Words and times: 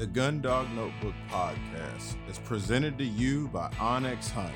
The 0.00 0.06
Gundog 0.06 0.74
Notebook 0.74 1.14
Podcast 1.28 2.16
is 2.26 2.38
presented 2.38 2.96
to 2.96 3.04
you 3.04 3.48
by 3.48 3.70
Onyx 3.78 4.30
Hunt, 4.30 4.54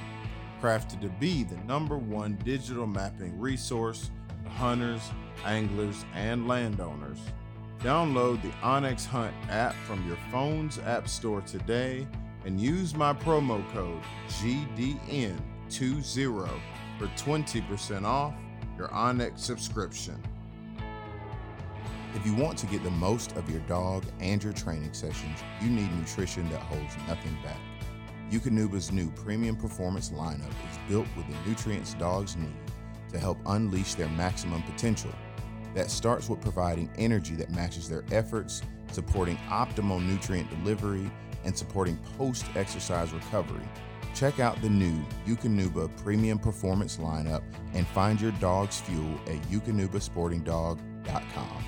crafted 0.59 1.03
to 1.03 1.11
be 1.21 1.45
the 1.45 1.59
number 1.67 1.99
one 1.99 2.39
digital 2.47 2.87
mapping 2.87 3.39
resource 3.39 4.11
for 4.43 4.49
hunters, 4.49 5.03
anglers, 5.45 6.07
and 6.15 6.49
landowners. 6.49 7.19
Download 7.81 8.41
the 8.41 8.53
Onyx 8.63 9.05
Hunt 9.05 9.35
app 9.51 9.75
from 9.87 10.09
your 10.09 10.17
phone's 10.33 10.79
app 10.79 11.11
store 11.11 11.43
today 11.43 12.09
and 12.47 12.59
use 12.59 12.95
my 12.95 13.13
promo 13.13 13.63
code 13.75 14.01
GDN20 14.29 16.49
for 16.99 17.07
20% 17.07 18.05
off 18.07 18.33
your 18.79 18.91
Onyx 18.95 19.43
subscription. 19.43 20.19
If 22.15 22.25
you 22.25 22.35
want 22.35 22.57
to 22.59 22.67
get 22.67 22.85
the 22.85 22.91
most 22.91 23.33
of 23.33 23.51
your 23.51 23.61
dog 23.63 24.05
and 24.21 24.43
your 24.43 24.53
training 24.53 24.93
sessions, 24.93 25.41
you 25.61 25.69
need 25.69 25.93
nutrition 25.99 26.49
that 26.51 26.61
holds 26.61 26.97
nothing 27.09 27.37
back. 27.43 27.59
Eukanuba's 28.31 28.93
new 28.93 29.11
premium 29.11 29.57
performance 29.57 30.11
lineup 30.11 30.53
is 30.71 30.79
built 30.89 31.09
with 31.17 31.27
the 31.29 31.37
nutrients 31.49 31.95
dogs 31.95 32.37
need 32.37 32.55
to 33.11 33.19
help 33.19 33.39
unleash 33.47 33.95
their 33.95 34.09
maximum 34.11 34.63
potential. 34.63 35.11
That 35.75 35.91
starts 35.91 36.29
with 36.29 36.41
providing 36.41 36.89
energy 36.99 37.35
that 37.35 37.51
matches 37.51 37.89
their 37.89 38.05
efforts, 38.13 38.63
supporting 38.93 39.37
optimal 39.49 40.01
nutrient 40.01 40.49
delivery, 40.51 41.11
and 41.45 41.59
supporting 41.59 41.97
post 42.17 42.47
exercise 42.55 43.13
recovery. 43.13 43.69
Check 44.15 44.39
out 44.39 44.63
the 44.63 44.71
new 44.71 45.05
Eukanuba 45.27 45.91
Premium 45.97 46.39
Performance 46.39 46.99
lineup 46.99 47.43
and 47.73 47.85
find 47.89 48.21
your 48.21 48.31
dog's 48.33 48.81
fuel 48.81 49.19
at 49.27 49.43
eukanubasportingdog.com. 49.51 51.65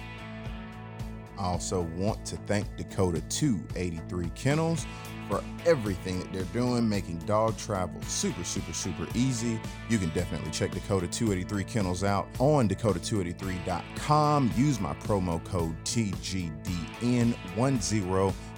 I 1.38 1.44
also 1.44 1.82
want 1.96 2.24
to 2.26 2.36
thank 2.46 2.76
Dakota 2.76 3.20
283 3.28 4.30
Kennels 4.30 4.86
for 5.28 5.42
everything 5.64 6.20
that 6.20 6.32
they're 6.32 6.44
doing, 6.44 6.88
making 6.88 7.18
dog 7.18 7.56
travel 7.56 8.00
super, 8.02 8.44
super, 8.44 8.72
super 8.72 9.06
easy. 9.14 9.60
You 9.88 9.98
can 9.98 10.10
definitely 10.10 10.50
check 10.50 10.70
Dakota 10.70 11.08
283 11.08 11.64
Kennels 11.64 12.04
out 12.04 12.28
on 12.38 12.68
dakota283.com. 12.68 14.52
Use 14.56 14.80
my 14.80 14.94
promo 14.94 15.44
code 15.44 15.76
TGDN10 15.84 17.34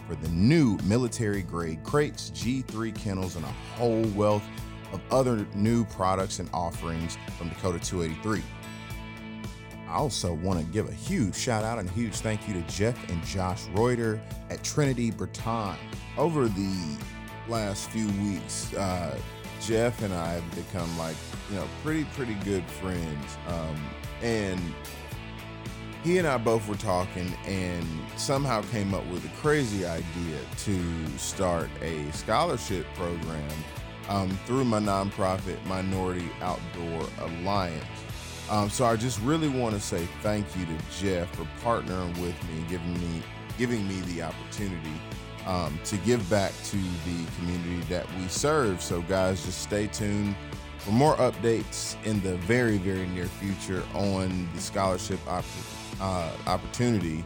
for 0.08 0.14
the 0.14 0.28
new 0.30 0.78
military 0.84 1.42
grade 1.42 1.82
crates, 1.84 2.30
G3 2.30 2.94
kennels, 2.94 3.36
and 3.36 3.44
a 3.44 3.54
whole 3.76 4.06
wealth 4.14 4.44
of 4.92 5.02
other 5.10 5.46
new 5.54 5.84
products 5.84 6.38
and 6.38 6.48
offerings 6.54 7.18
from 7.36 7.50
Dakota 7.50 7.78
283. 7.78 8.42
I 9.88 9.94
also 9.94 10.34
want 10.34 10.60
to 10.60 10.66
give 10.66 10.88
a 10.88 10.92
huge 10.92 11.34
shout 11.34 11.64
out 11.64 11.78
and 11.78 11.88
a 11.88 11.92
huge 11.92 12.16
thank 12.16 12.46
you 12.46 12.54
to 12.54 12.60
Jeff 12.62 13.08
and 13.08 13.24
Josh 13.24 13.66
Reuter 13.72 14.20
at 14.50 14.62
Trinity 14.62 15.10
Breton. 15.10 15.76
Over 16.18 16.46
the 16.48 16.96
last 17.48 17.88
few 17.90 18.06
weeks, 18.22 18.74
uh, 18.74 19.16
Jeff 19.62 20.02
and 20.02 20.12
I 20.12 20.34
have 20.34 20.54
become 20.54 20.98
like, 20.98 21.16
you 21.50 21.56
know, 21.56 21.66
pretty, 21.82 22.04
pretty 22.14 22.34
good 22.44 22.64
friends. 22.64 23.38
Um, 23.48 23.76
and 24.20 24.60
he 26.04 26.18
and 26.18 26.28
I 26.28 26.36
both 26.36 26.68
were 26.68 26.76
talking 26.76 27.32
and 27.46 27.86
somehow 28.16 28.62
came 28.70 28.92
up 28.92 29.06
with 29.06 29.24
a 29.24 29.36
crazy 29.40 29.86
idea 29.86 30.38
to 30.64 31.18
start 31.18 31.70
a 31.80 32.10
scholarship 32.12 32.86
program 32.94 33.50
um, 34.10 34.28
through 34.44 34.64
my 34.64 34.80
nonprofit 34.80 35.64
Minority 35.64 36.28
Outdoor 36.42 37.08
Alliance. 37.20 37.86
Um, 38.50 38.70
so 38.70 38.86
I 38.86 38.96
just 38.96 39.20
really 39.20 39.48
want 39.48 39.74
to 39.74 39.80
say 39.80 40.06
thank 40.22 40.46
you 40.56 40.64
to 40.64 40.76
Jeff 40.98 41.34
for 41.34 41.46
partnering 41.62 42.10
with 42.18 42.42
me, 42.48 42.58
and 42.58 42.68
giving 42.68 42.94
me 42.94 43.22
giving 43.58 43.88
me 43.88 44.00
the 44.02 44.22
opportunity 44.22 45.00
um, 45.46 45.78
to 45.84 45.96
give 45.98 46.28
back 46.30 46.52
to 46.64 46.76
the 46.76 47.26
community 47.36 47.80
that 47.88 48.06
we 48.16 48.28
serve. 48.28 48.80
So 48.80 49.02
guys, 49.02 49.44
just 49.44 49.62
stay 49.62 49.86
tuned 49.88 50.34
for 50.78 50.92
more 50.92 51.16
updates 51.16 51.96
in 52.04 52.22
the 52.22 52.36
very 52.38 52.78
very 52.78 53.06
near 53.08 53.26
future 53.26 53.82
on 53.94 54.48
the 54.54 54.60
scholarship 54.60 55.20
op- 55.28 55.44
uh, 56.00 56.30
opportunity 56.46 57.24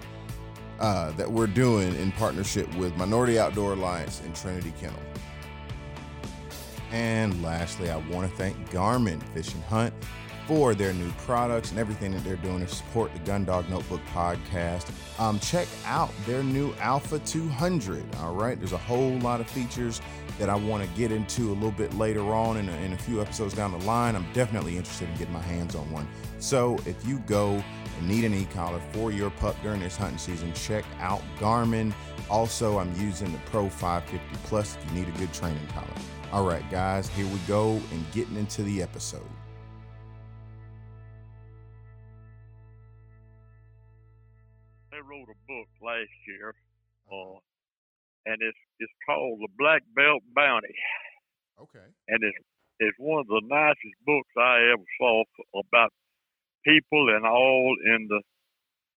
uh, 0.81 1.12
that 1.12 1.31
we're 1.31 1.47
doing 1.47 1.94
in 1.97 2.11
partnership 2.12 2.72
with 2.75 2.97
Minority 2.97 3.38
Outdoor 3.38 3.75
Alliance 3.75 4.21
and 4.25 4.34
Trinity 4.34 4.72
Kennel. 4.81 4.99
And 6.91 7.41
lastly, 7.43 7.91
I 7.91 7.97
want 7.97 8.28
to 8.28 8.37
thank 8.37 8.56
Garmin 8.71 9.22
Fish 9.32 9.55
and 9.55 9.62
Hunt 9.65 9.94
for 10.54 10.74
their 10.74 10.92
new 10.92 11.10
products 11.12 11.70
and 11.70 11.80
everything 11.80 12.10
that 12.12 12.22
they're 12.24 12.36
doing 12.36 12.60
to 12.60 12.68
support 12.68 13.10
the 13.14 13.20
Gundog 13.20 13.66
Notebook 13.70 14.02
podcast. 14.12 14.90
Um, 15.18 15.38
check 15.38 15.66
out 15.86 16.10
their 16.26 16.42
new 16.42 16.74
Alpha 16.78 17.18
200. 17.20 18.04
All 18.16 18.34
right, 18.34 18.58
there's 18.58 18.74
a 18.74 18.78
whole 18.78 19.18
lot 19.20 19.40
of 19.40 19.48
features 19.48 20.02
that 20.38 20.50
I 20.50 20.54
want 20.54 20.82
to 20.82 20.88
get 20.90 21.10
into 21.10 21.52
a 21.52 21.54
little 21.54 21.70
bit 21.70 21.94
later 21.94 22.34
on 22.34 22.58
in 22.58 22.68
a, 22.68 22.76
in 22.82 22.92
a 22.92 22.98
few 22.98 23.22
episodes 23.22 23.54
down 23.54 23.72
the 23.72 23.82
line. 23.86 24.14
I'm 24.14 24.30
definitely 24.34 24.76
interested 24.76 25.08
in 25.08 25.16
getting 25.16 25.32
my 25.32 25.40
hands 25.40 25.74
on 25.74 25.90
one. 25.90 26.06
So 26.38 26.76
if 26.84 27.02
you 27.06 27.20
go 27.20 27.64
and 27.98 28.06
need 28.06 28.24
an 28.24 28.34
e-collar 28.34 28.82
for 28.92 29.10
your 29.10 29.30
pup 29.30 29.56
during 29.62 29.80
this 29.80 29.96
hunting 29.96 30.19
season, 30.19 30.52
check 30.52 30.84
out 31.00 31.22
Garmin. 31.38 31.94
Also, 32.28 32.78
I'm 32.78 32.94
using 33.00 33.32
the 33.32 33.38
Pro 33.46 33.70
550 33.70 34.46
Plus 34.48 34.76
if 34.76 34.90
you 34.90 35.00
need 35.00 35.08
a 35.08 35.19
good 35.19 35.32
training 35.32 35.66
collar. 35.69 35.86
All 36.30 36.44
right, 36.46 36.69
guys, 36.70 37.08
here 37.08 37.26
we 37.26 37.38
go 37.48 37.80
and 37.90 38.12
getting 38.12 38.36
into 38.36 38.62
the 38.64 38.82
episode. 38.82 39.22
Wrote 45.22 45.34
a 45.34 45.47
book 45.47 45.69
last 45.83 46.10
year, 46.27 46.55
uh, 47.10 47.38
and 48.27 48.38
it's 48.41 48.59
it's 48.78 48.93
called 49.06 49.38
The 49.41 49.49
Black 49.59 49.83
Belt 49.94 50.22
Bounty, 50.34 50.75
Okay. 51.60 51.87
and 52.09 52.22
it's 52.22 52.38
it's 52.81 52.99
one 52.99 53.21
of 53.21 53.27
the 53.27 53.43
nicest 53.47 53.97
books 54.05 54.31
I 54.37 54.72
ever 54.72 54.84
saw 54.99 55.22
about 55.55 55.93
people 56.65 57.15
and 57.15 57.27
all 57.27 57.77
in 57.84 58.06
the 58.09 58.22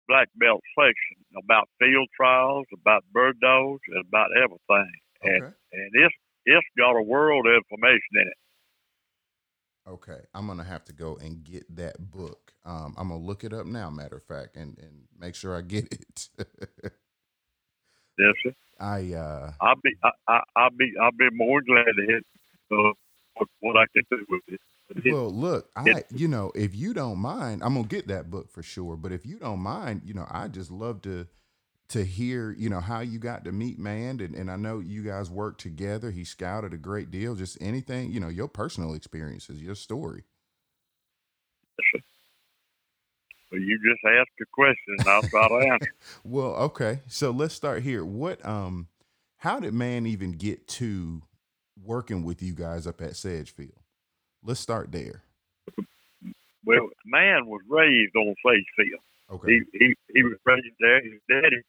black 0.08 0.28
belt 0.36 0.60
section 0.78 1.24
about 1.36 1.68
field 1.78 2.08
trials, 2.16 2.66
about 2.72 3.04
bird 3.12 3.38
dogs, 3.40 3.82
and 3.88 4.04
about 4.06 4.30
everything. 4.36 4.92
And 5.24 5.42
Okay. 5.42 5.56
and 5.72 5.90
it's 5.94 6.14
it's 6.46 6.66
got 6.78 6.96
a 6.96 7.02
world 7.02 7.46
of 7.46 7.54
information 7.54 8.14
in 8.20 8.28
it. 8.28 8.38
Okay, 9.86 10.20
I'm 10.34 10.46
gonna 10.46 10.64
have 10.64 10.84
to 10.86 10.92
go 10.94 11.16
and 11.16 11.44
get 11.44 11.64
that 11.76 12.10
book. 12.10 12.54
Um, 12.64 12.94
I'm 12.96 13.08
gonna 13.08 13.20
look 13.20 13.44
it 13.44 13.52
up 13.52 13.66
now. 13.66 13.90
Matter 13.90 14.16
of 14.16 14.24
fact, 14.24 14.56
and 14.56 14.78
and 14.78 15.02
make 15.18 15.34
sure 15.34 15.54
I 15.54 15.60
get 15.60 15.92
it. 15.92 16.28
Yes, 18.18 18.34
sir. 18.42 18.54
I 18.80 19.12
uh, 19.12 19.52
I'll 19.60 19.74
be 19.82 19.94
I, 20.02 20.40
I'll 20.56 20.70
be 20.70 20.92
I'll 21.00 21.12
be 21.12 21.28
more 21.32 21.60
glad 21.60 21.84
to 21.84 22.02
hit 22.06 22.24
uh, 22.72 22.92
what, 23.34 23.48
what 23.60 23.76
I 23.76 23.84
can 23.92 24.02
do 24.10 24.24
with 24.28 24.42
it. 24.48 24.60
It- 25.04 25.12
well, 25.12 25.30
look, 25.30 25.70
I 25.76 25.90
it- 25.90 26.06
you 26.14 26.28
know, 26.28 26.50
if 26.54 26.74
you 26.74 26.94
don't 26.94 27.18
mind, 27.18 27.62
I'm 27.62 27.74
gonna 27.74 27.86
get 27.86 28.08
that 28.08 28.30
book 28.30 28.50
for 28.50 28.62
sure. 28.62 28.96
But 28.96 29.12
if 29.12 29.26
you 29.26 29.38
don't 29.38 29.60
mind, 29.60 30.02
you 30.04 30.14
know, 30.14 30.26
I 30.30 30.48
just 30.48 30.70
love 30.70 31.02
to 31.02 31.26
to 31.88 32.04
hear, 32.04 32.52
you 32.52 32.70
know, 32.70 32.80
how 32.80 33.00
you 33.00 33.18
got 33.18 33.44
to 33.44 33.52
meet 33.52 33.78
Man, 33.78 34.20
and, 34.20 34.34
and 34.34 34.50
I 34.50 34.56
know 34.56 34.80
you 34.80 35.02
guys 35.02 35.30
worked 35.30 35.60
together. 35.60 36.10
He 36.10 36.24
scouted 36.24 36.72
a 36.72 36.78
great 36.78 37.10
deal. 37.10 37.34
Just 37.34 37.58
anything, 37.60 38.10
you 38.10 38.20
know, 38.20 38.28
your 38.28 38.48
personal 38.48 38.94
experiences, 38.94 39.62
your 39.62 39.74
story. 39.74 40.24
Well, 43.52 43.60
you 43.60 43.78
just 43.78 44.04
ask 44.04 44.28
a 44.40 44.46
question, 44.52 44.96
and 44.98 45.08
I'll 45.08 45.22
try 45.22 45.48
to 45.48 45.54
answer. 45.54 45.92
Well, 46.24 46.54
okay. 46.56 47.00
So 47.06 47.30
let's 47.30 47.54
start 47.54 47.82
here. 47.82 48.04
What 48.04 48.44
um 48.44 48.88
how 49.38 49.60
did 49.60 49.74
man 49.74 50.06
even 50.06 50.32
get 50.32 50.66
to 50.68 51.22
working 51.84 52.24
with 52.24 52.42
you 52.42 52.54
guys 52.54 52.86
up 52.86 53.00
at 53.00 53.14
Sedgefield? 53.14 53.78
Let's 54.42 54.60
start 54.60 54.90
there. 54.90 55.22
Well, 56.64 56.88
man 57.04 57.46
was 57.46 57.60
raised 57.68 58.16
on 58.16 58.34
Fayetteville. 58.42 59.04
Okay. 59.30 59.52
He 59.52 59.78
he 59.78 59.94
he 60.12 60.22
was 60.22 60.38
raised 60.44 60.66
there. 60.80 61.02
His 61.02 61.20
daddy. 61.28 61.62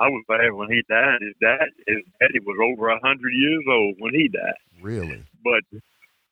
I 0.00 0.08
was 0.08 0.24
there 0.28 0.54
when 0.54 0.70
he 0.70 0.82
died. 0.88 1.18
His 1.20 1.34
dad, 1.40 1.68
his 1.86 2.04
daddy 2.20 2.38
was 2.40 2.56
over 2.62 2.88
a 2.88 3.00
hundred 3.00 3.32
years 3.32 3.64
old 3.68 3.96
when 3.98 4.14
he 4.14 4.28
died. 4.28 4.54
Really? 4.80 5.24
But 5.42 5.80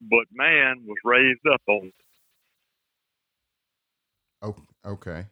but 0.01 0.27
man 0.33 0.85
was 0.87 0.99
raised 1.05 1.41
up 1.53 1.63
on. 1.67 1.93
Oh, 4.43 4.57
okay. 4.85 5.27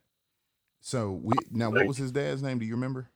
So 0.80 1.12
we 1.12 1.34
now 1.50 1.70
what 1.70 1.86
was 1.86 1.96
his 1.96 2.12
dad's 2.12 2.42
name? 2.42 2.58
Do 2.58 2.66
you 2.66 2.74
remember? 2.74 3.08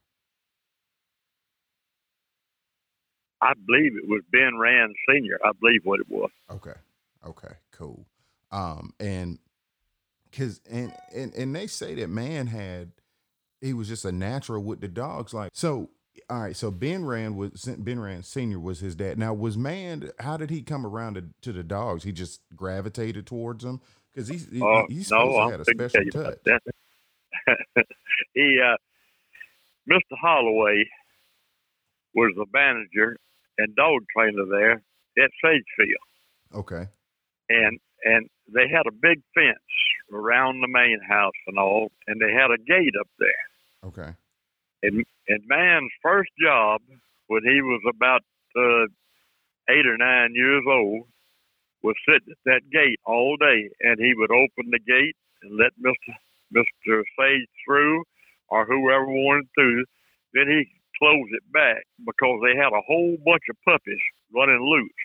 I 3.40 3.52
believe 3.66 3.92
it 3.96 4.08
was 4.08 4.22
Ben 4.32 4.58
Rand 4.58 4.94
Senior. 5.08 5.38
I 5.44 5.52
believe 5.60 5.80
what 5.84 6.00
it 6.00 6.08
was. 6.08 6.30
Okay. 6.50 6.74
Okay. 7.26 7.54
Cool. 7.72 8.06
Um 8.50 8.92
and 9.00 9.38
cuz 10.32 10.60
and 10.70 10.92
and 11.14 11.32
and 11.34 11.54
they 11.54 11.66
say 11.66 11.94
that 11.94 12.08
man 12.08 12.46
had 12.48 12.92
he 13.60 13.72
was 13.72 13.88
just 13.88 14.04
a 14.04 14.12
natural 14.12 14.62
with 14.62 14.80
the 14.80 14.88
dogs 14.88 15.34
like 15.34 15.50
so 15.54 15.90
all 16.30 16.40
right 16.42 16.56
so 16.56 16.70
ben 16.70 17.04
rand 17.04 17.36
was 17.36 17.64
ben 17.78 17.98
rand 18.00 18.24
senior 18.24 18.58
was 18.60 18.80
his 18.80 18.94
dad. 18.94 19.18
Now 19.18 19.32
was 19.34 19.56
man 19.56 20.10
how 20.20 20.36
did 20.36 20.50
he 20.50 20.62
come 20.62 20.84
around 20.86 21.14
to, 21.14 21.24
to 21.42 21.52
the 21.52 21.62
dogs? 21.62 22.04
He 22.04 22.12
just 22.12 22.40
gravitated 22.54 23.26
towards 23.26 23.64
them 23.64 23.80
because 24.12 24.28
he's 24.28 24.48
he, 24.50 24.60
Uh, 24.60 24.82
he's 24.88 25.10
no, 25.10 25.30
to 25.32 25.38
I'm 25.38 25.60
a 25.60 25.64
special 25.64 26.04
touch. 26.10 26.38
he 28.34 28.60
uh, 28.62 28.76
Mr. 29.90 30.16
Holloway 30.20 30.84
was 32.14 32.32
the 32.36 32.46
manager 32.52 33.16
and 33.58 33.74
dog 33.76 34.02
trainer 34.14 34.44
there 34.50 34.72
at 34.72 35.30
Sedgefield, 35.42 35.98
Okay. 36.54 36.86
and 37.48 37.78
and 38.04 38.28
they 38.52 38.68
had 38.68 38.86
a 38.86 38.92
big 38.92 39.20
fence 39.34 39.72
around 40.12 40.60
the 40.60 40.68
main 40.68 41.00
house 41.06 41.38
and 41.46 41.58
all, 41.58 41.90
and 42.06 42.20
they 42.20 42.32
had 42.32 42.50
a 42.50 42.58
gate 42.58 42.94
up 42.98 43.08
there. 43.18 43.44
Okay. 43.84 44.12
And 44.82 45.04
and 45.28 45.42
man's 45.46 45.92
first 46.02 46.30
job 46.40 46.80
when 47.26 47.42
he 47.44 47.60
was 47.60 47.82
about 47.88 48.22
uh, 48.56 48.86
eight 49.70 49.86
or 49.86 49.98
nine 49.98 50.34
years 50.34 50.64
old 50.66 51.06
was 51.82 51.94
sitting 52.08 52.32
at 52.32 52.38
that 52.44 52.70
gate 52.72 52.98
all 53.04 53.36
day, 53.36 53.70
and 53.80 53.98
he 53.98 54.14
would 54.16 54.30
open 54.30 54.70
the 54.70 54.80
gate 54.80 55.16
and 55.42 55.56
let 55.56 55.72
Mister 55.78 56.14
Mister 56.50 57.04
Sage 57.18 57.48
through, 57.64 58.02
or 58.48 58.64
whoever 58.64 59.06
wanted 59.06 59.48
through. 59.54 59.84
Then 60.34 60.48
he 60.48 60.66
close 60.98 61.28
it 61.32 61.52
back 61.52 61.84
because 62.04 62.40
they 62.42 62.56
had 62.56 62.72
a 62.72 62.86
whole 62.86 63.16
bunch 63.24 63.44
of 63.50 63.56
puppies 63.64 64.02
running 64.34 64.62
loose, 64.62 65.04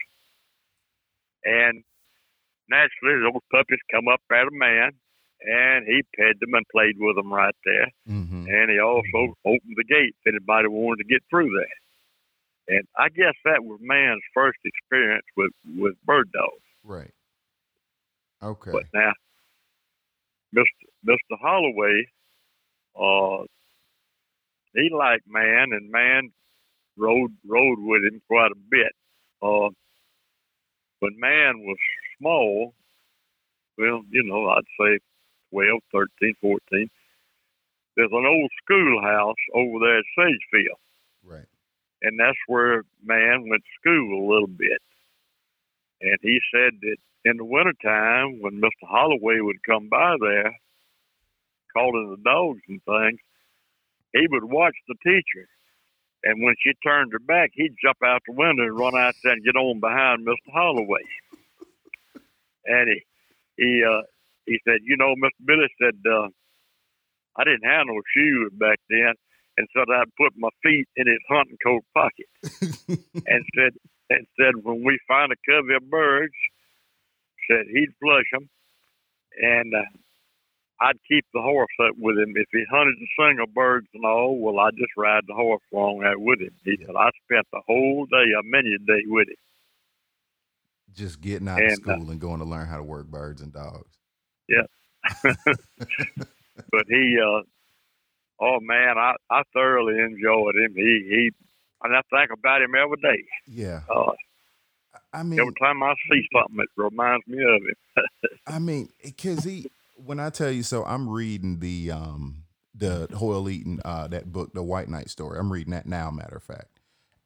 and 1.44 1.84
naturally 2.68 3.20
those 3.20 3.42
puppies 3.50 3.80
come 3.90 4.08
up 4.08 4.20
at 4.30 4.48
a 4.48 4.50
man, 4.52 4.92
and 5.40 5.86
he 5.86 6.02
pet 6.16 6.38
them 6.40 6.54
and 6.54 6.66
played 6.72 6.96
with 6.98 7.16
them 7.16 7.32
right 7.32 7.56
there 7.64 7.88
Mm-hmm. 8.08 8.46
and 8.48 8.70
he 8.70 8.78
also 8.78 9.34
opened 9.44 9.76
the 9.76 9.84
gate 9.84 10.14
if 10.24 10.34
anybody 10.34 10.68
wanted 10.68 11.02
to 11.02 11.08
get 11.08 11.22
through 11.30 11.50
there. 11.56 12.76
And 12.76 12.86
I 12.96 13.08
guess 13.08 13.34
that 13.44 13.62
was 13.62 13.78
man's 13.82 14.22
first 14.32 14.58
experience 14.64 15.26
with 15.36 15.52
with 15.76 15.94
bird 16.04 16.30
dogs. 16.32 16.64
Right. 16.82 17.10
Okay. 18.42 18.70
But 18.72 18.84
now, 18.94 19.12
Mister 20.52 20.86
Mister 21.02 21.36
Holloway, 21.40 22.08
uh, 22.96 23.44
he 24.74 24.90
liked 24.94 25.26
man, 25.26 25.72
and 25.72 25.90
man 25.90 26.32
rode 26.96 27.32
rode 27.46 27.80
with 27.80 28.04
him 28.04 28.22
quite 28.28 28.52
a 28.52 28.60
bit. 28.70 28.92
Uh, 29.42 29.68
when 31.00 31.18
man 31.18 31.60
was 31.60 31.76
small, 32.18 32.74
well, 33.78 34.02
you 34.10 34.22
know, 34.22 34.48
I'd 34.48 34.64
say 34.80 34.98
12, 35.50 35.80
13, 35.92 36.34
14, 36.40 36.90
there's 37.96 38.10
an 38.10 38.26
old 38.26 38.50
schoolhouse 38.62 39.42
over 39.54 39.78
there 39.80 39.98
at 39.98 40.04
Sedgefield, 40.16 40.78
right. 41.24 41.46
and 42.02 42.18
that's 42.18 42.38
where 42.46 42.82
man 43.04 43.48
went 43.48 43.62
to 43.62 43.80
school 43.80 44.18
a 44.18 44.30
little 44.32 44.48
bit. 44.48 44.82
And 46.00 46.18
he 46.22 46.38
said 46.52 46.74
that 46.82 46.96
in 47.24 47.36
the 47.36 47.44
wintertime, 47.44 48.40
when 48.40 48.60
Mr. 48.60 48.88
Holloway 48.88 49.40
would 49.40 49.62
come 49.62 49.88
by 49.88 50.16
there, 50.20 50.52
calling 51.72 52.10
the 52.10 52.22
dogs 52.28 52.60
and 52.68 52.82
things, 52.84 53.20
he 54.12 54.26
would 54.30 54.44
watch 54.44 54.74
the 54.86 54.94
teacher. 55.02 55.48
And 56.22 56.42
when 56.42 56.54
she 56.62 56.72
turned 56.82 57.12
her 57.12 57.18
back, 57.18 57.50
he'd 57.54 57.76
jump 57.82 57.98
out 58.04 58.22
the 58.26 58.32
window 58.32 58.62
and 58.62 58.78
run 58.78 58.96
out 58.96 59.14
there 59.22 59.32
and 59.32 59.44
get 59.44 59.56
on 59.56 59.80
behind 59.80 60.26
Mr. 60.26 60.52
Holloway. 60.52 61.04
And 62.66 62.88
he 62.88 63.00
he 63.56 63.84
uh, 63.84 64.02
he 64.46 64.58
said, 64.64 64.80
you 64.82 64.96
know, 64.96 65.14
Mr. 65.14 65.44
Billy 65.44 65.68
said, 65.80 65.96
uh, 66.10 66.28
I 67.36 67.44
didn't 67.44 67.68
have 67.68 67.86
no 67.86 68.00
shoes 68.14 68.52
back 68.54 68.78
then, 68.88 69.14
and 69.56 69.66
so 69.72 69.80
I'd 69.80 70.14
put 70.16 70.32
my 70.36 70.50
feet 70.62 70.86
in 70.96 71.06
his 71.06 71.22
hunting 71.28 71.58
coat 71.62 71.84
pocket, 71.94 72.28
and 73.26 73.44
said 73.54 73.72
and 74.10 74.26
said 74.38 74.62
when 74.62 74.84
we 74.84 74.98
find 75.08 75.32
a 75.32 75.36
covey 75.48 75.74
of 75.74 75.90
birds, 75.90 76.34
said 77.50 77.66
he'd 77.72 77.94
flush 78.00 78.28
them, 78.32 78.48
and 79.40 79.74
uh, 79.74 79.90
I'd 80.80 80.98
keep 81.08 81.24
the 81.32 81.40
horse 81.40 81.72
up 81.80 81.94
with 81.98 82.18
him. 82.18 82.34
If 82.36 82.48
he 82.52 82.64
hunted 82.70 82.96
the 82.98 83.08
single 83.18 83.46
birds 83.46 83.86
and 83.94 84.04
all, 84.04 84.38
well, 84.38 84.60
I'd 84.60 84.76
just 84.76 84.92
ride 84.96 85.24
the 85.26 85.34
horse 85.34 85.62
along 85.72 86.00
there 86.00 86.18
with 86.18 86.40
him. 86.40 86.54
He 86.64 86.76
said 86.76 86.96
I 86.96 87.10
spent 87.24 87.46
the 87.52 87.62
whole 87.66 88.06
day, 88.06 88.26
a 88.38 88.42
many 88.42 88.74
a 88.74 88.78
day 88.78 89.02
with 89.06 89.28
him. 89.28 89.36
Just 90.94 91.20
getting 91.20 91.48
out 91.48 91.58
And, 91.60 91.72
of 91.72 91.74
school 91.78 92.10
and 92.10 92.20
going 92.20 92.38
to 92.40 92.44
learn 92.46 92.66
how 92.66 92.76
to 92.76 92.82
work 92.82 93.06
birds 93.06 93.40
and 93.42 93.52
dogs. 93.52 93.98
Yeah. 94.48 94.62
but 95.24 96.84
he, 96.88 97.18
uh, 97.20 97.42
oh 98.40 98.60
man, 98.60 98.96
I 98.98 99.14
I 99.30 99.42
thoroughly 99.52 99.98
enjoyed 100.00 100.56
him. 100.56 100.74
He 100.74 101.06
he, 101.08 101.30
and 101.82 101.94
I 101.96 102.00
think 102.10 102.30
about 102.32 102.62
him 102.62 102.74
every 102.74 102.96
day. 102.98 103.24
Yeah. 103.46 103.80
Uh, 103.94 104.12
I 105.12 105.22
mean, 105.22 105.38
every 105.38 105.54
time 105.60 105.82
I 105.82 105.94
see 106.10 106.22
something, 106.32 106.58
it 106.60 106.68
reminds 106.76 107.26
me 107.26 107.38
of 107.42 107.62
him. 107.62 108.04
I 108.46 108.58
mean, 108.58 108.88
because 109.02 109.44
he, 109.44 109.70
when 109.96 110.18
I 110.20 110.30
tell 110.30 110.50
you 110.50 110.62
so, 110.62 110.84
I'm 110.84 111.08
reading 111.08 111.60
the 111.60 111.90
um 111.90 112.44
the 112.74 113.08
Hoyle 113.16 113.48
Eaton 113.48 113.80
uh 113.84 114.08
that 114.08 114.32
book, 114.32 114.52
the 114.54 114.62
White 114.62 114.88
Knight 114.88 115.10
story. 115.10 115.38
I'm 115.38 115.52
reading 115.52 115.72
that 115.72 115.86
now, 115.86 116.10
matter 116.10 116.36
of 116.36 116.42
fact, 116.42 116.80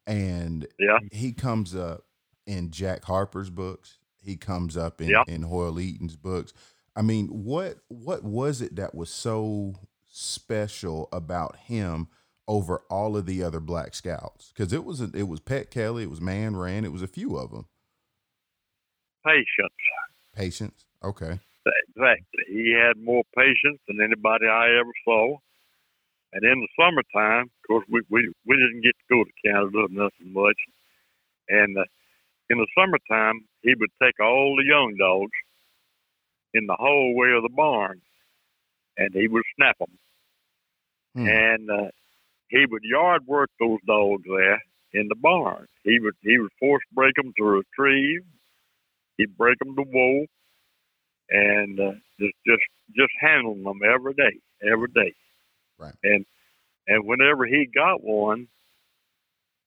and 0.05 0.67
Yeah. 0.79 0.99
he 1.11 1.31
comes 1.31 1.75
up 1.75 2.03
in 2.49 2.71
Jack 2.71 3.03
Harper's 3.05 3.49
books. 3.49 3.99
He 4.21 4.35
comes 4.35 4.75
up 4.75 4.99
in 4.99 5.09
Yeah. 5.09 5.23
in 5.27 5.43
Hoyle 5.43 5.79
Eaton's 5.79 6.15
books. 6.17 6.51
I 6.95 7.01
mean, 7.01 7.27
what 7.27 7.77
what 7.87 8.23
was 8.23 8.61
it 8.61 8.75
that 8.75 8.93
was 8.95 9.09
so 9.09 9.75
special 10.11 11.07
about 11.13 11.55
him 11.55 12.07
over 12.47 12.81
all 12.89 13.15
of 13.15 13.25
the 13.27 13.43
other 13.43 13.59
Black 13.59 13.93
Scouts? 13.93 14.51
Because 14.51 14.73
it 14.73 14.83
was 14.83 14.99
a, 14.99 15.09
it 15.13 15.27
was 15.27 15.39
Pet 15.39 15.69
Kelly, 15.71 16.03
it 16.03 16.09
was 16.09 16.19
Man 16.19 16.57
Rand, 16.57 16.85
it 16.85 16.91
was 16.91 17.03
a 17.03 17.07
few 17.07 17.37
of 17.37 17.51
them. 17.51 17.67
Patience. 19.25 19.79
Patience, 20.35 20.85
okay, 21.03 21.39
Exactly. 21.89 22.43
He 22.47 22.71
had 22.73 22.97
more 22.97 23.23
patience 23.37 23.79
than 23.87 24.01
anybody 24.01 24.47
I 24.47 24.79
ever 24.79 24.91
saw. 25.03 25.37
And 26.33 26.43
in 26.43 26.61
the 26.61 26.67
summertime, 26.79 27.43
of 27.45 27.67
course, 27.67 27.85
we 27.89 28.01
we, 28.09 28.31
we 28.45 28.55
didn't 28.55 28.81
get 28.81 28.95
to 28.97 29.05
go 29.15 29.23
to 29.23 29.31
Canada 29.45 29.87
nothing 29.91 30.33
much. 30.33 30.57
And 31.49 31.77
uh, 31.77 31.83
in 32.49 32.57
the 32.57 32.67
summertime, 32.77 33.45
he 33.61 33.73
would 33.79 33.89
take 34.01 34.19
all 34.19 34.55
the 34.57 34.65
young 34.65 34.95
dogs 34.97 35.31
in 36.53 36.65
the 36.65 36.75
hallway 36.75 37.31
of 37.35 37.43
the 37.43 37.55
barn, 37.55 38.01
and 38.97 39.13
he 39.13 39.27
would 39.27 39.43
snap 39.55 39.77
them. 39.77 39.99
Hmm. 41.15 41.27
And 41.27 41.69
uh, 41.69 41.91
he 42.49 42.65
would 42.69 42.83
yard 42.83 43.25
work 43.27 43.49
those 43.59 43.79
dogs 43.85 44.23
there 44.27 44.61
in 44.93 45.07
the 45.07 45.15
barn. 45.15 45.67
He 45.83 45.99
would 45.99 46.15
he 46.21 46.39
would 46.39 46.51
force 46.59 46.83
break 46.93 47.15
them 47.15 47.33
to 47.37 47.43
retrieve. 47.43 48.21
He'd 49.17 49.37
break 49.37 49.59
them 49.59 49.75
to 49.75 49.83
whoa, 49.83 50.25
and 51.29 51.79
uh, 51.79 51.91
just 52.19 52.33
just 52.47 52.63
just 52.95 53.13
handling 53.19 53.63
them 53.63 53.81
every 53.83 54.13
day, 54.13 54.39
every 54.63 54.89
day. 54.93 55.13
Right. 55.77 55.93
And 56.03 56.25
and 56.87 57.05
whenever 57.05 57.45
he 57.45 57.67
got 57.73 58.03
one 58.03 58.47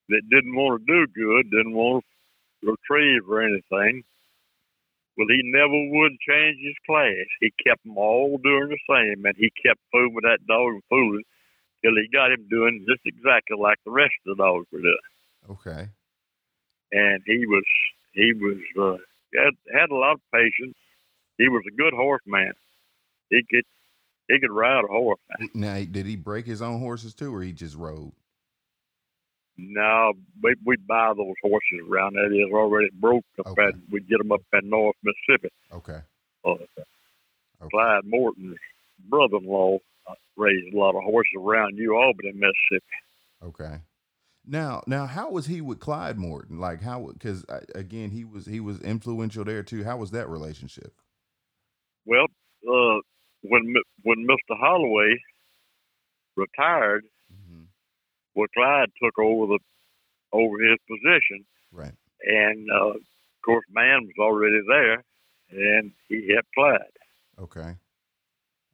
that 0.09 0.21
didn't 0.29 0.55
want 0.55 0.81
to 0.81 0.85
do 0.85 1.07
good, 1.13 1.49
didn't 1.49 1.73
want 1.73 2.03
to 2.03 2.12
retrieve 2.63 3.29
or 3.29 3.41
anything, 3.41 4.03
well, 5.17 5.27
he 5.29 5.41
never 5.43 5.77
would 5.93 6.17
change 6.27 6.57
his 6.59 6.75
class. 6.85 7.27
He 7.39 7.53
kept 7.63 7.83
them 7.83 7.97
all 7.97 8.39
doing 8.43 8.69
the 8.69 8.79
same, 8.89 9.25
and 9.25 9.35
he 9.37 9.51
kept 9.63 9.79
fooling 9.91 10.23
that 10.23 10.45
dog 10.47 10.73
and 10.73 10.83
fooling 10.89 11.23
till 11.83 11.93
he 11.95 12.07
got 12.11 12.31
him 12.31 12.47
doing 12.49 12.85
just 12.87 13.01
exactly 13.05 13.57
like 13.59 13.77
the 13.85 13.91
rest 13.91 14.13
of 14.25 14.37
the 14.37 14.43
dogs 14.43 14.65
were 14.71 14.81
doing. 14.81 15.09
okay. 15.51 15.89
And 16.91 17.21
he 17.25 17.45
was 17.45 17.63
he 18.13 18.33
was 18.33 18.57
uh, 18.79 18.97
had 19.35 19.53
had 19.73 19.89
a 19.89 19.95
lot 19.95 20.13
of 20.13 20.21
patience. 20.31 20.77
He 21.37 21.49
was 21.49 21.63
a 21.67 21.75
good 21.75 21.93
horseman. 21.93 22.53
He 23.29 23.41
could 23.49 23.65
he 24.29 24.39
could 24.39 24.51
ride 24.51 24.83
a 24.83 24.87
horse. 24.87 25.19
Now, 25.53 25.75
did 25.75 26.05
he 26.05 26.15
break 26.15 26.45
his 26.45 26.61
own 26.61 26.79
horses 26.79 27.13
too, 27.13 27.33
or 27.33 27.41
he 27.41 27.51
just 27.51 27.75
rode? 27.75 28.13
No, 29.57 30.13
we 30.41 30.55
we 30.65 30.75
buy 30.87 31.13
those 31.15 31.35
horses 31.43 31.79
around 31.89 32.15
there. 32.15 32.29
They're 32.29 32.57
already 32.57 32.89
broke 32.93 33.23
up 33.39 33.47
Okay. 33.47 33.67
at 33.67 33.73
we 33.91 33.99
get 34.01 34.17
them 34.17 34.31
up 34.31 34.41
in 34.53 34.69
North 34.69 34.95
Mississippi. 35.03 35.53
Okay. 35.71 35.99
Uh, 36.45 36.55
Okay. 37.61 37.69
Clyde 37.71 38.03
Morton's 38.05 38.57
brother-in-law 39.07 39.77
uh, 40.07 40.13
raised 40.35 40.73
a 40.73 40.77
lot 40.77 40.95
of 40.97 41.03
horses 41.03 41.31
around 41.39 41.75
New 41.75 41.95
Albany, 41.95 42.33
Mississippi. 42.33 42.85
Okay. 43.41 43.77
Now, 44.45 44.83
now, 44.85 45.05
how 45.05 45.31
was 45.31 45.45
he 45.45 45.61
with 45.61 45.79
Clyde 45.79 46.17
Morton? 46.17 46.59
Like, 46.59 46.81
how? 46.81 47.09
Because 47.13 47.45
again, 47.73 48.09
he 48.11 48.25
was 48.25 48.45
he 48.47 48.59
was 48.59 48.81
influential 48.81 49.45
there 49.45 49.63
too. 49.63 49.85
How 49.85 49.95
was 49.95 50.11
that 50.11 50.27
relationship? 50.27 50.93
Well, 52.05 52.25
uh, 52.67 52.99
when 53.43 53.73
when 54.01 54.27
Mr. 54.27 54.57
Holloway 54.59 55.15
retired, 56.35 57.05
well, 58.35 58.47
Clyde 58.53 58.89
took 59.01 59.17
over 59.19 59.47
the 59.53 59.59
over 60.31 60.57
his 60.59 60.77
position, 60.89 61.45
Right. 61.71 61.93
and 62.25 62.67
uh, 62.71 62.89
of 62.91 63.01
course, 63.45 63.65
Man 63.71 64.03
was 64.05 64.15
already 64.19 64.61
there, 64.67 65.03
and 65.51 65.91
he 66.09 66.31
helped 66.33 66.53
Clyde. 66.55 66.97
Okay. 67.39 67.75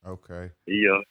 Okay. 0.08 0.51
He 0.66 0.88
uh, 0.89 1.01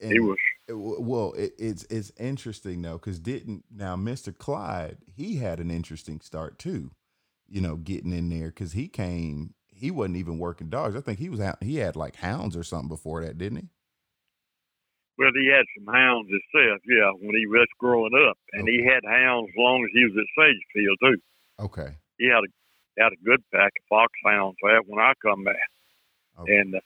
And, 0.00 0.12
he 0.12 0.20
was 0.20 0.38
well. 0.68 1.32
It, 1.32 1.52
it's 1.58 1.84
it's 1.90 2.12
interesting 2.18 2.82
though, 2.82 2.98
because 2.98 3.18
didn't 3.20 3.64
now 3.70 3.96
Mr. 3.96 4.36
Clyde 4.36 4.98
he 5.14 5.36
had 5.36 5.60
an 5.60 5.70
interesting 5.70 6.20
start 6.20 6.58
too. 6.58 6.90
You 7.48 7.60
know, 7.60 7.76
getting 7.76 8.12
in 8.12 8.28
there 8.30 8.48
because 8.48 8.72
he 8.72 8.88
came. 8.88 9.54
He 9.68 9.90
wasn't 9.90 10.16
even 10.16 10.38
working 10.38 10.68
dogs. 10.70 10.94
I 10.96 11.00
think 11.00 11.18
he 11.18 11.28
was 11.28 11.40
out. 11.40 11.62
He 11.62 11.76
had 11.76 11.96
like 11.96 12.16
hounds 12.16 12.56
or 12.56 12.62
something 12.62 12.88
before 12.88 13.22
that, 13.24 13.36
didn't 13.36 13.58
he? 13.58 13.68
Well, 15.22 15.30
he 15.38 15.46
had 15.54 15.66
some 15.78 15.86
hounds 15.94 16.28
himself, 16.28 16.80
yeah, 16.84 17.12
when 17.20 17.36
he 17.36 17.46
was 17.46 17.68
growing 17.78 18.10
up, 18.28 18.36
and 18.54 18.62
Okay. 18.62 18.72
he 18.72 18.84
had 18.84 19.04
hounds 19.06 19.50
as 19.50 19.56
long 19.56 19.84
as 19.84 19.90
he 19.94 20.04
was 20.04 20.18
at 20.18 20.26
Sedgefield 20.34 20.98
too. 20.98 21.22
Okay. 21.60 21.94
He 22.18 22.26
had 22.26 22.42
a 22.42 22.50
had 23.00 23.12
a 23.12 23.24
good 23.24 23.42
pack 23.52 23.72
of 23.78 23.84
foxhounds 23.88 24.56
there 24.62 24.82
when 24.82 24.98
I 24.98 25.12
come 25.22 25.44
back, 25.44 25.70
Okay. 26.40 26.56
and 26.56 26.74
uh, 26.74 26.80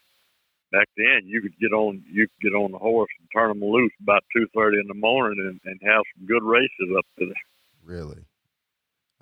back 0.71 0.87
then 0.95 1.21
you 1.25 1.41
could 1.41 1.57
get 1.59 1.73
on 1.73 2.03
you 2.11 2.27
could 2.27 2.51
get 2.51 2.55
on 2.55 2.71
the 2.71 2.77
horse 2.77 3.09
and 3.19 3.27
turn 3.35 3.49
them 3.49 3.67
loose 3.67 3.91
about 4.01 4.23
two 4.31 4.47
thirty 4.53 4.77
in 4.79 4.87
the 4.87 4.93
morning 4.93 5.39
and, 5.39 5.59
and 5.65 5.81
have 5.81 6.03
some 6.15 6.27
good 6.27 6.43
races 6.43 6.95
up 6.95 7.05
to 7.17 7.25
there. 7.25 7.43
Really? 7.83 8.25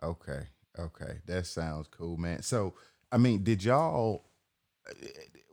Okay. 0.03 0.47
Okay. 0.77 1.19
That 1.25 1.45
sounds 1.45 1.87
cool, 1.87 2.17
man. 2.17 2.41
So, 2.41 2.73
I 3.11 3.17
mean, 3.17 3.43
did 3.43 3.63
y'all 3.63 4.25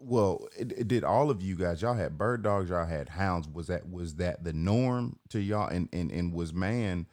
well, 0.01 0.47
it, 0.59 0.73
it- 0.73 0.89
did 0.89 1.05
all 1.05 1.31
of 1.31 1.43
you 1.43 1.57
guys 1.57 1.83
y'all 1.83 1.95
had 1.95 2.19
bird 2.19 2.43
dogs, 2.43 2.71
y'all 2.71 2.87
had 2.87 3.11
hounds. 3.11 3.49
Was 3.49 3.67
that 3.69 3.89
was 3.91 4.17
that 4.17 4.45
the 4.45 4.53
norm 4.53 5.19
to 5.31 5.41
y'all 5.41 5.69
and 5.69 5.89
and 5.93 6.11
and 6.11 6.33
was 6.33 6.53
man 6.53 7.07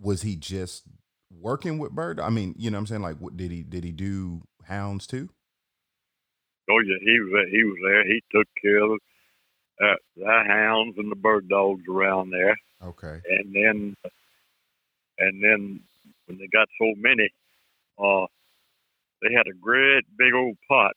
was 0.00 0.22
he 0.22 0.36
just 0.36 0.84
working 1.30 1.78
with 1.78 1.92
bird? 1.92 2.20
I 2.20 2.28
mean, 2.30 2.54
you 2.58 2.70
know 2.70 2.76
what 2.76 2.80
I'm 2.80 2.86
saying 2.86 3.02
like 3.02 3.16
what 3.18 3.36
did 3.36 3.50
he 3.50 3.62
did 3.62 3.84
he 3.84 3.92
do 3.92 4.42
hounds 4.64 5.06
too? 5.06 5.30
Oh 6.68 6.80
yeah, 6.80 6.98
he 7.00 7.20
was 7.20 7.46
he 7.50 7.64
was 7.64 7.78
there. 7.82 8.04
He 8.06 8.22
took 8.32 8.46
care 8.60 8.82
of 8.82 8.92
uh, 9.80 9.94
the 10.16 10.44
hounds 10.48 10.96
and 10.98 11.10
the 11.10 11.16
bird 11.16 11.48
dogs 11.48 11.82
around 11.88 12.30
there. 12.30 12.56
Okay. 12.84 13.20
and 13.28 13.54
then 13.54 13.96
and 15.18 15.42
then 15.42 15.80
when 16.26 16.38
they 16.38 16.46
got 16.48 16.68
so 16.78 16.92
many, 16.96 17.30
uh, 17.98 18.26
they 19.22 19.32
had 19.34 19.46
a 19.46 19.54
great 19.58 20.04
big 20.18 20.34
old 20.34 20.56
pot 20.68 20.92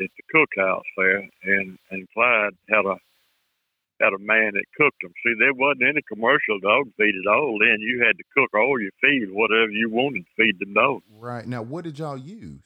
at 0.00 0.10
the 0.16 0.24
cookhouse 0.34 0.82
there, 0.96 1.28
and 1.44 1.78
and 1.90 2.08
Clyde 2.14 2.56
had 2.68 2.86
a 2.86 2.96
had 4.00 4.12
a 4.14 4.18
man 4.18 4.52
that 4.54 4.64
cooked 4.76 5.02
them. 5.02 5.12
See, 5.22 5.34
there 5.38 5.52
wasn't 5.52 5.88
any 5.88 6.00
commercial 6.08 6.58
dog 6.60 6.88
feed 6.96 7.14
at 7.14 7.30
all. 7.30 7.58
Then 7.60 7.80
you 7.80 8.02
had 8.04 8.16
to 8.16 8.24
cook 8.34 8.50
all 8.54 8.80
your 8.80 8.92
feed, 9.00 9.30
whatever 9.30 9.70
you 9.70 9.90
wanted 9.90 10.24
to 10.24 10.30
feed 10.36 10.56
the 10.58 10.72
dogs. 10.72 11.04
Right. 11.18 11.46
Now, 11.46 11.62
what 11.62 11.84
did 11.84 11.98
y'all 11.98 12.16
use? 12.16 12.62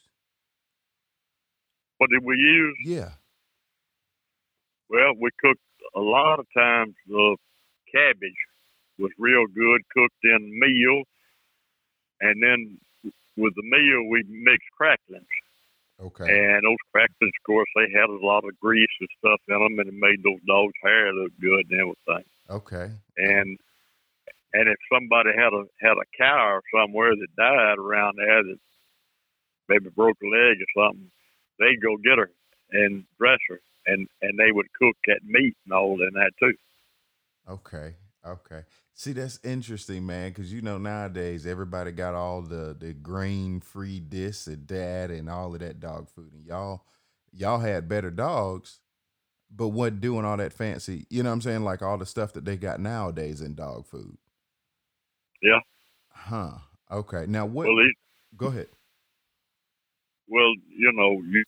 What 1.98 2.10
did 2.10 2.24
we 2.24 2.36
use? 2.36 2.76
Yeah. 2.84 3.10
Well, 4.88 5.12
we 5.20 5.30
cooked 5.40 5.60
a 5.96 6.00
lot 6.00 6.38
of 6.38 6.46
times. 6.56 6.94
The 7.08 7.36
cabbage 7.92 8.38
was 8.98 9.10
real 9.18 9.46
good, 9.46 9.82
cooked 9.92 10.22
in 10.22 10.58
meal, 10.58 11.02
and 12.20 12.42
then 12.42 12.78
with 13.36 13.54
the 13.56 13.62
meal 13.62 14.08
we 14.08 14.22
mixed 14.28 14.70
cracklings. 14.76 15.26
Okay. 16.00 16.26
And 16.26 16.64
those 16.64 16.82
cracklings, 16.92 17.32
of 17.38 17.46
course, 17.46 17.68
they 17.76 17.90
had 17.92 18.10
a 18.10 18.26
lot 18.26 18.44
of 18.44 18.58
grease 18.60 18.88
and 19.00 19.08
stuff 19.18 19.40
in 19.48 19.58
them, 19.58 19.78
and 19.78 19.88
it 19.88 19.94
made 19.94 20.22
those 20.22 20.42
dogs' 20.46 20.74
hair 20.82 21.12
look 21.12 21.32
good 21.40 21.66
and 21.70 21.80
everything. 21.80 22.24
Okay. 22.50 22.90
And 23.16 23.58
and 24.54 24.68
if 24.68 24.76
somebody 24.92 25.30
had 25.36 25.52
a 25.52 25.64
had 25.80 25.98
a 25.98 26.06
cow 26.18 26.58
or 26.58 26.62
somewhere 26.74 27.14
that 27.14 27.36
died 27.36 27.78
around 27.78 28.16
there 28.16 28.42
that 28.42 28.58
maybe 29.68 29.90
broke 29.90 30.18
a 30.22 30.26
leg 30.26 30.58
or 30.60 30.70
something, 30.76 31.10
they'd 31.58 31.82
go 31.82 31.96
get 31.96 32.18
her 32.18 32.30
and 32.72 33.04
dress 33.18 33.38
her, 33.48 33.60
and 33.86 34.08
and 34.20 34.38
they 34.38 34.50
would 34.50 34.72
cook 34.78 34.96
that 35.06 35.20
meat 35.24 35.56
and 35.64 35.72
all 35.72 35.94
in 36.02 36.14
that 36.14 36.32
too. 36.40 36.54
Okay. 37.48 37.94
Okay. 38.26 38.62
See, 38.94 39.12
that's 39.12 39.40
interesting, 39.44 40.06
man, 40.06 40.30
because 40.30 40.52
you 40.52 40.62
know 40.62 40.78
nowadays 40.78 41.46
everybody 41.46 41.92
got 41.92 42.14
all 42.14 42.42
the 42.42 42.76
the 42.78 42.94
grain 42.94 43.60
free 43.60 44.02
this 44.08 44.46
and 44.48 44.68
that 44.68 45.10
and 45.10 45.30
all 45.30 45.54
of 45.54 45.60
that 45.60 45.80
dog 45.80 46.08
food, 46.10 46.32
and 46.34 46.46
y'all 46.46 46.84
y'all 47.32 47.60
had 47.60 47.88
better 47.88 48.10
dogs, 48.10 48.80
but 49.54 49.68
wasn't 49.68 50.00
doing 50.02 50.24
all 50.24 50.36
that 50.38 50.52
fancy. 50.52 51.06
You 51.10 51.22
know 51.24 51.30
what 51.30 51.34
I'm 51.34 51.40
saying? 51.42 51.64
Like 51.64 51.82
all 51.82 51.98
the 51.98 52.06
stuff 52.06 52.34
that 52.34 52.44
they 52.44 52.56
got 52.56 52.80
nowadays 52.80 53.40
in 53.42 53.54
dog 53.56 53.86
food. 53.86 54.18
Yeah. 55.42 55.60
Huh. 56.10 56.52
Okay. 56.90 57.26
Now 57.28 57.46
what? 57.46 57.66
Well, 57.68 57.76
these, 57.76 57.94
go 58.36 58.46
ahead. 58.48 58.68
well, 60.28 60.52
you 60.68 60.92
know, 60.94 61.12
you 61.28 61.44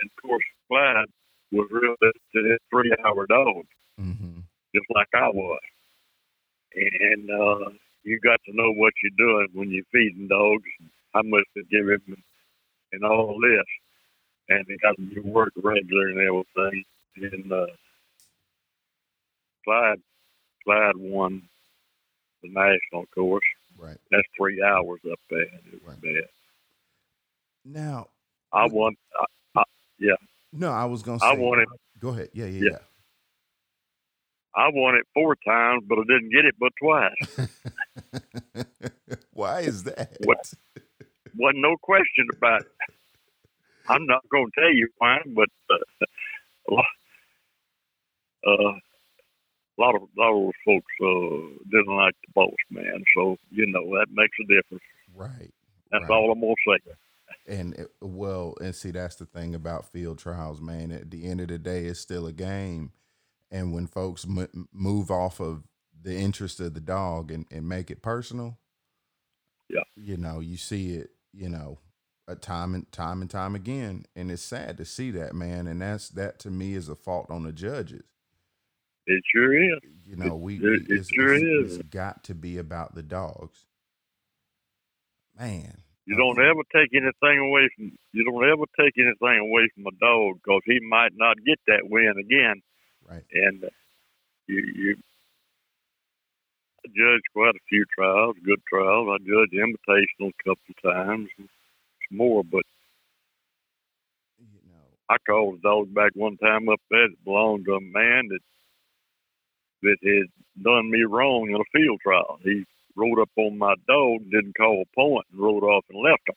and 0.00 0.10
of 0.10 0.22
course 0.28 0.44
Clyde 0.68 1.06
was 1.52 1.68
real 1.72 1.96
to 2.02 2.12
his 2.50 2.58
three 2.70 2.92
hour 3.06 3.26
dog. 3.28 3.64
Mm-hmm. 4.00 4.40
just 4.74 4.86
like 4.94 5.08
I 5.14 5.28
was. 5.28 5.60
And 6.74 7.30
uh, 7.30 7.70
you 8.04 8.20
got 8.20 8.40
to 8.46 8.52
know 8.56 8.72
what 8.72 8.92
you're 9.02 9.16
doing 9.18 9.48
when 9.52 9.70
you're 9.70 9.84
feeding 9.92 10.28
dogs, 10.28 10.64
how 11.14 11.22
much 11.22 11.44
to 11.56 11.62
give 11.64 11.88
him, 11.88 12.22
and 12.92 13.04
all 13.04 13.38
this. 13.40 13.66
And 14.48 14.64
they 14.66 14.76
got 14.76 14.96
to 14.96 15.20
work 15.20 15.52
regular 15.62 16.08
and 16.08 16.18
everything. 16.20 16.84
And 17.16 17.52
uh, 17.52 17.66
Clyde, 19.64 20.00
Clyde 20.64 20.96
won 20.96 21.42
the 22.42 22.48
national 22.48 23.06
course. 23.14 23.44
Right. 23.78 23.96
That's 24.10 24.26
three 24.36 24.62
hours 24.62 25.00
up 25.10 25.20
there. 25.28 25.42
It 25.42 25.72
was 25.72 25.82
Right. 25.86 26.00
bad. 26.02 26.28
Now, 27.64 28.08
I 28.52 28.66
won. 28.66 28.96
I, 29.16 29.64
no, 30.52 30.70
I 30.72 30.84
was 30.86 31.02
gonna 31.02 31.20
say. 31.20 31.26
I 31.26 31.32
it. 31.60 31.68
Go 32.00 32.08
ahead. 32.08 32.30
Yeah. 32.32 32.46
Yeah. 32.46 32.70
Yeah. 32.70 32.78
I 34.54 34.68
won 34.72 34.96
it 34.96 35.06
four 35.14 35.36
times, 35.46 35.84
but 35.88 35.98
I 35.98 36.02
didn't 36.02 36.30
get 36.32 36.44
it 36.44 36.54
but 36.58 36.72
twice. 36.80 37.48
Why 39.32 39.60
is 39.60 39.84
that? 39.84 40.16
What? 40.24 40.52
wasn't 41.36 41.62
no 41.62 41.76
question 41.80 42.26
about 42.36 42.62
it. 42.62 42.72
I'm 43.88 44.06
not 44.06 44.22
going 44.30 44.46
to 44.46 44.60
tell 44.60 44.72
you 44.72 44.88
why, 44.98 45.18
but 45.34 45.48
uh, 45.70 46.06
a 46.68 46.74
lot, 46.74 46.84
uh, 48.46 48.72
a 48.72 49.78
lot 49.80 49.94
of 49.94 50.02
a 50.02 50.20
lot 50.20 50.30
of 50.30 50.42
those 50.44 50.52
folks 50.64 50.92
uh, 51.02 51.64
didn't 51.70 51.96
like 51.96 52.14
the 52.26 52.32
boss 52.34 52.54
man, 52.70 53.02
so 53.16 53.36
you 53.50 53.66
know 53.66 53.84
that 53.98 54.06
makes 54.12 54.36
a 54.40 54.44
difference. 54.54 54.84
Right. 55.14 55.52
That's 55.90 56.02
Right. 56.02 56.10
all 56.10 56.30
I'm 56.30 56.40
gonna 56.40 56.54
say. 56.66 56.92
And 57.46 57.74
it, 57.74 57.90
well, 58.00 58.54
and 58.60 58.74
see, 58.74 58.90
that's 58.90 59.16
the 59.16 59.26
thing 59.26 59.54
about 59.54 59.90
field 59.90 60.18
trials, 60.18 60.60
man. 60.60 60.92
At 60.92 61.10
the 61.10 61.26
end 61.26 61.40
of 61.40 61.48
the 61.48 61.58
day, 61.58 61.86
it's 61.86 62.00
still 62.00 62.26
a 62.26 62.32
game. 62.32 62.92
And 63.50 63.72
when 63.72 63.86
folks 63.86 64.24
m- 64.24 64.68
move 64.72 65.10
off 65.10 65.40
of 65.40 65.64
the 66.02 66.14
interest 66.16 66.60
of 66.60 66.74
the 66.74 66.80
dog 66.80 67.30
and, 67.30 67.46
and 67.50 67.68
make 67.68 67.90
it 67.90 68.02
personal, 68.02 68.58
Yeah. 69.68 69.82
you 69.96 70.16
know, 70.16 70.40
you 70.40 70.56
see 70.56 70.94
it, 70.94 71.10
you 71.32 71.48
know, 71.48 71.78
a 72.28 72.36
time 72.36 72.74
and 72.74 72.90
time 72.92 73.20
and 73.22 73.30
time 73.30 73.54
again, 73.56 74.04
and 74.14 74.30
it's 74.30 74.42
sad 74.42 74.76
to 74.78 74.84
see 74.84 75.10
that, 75.12 75.34
man. 75.34 75.66
And 75.66 75.82
that's 75.82 76.08
that 76.10 76.38
to 76.40 76.50
me 76.50 76.74
is 76.74 76.88
a 76.88 76.94
fault 76.94 77.28
on 77.30 77.42
the 77.42 77.52
judges. 77.52 78.04
It 79.06 79.22
sure 79.32 79.52
is. 79.52 79.80
You 80.06 80.14
know, 80.16 80.36
we, 80.36 80.56
it- 80.56 80.88
we- 80.88 80.96
it 80.98 81.06
sure 81.12 81.34
it's- 81.34 81.70
is. 81.72 81.76
it's 81.78 81.88
got 81.88 82.22
to 82.24 82.34
be 82.34 82.56
about 82.58 82.94
the 82.94 83.02
dogs, 83.02 83.66
man. 85.38 85.82
You 86.06 86.16
don't 86.16 86.38
ever 86.40 86.62
take 86.74 86.90
anything 86.94 87.38
away 87.38 87.68
from 87.76 87.92
you 88.12 88.24
don't 88.24 88.44
ever 88.44 88.64
take 88.78 88.94
anything 88.98 89.38
away 89.48 89.68
from 89.74 89.86
a 89.86 89.94
dog 90.00 90.36
because 90.42 90.62
he 90.66 90.80
might 90.88 91.12
not 91.14 91.36
get 91.46 91.58
that 91.66 91.82
win 91.88 92.14
again. 92.18 92.62
Right. 93.10 93.24
and 93.32 93.64
uh, 93.64 93.68
you 94.46 94.62
you 94.74 94.96
I 96.84 96.88
judged 96.88 97.26
quite 97.34 97.54
a 97.54 97.66
few 97.68 97.84
trials, 97.94 98.36
good 98.44 98.62
trials. 98.68 99.08
I 99.12 99.18
judged 99.18 99.52
invitational 99.52 100.30
a 100.30 100.44
couple 100.44 100.74
of 100.74 100.94
times, 100.94 101.28
more. 102.10 102.42
But 102.42 102.64
You 104.38 104.46
know, 104.68 104.98
I 105.08 105.16
called 105.26 105.58
a 105.58 105.62
dog 105.62 105.94
back 105.94 106.12
one 106.14 106.36
time 106.38 106.68
up 106.68 106.80
there 106.90 107.08
that 107.08 107.24
belonged 107.24 107.66
to 107.66 107.74
a 107.74 107.80
man 107.80 108.28
that 108.28 108.40
that 109.82 109.96
had 110.02 110.62
done 110.62 110.90
me 110.90 111.02
wrong 111.02 111.48
in 111.50 111.56
a 111.56 111.64
field 111.72 112.00
trial. 112.02 112.38
He 112.42 112.64
rode 112.96 113.20
up 113.20 113.30
on 113.36 113.58
my 113.58 113.74
dog, 113.88 114.30
didn't 114.30 114.56
call 114.56 114.82
a 114.82 114.94
point, 114.94 115.26
and 115.32 115.40
rode 115.40 115.64
off 115.64 115.84
and 115.90 116.02
left 116.02 116.28
him. 116.28 116.34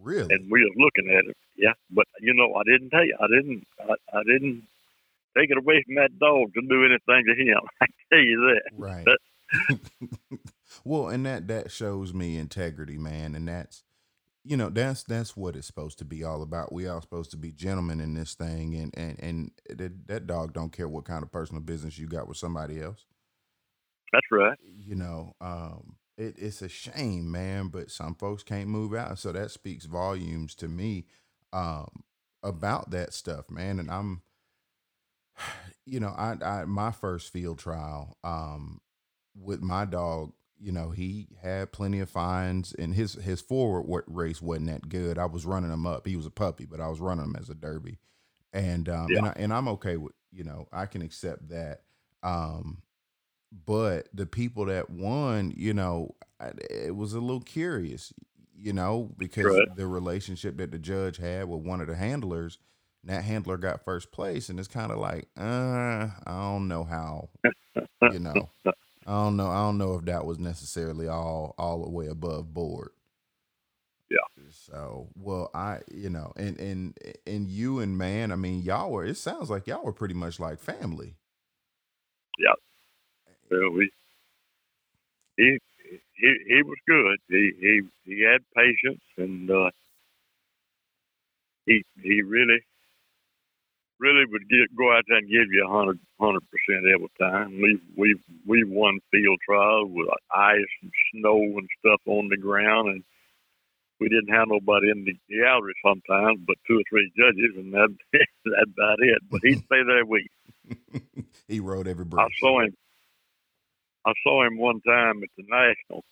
really, 0.00 0.34
And 0.34 0.50
we 0.50 0.60
was 0.64 0.74
looking 0.76 1.10
at 1.10 1.26
him. 1.26 1.34
Yeah, 1.56 1.74
but 1.90 2.06
you 2.20 2.34
know, 2.34 2.54
I 2.54 2.64
didn't 2.64 2.90
tell 2.90 3.04
you. 3.04 3.16
I 3.20 3.26
didn't. 3.28 3.66
I, 3.80 4.18
I 4.18 4.22
didn't 4.24 4.64
take 5.36 5.50
it 5.50 5.58
away 5.58 5.82
from 5.84 5.96
that 5.96 6.18
dog 6.18 6.52
to 6.54 6.60
do 6.68 6.84
anything 6.84 7.24
to 7.26 7.42
him. 7.42 7.60
I 7.80 7.86
tell 8.12 8.20
you 8.20 8.54
that. 8.54 8.70
right. 8.76 9.04
That- 9.04 9.18
well, 10.84 11.08
and 11.08 11.26
that 11.26 11.48
that 11.48 11.72
shows 11.72 12.14
me 12.14 12.36
integrity, 12.36 12.96
man, 12.98 13.34
and 13.34 13.48
that's 13.48 13.82
you 14.44 14.56
know 14.56 14.68
that's 14.68 15.02
that's 15.02 15.36
what 15.36 15.56
it's 15.56 15.66
supposed 15.66 15.98
to 15.98 16.04
be 16.04 16.22
all 16.22 16.42
about. 16.42 16.72
We 16.72 16.86
all 16.86 17.00
supposed 17.00 17.32
to 17.32 17.36
be 17.36 17.50
gentlemen 17.50 18.00
in 18.00 18.14
this 18.14 18.34
thing, 18.34 18.74
and 18.76 18.96
and 18.96 19.18
and 19.20 19.50
that, 19.68 20.06
that 20.06 20.26
dog 20.28 20.52
don't 20.52 20.72
care 20.72 20.88
what 20.88 21.04
kind 21.04 21.24
of 21.24 21.32
personal 21.32 21.62
business 21.62 21.98
you 21.98 22.06
got 22.06 22.28
with 22.28 22.36
somebody 22.36 22.80
else. 22.80 23.06
That's 24.12 24.26
right. 24.30 24.58
You 24.78 24.94
know, 24.94 25.34
um, 25.40 25.96
it, 26.16 26.36
it's 26.38 26.62
a 26.62 26.68
shame, 26.68 27.30
man, 27.30 27.68
but 27.68 27.90
some 27.90 28.14
folks 28.14 28.42
can't 28.42 28.68
move 28.68 28.94
out, 28.94 29.18
so 29.18 29.32
that 29.32 29.50
speaks 29.50 29.86
volumes 29.86 30.54
to 30.56 30.68
me 30.68 31.06
um, 31.52 32.04
about 32.42 32.90
that 32.90 33.12
stuff, 33.14 33.50
man. 33.50 33.78
And 33.78 33.90
I'm, 33.90 34.22
you 35.86 36.00
know, 36.00 36.14
I, 36.16 36.36
I 36.42 36.64
my 36.64 36.90
first 36.90 37.32
field 37.32 37.58
trial 37.58 38.16
um, 38.24 38.80
with 39.34 39.60
my 39.60 39.84
dog, 39.84 40.32
you 40.58 40.72
know, 40.72 40.90
he 40.90 41.28
had 41.40 41.72
plenty 41.72 42.00
of 42.00 42.10
fines, 42.10 42.74
and 42.78 42.94
his 42.94 43.14
his 43.14 43.40
forward 43.40 43.82
wa- 43.82 44.02
race 44.06 44.42
wasn't 44.42 44.68
that 44.68 44.88
good. 44.88 45.18
I 45.18 45.26
was 45.26 45.46
running 45.46 45.72
him 45.72 45.86
up. 45.86 46.06
He 46.06 46.16
was 46.16 46.26
a 46.26 46.30
puppy, 46.30 46.66
but 46.66 46.80
I 46.80 46.88
was 46.88 47.00
running 47.00 47.24
him 47.24 47.36
as 47.38 47.48
a 47.48 47.54
derby, 47.54 47.98
and 48.52 48.88
um, 48.88 49.08
and 49.10 49.26
I, 49.26 49.32
and 49.36 49.52
I'm 49.52 49.68
okay 49.68 49.96
with 49.96 50.12
you 50.30 50.44
know 50.44 50.66
I 50.72 50.86
can 50.86 51.02
accept 51.02 51.48
that. 51.48 51.82
Um, 52.22 52.82
but 53.66 54.08
the 54.14 54.26
people 54.26 54.66
that 54.66 54.90
won, 54.90 55.52
you 55.56 55.74
know, 55.74 56.14
it 56.70 56.94
was 56.94 57.14
a 57.14 57.20
little 57.20 57.40
curious, 57.40 58.12
you 58.54 58.72
know, 58.72 59.10
because 59.18 59.46
right. 59.46 59.76
the 59.76 59.86
relationship 59.86 60.56
that 60.58 60.70
the 60.70 60.78
judge 60.78 61.16
had 61.16 61.48
with 61.48 61.60
one 61.60 61.80
of 61.80 61.88
the 61.88 61.96
handlers, 61.96 62.58
that 63.04 63.24
handler 63.24 63.56
got 63.56 63.84
first 63.84 64.12
place, 64.12 64.48
and 64.48 64.58
it's 64.58 64.68
kind 64.68 64.92
of 64.92 64.98
like, 64.98 65.28
uh, 65.38 66.08
I 66.08 66.12
don't 66.26 66.68
know 66.68 66.84
how, 66.84 67.30
you 68.06 68.18
know, 68.20 68.50
I 69.06 69.12
don't 69.12 69.36
know, 69.36 69.48
I 69.48 69.58
don't 69.58 69.78
know 69.78 69.96
if 69.96 70.04
that 70.06 70.26
was 70.26 70.38
necessarily 70.38 71.08
all 71.08 71.54
all 71.58 71.82
the 71.82 71.90
way 71.90 72.06
above 72.08 72.52
board. 72.54 72.90
Yeah. 74.10 74.18
So, 74.50 75.08
well, 75.16 75.50
I, 75.54 75.80
you 75.92 76.10
know, 76.10 76.32
and 76.36 76.58
and 76.58 76.98
and 77.26 77.48
you 77.48 77.80
and 77.80 77.96
man, 77.98 78.32
I 78.32 78.36
mean, 78.36 78.62
y'all 78.62 78.90
were. 78.90 79.04
It 79.04 79.16
sounds 79.16 79.50
like 79.50 79.66
y'all 79.66 79.84
were 79.84 79.92
pretty 79.92 80.14
much 80.14 80.40
like 80.40 80.58
family. 80.58 81.16
Yeah. 82.38 82.54
Well, 83.50 83.70
we 83.72 83.90
he 85.36 85.58
he 86.14 86.34
he 86.48 86.62
was 86.62 86.78
good. 86.86 87.18
He 87.28 87.52
he 87.60 87.80
he 88.04 88.22
had 88.22 88.42
patience, 88.56 89.02
and 89.18 89.50
uh, 89.50 89.70
he 91.66 91.82
he 92.02 92.22
really 92.22 92.60
really 94.00 94.24
would 94.32 94.48
get 94.48 94.74
go 94.76 94.96
out 94.96 95.04
there 95.06 95.18
and 95.18 95.28
give 95.28 95.52
you 95.52 95.64
a 95.64 95.70
hundred 95.70 96.00
hundred 96.18 96.42
percent 96.50 96.88
every 96.88 97.12
time. 97.20 97.60
We 97.60 97.78
we 97.96 98.16
we 98.46 98.64
won 98.64 98.98
field 99.12 99.38
trials 99.46 99.90
with 99.92 100.08
ice 100.34 100.72
and 100.82 100.90
snow 101.12 101.38
and 101.38 101.68
stuff 101.78 102.00
on 102.06 102.28
the 102.28 102.36
ground, 102.36 102.88
and 102.88 103.04
we 104.00 104.08
didn't 104.08 104.34
have 104.34 104.48
nobody 104.48 104.90
in 104.90 105.04
the 105.04 105.14
gallery 105.28 105.74
sometimes, 105.84 106.40
but 106.46 106.56
two 106.66 106.80
or 106.80 106.86
three 106.88 107.12
judges, 107.16 107.54
and 107.56 107.72
that 107.74 107.94
that's 108.12 108.64
about 108.64 108.98
it. 109.00 109.18
But 109.30 109.40
he'd 109.44 109.64
stay 109.66 109.82
there 109.86 110.04
week. 110.06 110.30
he 111.48 111.60
rode 111.60 111.86
every 111.86 112.06
brush. 112.06 112.26
I 112.26 112.40
saw 112.40 112.62
him. 112.62 112.74
I 114.06 114.12
saw 114.24 114.46
him 114.46 114.56
one 114.56 114.80
time 114.80 115.22
at 115.22 115.28
the 115.36 115.44
National 115.46 116.02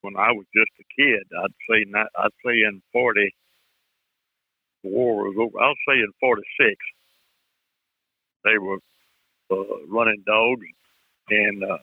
when 0.00 0.16
I 0.16 0.32
was 0.32 0.46
just 0.54 0.70
a 0.80 0.84
kid. 0.96 1.24
I'd 1.38 1.52
say. 1.68 1.84
I'd 1.94 2.30
say 2.44 2.62
in 2.66 2.82
forty. 2.92 3.34
War 4.86 5.28
was 5.28 5.36
over. 5.38 5.58
I'll 5.60 5.74
say 5.88 5.98
in 6.00 6.12
forty 6.20 6.42
six. 6.58 6.76
They 8.44 8.58
were 8.58 8.78
uh, 9.50 9.86
running 9.88 10.22
dogs, 10.26 10.66
and 11.30 11.64
uh, 11.64 11.78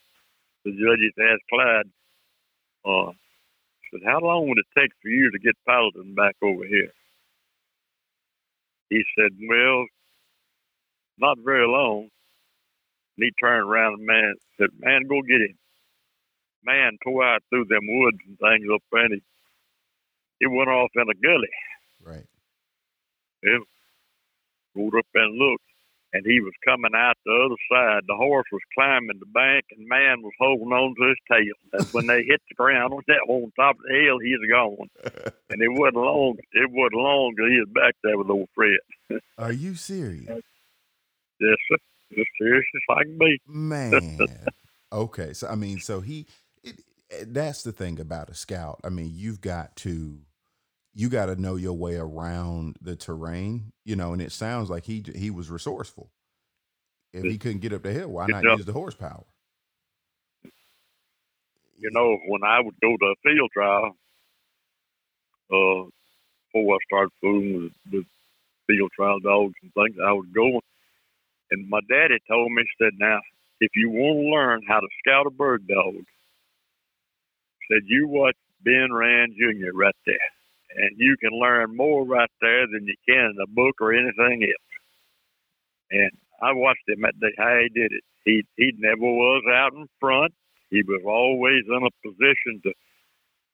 the 0.65 0.71
judges 0.71 1.13
asked 1.19 1.49
Clyde. 1.49 1.89
Uh, 2.85 3.11
said, 3.93 4.01
How 4.05 4.19
long 4.19 4.47
would 4.49 4.57
it 4.57 4.79
take 4.79 4.91
for 5.01 5.09
you 5.09 5.31
to 5.31 5.39
get 5.39 5.55
Paladin 5.67 6.15
back 6.15 6.35
over 6.41 6.65
here? 6.65 6.91
He 8.89 9.03
said, 9.17 9.31
Well, 9.47 9.85
not 11.17 11.37
very 11.43 11.67
long. 11.67 12.09
And 13.17 13.25
he 13.25 13.31
turned 13.39 13.69
around 13.69 13.99
and 13.99 14.05
man 14.05 14.33
said, 14.59 14.69
Man, 14.79 15.03
go 15.07 15.21
get 15.21 15.41
him. 15.41 15.57
Man 16.63 16.97
tore 17.03 17.23
out 17.23 17.43
through 17.49 17.65
them 17.65 17.83
woods 17.83 18.19
and 18.27 18.37
things 18.39 18.67
up 18.73 18.81
and 18.93 19.13
he, 19.13 19.21
he 20.39 20.47
went 20.47 20.69
off 20.69 20.89
in 20.95 21.03
a 21.03 21.15
gully. 21.21 21.53
Right. 22.03 22.25
Yeah. 23.43 23.59
Rode 24.75 24.97
up 24.97 25.05
and 25.13 25.37
looked 25.37 25.63
and 26.13 26.23
he 26.25 26.39
was 26.39 26.53
coming 26.63 26.93
out 26.95 27.17
the 27.25 27.33
other 27.33 27.59
side. 27.69 28.03
The 28.07 28.15
horse 28.15 28.45
was 28.51 28.61
climbing 28.75 29.19
the 29.19 29.25
bank, 29.33 29.65
and 29.71 29.87
man 29.87 30.21
was 30.21 30.33
holding 30.39 30.71
on 30.71 30.93
to 30.95 31.09
his 31.09 31.17
tail. 31.27 31.57
And 31.73 31.87
when 31.91 32.07
they 32.07 32.23
hit 32.23 32.41
the 32.47 32.55
ground 32.55 32.93
on 32.93 33.01
that 33.07 33.25
on 33.27 33.51
top 33.55 33.75
of 33.75 33.81
the 33.81 33.97
hill, 33.97 34.19
he 34.19 34.37
was 34.37 34.47
gone. 34.49 34.87
and 35.49 35.61
it 35.61 35.69
wasn't 35.69 35.97
long. 35.97 36.37
It 36.53 36.69
wasn't 36.71 37.01
long 37.01 37.33
till 37.35 37.49
he 37.49 37.59
was 37.59 37.69
back 37.73 37.95
there 38.03 38.17
with 38.17 38.29
old 38.29 38.47
Fred. 38.53 38.79
Are 39.37 39.51
you 39.51 39.73
serious? 39.73 40.43
Yes, 41.39 41.57
sir. 41.67 41.77
As 42.19 42.25
serious 42.39 42.65
as 42.75 42.95
I 42.95 43.03
can 43.03 43.17
be. 43.17 43.41
Man. 43.47 44.19
okay, 44.93 45.33
so 45.33 45.47
I 45.47 45.55
mean, 45.55 45.79
so 45.79 46.01
he. 46.01 46.27
It, 46.63 46.79
that's 47.27 47.63
the 47.63 47.71
thing 47.71 47.99
about 47.99 48.29
a 48.29 48.35
scout. 48.35 48.79
I 48.83 48.89
mean, 48.89 49.11
you've 49.13 49.41
got 49.41 49.75
to 49.77 50.19
you 50.93 51.09
got 51.09 51.25
to 51.25 51.35
know 51.35 51.55
your 51.55 51.73
way 51.73 51.95
around 51.95 52.77
the 52.81 52.95
terrain, 52.95 53.73
you 53.83 53.95
know. 53.95 54.13
And 54.13 54.21
it 54.21 54.31
sounds 54.31 54.69
like 54.69 54.85
he 54.85 55.03
he 55.15 55.29
was 55.29 55.49
resourceful. 55.49 56.11
If 57.11 57.23
he 57.23 57.37
couldn't 57.37 57.59
get 57.59 57.73
up 57.73 57.83
the 57.83 57.93
hill, 57.93 58.09
why 58.09 58.25
not 58.27 58.43
use 58.43 58.65
the 58.65 58.73
horsepower? 58.73 59.25
You 61.77 61.91
know, 61.91 62.17
when 62.27 62.43
I 62.43 62.59
would 62.59 62.75
go 62.81 62.97
to 62.97 63.05
a 63.05 63.15
field 63.23 63.51
trial, 63.53 63.95
uh, 65.51 65.89
before 66.51 66.75
I 66.75 66.77
started 66.87 67.11
fooling 67.21 67.63
with, 67.63 67.73
with 67.91 68.05
field 68.65 68.91
trial 68.95 69.19
dogs 69.19 69.53
and 69.61 69.71
things, 69.73 69.97
I 70.03 70.11
would 70.11 70.33
go. 70.33 70.59
And 71.51 71.69
my 71.69 71.81
daddy 71.87 72.17
told 72.27 72.51
me, 72.51 72.63
said, 72.81 72.93
"Now, 72.97 73.19
if 73.59 73.71
you 73.75 73.89
want 73.89 74.23
to 74.23 74.29
learn 74.29 74.61
how 74.67 74.79
to 74.79 74.87
scout 74.99 75.27
a 75.27 75.31
bird 75.31 75.67
dog, 75.67 75.95
said 77.69 77.83
you 77.85 78.07
watch 78.07 78.37
Ben 78.61 78.91
Rand 78.91 79.35
Jr. 79.37 79.71
right 79.75 79.95
there." 80.05 80.17
And 80.75 80.91
you 80.97 81.15
can 81.19 81.31
learn 81.31 81.75
more 81.75 82.05
right 82.05 82.31
there 82.41 82.65
than 82.67 82.85
you 82.85 82.95
can 83.07 83.33
in 83.35 83.37
a 83.43 83.47
book 83.47 83.75
or 83.79 83.93
anything 83.93 84.43
else. 84.43 84.73
And 85.91 86.11
I 86.41 86.53
watched 86.53 86.87
him 86.87 87.05
at 87.05 87.13
the 87.19 87.31
how 87.37 87.59
he 87.61 87.69
did 87.69 87.91
it. 87.91 88.03
He 88.25 88.43
he 88.57 88.73
never 88.77 89.01
was 89.01 89.43
out 89.53 89.73
in 89.73 89.87
front. 89.99 90.33
He 90.69 90.81
was 90.81 91.01
always 91.05 91.63
in 91.67 91.85
a 91.85 92.07
position 92.07 92.61
to 92.63 92.73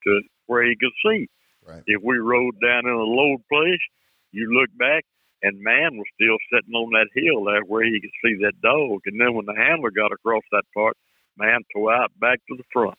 to 0.04 0.22
where 0.46 0.64
he 0.64 0.76
could 0.76 0.96
see. 1.04 1.28
Right. 1.66 1.82
If 1.86 2.02
we 2.02 2.16
rode 2.18 2.56
down 2.62 2.86
in 2.86 2.92
a 2.92 3.04
low 3.04 3.36
place, 3.52 3.84
you 4.32 4.50
look 4.52 4.70
back 4.78 5.04
and 5.42 5.60
man 5.60 5.96
was 5.96 6.06
still 6.14 6.36
sitting 6.52 6.74
on 6.74 6.90
that 6.92 7.08
hill 7.14 7.44
there 7.44 7.62
where 7.62 7.84
he 7.84 8.00
could 8.00 8.16
see 8.24 8.36
that 8.42 8.60
dog. 8.62 9.00
And 9.06 9.20
then 9.20 9.34
when 9.34 9.46
the 9.46 9.56
handler 9.56 9.90
got 9.90 10.12
across 10.12 10.42
that 10.52 10.64
part, 10.74 10.96
man 11.36 11.60
tore 11.72 11.92
out 11.92 12.12
back 12.20 12.40
to 12.48 12.56
the 12.56 12.64
front. 12.72 12.98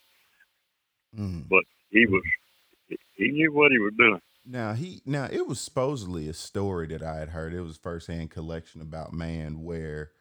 Mm. 1.17 1.47
But 1.49 1.63
he 1.89 2.05
was 2.05 2.23
he 3.21 3.31
knew 3.31 3.53
what 3.53 3.71
he 3.71 3.77
was 3.77 3.93
doing. 3.97 4.19
Now 4.45 4.73
he 4.73 5.01
now 5.05 5.27
it 5.31 5.47
was 5.47 5.59
supposedly 5.59 6.27
a 6.27 6.33
story 6.33 6.87
that 6.87 7.03
I 7.03 7.17
had 7.17 7.29
heard. 7.29 7.53
It 7.53 7.61
was 7.61 7.77
firsthand 7.77 8.31
collection 8.31 8.81
about 8.81 9.13
man 9.13 9.61
where 9.61 10.11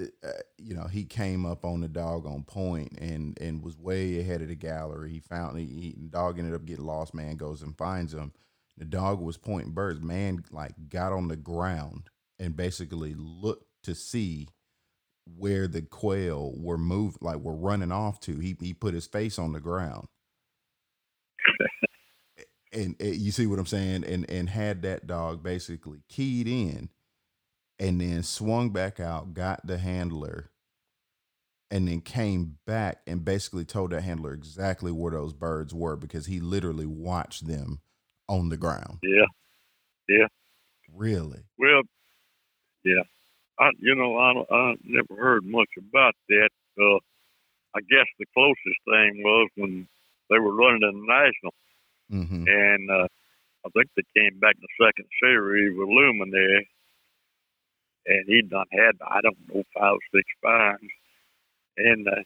uh, 0.00 0.04
uh, 0.24 0.30
you 0.56 0.74
know 0.74 0.86
he 0.86 1.04
came 1.04 1.44
up 1.44 1.64
on 1.64 1.80
the 1.80 1.88
dog 1.88 2.26
on 2.26 2.44
point 2.44 2.92
and 2.98 3.36
and 3.40 3.62
was 3.62 3.76
way 3.76 4.20
ahead 4.20 4.42
of 4.42 4.48
the 4.48 4.54
gallery. 4.54 5.10
He 5.10 5.20
found 5.20 5.58
he, 5.58 5.66
he 5.66 5.96
the 6.00 6.08
dog 6.08 6.38
ended 6.38 6.54
up 6.54 6.64
getting 6.64 6.86
lost. 6.86 7.12
Man 7.12 7.36
goes 7.36 7.62
and 7.62 7.76
finds 7.76 8.14
him. 8.14 8.32
The 8.78 8.84
dog 8.84 9.20
was 9.20 9.36
pointing 9.36 9.72
birds. 9.72 10.00
Man 10.00 10.44
like 10.52 10.74
got 10.88 11.12
on 11.12 11.26
the 11.26 11.36
ground 11.36 12.08
and 12.38 12.56
basically 12.56 13.14
looked 13.16 13.66
to 13.82 13.96
see 13.96 14.46
where 15.36 15.66
the 15.66 15.82
quail 15.82 16.54
were 16.56 16.78
moved 16.78 17.18
like 17.20 17.38
were 17.38 17.56
running 17.56 17.90
off 17.90 18.20
to. 18.20 18.38
He 18.38 18.56
he 18.60 18.74
put 18.74 18.94
his 18.94 19.08
face 19.08 19.40
on 19.40 19.52
the 19.52 19.60
ground 19.60 20.06
and, 22.72 22.96
and, 23.00 23.16
you 23.16 23.30
see 23.30 23.46
what 23.46 23.58
I'm 23.58 23.66
saying, 23.66 24.04
and 24.04 24.28
and 24.30 24.48
had 24.48 24.82
that 24.82 25.06
dog 25.06 25.42
basically 25.42 26.00
keyed 26.08 26.46
in, 26.46 26.88
and 27.78 28.00
then 28.00 28.22
swung 28.22 28.70
back 28.70 29.00
out, 29.00 29.34
got 29.34 29.66
the 29.66 29.78
handler, 29.78 30.50
and 31.70 31.88
then 31.88 32.00
came 32.00 32.58
back 32.66 33.00
and 33.06 33.24
basically 33.24 33.64
told 33.64 33.90
that 33.90 34.02
handler 34.02 34.32
exactly 34.32 34.92
where 34.92 35.12
those 35.12 35.32
birds 35.32 35.74
were 35.74 35.96
because 35.96 36.26
he 36.26 36.40
literally 36.40 36.86
watched 36.86 37.46
them 37.46 37.80
on 38.28 38.48
the 38.48 38.56
ground. 38.56 38.98
Yeah, 39.02 39.26
yeah. 40.08 40.26
Really? 40.94 41.40
Well, 41.58 41.82
yeah. 42.84 43.02
I 43.58 43.70
you 43.78 43.94
know 43.94 44.16
I 44.16 44.54
I 44.54 44.74
never 44.84 45.20
heard 45.20 45.44
much 45.44 45.68
about 45.78 46.14
that. 46.28 46.50
Uh, 46.80 46.98
I 47.74 47.80
guess 47.80 48.06
the 48.18 48.26
closest 48.34 48.80
thing 48.84 49.22
was 49.22 49.48
when 49.56 49.88
they 50.28 50.38
were 50.38 50.54
running 50.54 50.82
in 50.82 51.00
the 51.00 51.06
national 51.06 51.52
Mm-hmm. 52.12 52.44
And 52.46 52.90
uh, 52.90 53.08
I 53.64 53.68
think 53.70 53.90
they 53.96 54.20
came 54.20 54.38
back 54.40 54.56
in 54.56 54.62
the 54.62 54.84
second 54.86 55.06
series 55.22 55.76
with 55.76 55.88
Luminary, 55.88 56.68
and 58.06 58.24
he'd 58.26 58.50
done 58.50 58.66
had 58.72 58.96
I 59.06 59.20
don't 59.20 59.38
know 59.48 59.62
five 59.76 59.98
six 60.12 60.24
fines. 60.42 60.90
And 61.76 62.08
uh, 62.08 62.22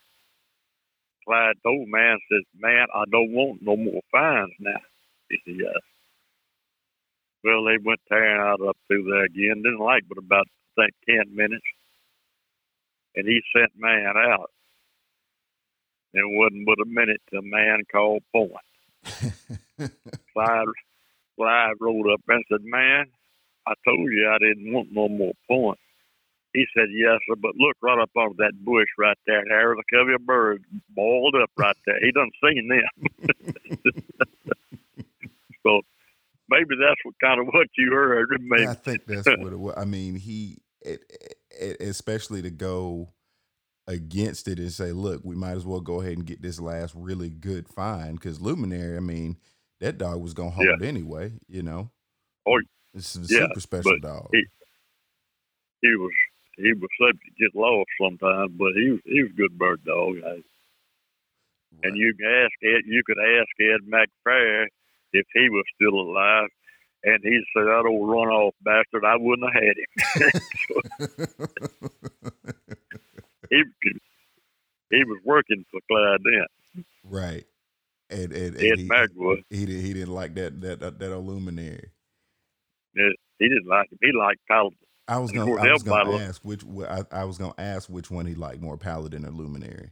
Clyde 1.27 1.57
told 1.63 1.89
man 1.89 2.19
says, 2.31 2.45
"Man, 2.59 2.87
I 2.95 3.05
don't 3.11 3.33
want 3.33 3.63
no 3.63 3.77
more 3.77 4.03
fines 4.11 4.55
now." 4.59 4.81
He 5.29 5.39
said, 5.45 5.57
"Yes." 5.59 5.83
Well, 7.43 7.65
they 7.65 7.77
went 7.83 8.01
tearing 8.09 8.41
out 8.41 8.67
up 8.67 8.77
through 8.87 9.05
there 9.05 9.25
again. 9.25 9.63
Didn't 9.63 9.81
like 9.81 10.05
but 10.09 10.19
about 10.19 10.47
I 10.79 10.83
think 10.83 10.95
ten 11.07 11.37
minutes, 11.37 11.67
and 13.17 13.27
he 13.27 13.43
sent 13.55 13.73
man 13.77 14.17
out. 14.17 14.51
It 16.15 16.23
wasn't 16.25 16.65
but 16.67 16.81
a 16.81 16.87
minute 16.87 17.21
till 17.31 17.43
man 17.43 17.83
called 17.91 18.23
point. 18.33 18.53
Clyde, 20.33 20.67
Clyde 21.37 21.75
rolled 21.81 22.07
up 22.13 22.21
and 22.29 22.45
said, 22.51 22.65
Man, 22.65 23.07
I 23.67 23.75
told 23.85 24.11
you 24.11 24.31
I 24.31 24.39
didn't 24.39 24.73
want 24.73 24.89
no 24.93 25.09
more 25.09 25.33
points. 25.49 25.81
He 26.53 26.65
said, 26.75 26.87
Yes, 26.93 27.19
sir, 27.29 27.35
but 27.37 27.57
look 27.57 27.77
right 27.83 28.01
up 28.01 28.11
under 28.17 28.35
that 28.39 28.53
bush 28.65 28.89
right 28.99 29.19
there. 29.27 29.45
There's 29.47 29.79
a 29.79 29.97
couple 29.97 30.15
of 30.15 30.27
birds 30.27 30.65
boiled 30.91 31.35
up 31.43 31.51
right 31.57 31.77
there. 31.87 31.99
He 32.01 32.13
done 32.13 32.31
seen 32.43 32.69
them. 32.69 32.89
so 35.63 35.81
maybe 36.49 36.77
that's 36.81 37.01
what 37.05 37.15
kind 37.21 37.41
of 37.41 37.47
what 37.47 37.69
you 37.77 37.91
heard. 37.93 38.29
Maybe. 38.41 38.67
I 38.67 38.75
think 38.75 39.07
that's 39.07 39.27
what 39.27 39.53
it 39.53 39.59
was. 39.59 39.75
I 39.77 39.85
mean, 39.85 40.17
he, 40.17 40.59
it, 40.81 41.01
it, 41.51 41.81
especially 41.81 42.43
to 42.43 42.51
go 42.51 43.09
against 43.87 44.49
it 44.49 44.59
and 44.59 44.73
say, 44.73 44.93
look, 44.93 45.21
we 45.25 45.35
might 45.35 45.53
as 45.57 45.67
well 45.67 45.81
go 45.81 46.01
ahead 46.01 46.13
and 46.15 46.27
get 46.27 46.41
this 46.43 46.61
last 46.61 46.95
really 46.97 47.29
good 47.31 47.69
find 47.69 48.19
because 48.19 48.41
Luminary, 48.41 48.97
I 48.97 49.01
mean, 49.01 49.37
that 49.81 49.99
dog 49.99 50.23
was 50.23 50.33
gonna 50.35 50.51
hold 50.51 50.69
Yeah. 50.81 50.87
anyway, 50.87 51.33
you 51.49 51.63
know. 51.63 51.91
Oh, 52.47 52.61
It's 52.95 53.15
a 53.17 53.21
yeah, 53.21 53.27
super 53.49 53.61
special 53.61 53.99
dog. 54.01 54.29
he- 54.33 54.47
he 55.83 55.95
was 55.97 56.13
he 56.57 56.73
was 56.73 56.89
subject 56.99 57.25
to 57.25 57.31
get 57.45 57.55
lost 57.55 57.89
sometimes, 58.01 58.53
but 58.57 58.73
he 58.75 58.91
was 58.93 59.01
he 59.05 59.23
was 59.23 59.33
a 59.33 59.35
good 59.35 59.59
bird 59.59 59.85
dog. 59.85 60.17
I, 60.25 60.43
Right. 61.83 61.91
And 61.91 61.97
you 61.97 62.15
can 62.15 62.27
ask 62.29 62.53
Ed, 62.63 62.83
you 62.87 63.03
could 63.05 63.19
ask 63.19 63.49
Ed 63.61 63.81
Mack 63.89 64.09
Farrior 64.25 64.67
if 65.13 65.27
he 65.35 65.49
was 65.51 65.65
still 65.75 65.99
alive, 65.99 66.49
and 67.03 67.19
he'd 67.25 67.43
say 67.53 67.63
that 67.65 67.85
old 67.85 68.09
runoff 68.09 68.53
bastard, 68.63 69.05
I 69.05 69.17
wouldn't 69.17 69.53
have 69.53 69.63
had 69.63 69.77
him. 69.77 69.89
he 73.51 73.63
he 74.91 75.05
was 75.05 75.19
working 75.25 75.65
for 75.71 75.81
Clyde 75.91 76.21
then. 76.25 76.85
right. 77.05 77.45
And 78.11 78.33
and, 78.33 78.57
and 78.57 78.63
Ed 78.63 78.79
he, 78.79 78.89
was. 79.17 79.39
he 79.51 79.67
didn't 79.67 79.83
he 79.83 79.93
didn't 79.93 80.15
like 80.15 80.35
that 80.35 80.61
that 80.61 80.81
that, 80.81 80.99
that 80.99 81.13
old 81.13 81.27
luminary. 81.27 81.91
He 82.95 83.49
didn't 83.49 83.67
like 83.67 83.91
him. 83.91 83.99
He 84.01 84.13
liked 84.13 84.41
Paladin. 84.49 84.79
I 85.09 85.19
was 85.19 85.33
gonna 85.33 85.55
I 85.55 85.73
was 85.73 85.83
gonna 85.83 86.17
ask 86.19 86.43
which 86.45 86.63
I, 86.89 87.05
I 87.11 87.25
was 87.25 87.39
gonna 87.39 87.55
ask 87.59 87.89
which 87.91 88.11
one 88.11 88.27
he 88.27 88.35
liked 88.35 88.61
more, 88.61 88.77
Paladin 88.77 89.25
or 89.27 89.31
Luminary. 89.31 89.91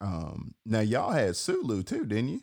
Um, 0.00 0.54
now 0.64 0.80
y'all 0.80 1.10
had 1.10 1.34
Sulu 1.34 1.82
too, 1.82 2.04
didn't 2.04 2.28
you? 2.28 2.42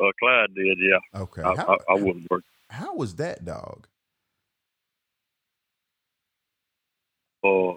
Uh, 0.00 0.12
Clyde 0.20 0.54
did, 0.54 0.78
yeah. 0.80 1.20
Okay. 1.20 1.42
I, 1.42 1.56
how, 1.56 1.76
I, 1.88 1.92
I 1.92 1.94
wouldn't 1.94 2.30
work. 2.30 2.44
how 2.70 2.94
was 2.94 3.16
that 3.16 3.44
dog? 3.44 3.88
Uh, 7.42 7.72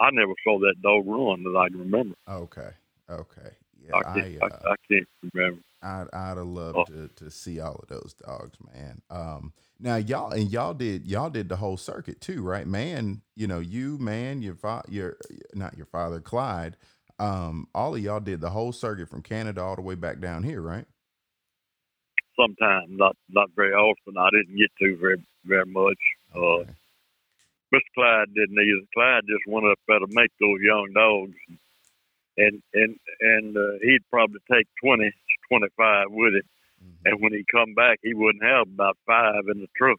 I 0.00 0.10
never 0.12 0.32
saw 0.44 0.58
that 0.60 0.76
dog 0.82 1.06
run 1.06 1.42
that 1.44 1.58
I 1.58 1.68
can 1.68 1.78
remember. 1.80 2.14
Okay. 2.28 2.70
Okay. 3.10 3.50
Yeah, 3.80 3.96
I 3.96 3.98
I 3.98 4.20
can't, 4.20 4.42
uh, 4.42 4.48
I, 4.66 4.70
I 4.72 4.74
can't 4.90 5.08
remember. 5.32 5.60
I'd 5.82 6.06
I'd 6.12 6.36
have 6.36 6.46
loved 6.46 6.76
Oh. 6.78 6.84
to, 6.86 7.08
to 7.16 7.30
see 7.30 7.60
all 7.60 7.76
of 7.76 7.88
those 7.88 8.14
dogs, 8.26 8.58
man. 8.74 9.00
Um, 9.10 9.52
now 9.80 9.96
y'all 9.96 10.30
and 10.32 10.50
y'all 10.50 10.74
did 10.74 11.06
y'all 11.06 11.30
did 11.30 11.48
the 11.48 11.56
whole 11.56 11.76
circuit 11.76 12.20
too, 12.20 12.42
right? 12.42 12.66
Man, 12.66 13.22
you 13.36 13.46
know 13.46 13.60
you, 13.60 13.96
man, 13.98 14.42
your 14.42 14.56
fa- 14.56 14.84
your 14.88 15.16
not 15.54 15.76
your 15.76 15.86
father, 15.86 16.20
Clyde. 16.20 16.76
Um, 17.20 17.66
all 17.74 17.94
of 17.94 18.00
y'all 18.02 18.20
did 18.20 18.40
the 18.40 18.50
whole 18.50 18.72
circuit 18.72 19.08
from 19.08 19.22
Canada 19.22 19.62
all 19.62 19.76
the 19.76 19.82
way 19.82 19.94
back 19.94 20.20
down 20.20 20.42
here, 20.42 20.60
right? 20.60 20.86
Sometimes, 22.38 22.86
not 22.90 23.16
not 23.30 23.50
very 23.56 23.72
often. 23.72 24.16
I 24.18 24.28
didn't 24.30 24.56
get 24.58 24.70
to 24.80 24.96
very 24.96 25.16
very 25.44 25.66
much. 25.66 25.98
Uh, 26.34 26.38
Okay. 26.62 26.70
Mr. 27.74 27.80
Clyde 27.94 28.34
didn't 28.34 28.58
either. 28.58 28.86
Clyde 28.94 29.22
just 29.28 29.44
went 29.46 29.66
up 29.66 29.78
there 29.86 29.98
to 29.98 30.06
make 30.10 30.30
those 30.40 30.60
young 30.62 30.90
dogs, 30.94 31.34
and 32.36 32.62
and 32.74 32.96
and 33.20 33.56
uh, 33.56 33.78
he'd 33.82 34.08
probably 34.10 34.40
take 34.50 34.66
20, 34.82 35.10
25 35.48 36.06
with 36.10 36.34
him. 36.34 36.42
Mhm. 36.82 37.10
And 37.12 37.20
when 37.20 37.32
he 37.32 37.44
come 37.50 37.74
back, 37.74 37.98
he 38.02 38.14
wouldn't 38.14 38.44
have 38.44 38.68
about 38.68 38.96
five 39.06 39.44
in 39.52 39.60
the 39.60 39.68
truck. 39.76 39.98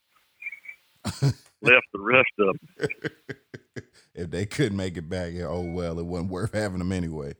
Left 1.61 1.85
the 1.93 1.99
rest 1.99 2.31
of 2.39 2.55
them. 2.55 3.11
if 4.15 4.31
they 4.31 4.45
couldn't 4.45 4.77
make 4.77 4.97
it 4.97 5.09
back, 5.09 5.33
oh 5.41 5.61
well, 5.61 5.99
it 5.99 6.05
wasn't 6.05 6.31
worth 6.31 6.53
having 6.53 6.79
them 6.79 6.91
anyway. 6.91 7.33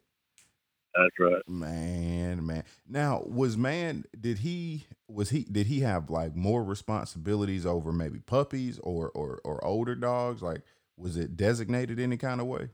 That's 0.99 1.19
right. 1.19 1.41
Man, 1.47 2.45
man. 2.45 2.63
Now, 2.87 3.23
was 3.25 3.57
man 3.57 4.03
did 4.19 4.39
he 4.39 4.87
was 5.07 5.29
he 5.29 5.43
did 5.43 5.67
he 5.67 5.79
have 5.79 6.09
like 6.09 6.35
more 6.35 6.63
responsibilities 6.63 7.65
over 7.65 7.93
maybe 7.93 8.19
puppies 8.19 8.79
or 8.79 9.09
or 9.15 9.39
or 9.45 9.63
older 9.63 9.95
dogs? 9.95 10.41
Like 10.41 10.61
was 10.97 11.15
it 11.15 11.37
designated 11.37 11.99
any 11.99 12.17
kind 12.17 12.41
of 12.41 12.47
way? 12.47 12.69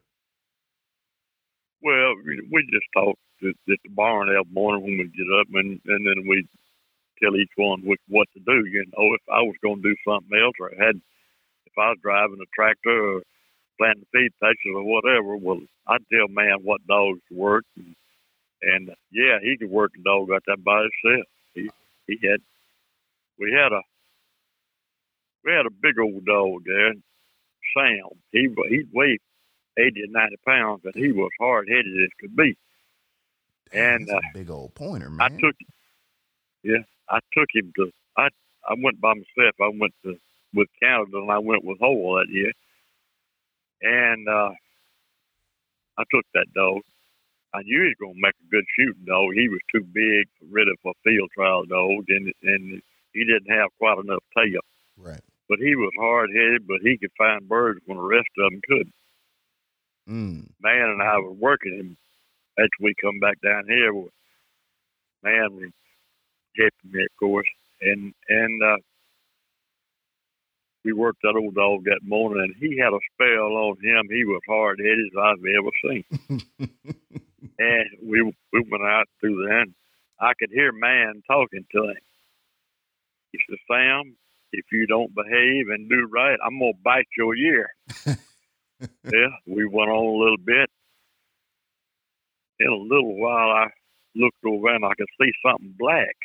Well, 1.83 2.15
we 2.51 2.67
just 2.71 2.87
talked 2.95 3.19
at, 3.43 3.53
the 3.67 3.77
barn 3.89 4.29
every 4.29 4.51
morning 4.51 4.83
when 4.83 4.97
we 4.97 5.03
get 5.05 5.39
up, 5.39 5.47
and 5.53 5.79
and 5.85 6.07
then 6.07 6.27
we 6.27 6.47
tell 7.21 7.35
each 7.35 7.51
one 7.57 7.81
what, 7.85 7.99
what 8.07 8.27
to 8.33 8.39
do. 8.39 8.65
You 8.65 8.85
know, 8.85 9.13
if 9.13 9.21
I 9.31 9.41
was 9.41 9.55
going 9.61 9.83
to 9.83 9.89
do 9.89 9.95
something 10.07 10.35
else, 10.41 10.55
or 10.59 10.71
I 10.71 10.83
had, 10.83 10.95
if 11.67 11.73
I 11.77 11.89
was 11.89 11.99
driving 12.01 12.41
a 12.41 12.49
tractor 12.55 13.17
or 13.17 13.21
planting 13.77 14.07
feed 14.11 14.31
patches 14.41 14.73
or 14.73 14.83
whatever, 14.83 15.37
well, 15.37 15.59
I'd 15.87 16.01
tell 16.11 16.27
man 16.27 16.63
what 16.63 16.87
dogs 16.87 17.19
to 17.29 17.35
work, 17.35 17.65
and, 17.77 17.95
and 18.61 18.89
yeah, 19.11 19.39
he 19.41 19.57
could 19.57 19.69
work 19.69 19.91
a 19.97 20.03
dog 20.03 20.29
out 20.31 20.43
that 20.47 20.63
by 20.63 20.81
himself. 20.81 21.27
He 21.53 21.69
he 22.07 22.19
had, 22.27 22.41
we 23.39 23.51
had 23.51 23.71
a, 23.71 23.81
we 25.43 25.51
had 25.51 25.65
a 25.65 25.71
big 25.71 25.99
old 25.99 26.25
dog 26.25 26.63
there, 26.65 26.93
Sam. 27.73 28.09
He 28.31 28.47
he'd 28.69 28.89
weigh 28.93 29.19
80 29.77 30.03
or 30.03 30.07
90 30.07 30.35
pounds, 30.45 30.81
and 30.85 30.95
he 30.95 31.11
was 31.11 31.31
hard 31.39 31.67
headed 31.69 32.03
as 32.03 32.09
could 32.19 32.35
be. 32.35 32.57
Damn, 33.71 33.95
And, 33.95 34.07
that's 34.07 34.25
a 34.31 34.37
big 34.37 34.49
old 34.49 34.73
pointer, 34.75 35.09
man. 35.09 35.21
I 35.21 35.29
took, 35.29 35.55
yeah, 36.63 36.83
I 37.09 37.19
took 37.33 37.49
him 37.53 37.73
to. 37.77 37.91
I 38.17 38.29
I 38.67 38.75
went 38.81 38.99
by 39.01 39.13
myself. 39.13 39.55
I 39.61 39.71
went 39.73 39.93
to 40.03 40.17
with 40.53 40.69
Canada, 40.81 41.17
and 41.17 41.31
I 41.31 41.39
went 41.39 41.63
with 41.63 41.79
Hole 41.79 42.15
that 42.15 42.33
year. 42.33 42.51
And 43.81 44.27
uh, 44.27 44.51
I 45.97 46.03
took 46.11 46.25
that 46.33 46.47
dog. 46.55 46.81
I 47.55 47.61
knew 47.63 47.81
he 47.81 47.95
was 47.95 48.01
going 48.01 48.15
to 48.15 48.21
make 48.21 48.35
a 48.35 48.51
good 48.51 48.65
shooting 48.75 49.05
dog. 49.05 49.31
He 49.33 49.47
was 49.47 49.63
too 49.71 49.87
big, 49.95 50.27
of 50.43 50.91
a 50.91 50.93
field 51.03 51.29
trial 51.33 51.63
dog, 51.65 52.03
and 52.09 52.33
and 52.43 52.81
he 53.13 53.23
didn't 53.23 53.49
have 53.49 53.69
quite 53.79 53.97
enough 53.97 54.23
tail. 54.35 54.59
right. 54.97 55.21
But 55.47 55.59
he 55.59 55.75
was 55.75 55.91
hard 55.97 56.31
headed, 56.35 56.67
but 56.67 56.81
he 56.81 56.97
could 56.97 57.11
find 57.17 57.47
birds 57.47 57.79
when 57.85 57.97
the 57.97 58.03
rest 58.03 58.27
of 58.37 58.51
them 58.51 58.61
couldn't. 58.67 58.93
Mm. 60.07 60.49
man 60.61 60.89
and 60.89 61.01
I 61.01 61.17
were 61.17 61.31
working 61.31 61.73
him 61.73 61.97
after 62.59 62.77
we 62.79 62.93
come 63.01 63.19
back 63.19 63.41
down 63.41 63.63
here. 63.67 63.91
Man 65.23 65.55
was 65.55 65.71
helping 66.55 66.91
me, 66.91 67.03
of 67.03 67.17
course, 67.19 67.47
and 67.81 68.13
and 68.29 68.63
uh, 68.63 68.77
we 70.83 70.93
worked 70.93 71.21
that 71.23 71.35
old 71.35 71.55
dog 71.55 71.85
that 71.85 72.01
morning, 72.03 72.43
and 72.43 72.55
he 72.59 72.77
had 72.77 72.93
a 72.93 72.99
spell 73.13 73.57
on 73.57 73.77
him. 73.81 74.07
He 74.09 74.25
was 74.25 74.41
hard 74.47 74.79
headed 74.79 75.07
as 75.07 75.17
I've 75.17 75.43
ever 75.57 75.71
seen. 75.83 77.21
And 77.59 77.89
we 78.03 78.21
we 78.53 78.65
went 78.69 78.83
out 78.83 79.07
through 79.19 79.45
there, 79.45 79.61
and 79.61 79.73
I 80.19 80.33
could 80.39 80.49
hear 80.51 80.71
man 80.71 81.21
talking 81.27 81.65
to 81.71 81.83
him. 81.83 81.97
He 83.31 83.39
said, 83.49 83.57
"Sam, 83.67 84.15
if 84.51 84.65
you 84.71 84.87
don't 84.87 85.13
behave 85.13 85.69
and 85.69 85.89
do 85.89 86.07
right, 86.11 86.37
I'm 86.45 86.59
gonna 86.59 86.73
bite 86.83 87.07
your 87.17 87.35
ear." 87.35 87.69
yeah, 88.05 89.35
we 89.45 89.65
went 89.65 89.91
on 89.91 90.05
a 90.05 90.17
little 90.17 90.43
bit. 90.43 90.69
In 92.59 92.67
a 92.67 92.75
little 92.75 93.15
while, 93.15 93.51
I 93.51 93.67
looked 94.15 94.43
over 94.45 94.73
and 94.73 94.85
I 94.85 94.93
could 94.95 95.09
see 95.19 95.31
something 95.45 95.75
black 95.77 96.15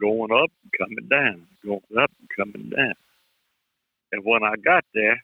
going 0.00 0.32
up 0.32 0.50
and 0.62 0.72
coming 0.76 1.08
down, 1.08 1.46
going 1.64 2.02
up 2.02 2.10
and 2.18 2.28
coming 2.36 2.70
down. 2.70 2.94
And 4.10 4.24
when 4.24 4.42
I 4.42 4.56
got 4.56 4.84
there, 4.92 5.22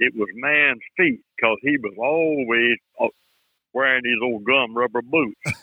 it 0.00 0.14
was 0.16 0.28
man's 0.34 0.82
feet 0.96 1.20
because 1.36 1.58
he 1.62 1.76
was 1.76 1.94
always 1.98 2.78
uh, 3.00 3.12
wearing 3.72 4.02
these 4.02 4.20
old 4.22 4.44
gum 4.44 4.76
rubber 4.76 5.02
boots. 5.02 5.40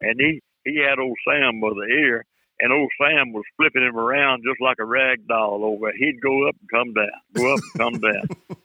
and 0.00 0.16
he, 0.18 0.40
he 0.64 0.78
had 0.78 0.98
old 0.98 1.18
Sam 1.26 1.60
by 1.60 1.70
the 1.70 1.86
ear, 1.90 2.24
and 2.60 2.72
old 2.72 2.90
Sam 2.98 3.32
was 3.32 3.44
flipping 3.56 3.82
him 3.82 3.98
around 3.98 4.44
just 4.48 4.60
like 4.60 4.78
a 4.80 4.84
rag 4.84 5.26
doll 5.28 5.64
over. 5.64 5.92
He'd 5.98 6.22
go 6.22 6.48
up 6.48 6.56
and 6.60 6.70
come 6.70 6.94
down, 6.94 7.20
go 7.34 7.52
up 7.52 7.60
and 7.60 7.80
come 7.80 8.00
down. 8.00 8.28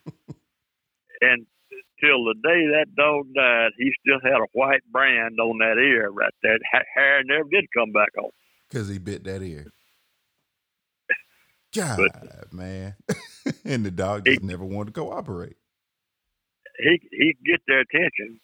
And 1.21 1.45
till 1.99 2.25
the 2.25 2.33
day 2.43 2.65
that 2.73 2.87
dog 2.97 3.27
died, 3.35 3.71
he 3.77 3.91
still 4.01 4.19
had 4.23 4.41
a 4.41 4.47
white 4.53 4.81
brand 4.91 5.39
on 5.39 5.59
that 5.59 5.77
ear 5.77 6.09
right 6.09 6.33
there. 6.41 6.57
Ha- 6.73 6.89
Hair 6.95 7.23
never 7.25 7.47
did 7.49 7.65
come 7.77 7.91
back 7.91 8.09
on. 8.17 8.31
Because 8.67 8.89
he 8.89 8.97
bit 8.97 9.23
that 9.25 9.43
ear. 9.43 9.67
God, 11.75 12.09
man. 12.51 12.95
and 13.65 13.85
the 13.85 13.91
dog 13.91 14.25
just 14.25 14.43
never 14.43 14.65
wanted 14.65 14.93
to 14.93 15.01
cooperate. 15.01 15.55
He 16.77 16.99
he'd 17.11 17.37
get 17.45 17.61
their 17.67 17.81
attention, 17.81 18.39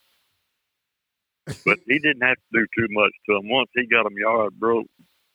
but 1.66 1.80
he 1.88 2.00
didn't 2.00 2.22
have 2.22 2.38
to 2.38 2.60
do 2.60 2.66
too 2.78 2.88
much 2.92 3.12
to 3.28 3.36
them. 3.36 3.50
Once 3.50 3.70
he 3.74 3.88
got 3.88 4.04
them 4.04 4.18
yard 4.18 4.60
broke 4.60 4.88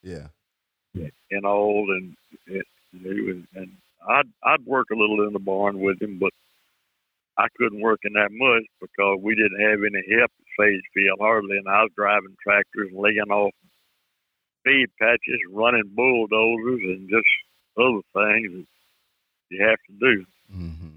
Yeah. 0.03 0.29
and 1.31 1.45
old, 1.47 1.89
and, 1.91 2.17
he 2.47 3.21
was, 3.23 3.37
and 3.55 3.73
I'd 4.09 4.29
I'd 4.45 4.65
work 4.67 4.89
a 4.93 4.97
little 4.97 5.27
in 5.27 5.33
the 5.33 5.39
barn 5.39 5.81
with 5.81 6.01
him, 6.01 6.19
but 6.19 6.33
I 7.39 7.47
couldn't 7.57 7.81
work 7.81 8.01
in 8.05 8.13
that 8.15 8.31
much 8.31 8.65
because 8.81 9.19
we 9.23 9.35
didn't 9.35 9.61
have 9.61 9.81
any 9.81 10.03
help 10.19 10.31
at 10.31 10.47
Sage 10.65 10.83
Field 10.95 11.19
hardly, 11.21 11.57
and 11.57 11.69
I 11.69 11.83
was 11.83 11.91
driving 11.97 12.37
tractors 12.43 12.91
and 12.93 13.01
laying 13.01 13.31
off 13.31 13.55
feed 14.65 14.89
patches, 15.01 15.41
running 15.51 15.91
bulldozers, 15.95 16.83
and 16.85 17.09
just 17.09 17.27
other 17.79 18.03
things 18.15 18.53
that 18.53 18.67
you 19.51 19.65
have 19.67 19.79
to 19.89 19.93
do. 20.01 20.25
Mm-hmm. 20.55 20.97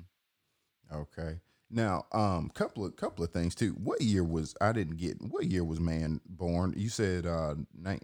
Okay. 0.94 1.40
Now, 1.70 2.06
um, 2.12 2.50
couple 2.54 2.86
of 2.86 2.96
couple 2.96 3.24
of 3.24 3.32
things 3.32 3.56
too. 3.56 3.72
What 3.72 4.02
year 4.02 4.24
was 4.24 4.56
I 4.62 4.72
didn't 4.72 4.98
get? 4.98 5.18
What 5.22 5.46
year 5.46 5.64
was 5.64 5.80
man 5.80 6.22
born? 6.26 6.74
You 6.78 6.90
said 6.90 7.26
uh, 7.26 7.56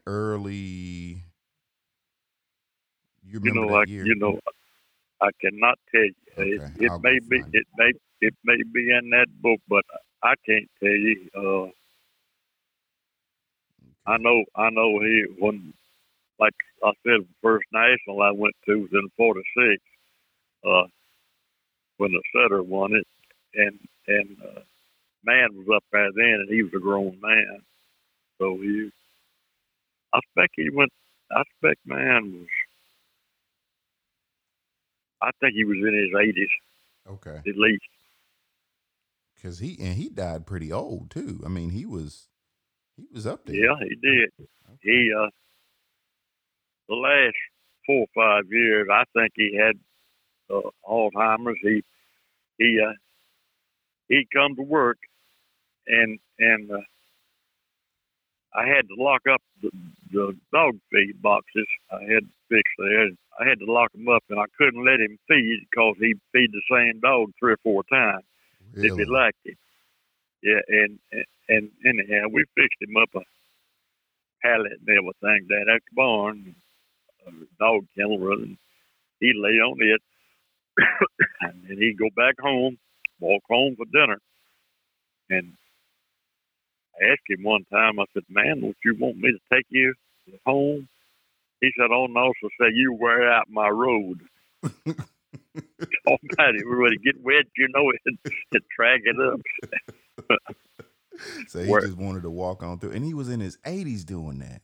early. 0.07 1.23
You 3.23 3.39
You 3.41 3.51
remember 3.51 3.53
know, 3.53 3.67
that 3.67 3.73
like 3.73 3.88
year? 3.88 4.03
you 4.03 4.15
know, 4.15 4.39
I 5.21 5.29
cannot 5.41 5.77
tell 5.91 6.01
you. 6.03 6.15
It, 6.38 6.62
Okay, 6.62 6.71
it 6.79 6.91
I'll 6.91 6.99
may 7.01 7.19
be 7.19 7.43
it. 7.45 7.53
it 7.53 7.67
may 7.77 7.91
it 8.21 8.34
may 8.43 8.57
be 8.73 8.91
in 8.91 9.10
that 9.12 9.27
book, 9.41 9.60
but 9.69 9.84
I 10.23 10.34
can't 10.45 10.69
tell 10.79 10.89
you. 10.89 11.29
Uh, 11.36 11.69
I 14.12 14.17
know 14.17 14.43
I 14.55 14.69
know 14.69 14.99
he 14.99 15.25
when 15.39 15.73
like 16.41 16.54
I 16.84 16.91
said, 17.04 17.21
the 17.21 17.27
first 17.41 17.65
national 17.71 18.21
I 18.21 18.32
went 18.32 18.56
to 18.65 18.82
was 18.82 18.89
in 18.91 19.10
'46. 19.15 19.82
Uh, 20.63 20.88
when 21.97 22.12
the 22.12 22.21
setter 22.34 22.63
won 22.63 22.93
it, 22.93 23.08
and 23.56 23.80
and 24.08 24.38
uh, 24.41 24.62
man 25.23 25.49
was 25.54 25.67
up 25.75 25.84
there 25.91 26.10
then, 26.15 26.45
and 26.45 26.49
he 26.49 26.63
was 26.63 26.73
a 26.75 26.80
grown 26.80 27.17
man. 27.21 27.62
So 28.39 28.58
he, 28.58 28.91
I 30.13 30.17
expect 30.17 30.54
he 30.56 30.69
went. 30.73 30.91
I 31.32 31.41
expect 31.41 31.80
man 31.86 32.34
was. 32.34 32.47
I 35.21 35.30
think 35.39 35.54
he 35.54 35.63
was 35.63 35.77
in 35.77 35.93
his 35.93 36.12
80s 36.15 37.13
Okay. 37.13 37.38
at 37.47 37.56
least. 37.56 37.84
Because 39.36 39.60
he 39.60 39.77
and 39.80 39.93
he 39.95 40.10
died 40.10 40.47
pretty 40.47 40.71
old 40.71 41.12
too. 41.12 41.41
I 41.45 41.49
mean, 41.49 41.69
he 41.69 41.86
was 41.86 42.27
he 42.95 43.08
was 43.13 43.27
up 43.27 43.45
there. 43.45 43.56
Yeah, 43.56 43.75
he 43.80 43.95
did. 43.95 44.30
Okay. 44.39 44.49
He 44.82 45.12
uh, 45.15 45.30
the 46.91 46.97
last 46.97 47.36
four 47.86 48.06
or 48.06 48.13
five 48.13 48.51
years, 48.51 48.88
I 48.91 49.04
think 49.13 49.32
he 49.36 49.58
had 49.58 49.80
uh, 50.54 50.69
Alzheimer's. 50.86 51.58
He 51.63 51.84
he 52.58 52.80
uh, 52.86 52.93
he 54.10 54.27
come 54.34 54.56
to 54.58 54.62
work, 54.62 54.97
and 55.88 56.19
and 56.38 56.69
uh, 56.69 56.84
I 58.54 58.67
had 58.67 58.89
to 58.89 59.01
lock 59.01 59.21
up 59.32 59.41
the, 59.62 59.71
the 60.12 60.38
dog 60.51 60.75
feed 60.91 61.21
boxes. 61.21 61.67
I 61.91 62.01
had 62.01 62.27
to 62.27 62.34
fix 62.49 62.69
there. 62.77 63.08
I 63.39 63.47
had 63.47 63.60
to 63.60 63.71
lock 63.71 63.93
them 63.93 64.10
up, 64.10 64.23
and 64.30 64.38
I 64.38 64.45
couldn't 64.58 64.86
let 64.86 64.99
him 64.99 65.17
feed 65.30 65.65
because 65.71 65.95
he'd 65.97 66.19
feed 66.34 66.51
the 66.51 66.62
same 66.69 66.99
dog 66.99 67.32
three 67.39 67.54
or 67.54 67.63
four 67.63 67.84
times 67.84 68.25
if 68.75 68.97
he 68.97 69.06
liked 69.06 69.39
it. 69.45 69.58
Yeah, 70.43 70.60
and 70.67 70.99
and 71.13 71.25
and 71.47 71.71
anyhow, 71.86 72.27
we 72.34 72.43
fixed 72.54 72.82
him 72.82 72.97
up 72.97 73.15
a 73.15 73.23
pallet 74.43 74.73
and 74.86 74.97
everything 74.97 75.47
down 75.47 75.73
at 75.73 75.82
the 75.88 75.95
barn, 75.95 76.56
Uh, 77.27 77.31
dog 77.60 77.86
kennel 77.95 78.19
running. 78.19 78.57
He'd 79.19 79.36
lay 79.36 79.60
on 79.60 79.77
it, 79.79 80.01
and 81.41 81.63
then 81.67 81.77
he'd 81.77 81.97
go 81.99 82.10
back 82.15 82.36
home, 82.41 82.77
walk 83.19 83.43
home 83.49 83.75
for 83.75 83.86
dinner. 83.86 84.19
And 85.29 85.53
I 86.99 87.12
asked 87.12 87.21
him 87.29 87.43
one 87.43 87.63
time, 87.71 87.99
I 87.99 88.05
said, 88.13 88.23
"Man, 88.29 88.62
would 88.62 88.75
you 88.84 88.95
want 88.99 89.17
me 89.17 89.31
to 89.31 89.55
take 89.55 89.65
you 89.69 89.93
home?" 90.45 90.88
He 91.62 91.71
said, 91.77 91.91
"Oh 91.91 92.07
no," 92.07 92.34
so 92.41 92.49
say 92.60 92.69
you 92.73 92.93
wear 92.99 93.31
out 93.31 93.47
my 93.49 93.69
road. 93.69 94.21
Somebody 94.63 96.63
when 96.65 96.93
it 96.93 97.03
get 97.03 97.21
wet, 97.23 97.45
you 97.57 97.67
know 97.73 97.91
it, 97.91 98.19
it 98.51 98.63
drag 98.75 99.01
it 99.05 99.19
up. 99.19 100.38
so 101.47 101.63
he 101.63 101.69
Where- 101.69 101.81
just 101.81 101.97
wanted 101.97 102.23
to 102.23 102.31
walk 102.31 102.63
on 102.63 102.79
through, 102.79 102.91
and 102.91 103.05
he 103.05 103.13
was 103.13 103.29
in 103.29 103.39
his 103.39 103.57
eighties 103.65 104.03
doing 104.03 104.39
that. 104.39 104.62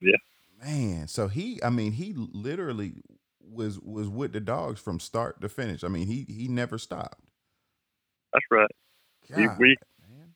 Yeah. 0.00 0.16
Man, 0.64 1.08
so 1.08 1.28
he, 1.28 1.62
I 1.62 1.68
mean, 1.70 1.92
he 1.92 2.14
literally 2.16 2.94
was 3.40 3.78
was 3.80 4.08
with 4.08 4.32
the 4.32 4.40
dogs 4.40 4.80
from 4.80 4.98
start 4.98 5.40
to 5.42 5.48
finish. 5.50 5.84
I 5.84 5.88
mean, 5.88 6.06
he 6.06 6.24
he 6.28 6.48
never 6.48 6.78
stopped. 6.78 7.20
That's 8.32 8.46
right. 8.50 8.70
God, 9.30 9.58
we- 9.58 9.76
man. 10.08 10.34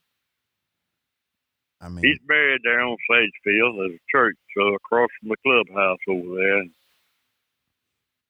I 1.80 1.88
mean, 1.88 2.04
He's 2.04 2.18
buried 2.26 2.60
there 2.64 2.80
on 2.82 2.96
Sedgefield. 3.10 3.76
There's 3.78 3.92
a 3.98 4.10
church 4.10 4.36
uh, 4.60 4.74
across 4.74 5.08
from 5.20 5.30
the 5.30 5.36
clubhouse 5.42 5.98
over 6.08 6.36
there. 6.36 6.58
and, 6.58 6.70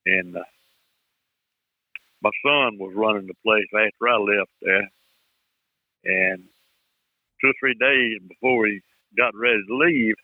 And 0.07 0.37
uh, 0.37 0.45
my 2.23 2.31
son 2.45 2.79
was 2.79 2.95
running 2.95 3.27
the 3.27 3.35
place 3.45 3.67
after 3.75 4.09
I 4.09 4.17
left 4.19 4.51
there. 4.63 4.91
And 6.05 6.45
two 7.41 7.49
or 7.49 7.55
three 7.61 7.75
days 7.75 8.21
before 8.29 8.67
he 8.67 8.81
got 9.17 9.35
ready 9.35 9.61
to 9.67 9.77
leave, 9.77 10.15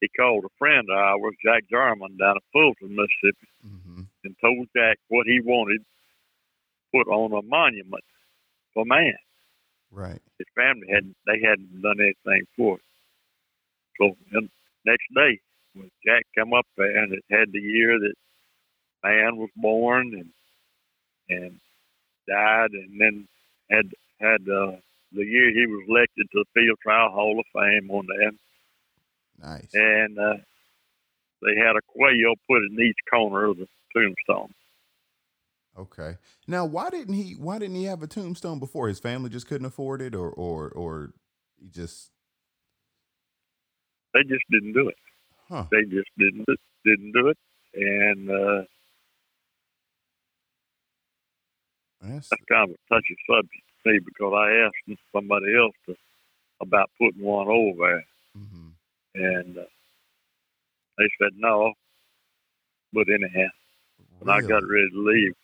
he 0.00 0.08
called 0.08 0.44
a 0.44 0.56
friend 0.58 0.88
of 0.90 0.96
ours, 0.96 1.34
Jack 1.44 1.64
Jarman, 1.70 2.16
down 2.18 2.36
at 2.36 2.42
Fulton, 2.52 2.94
Mississippi, 2.94 3.48
hmm 3.62 4.02
and 4.24 4.34
told 4.40 4.66
Jack 4.76 4.98
what 5.08 5.26
he 5.26 5.40
wanted 5.40 5.84
put 6.92 7.06
on 7.08 7.32
a 7.32 7.42
monument 7.42 8.04
for 8.74 8.84
man 8.84 9.14
right. 9.90 10.20
his 10.38 10.46
family 10.54 10.86
hadn't 10.92 11.16
they 11.26 11.40
hadn't 11.42 11.82
done 11.82 12.00
anything 12.00 12.46
for 12.56 12.76
it. 12.76 12.82
So 13.98 14.16
the 14.32 14.48
next 14.84 15.06
day 15.14 15.40
when 15.74 15.90
Jack 16.04 16.24
come 16.36 16.52
up 16.52 16.66
there 16.76 17.02
and 17.02 17.12
it 17.12 17.24
had 17.30 17.52
the 17.52 17.60
year 17.60 17.98
that 17.98 18.14
man 19.02 19.36
was 19.36 19.50
born 19.56 20.12
and 20.14 20.30
and 21.28 21.60
died 22.28 22.72
and 22.72 23.00
then 23.00 23.28
had 23.70 23.86
had 24.20 24.42
uh, 24.48 24.76
the 25.12 25.24
year 25.24 25.50
he 25.50 25.66
was 25.66 25.84
elected 25.88 26.26
to 26.32 26.44
the 26.44 26.60
Field 26.60 26.78
Trial 26.82 27.10
Hall 27.10 27.38
of 27.38 27.46
Fame 27.52 27.90
on 27.90 28.06
there 28.06 28.32
Nice. 29.40 29.70
and 29.74 30.18
uh, 30.18 30.34
they 31.42 31.56
had 31.56 31.76
a 31.76 31.80
quail 31.88 32.34
put 32.48 32.62
in 32.62 32.78
each 32.80 32.96
corner 33.10 33.46
of 33.46 33.58
the 33.58 33.66
tombstone. 33.94 34.52
Okay. 35.78 36.16
Now, 36.48 36.64
why 36.64 36.88
didn't 36.90 37.14
he? 37.14 37.32
Why 37.32 37.58
didn't 37.58 37.76
he 37.76 37.84
have 37.84 38.02
a 38.02 38.06
tombstone 38.06 38.58
before? 38.58 38.88
His 38.88 38.98
family 38.98 39.28
just 39.30 39.46
couldn't 39.46 39.66
afford 39.66 40.00
it, 40.00 40.14
or 40.14 40.30
or 40.30 40.70
or 40.70 41.12
he 41.60 41.68
just 41.68 42.10
They 44.14 44.22
just 44.22 44.44
didn't 44.50 44.72
do 44.72 44.88
it. 44.88 44.96
huh? 45.50 45.64
They 45.70 45.82
just 45.84 46.08
didn't 46.18 46.46
didn't 46.84 47.12
do 47.12 47.28
it 47.28 47.38
and 47.74 48.30
uh 48.30 48.62
That's 52.00 52.28
that's 52.30 52.42
kind 52.48 52.70
of 52.70 52.76
a 52.76 52.94
touchy 52.94 53.16
subject 53.28 53.62
to 53.84 53.90
me 53.92 53.98
because 54.04 54.32
I 54.34 54.66
asked 54.66 55.00
somebody 55.12 55.56
else 55.56 55.74
to, 55.86 55.94
about 56.60 56.90
putting 56.98 57.22
one 57.22 57.48
over 57.48 57.78
there, 57.78 58.04
hmm 58.34 58.65
and 59.16 59.58
uh, 59.58 59.62
they 60.98 61.08
said 61.18 61.32
no. 61.36 61.72
But 62.92 63.06
anyhow, 63.08 63.48
when 64.18 64.34
I 64.34 64.40
got 64.40 64.66
ready 64.66 64.88
to 64.90 64.98
leave, 64.98 65.34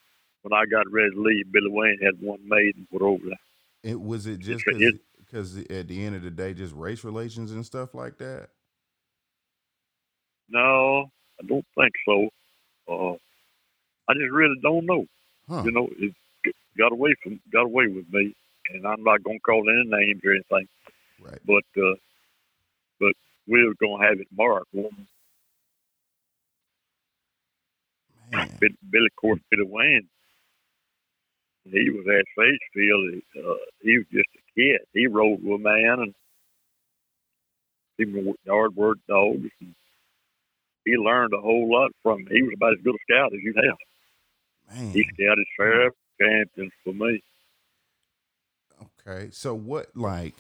when 0.43 0.53
I 0.53 0.65
got 0.67 0.91
ready 0.91 1.11
to 1.11 1.21
leave, 1.21 1.51
Billy 1.53 1.71
Wayne 1.71 1.99
had 2.03 2.21
one 2.21 2.41
made 2.47 2.77
and 2.77 2.89
put 2.91 3.03
over 3.03 3.25
there. 3.25 3.39
It 3.83 4.01
was 4.01 4.27
it 4.27 4.39
just 4.39 4.65
because 4.65 5.57
at 5.59 5.89
the 5.89 6.05
end 6.05 6.15
of 6.15 6.23
the 6.23 6.31
day, 6.31 6.55
just 6.55 6.75
race 6.75 7.05
relations 7.05 7.53
and 7.53 7.65
stuff 7.67 7.95
like 7.95 8.19
that. 8.19 8.49
No, 10.49 11.11
I 11.41 11.47
don't 11.47 11.67
think 11.77 11.93
so. 12.07 12.29
Uh, 12.89 13.15
I 14.09 14.15
just 14.15 14.31
really 14.31 14.59
don't 14.63 14.87
know. 14.87 15.07
Huh? 15.49 15.63
You 15.65 15.73
know, 15.73 15.89
it 15.99 16.15
got 16.79 16.93
away 16.93 17.15
from 17.23 17.41
got 17.53 17.65
away 17.65 17.87
with 17.87 18.07
me, 18.13 18.35
and 18.73 18.87
I'm 18.87 19.03
not 19.03 19.23
gonna 19.23 19.41
call 19.41 19.63
any 19.69 19.89
names 19.89 20.21
or 20.25 20.33
anything. 20.33 20.69
Right. 21.21 21.39
But 21.45 21.83
uh, 21.83 21.95
but 21.95 21.99
we 23.47 23.67
were 23.67 23.75
gonna 23.81 24.05
have 24.07 24.21
it 24.21 24.29
marked. 24.37 24.73
Man. 24.75 25.07
Billy, 28.61 29.07
of 29.07 29.17
course, 29.17 29.41
Billy 29.51 29.67
Wayne. 29.67 30.09
He 31.65 31.91
was 31.91 32.07
at 32.09 32.25
Sedgefield. 32.37 33.23
Uh, 33.37 33.55
he 33.83 33.99
was 33.99 34.07
just 34.11 34.29
a 34.35 34.61
kid. 34.61 34.81
He 34.93 35.07
rode 35.07 35.43
with 35.43 35.61
a 35.61 35.63
man 35.63 36.01
and 36.01 36.15
he 37.99 38.05
was 38.05 38.35
yard 38.45 38.75
work 38.75 38.99
dogs. 39.09 39.49
And 39.61 39.75
he 40.85 40.97
learned 40.97 41.33
a 41.35 41.41
whole 41.41 41.71
lot 41.71 41.93
from 42.03 42.21
him. 42.21 42.29
He 42.31 42.43
was 42.43 42.55
about 42.57 42.73
as 42.73 42.81
good 42.83 42.95
a 42.95 42.99
scout 43.09 43.33
as 43.33 43.41
you'd 43.43 43.57
have. 43.57 44.77
Man. 44.77 44.93
He 44.93 45.05
scouted 45.15 45.47
sheriff 45.57 45.95
champions 46.21 46.73
for 46.83 46.95
me. 46.95 47.23
Okay. 49.07 49.31
So 49.31 49.55
what 49.55 49.95
like 49.95 50.35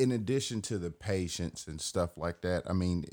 in 0.00 0.12
addition 0.12 0.62
to 0.62 0.78
the 0.78 0.90
patience 0.90 1.66
and 1.66 1.80
stuff 1.80 2.16
like 2.16 2.40
that, 2.42 2.62
I 2.68 2.72
mean 2.72 3.04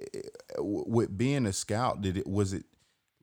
eh, 0.00 0.20
with 0.58 1.16
being 1.16 1.46
a 1.46 1.52
scout, 1.52 2.02
did 2.02 2.16
it 2.16 2.26
was 2.26 2.52
it 2.52 2.64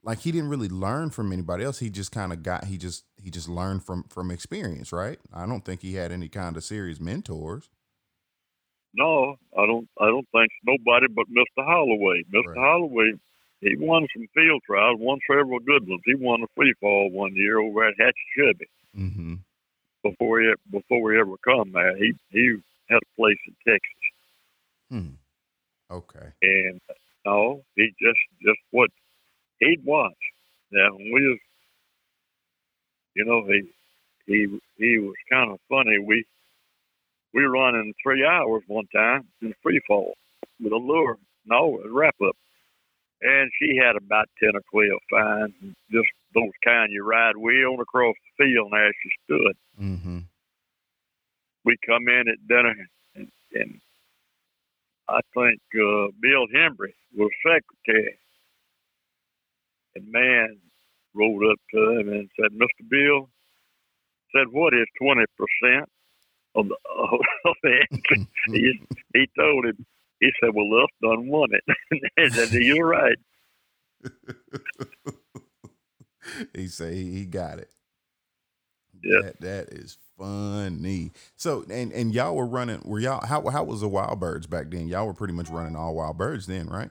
like 0.04 0.20
he 0.20 0.32
didn't 0.32 0.48
really 0.50 0.68
learn 0.68 1.10
from 1.10 1.32
anybody 1.32 1.64
else. 1.64 1.78
He 1.78 1.88
just 1.90 2.10
kind 2.12 2.32
of 2.32 2.42
got 2.42 2.64
he 2.64 2.76
just 2.76 3.04
he 3.22 3.30
just 3.30 3.48
learned 3.48 3.84
from 3.84 4.04
from 4.04 4.30
experience, 4.30 4.92
right? 4.92 5.18
I 5.32 5.46
don't 5.46 5.64
think 5.64 5.80
he 5.82 5.94
had 5.94 6.10
any 6.12 6.28
kind 6.28 6.56
of 6.56 6.64
serious 6.64 7.00
mentors. 7.00 7.70
No, 8.94 9.36
I 9.56 9.64
don't. 9.66 9.88
I 10.00 10.06
don't 10.06 10.28
think 10.32 10.50
nobody 10.64 11.06
but 11.08 11.26
Mr. 11.30 11.64
Holloway. 11.64 12.22
Mr. 12.34 12.48
Right. 12.48 12.58
Holloway, 12.58 13.12
he 13.60 13.74
won 13.78 14.06
some 14.14 14.26
field 14.34 14.60
trials, 14.66 14.98
won 15.00 15.18
several 15.30 15.60
good 15.60 15.88
ones. 15.88 16.02
He 16.04 16.14
won 16.14 16.42
a 16.42 16.46
free 16.54 16.74
fall 16.80 17.10
one 17.10 17.34
year 17.34 17.58
over 17.60 17.86
at 17.86 17.94
Hatchesbury 17.98 18.68
Mm-hmm. 18.98 19.34
before 20.02 20.40
he 20.40 20.52
before 20.70 21.12
he 21.12 21.18
ever 21.18 21.36
come 21.42 21.72
there. 21.72 21.96
He 21.96 22.12
he 22.30 22.56
had 22.92 23.00
a 23.02 23.16
place 23.16 23.38
in 23.48 23.54
Texas, 23.66 24.04
Hmm. 24.90 25.14
Okay. 25.90 26.28
and 26.42 26.80
no, 27.24 27.62
he 27.76 27.88
just 28.00 28.20
just 28.42 28.60
what 28.70 28.90
he'd 29.60 29.84
watch. 29.84 30.22
Now 30.70 30.94
we 30.96 31.28
was, 31.28 31.38
you 33.14 33.24
know, 33.24 33.44
he 33.46 33.62
he 34.26 34.60
he 34.76 34.98
was 34.98 35.14
kind 35.30 35.50
of 35.50 35.58
funny. 35.68 35.98
We 35.98 36.24
we 37.34 37.42
run 37.44 37.74
in 37.74 37.92
three 38.02 38.24
hours 38.24 38.62
one 38.66 38.86
time 38.94 39.26
in 39.40 39.54
free 39.62 39.80
fall 39.86 40.14
with 40.62 40.72
a 40.72 40.76
lure, 40.76 41.18
no, 41.46 41.80
a 41.84 41.88
wrap 41.90 42.16
up. 42.26 42.36
and 43.20 43.50
she 43.58 43.76
had 43.76 43.96
about 43.96 44.28
ten 44.38 44.50
or 44.54 44.62
twelve 44.70 45.00
fines, 45.10 45.54
just 45.90 46.08
those 46.34 46.52
kind 46.64 46.90
you 46.92 47.04
ride 47.04 47.36
way 47.36 47.64
on 47.64 47.80
across 47.80 48.14
the 48.38 48.44
field. 48.44 48.72
And 48.72 48.80
there 48.80 48.92
she 49.02 49.10
stood. 49.24 49.56
Mm-hmm. 49.80 50.18
We 51.64 51.76
come 51.86 52.08
in 52.08 52.24
at 52.28 52.48
dinner, 52.48 52.74
and, 53.14 53.28
and 53.54 53.80
I 55.08 55.20
think 55.34 55.60
uh, 55.74 56.08
Bill 56.20 56.46
Hembry 56.54 56.94
was 57.16 57.30
secretary, 57.44 58.18
and 59.94 60.10
man 60.10 60.58
rolled 61.14 61.44
up 61.50 61.58
to 61.74 61.98
him 61.98 62.08
and 62.08 62.28
said, 62.40 62.52
"Mr. 62.52 62.88
Bill," 62.88 63.28
said, 64.34 64.46
"What 64.50 64.74
is 64.74 64.86
twenty 65.00 65.24
percent 65.36 65.88
of 66.54 66.68
the 66.68 66.76
of 67.44 67.56
the 67.62 67.86
he, 68.48 68.80
he 69.14 69.28
told 69.38 69.66
him 69.66 69.86
he 70.20 70.30
said, 70.40 70.50
"Well, 70.54 70.70
Luff 70.70 70.90
done 71.02 71.28
won 71.28 71.50
it." 71.52 71.64
and 72.16 72.32
said, 72.32 72.52
"You're 72.52 72.86
right." 72.86 73.18
he 76.54 76.68
said 76.68 76.94
he 76.94 77.24
got 77.26 77.58
it. 77.58 77.70
Yeah, 79.04 79.20
that, 79.22 79.40
that 79.40 79.68
is 79.70 79.98
funny. 80.18 81.12
So, 81.36 81.64
and 81.70 81.92
and 81.92 82.14
y'all 82.14 82.36
were 82.36 82.46
running. 82.46 82.82
Were 82.84 83.00
y'all 83.00 83.26
how 83.26 83.48
how 83.50 83.64
was 83.64 83.80
the 83.82 83.88
wild 83.88 84.20
birds 84.20 84.46
back 84.46 84.70
then? 84.70 84.88
Y'all 84.88 85.06
were 85.06 85.14
pretty 85.14 85.34
much 85.34 85.50
running 85.50 85.76
all 85.76 85.94
wild 85.94 86.18
birds 86.18 86.46
then, 86.46 86.68
right? 86.68 86.90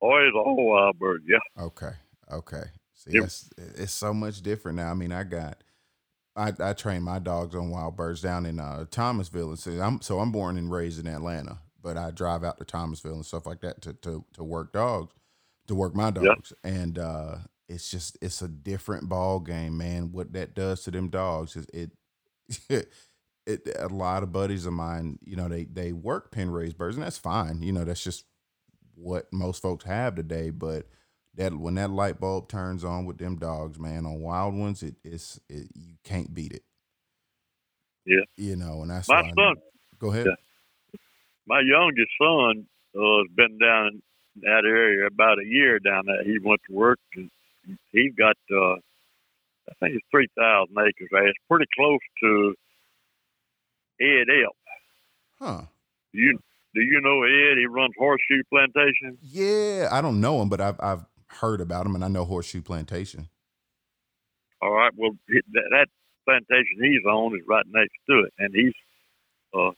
Always 0.00 0.32
all 0.34 0.56
wild 0.66 0.98
birds. 0.98 1.24
Yeah. 1.28 1.38
Okay. 1.60 1.92
Okay. 2.32 2.64
See, 2.94 3.12
Yep. 3.12 3.24
it's, 3.24 3.50
it's 3.58 3.92
so 3.92 4.14
much 4.14 4.42
different 4.42 4.76
now. 4.76 4.90
I 4.90 4.94
mean, 4.94 5.12
I 5.12 5.24
got. 5.24 5.58
I, 6.36 6.52
I 6.60 6.72
train 6.72 7.02
my 7.02 7.18
dogs 7.18 7.54
on 7.54 7.70
wild 7.70 7.96
birds 7.96 8.20
down 8.22 8.46
in 8.46 8.58
uh, 8.60 8.86
Thomasville, 8.90 9.50
and 9.50 9.58
so 9.58 9.70
I'm 9.80 10.00
so 10.02 10.20
I'm 10.20 10.32
born 10.32 10.58
and 10.58 10.70
raised 10.70 10.98
in 11.00 11.06
Atlanta, 11.06 11.58
but 11.82 11.96
I 11.96 12.10
drive 12.10 12.42
out 12.44 12.58
to 12.58 12.64
Thomasville 12.64 13.14
and 13.14 13.26
stuff 13.26 13.46
like 13.46 13.60
that 13.60 13.82
to 13.82 13.92
to, 13.94 14.24
to 14.34 14.44
work 14.44 14.72
dogs, 14.72 15.12
to 15.68 15.74
work 15.76 15.94
my 15.94 16.10
dogs, 16.10 16.52
and 16.64 16.98
uh, 16.98 17.36
it's 17.68 17.90
just 17.90 18.18
it's 18.20 18.42
a 18.42 18.48
different 18.48 19.08
ball 19.08 19.40
game, 19.40 19.76
man. 19.78 20.12
What 20.12 20.32
that 20.34 20.54
does 20.54 20.82
to 20.84 20.90
them 20.90 21.08
dogs 21.08 21.56
is 21.56 21.66
it. 21.72 21.92
It, 23.46 23.68
a 23.78 23.88
lot 23.88 24.22
of 24.22 24.32
buddies 24.32 24.64
of 24.64 24.72
mine, 24.72 25.18
you 25.22 25.36
know, 25.36 25.48
they 25.48 25.64
they 25.64 25.92
work 25.92 26.30
pen 26.32 26.48
raised 26.48 26.78
birds, 26.78 26.96
and 26.96 27.04
that's 27.04 27.18
fine. 27.18 27.60
You 27.60 27.72
know, 27.72 27.84
that's 27.84 28.02
just 28.02 28.24
what 28.94 29.30
most 29.34 29.60
folks 29.60 29.84
have 29.84 30.14
today. 30.14 30.48
But 30.48 30.86
that 31.34 31.54
when 31.54 31.74
that 31.74 31.90
light 31.90 32.18
bulb 32.18 32.48
turns 32.48 32.84
on 32.84 33.04
with 33.04 33.18
them 33.18 33.36
dogs, 33.36 33.78
man, 33.78 34.06
on 34.06 34.22
wild 34.22 34.54
ones, 34.54 34.82
it 34.82 34.94
it's 35.04 35.38
it, 35.50 35.66
you 35.74 35.96
can't 36.04 36.32
beat 36.32 36.54
it. 36.54 36.62
Yeah. 38.06 38.24
You 38.36 38.56
know, 38.56 38.80
and 38.80 38.90
that's 38.90 39.10
My 39.10 39.20
why 39.20 39.28
I- 39.28 39.32
son, 39.34 39.54
Go 39.98 40.10
ahead. 40.10 40.26
Yeah. 40.26 40.98
my 41.46 41.60
youngest 41.60 42.12
son, 42.18 42.66
uh, 42.96 43.18
has 43.18 43.28
been 43.36 43.58
down 43.58 43.88
in 44.36 44.40
that 44.40 44.64
area 44.66 45.06
about 45.06 45.38
a 45.38 45.44
year 45.46 45.78
down 45.80 46.04
there. 46.06 46.24
He 46.24 46.38
went 46.42 46.62
to 46.68 46.74
work 46.74 46.98
and 47.14 47.30
he 47.92 48.10
got, 48.10 48.36
uh, 48.50 48.74
I 49.68 49.74
think 49.80 49.96
it's 49.96 50.06
3,000 50.10 50.74
acres 50.78 51.08
there. 51.10 51.26
It's 51.28 51.38
pretty 51.48 51.66
close 51.76 52.00
to 52.22 52.54
Ed 54.00 54.26
Elp. 54.44 54.56
Huh? 55.40 55.62
Do 56.12 56.20
you, 56.20 56.38
do 56.74 56.80
you 56.80 57.00
know 57.00 57.22
Ed? 57.22 57.58
He 57.58 57.66
runs 57.66 57.94
Horseshoe 57.98 58.42
Plantation. 58.50 59.18
Yeah, 59.22 59.88
I 59.90 60.00
don't 60.00 60.20
know 60.20 60.42
him, 60.42 60.48
but 60.48 60.60
I've 60.60 60.80
I've 60.80 61.04
heard 61.28 61.60
about 61.60 61.86
him, 61.86 61.94
and 61.94 62.04
I 62.04 62.08
know 62.08 62.24
Horseshoe 62.24 62.62
Plantation. 62.62 63.28
All 64.60 64.72
right. 64.72 64.92
Well, 64.96 65.10
that, 65.28 65.62
that 65.70 65.86
plantation 66.24 66.82
he's 66.82 67.04
on 67.04 67.34
is 67.36 67.42
right 67.46 67.66
next 67.68 67.94
to 68.08 68.24
it, 68.24 68.32
and 68.38 68.54
he's 68.54 68.72
uh, 69.54 69.70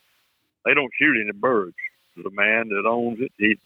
they 0.65 0.75
don't 0.75 0.93
shoot 0.99 1.21
any 1.21 1.33
birds. 1.33 1.77
The 2.17 2.31
man 2.31 2.69
that 2.69 2.87
owns 2.89 3.19
it, 3.21 3.33
he 3.37 3.59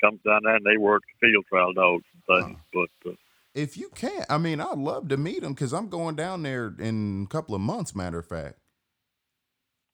comes 0.00 0.20
down 0.24 0.42
there 0.44 0.56
and 0.56 0.64
they 0.64 0.76
work 0.76 1.02
the 1.20 1.26
field 1.26 1.44
trial 1.48 1.72
dogs 1.72 2.04
and 2.14 2.44
things. 2.44 2.58
But 2.72 3.10
uh, 3.10 3.14
If 3.54 3.76
you 3.76 3.90
can't, 3.94 4.26
I 4.30 4.38
mean, 4.38 4.60
I'd 4.60 4.78
love 4.78 5.08
to 5.08 5.16
meet 5.16 5.42
him 5.42 5.54
because 5.54 5.72
I'm 5.72 5.88
going 5.88 6.14
down 6.14 6.42
there 6.42 6.72
in 6.78 7.24
a 7.28 7.32
couple 7.32 7.54
of 7.54 7.60
months. 7.60 7.94
Matter 7.96 8.18
of 8.20 8.26
fact. 8.26 8.58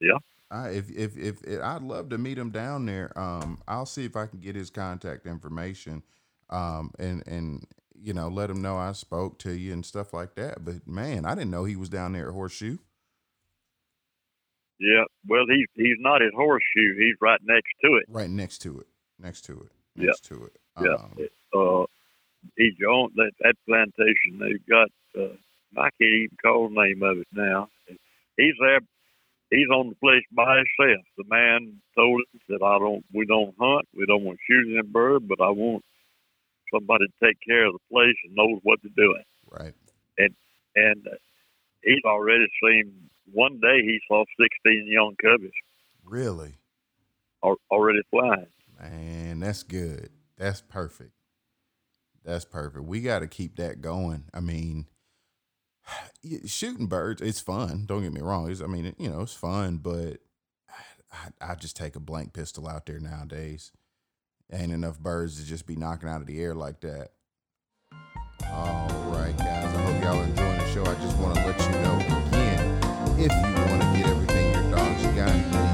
Yeah. 0.00 0.18
I, 0.50 0.68
if, 0.68 0.90
if 0.90 1.16
if 1.16 1.42
if 1.42 1.60
I'd 1.62 1.82
love 1.82 2.10
to 2.10 2.18
meet 2.18 2.38
him 2.38 2.50
down 2.50 2.86
there. 2.86 3.16
Um, 3.18 3.60
I'll 3.66 3.86
see 3.86 4.04
if 4.04 4.14
I 4.14 4.26
can 4.26 4.40
get 4.40 4.54
his 4.54 4.70
contact 4.70 5.26
information. 5.26 6.02
Um, 6.50 6.92
and 6.98 7.26
and 7.26 7.66
you 7.98 8.12
know, 8.12 8.28
let 8.28 8.50
him 8.50 8.60
know 8.60 8.76
I 8.76 8.92
spoke 8.92 9.38
to 9.40 9.52
you 9.52 9.72
and 9.72 9.84
stuff 9.84 10.12
like 10.12 10.34
that. 10.36 10.64
But 10.64 10.86
man, 10.86 11.24
I 11.24 11.34
didn't 11.34 11.50
know 11.50 11.64
he 11.64 11.76
was 11.76 11.88
down 11.88 12.12
there 12.12 12.28
at 12.28 12.34
Horseshoe. 12.34 12.76
yeah, 14.78 15.04
well, 15.26 15.44
he's 15.48 15.66
he's 15.74 15.96
not 15.98 16.20
at 16.22 16.32
Horseshoe. 16.34 16.94
He's 16.98 17.16
right 17.20 17.40
next 17.42 17.72
to 17.84 17.94
it. 17.96 18.04
Right 18.08 18.30
next 18.30 18.58
to 18.58 18.80
it. 18.80 18.86
Next 19.18 19.46
to 19.46 19.52
it. 19.62 19.72
Yeah. 19.96 20.06
Next 20.06 20.24
to 20.26 20.44
it. 20.44 20.56
Yeah. 20.80 20.94
Um, 20.94 21.16
Uh, 21.54 21.86
he 22.56 22.72
owns 22.88 23.12
that 23.16 23.32
that 23.40 23.54
plantation. 23.66 24.38
They've 24.38 24.66
got 24.68 24.88
uh, 25.18 25.34
I 25.78 25.90
can't 25.98 26.02
even 26.02 26.36
call 26.42 26.68
the 26.68 26.74
name 26.82 27.02
of 27.02 27.18
it 27.18 27.26
now. 27.32 27.68
He's 28.36 28.54
there. 28.60 28.80
He's 29.50 29.68
on 29.72 29.90
the 29.90 29.94
place 29.96 30.24
by 30.32 30.56
himself. 30.58 31.04
The 31.16 31.24
man 31.28 31.80
told 31.96 32.20
him 32.32 32.40
that 32.48 32.64
I 32.64 32.78
don't. 32.78 33.04
We 33.12 33.26
don't 33.26 33.54
hunt. 33.58 33.86
We 33.96 34.04
don't 34.06 34.24
want 34.24 34.38
to 34.38 34.44
shoot 34.52 34.72
any 34.78 34.82
bird, 34.86 35.28
but 35.28 35.40
I 35.40 35.50
want 35.50 35.84
somebody 36.72 37.06
to 37.06 37.26
take 37.26 37.36
care 37.46 37.66
of 37.66 37.74
the 37.74 37.78
place 37.94 38.16
and 38.24 38.34
knows 38.34 38.58
what 38.64 38.80
they're 38.82 38.92
doing. 39.06 39.22
right. 39.50 39.74
And 40.18 40.34
and 40.74 41.06
he's 41.82 42.02
already 42.04 42.46
seen. 42.62 42.92
One 43.32 43.58
day 43.60 43.82
he 43.82 43.98
saw 44.06 44.24
16 44.64 44.86
young 44.88 45.14
cubbies 45.24 45.50
Really. 46.04 46.54
al- 47.44 47.60
already 47.72 48.02
flying. 48.10 48.46
Man, 48.80 49.40
that's 49.40 49.62
good. 49.64 50.10
That's 50.36 50.60
perfect. 50.60 51.10
That's 52.26 52.44
perfect. 52.44 52.84
We 52.84 53.00
got 53.00 53.20
to 53.20 53.28
keep 53.28 53.56
that 53.56 53.80
going. 53.80 54.24
I 54.34 54.40
mean, 54.40 54.86
shooting 56.44 56.88
birds, 56.88 57.22
it's 57.22 57.40
fun. 57.40 57.84
Don't 57.86 58.02
get 58.02 58.12
me 58.12 58.20
wrong. 58.20 58.50
It's, 58.50 58.60
I 58.60 58.66
mean, 58.66 58.92
you 58.98 59.08
know, 59.08 59.20
it's 59.20 59.32
fun, 59.32 59.78
but 59.78 60.18
I, 61.12 61.52
I 61.52 61.54
just 61.54 61.76
take 61.76 61.94
a 61.94 62.00
blank 62.00 62.32
pistol 62.32 62.68
out 62.68 62.86
there 62.86 62.98
nowadays. 62.98 63.70
Ain't 64.52 64.72
enough 64.72 64.98
birds 64.98 65.40
to 65.40 65.46
just 65.46 65.66
be 65.66 65.76
knocking 65.76 66.08
out 66.08 66.20
of 66.20 66.26
the 66.26 66.40
air 66.40 66.54
like 66.54 66.80
that. 66.80 67.10
All 68.46 68.88
right, 69.12 69.36
guys. 69.38 69.64
I 69.64 69.82
hope 69.82 70.02
y'all 70.02 70.22
enjoying 70.22 70.58
the 70.58 70.72
show. 70.72 70.82
I 70.82 70.94
just 70.96 71.16
want 71.18 71.36
to 71.36 71.46
let 71.46 71.60
you 71.60 71.72
know 71.80 71.96
again 72.26 72.78
if 73.18 73.32
you 73.32 73.70
want 73.70 73.82
to 73.82 73.92
get 73.96 74.06
everything 74.06 74.52
your 74.52 74.70
dogs 74.70 75.02
got, 75.16 75.65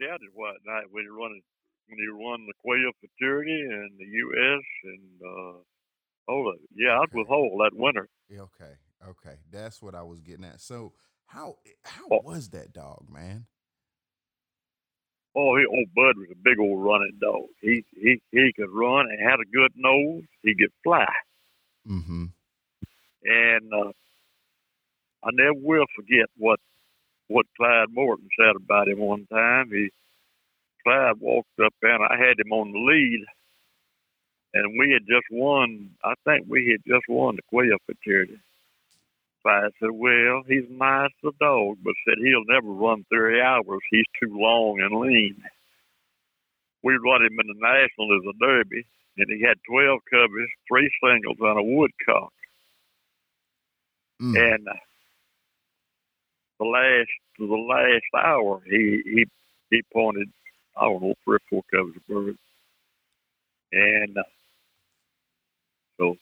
I 0.00 0.04
scouted 0.04 0.28
what 0.34 0.54
night 0.66 0.84
when 0.90 1.04
you 1.04 1.16
running 1.16 1.42
when 1.88 1.98
you 1.98 2.12
run 2.18 2.46
the 2.46 2.52
Quail 2.62 2.90
Futurity 3.00 3.60
and 3.60 3.90
the 3.98 4.06
U.S. 4.06 4.62
and 4.84 5.20
uh, 5.22 5.58
all 6.32 6.48
of 6.48 6.54
it. 6.56 6.68
Yeah, 6.74 6.92
I 6.96 7.00
was 7.00 7.08
with 7.12 7.28
Hole 7.28 7.58
that 7.62 7.76
winter. 7.78 8.08
Okay, 8.32 8.72
okay, 9.06 9.36
that's 9.50 9.82
what 9.82 9.94
I 9.94 10.02
was 10.02 10.20
getting 10.20 10.44
at. 10.44 10.60
So, 10.60 10.92
how 11.26 11.56
how 11.82 12.04
Oh. 12.10 12.20
was 12.24 12.48
that 12.50 12.72
dog, 12.72 13.06
man? 13.10 13.46
Oh, 15.36 15.56
he, 15.56 15.66
old 15.66 15.88
Bud 15.94 16.16
was 16.16 16.28
a 16.30 16.36
big 16.42 16.58
old 16.60 16.82
running 16.84 17.18
dog. 17.20 17.46
He 17.60 17.84
he 18.00 18.20
he 18.30 18.52
could 18.56 18.70
run 18.70 19.06
and 19.10 19.20
had 19.20 19.40
a 19.40 19.50
good 19.52 19.72
nose. 19.76 20.22
He 20.42 20.54
could 20.54 20.72
fly, 20.82 21.06
Mm-hmm. 21.88 22.26
and 23.24 23.72
uh, 23.74 23.92
I 25.22 25.28
never 25.32 25.54
will 25.54 25.86
forget 25.96 26.26
what 26.36 26.60
what 27.28 27.46
Clyde 27.56 27.88
Morton 27.92 28.28
said 28.38 28.56
about 28.56 28.88
him 28.88 28.98
one 28.98 29.26
time. 29.26 29.70
He 29.70 29.90
Clyde 30.82 31.20
walked 31.20 31.58
up 31.64 31.74
there, 31.80 31.94
and 31.94 32.04
I 32.04 32.16
had 32.16 32.38
him 32.38 32.52
on 32.52 32.72
the 32.72 32.78
lead, 32.78 33.24
and 34.52 34.78
we 34.78 34.92
had 34.92 35.06
just 35.08 35.26
won. 35.30 35.90
I 36.04 36.14
think 36.24 36.46
we 36.48 36.70
had 36.70 36.84
just 36.86 37.08
won 37.08 37.36
the 37.36 37.42
Quail 37.48 37.78
Futurity. 37.86 38.38
Clyde 39.42 39.72
said, 39.80 39.90
"Well, 39.90 40.42
he's 40.46 40.68
a 40.68 40.72
nice 40.72 41.10
little 41.22 41.36
dog, 41.40 41.78
but 41.82 41.94
said 42.04 42.18
he'll 42.18 42.44
never 42.46 42.68
run 42.68 43.04
three 43.08 43.40
hours. 43.40 43.80
He's 43.90 44.06
too 44.20 44.36
long 44.36 44.80
and 44.80 45.00
lean." 45.00 45.42
We 46.82 46.96
run 46.96 47.24
him 47.24 47.40
in 47.40 47.46
the 47.46 47.54
national 47.54 48.14
as 48.14 48.26
a 48.28 48.38
derby, 48.38 48.84
and 49.16 49.26
he 49.30 49.40
had 49.40 49.56
twelve 49.66 50.00
cubbies, 50.12 50.48
three 50.68 50.90
singles, 51.02 51.38
and 51.40 51.58
a 51.58 51.62
woodcock. 51.62 52.32
Mm. 54.20 54.54
And 54.54 54.68
uh, 54.68 54.74
the 56.58 56.66
last 56.66 57.10
the 57.38 57.46
last 57.46 58.26
hour, 58.26 58.62
he 58.66 59.02
he 59.04 59.26
he 59.70 59.82
pointed, 59.92 60.28
I 60.76 60.84
don't 60.86 61.02
know, 61.02 61.14
three 61.24 61.36
or 61.36 61.40
four 61.50 61.62
coveys 61.72 61.96
of 61.96 62.06
birds. 62.08 62.38
And 63.72 64.18
uh, 64.18 64.22
so 65.98 66.16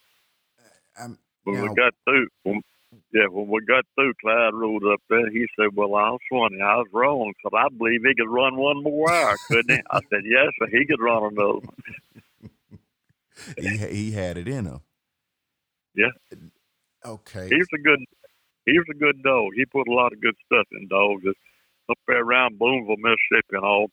I'm, 0.98 1.18
when 1.44 1.56
Now- 1.56 1.62
we 1.68 1.74
got 1.74 1.94
through, 2.04 2.28
when, 2.44 2.62
yeah, 3.12 3.26
when 3.28 3.48
we 3.48 3.64
got 3.66 3.84
through, 3.94 4.14
Clyde 4.22 4.54
rode 4.54 4.84
up 4.92 5.00
there. 5.10 5.30
He 5.30 5.46
said, 5.58 5.70
"Well, 5.74 5.94
I 5.96 6.10
was 6.10 6.20
funny. 6.30 6.60
I 6.62 6.76
was 6.76 6.88
wrong. 6.92 7.32
Cause 7.42 7.52
I 7.56 7.68
believe 7.76 8.02
he 8.04 8.14
could 8.14 8.30
run 8.32 8.56
one 8.56 8.82
more 8.82 9.10
hour, 9.12 9.36
couldn't 9.48 9.70
he?" 9.76 9.82
I 9.90 10.00
said, 10.10 10.22
"Yes. 10.24 10.52
He 10.70 10.86
could 10.86 11.00
run 11.00 11.24
another." 11.32 11.60
one." 11.60 11.76
he 13.58 13.78
he 13.78 14.10
had 14.12 14.38
it 14.38 14.48
in 14.48 14.66
him. 14.66 14.80
Yeah. 15.94 16.10
Okay. 17.04 17.48
He 17.48 17.56
was 17.56 17.68
a 17.74 17.78
good, 17.78 18.00
he 18.66 18.78
was 18.78 18.86
a 18.90 18.98
good 18.98 19.22
dog. 19.22 19.52
He 19.54 19.64
put 19.66 19.88
a 19.88 19.92
lot 19.92 20.12
of 20.12 20.20
good 20.20 20.36
stuff 20.46 20.66
in 20.72 20.88
dogs. 20.88 21.22
It's 21.24 21.38
up 21.90 21.98
there 22.06 22.22
around 22.22 22.58
Boonville, 22.58 22.96
Mississippi, 22.98 23.56
and 23.56 23.64
all 23.64 23.88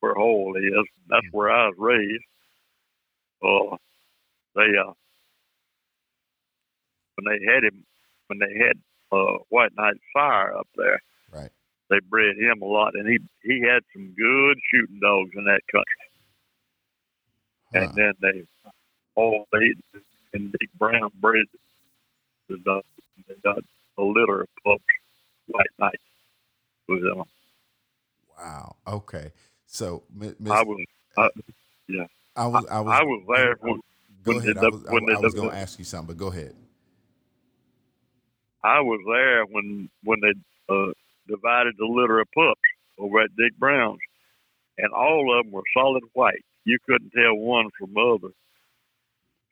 where 0.00 0.14
Hole 0.14 0.56
is. 0.56 0.86
That's 1.08 1.26
where 1.32 1.50
I 1.50 1.66
was 1.68 1.74
raised. 1.78 2.24
Uh, 3.42 3.76
they 4.54 4.76
uh, 4.78 4.92
when 7.16 7.24
they 7.26 7.44
had 7.52 7.64
him, 7.64 7.84
when 8.28 8.38
they 8.38 8.52
had 8.58 8.78
uh, 9.12 9.38
White 9.48 9.72
Knight 9.76 9.96
Fire 10.12 10.56
up 10.56 10.68
there, 10.76 11.00
Right. 11.32 11.50
they 11.90 11.98
bred 12.00 12.36
him 12.36 12.62
a 12.62 12.66
lot, 12.66 12.94
and 12.94 13.08
he 13.08 13.18
he 13.42 13.60
had 13.62 13.82
some 13.92 14.14
good 14.16 14.58
shooting 14.70 15.00
dogs 15.00 15.30
in 15.34 15.44
that 15.44 15.62
country. 15.70 16.06
Huh. 17.72 17.80
And 17.80 17.94
then 17.94 18.12
they 18.20 18.44
all 19.14 19.46
they 19.52 19.74
and 20.34 20.52
Dick 20.52 20.70
Brown 20.78 21.10
bred 21.20 21.46
the 22.48 22.58
dogs. 22.58 22.86
They 23.28 23.34
got 23.44 23.58
a 24.02 24.04
litter 24.04 24.42
of 24.42 24.48
pups, 24.64 24.84
White 25.48 25.66
Knights, 25.78 26.02
with 26.88 27.02
them. 27.02 27.24
Wow. 28.38 28.76
Okay. 28.86 29.32
So, 29.66 30.04
Miss, 30.14 30.34
I 30.50 30.62
was 30.62 30.78
I 32.36 32.46
was 32.46 32.64
I 32.70 32.80
was 32.80 32.92
I 32.92 33.02
was 33.04 33.22
there 33.28 33.56
when 33.60 33.80
Go 34.24 34.38
ahead. 34.38 34.56
they 34.56 34.60
I 34.60 34.68
was, 34.68 34.84
I, 34.86 34.94
I 34.94 35.20
was 35.20 35.34
going 35.34 35.50
to 35.50 35.56
ask 35.56 35.78
you 35.78 35.84
something, 35.84 36.14
but 36.14 36.16
go 36.18 36.28
ahead. 36.28 36.54
I 38.64 38.80
was 38.80 39.00
there 39.06 39.44
when 39.46 39.90
when 40.04 40.20
they 40.20 40.32
uh, 40.72 40.92
divided 41.28 41.74
the 41.78 41.86
litter 41.86 42.20
of 42.20 42.28
pups 42.34 42.60
over 42.98 43.20
at 43.20 43.36
Dick 43.36 43.58
Brown's, 43.58 43.98
and 44.78 44.92
all 44.92 45.38
of 45.38 45.44
them 45.44 45.52
were 45.52 45.62
solid 45.76 46.04
white. 46.12 46.44
You 46.64 46.78
couldn't 46.86 47.10
tell 47.10 47.34
one 47.36 47.70
from 47.78 47.96
other. 47.98 48.32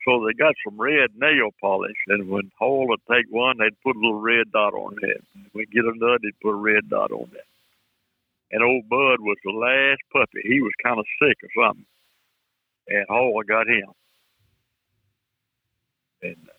So 0.05 0.25
they 0.25 0.33
got 0.33 0.55
some 0.63 0.81
red 0.81 1.11
nail 1.15 1.49
polish, 1.59 1.97
and 2.07 2.29
when 2.29 2.51
Hole 2.57 2.87
would 2.87 3.01
take 3.09 3.25
one, 3.29 3.57
they'd 3.59 3.79
put 3.83 3.95
a 3.95 3.99
little 3.99 4.19
red 4.19 4.51
dot 4.51 4.73
on 4.73 4.97
it. 5.01 5.23
When 5.51 5.65
get 5.71 5.85
another, 5.85 6.17
they'd 6.23 6.39
put 6.41 6.51
a 6.51 6.55
red 6.55 6.89
dot 6.89 7.11
on 7.11 7.29
it. 7.33 7.45
And 8.51 8.63
old 8.63 8.89
Bud 8.89 9.21
was 9.21 9.37
the 9.43 9.51
last 9.51 10.01
puppy. 10.11 10.41
He 10.43 10.59
was 10.59 10.71
kind 10.83 10.99
of 10.99 11.05
sick 11.21 11.37
or 11.43 11.67
something, 11.67 11.85
and 12.87 13.05
Hole 13.09 13.43
got 13.47 13.67
him. 13.67 13.91
And 16.23 16.49
uh, 16.49 16.53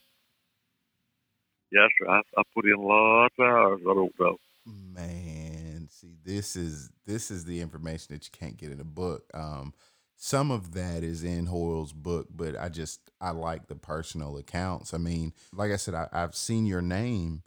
yes, 1.72 1.90
sir, 1.99 2.09
I, 2.09 2.20
I 2.38 2.43
put 2.55 2.64
in 2.64 2.76
lots 2.76 3.34
of 3.38 3.45
hours. 3.45 3.80
I 3.82 3.95
don't 3.95 4.20
know. 4.20 4.36
Man, 4.64 5.88
see, 5.90 6.14
this 6.24 6.55
is 6.55 6.90
this 7.07 7.30
is 7.30 7.45
the 7.45 7.61
information 7.61 8.14
that 8.14 8.24
you 8.24 8.30
can't 8.32 8.57
get 8.57 8.70
in 8.70 8.80
a 8.80 8.84
book. 8.84 9.24
Um, 9.34 9.74
some 10.25 10.53
of 10.53 10.73
that 10.75 11.03
is 11.03 11.25
in 11.25 11.47
Hoyle's 11.47 11.93
book, 11.93 12.29
but 12.33 12.57
I 12.57 12.68
just 12.68 13.01
I 13.20 13.33
like 13.33 13.66
the 13.66 13.75
personal 13.75 14.39
accounts. 14.39 14.95
I 14.95 14.99
mean, 14.99 15.33
like 15.53 15.73
I 15.73 15.77
said, 15.77 15.95
I, 15.95 16.07
I've 16.12 16.37
seen 16.37 16.64
your 16.64 16.81
name 16.81 17.43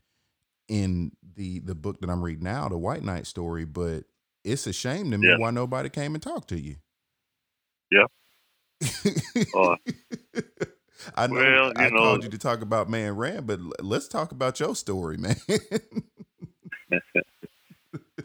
in 0.68 1.14
the 1.36 1.60
the 1.60 1.74
book 1.74 2.02
that 2.02 2.10
I'm 2.10 2.22
reading 2.22 2.44
now, 2.44 2.68
the 2.68 2.78
White 2.78 3.02
Knight 3.02 3.28
story, 3.28 3.64
but 3.64 4.04
it's 4.44 4.68
a 4.68 4.74
shame 4.74 5.10
to 5.12 5.18
me 5.18 5.30
Yeah. 5.30 5.38
why 5.38 5.52
nobody 5.52 5.88
came 5.88 6.16
and 6.16 6.22
talked 6.22 6.50
to 6.50 6.60
you. 6.60 6.76
Yeah. 7.90 8.08
Uh, 9.56 9.76
I 11.16 11.28
know 11.28 11.36
well, 11.36 11.72
I 11.78 11.90
know- 11.90 11.98
called 12.00 12.24
you 12.26 12.30
to 12.30 12.38
talk 12.38 12.62
about 12.62 12.90
Man 12.90 13.16
Rand, 13.16 13.48
but 13.48 13.60
let's 13.82 14.08
talk 14.10 14.34
about 14.34 14.60
your 14.60 14.76
story, 14.76 15.16
man. 15.26 15.36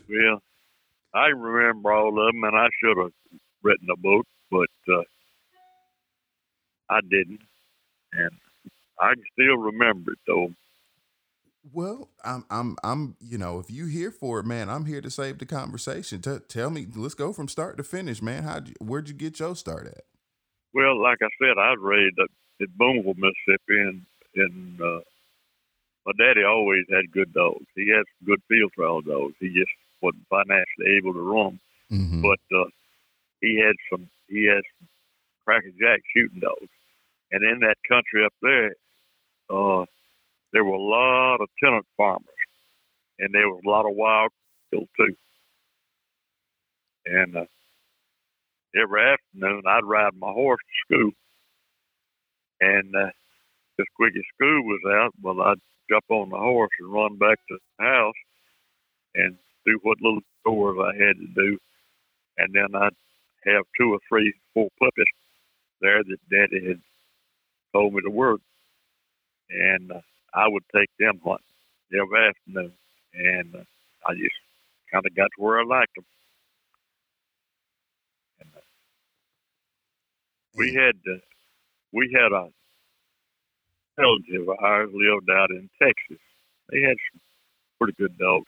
well, 0.08 0.42
I 1.14 1.26
remember 1.28 1.92
all 1.92 2.08
of 2.08 2.14
them, 2.32 2.42
and 2.44 2.56
I 2.56 2.68
should 2.80 2.96
have 2.98 3.12
written 3.62 3.88
a 3.92 3.96
book, 3.96 4.26
but 4.50 4.68
uh, 4.92 5.02
I 6.88 7.00
didn't. 7.02 7.40
And 8.12 8.30
I 9.00 9.14
can 9.14 9.22
still 9.32 9.56
remember 9.56 10.12
it, 10.12 10.18
though. 10.26 10.48
Well, 11.72 12.08
I'm, 12.24 12.44
I'm, 12.50 12.76
I'm, 12.82 13.16
you 13.20 13.38
know, 13.38 13.58
if 13.58 13.70
you 13.70 13.86
here 13.86 14.10
for 14.10 14.40
it, 14.40 14.46
man, 14.46 14.68
I'm 14.70 14.86
here 14.86 15.00
to 15.02 15.10
save 15.10 15.38
the 15.38 15.46
conversation. 15.46 16.20
T- 16.22 16.38
tell 16.48 16.70
me, 16.70 16.86
let's 16.96 17.14
go 17.14 17.32
from 17.32 17.48
start 17.48 17.76
to 17.76 17.84
finish, 17.84 18.22
man. 18.22 18.42
How, 18.44 18.60
where'd 18.80 19.08
you 19.08 19.14
get 19.14 19.38
your 19.38 19.54
start 19.54 19.86
at? 19.86 20.04
Well, 20.72 21.00
like 21.00 21.18
I 21.22 21.28
said, 21.38 21.58
I 21.58 21.70
was 21.72 21.80
raised 21.82 22.18
up 22.18 22.30
in 22.60 22.66
Boonville, 22.76 23.14
Mississippi, 23.14 23.78
and, 23.78 24.02
and 24.36 24.80
uh, 24.80 25.00
my 26.06 26.12
daddy 26.18 26.44
always 26.44 26.84
had 26.90 27.12
good 27.12 27.32
dogs. 27.34 27.66
He 27.76 27.88
had 27.90 28.04
some 28.18 28.26
good 28.26 28.42
field 28.48 28.72
trial 28.74 29.02
dogs. 29.02 29.34
He 29.38 29.48
just 29.48 29.70
wasn't 30.00 30.26
financially 30.28 30.96
able 30.98 31.12
to 31.14 31.20
run, 31.22 31.60
Mm-hmm. 31.92 32.22
but 32.22 32.38
uh, 32.56 32.64
he 33.40 33.60
had 33.60 33.74
some 33.90 34.08
he 34.30 34.46
had 34.46 34.62
some 34.78 34.88
cracker 35.44 35.70
jack 35.80 36.00
shooting 36.14 36.40
dogs, 36.40 36.70
and 37.32 37.42
in 37.44 37.60
that 37.60 37.76
country 37.88 38.24
up 38.24 38.32
there, 38.40 38.74
uh, 39.50 39.84
there 40.52 40.64
were 40.64 40.76
a 40.76 40.80
lot 40.80 41.40
of 41.40 41.48
tenant 41.62 41.86
farmers, 41.96 42.24
and 43.18 43.34
there 43.34 43.48
was 43.48 43.62
a 43.64 43.68
lot 43.68 43.86
of 43.86 43.96
wild 43.96 44.30
kill 44.70 44.86
too. 44.96 45.14
And 47.06 47.36
uh, 47.36 47.44
every 48.80 49.02
afternoon, 49.02 49.62
I'd 49.66 49.84
ride 49.84 50.14
my 50.18 50.30
horse 50.32 50.60
to 50.60 50.94
school, 50.94 51.10
and 52.60 52.94
uh, 52.94 53.10
as 53.80 53.86
quick 53.96 54.14
as 54.16 54.22
school 54.34 54.62
was 54.64 54.80
out, 54.92 55.12
well, 55.22 55.40
I'd 55.42 55.60
jump 55.90 56.04
on 56.10 56.30
the 56.30 56.38
horse 56.38 56.70
and 56.78 56.92
run 56.92 57.16
back 57.18 57.38
to 57.48 57.56
the 57.78 57.84
house 57.84 58.14
and 59.14 59.36
do 59.66 59.78
what 59.82 59.98
little 60.00 60.20
chores 60.46 60.78
I 60.80 60.92
had 60.94 61.16
to 61.16 61.26
do. 61.34 61.58
And 62.38 62.54
then 62.54 62.80
I'd 62.80 62.94
have 63.46 63.64
two 63.78 63.92
or 63.92 63.98
three, 64.08 64.34
four 64.54 64.68
puppies 64.78 65.06
there 65.80 66.02
that 66.02 66.18
Daddy 66.30 66.66
had 66.68 66.80
told 67.72 67.94
me 67.94 68.00
to 68.02 68.10
work, 68.10 68.40
and 69.50 69.92
uh, 69.92 70.00
I 70.34 70.48
would 70.48 70.64
take 70.74 70.90
them 70.98 71.20
hunting 71.24 71.46
every 71.92 72.28
afternoon, 72.28 72.72
and 73.14 73.54
uh, 73.54 73.64
I 74.06 74.14
just 74.14 74.36
kind 74.92 75.04
of 75.06 75.14
got 75.14 75.30
to 75.36 75.42
where 75.42 75.60
I 75.60 75.64
liked 75.64 75.94
them. 75.94 76.04
And, 78.40 78.50
uh, 78.56 78.60
we 80.56 80.74
had 80.74 80.96
uh, 81.10 81.20
we 81.92 82.10
had 82.14 82.32
a 82.32 82.50
relative 83.98 84.48
of 84.48 84.56
ours 84.60 84.90
lived 84.92 85.30
out 85.30 85.50
in 85.50 85.68
Texas. 85.80 86.22
They 86.70 86.80
had 86.82 86.96
some 87.12 87.20
pretty 87.78 87.94
good 87.98 88.16
dogs. 88.18 88.46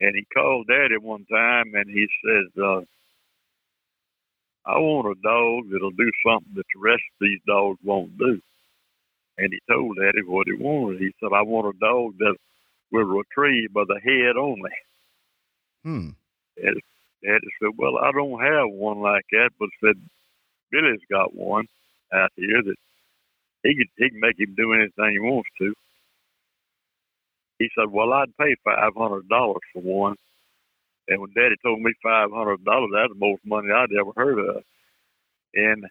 And 0.00 0.14
he 0.14 0.24
called 0.34 0.66
Daddy 0.66 0.96
one 1.00 1.26
time 1.26 1.74
and 1.74 1.88
he 1.88 2.06
says, 2.24 2.62
uh, 2.62 2.80
I 4.66 4.78
want 4.78 5.06
a 5.06 5.20
dog 5.22 5.70
that'll 5.70 5.90
do 5.90 6.10
something 6.26 6.52
that 6.54 6.66
the 6.74 6.80
rest 6.80 7.02
of 7.14 7.20
these 7.20 7.40
dogs 7.46 7.78
won't 7.82 8.16
do. 8.18 8.40
And 9.38 9.52
he 9.52 9.60
told 9.70 9.96
Daddy 9.96 10.22
what 10.24 10.46
he 10.46 10.52
wanted. 10.52 11.00
He 11.00 11.12
said, 11.18 11.32
I 11.34 11.42
want 11.42 11.74
a 11.74 11.78
dog 11.78 12.18
that 12.18 12.36
will 12.92 13.04
retrieve 13.04 13.72
by 13.72 13.84
the 13.86 14.00
head 14.04 14.36
only. 14.36 14.70
Hmm. 15.82 16.10
Daddy, 16.56 16.84
Daddy 17.22 17.48
said, 17.60 17.70
Well, 17.76 17.98
I 17.98 18.12
don't 18.12 18.40
have 18.40 18.68
one 18.70 19.00
like 19.00 19.24
that, 19.32 19.50
but 19.58 19.70
said, 19.82 19.96
Billy's 20.70 21.00
got 21.10 21.34
one 21.34 21.66
out 22.12 22.30
here 22.36 22.62
that 22.62 22.76
he 23.62 23.74
can, 23.74 23.86
he 23.96 24.10
can 24.10 24.20
make 24.20 24.38
him 24.38 24.54
do 24.56 24.72
anything 24.74 25.12
he 25.12 25.20
wants 25.20 25.48
to. 25.58 25.74
He 27.58 27.70
said, 27.78 27.90
Well, 27.90 28.12
I'd 28.12 28.36
pay 28.36 28.56
$500 28.66 29.24
for 29.28 29.82
one. 29.82 30.16
And 31.10 31.20
when 31.20 31.30
Daddy 31.34 31.56
told 31.62 31.82
me 31.82 31.92
$500, 32.06 32.58
that's 32.64 33.12
the 33.12 33.14
most 33.18 33.42
money 33.44 33.68
I'd 33.74 33.90
ever 33.98 34.12
heard 34.16 34.38
of. 34.38 34.62
And 35.54 35.84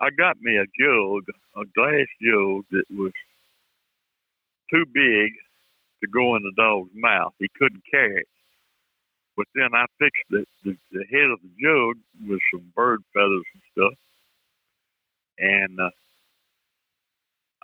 I 0.00 0.10
got 0.10 0.40
me 0.40 0.56
a 0.56 0.66
jug, 0.66 1.22
a 1.56 1.64
glass 1.72 2.08
jug 2.20 2.64
that 2.72 2.84
was 2.90 3.12
too 4.74 4.84
big 4.92 5.30
to 6.02 6.08
go 6.12 6.34
in 6.34 6.42
the 6.42 6.52
dog's 6.56 6.90
mouth. 6.94 7.32
He 7.38 7.46
couldn't 7.56 7.84
carry 7.88 8.22
it. 8.22 8.28
But 9.36 9.46
then 9.54 9.70
I 9.72 9.86
fixed 10.00 10.26
the, 10.30 10.44
the, 10.64 10.76
the 10.90 11.04
head 11.08 11.30
of 11.30 11.38
the 11.40 11.54
jug 11.62 12.28
with 12.28 12.40
some 12.52 12.72
bird 12.74 13.04
feathers 13.14 13.46
and 13.54 13.62
stuff. 13.70 13.98
And 15.38 15.78
uh, 15.78 15.90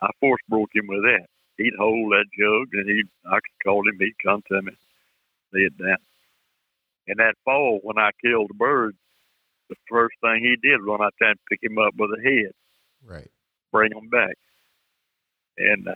I 0.02 0.10
force 0.20 0.40
broke 0.48 0.70
him 0.72 0.86
with 0.86 1.02
that. 1.02 1.26
He'd 1.56 1.74
hold 1.76 2.12
that 2.12 2.26
jug 2.38 2.68
and 2.74 2.88
he'd, 2.88 3.08
I 3.26 3.40
could 3.40 3.64
call 3.64 3.80
him, 3.88 3.98
he'd 3.98 4.14
come 4.24 4.42
to 4.48 4.62
me, 4.62 4.72
lay 5.52 5.62
it 5.62 5.76
down. 5.76 5.98
And 7.08 7.18
that 7.18 7.34
fall, 7.44 7.80
when 7.82 7.98
I 7.98 8.10
killed 8.24 8.50
the 8.50 8.54
bird, 8.54 8.94
the 9.70 9.76
first 9.90 10.14
thing 10.20 10.42
he 10.42 10.56
did 10.62 10.80
was 10.80 10.88
run 10.98 11.02
out 11.06 11.14
there 11.18 11.30
and 11.30 11.38
pick 11.50 11.60
him 11.62 11.78
up 11.78 11.94
with 11.98 12.10
a 12.10 12.22
head, 12.22 12.52
Right. 13.04 13.30
bring 13.72 13.92
him 13.92 14.08
back. 14.10 14.36
And 15.56 15.88
uh, 15.88 15.94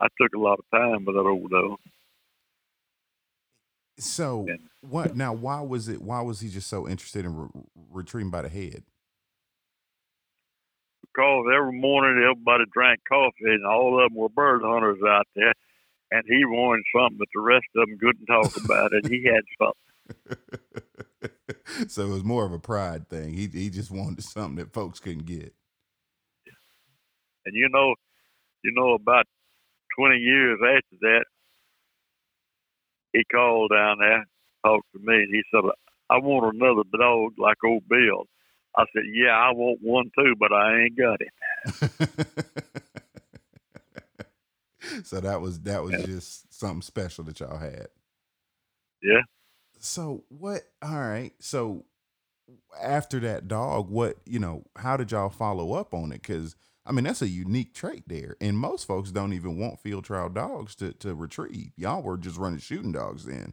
I 0.00 0.08
took 0.20 0.34
a 0.34 0.38
lot 0.38 0.58
of 0.58 0.64
time 0.70 1.04
with 1.04 1.16
that 1.16 1.20
old 1.22 1.50
dog. 1.50 1.78
So 3.98 4.46
Yeah. 4.48 4.56
what 4.80 5.16
now? 5.16 5.32
Why 5.32 5.60
was 5.60 5.88
it? 5.88 6.02
Why 6.02 6.20
was 6.20 6.40
he 6.40 6.48
just 6.48 6.68
so 6.68 6.88
interested 6.88 7.24
in 7.24 7.36
re- 7.36 7.48
retrieving 7.90 8.30
by 8.30 8.42
the 8.42 8.48
head? 8.48 8.84
because 11.16 11.46
every 11.56 11.78
morning 11.78 12.20
everybody 12.24 12.64
drank 12.72 12.98
coffee, 13.08 13.44
and 13.44 13.64
all 13.64 14.02
of 14.02 14.10
them 14.10 14.18
were 14.18 14.28
bird 14.28 14.62
hunters 14.64 14.98
out 15.06 15.28
there. 15.36 15.54
And 16.14 16.22
he 16.28 16.44
wanted 16.44 16.84
something 16.94 17.18
that 17.18 17.26
the 17.34 17.40
rest 17.40 17.66
of 17.74 17.88
them 17.88 17.98
couldn't 17.98 18.26
talk 18.26 18.56
about 18.64 18.92
it. 18.92 19.08
He 19.08 19.24
had 19.24 19.42
something. 19.58 19.74
so 21.88 22.02
it 22.02 22.08
was 22.08 22.22
more 22.22 22.46
of 22.46 22.52
a 22.52 22.60
pride 22.60 23.08
thing. 23.08 23.34
He 23.34 23.48
he 23.48 23.68
just 23.68 23.90
wanted 23.90 24.22
something 24.22 24.54
that 24.56 24.72
folks 24.72 25.00
couldn't 25.00 25.26
get. 25.26 25.52
And 27.44 27.56
you 27.56 27.68
know, 27.68 27.96
you 28.62 28.70
know, 28.76 28.94
about 28.94 29.26
twenty 29.98 30.18
years 30.18 30.60
after 30.62 30.96
that, 31.00 31.24
he 33.12 33.24
called 33.24 33.72
down 33.74 33.98
there, 33.98 34.24
talked 34.64 34.92
to 34.92 35.00
me, 35.00 35.16
and 35.16 35.34
he 35.34 35.42
said, 35.50 35.68
"I 36.10 36.18
want 36.18 36.54
another 36.54 36.84
dog 36.96 37.32
like 37.38 37.58
old 37.64 37.88
Bill." 37.88 38.28
I 38.76 38.84
said, 38.92 39.02
"Yeah, 39.12 39.32
I 39.32 39.50
want 39.50 39.80
one 39.82 40.12
too, 40.16 40.36
but 40.38 40.52
I 40.52 40.82
ain't 40.82 40.96
got 40.96 41.20
it." 41.20 41.32
so 45.04 45.20
that 45.20 45.40
was 45.40 45.60
that 45.60 45.82
was 45.82 45.92
yeah. 45.92 46.06
just 46.06 46.52
something 46.52 46.82
special 46.82 47.24
that 47.24 47.40
y'all 47.40 47.58
had. 47.58 47.88
Yeah. 49.02 49.22
So 49.78 50.24
what? 50.28 50.62
All 50.82 50.98
right. 50.98 51.32
So 51.40 51.84
after 52.80 53.20
that 53.20 53.48
dog, 53.48 53.90
what 53.90 54.16
you 54.24 54.38
know? 54.38 54.64
How 54.76 54.96
did 54.96 55.12
y'all 55.12 55.30
follow 55.30 55.74
up 55.74 55.94
on 55.94 56.12
it? 56.12 56.22
Because 56.22 56.56
I 56.86 56.92
mean, 56.92 57.04
that's 57.04 57.22
a 57.22 57.28
unique 57.28 57.74
trait 57.74 58.04
there, 58.06 58.36
and 58.40 58.58
most 58.58 58.86
folks 58.86 59.10
don't 59.10 59.32
even 59.32 59.58
want 59.58 59.80
field 59.80 60.04
trial 60.04 60.28
dogs 60.28 60.74
to 60.76 60.92
to 60.94 61.14
retrieve. 61.14 61.72
Y'all 61.76 62.02
were 62.02 62.18
just 62.18 62.38
running 62.38 62.58
shooting 62.58 62.92
dogs 62.92 63.24
then. 63.24 63.52